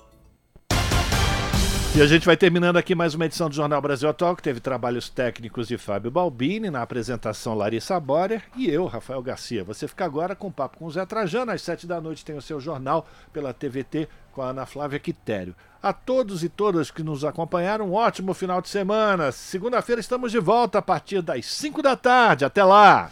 E 1.98 2.02
a 2.02 2.06
gente 2.06 2.26
vai 2.26 2.36
terminando 2.36 2.76
aqui 2.76 2.94
mais 2.94 3.14
uma 3.14 3.26
edição 3.26 3.48
do 3.48 3.56
Jornal 3.56 3.82
Brasil 3.82 4.10
Atual, 4.10 4.36
que 4.36 4.44
teve 4.44 4.60
trabalhos 4.60 5.08
técnicos 5.08 5.66
de 5.66 5.78
Fábio 5.78 6.12
Balbini, 6.12 6.70
na 6.70 6.82
apresentação 6.82 7.56
Larissa 7.56 7.98
Borer 8.02 8.44
e 8.54 8.70
eu, 8.70 8.86
Rafael 8.86 9.22
Garcia. 9.22 9.64
Você 9.64 9.88
fica 9.88 10.04
agora 10.04 10.36
com 10.36 10.48
o 10.48 10.52
papo 10.52 10.78
com 10.78 10.86
o 10.88 10.92
Zé 10.92 11.06
Trajano. 11.06 11.54
Às 11.54 11.62
sete 11.62 11.88
da 11.88 12.02
noite 12.02 12.26
tem 12.26 12.36
o 12.36 12.42
seu 12.42 12.60
jornal 12.60 13.08
pela 13.32 13.54
TVT 13.54 14.10
com 14.34 14.42
a 14.42 14.50
Ana 14.50 14.66
Flávia 14.66 15.00
Quitério. 15.00 15.56
A 15.82 15.94
todos 15.94 16.44
e 16.44 16.50
todas 16.50 16.92
que 16.92 17.02
nos 17.02 17.24
acompanharam, 17.24 17.90
um 17.90 17.94
ótimo 17.94 18.34
final 18.34 18.62
de 18.62 18.68
semana. 18.68 19.32
Segunda-feira 19.32 20.02
estamos 20.02 20.34
de 20.34 20.40
volta 20.40 20.80
a 20.80 20.82
partir 20.82 21.22
das 21.22 21.46
cinco 21.46 21.82
da 21.82 21.96
tarde. 21.96 22.44
Até 22.44 22.62
lá! 22.62 23.04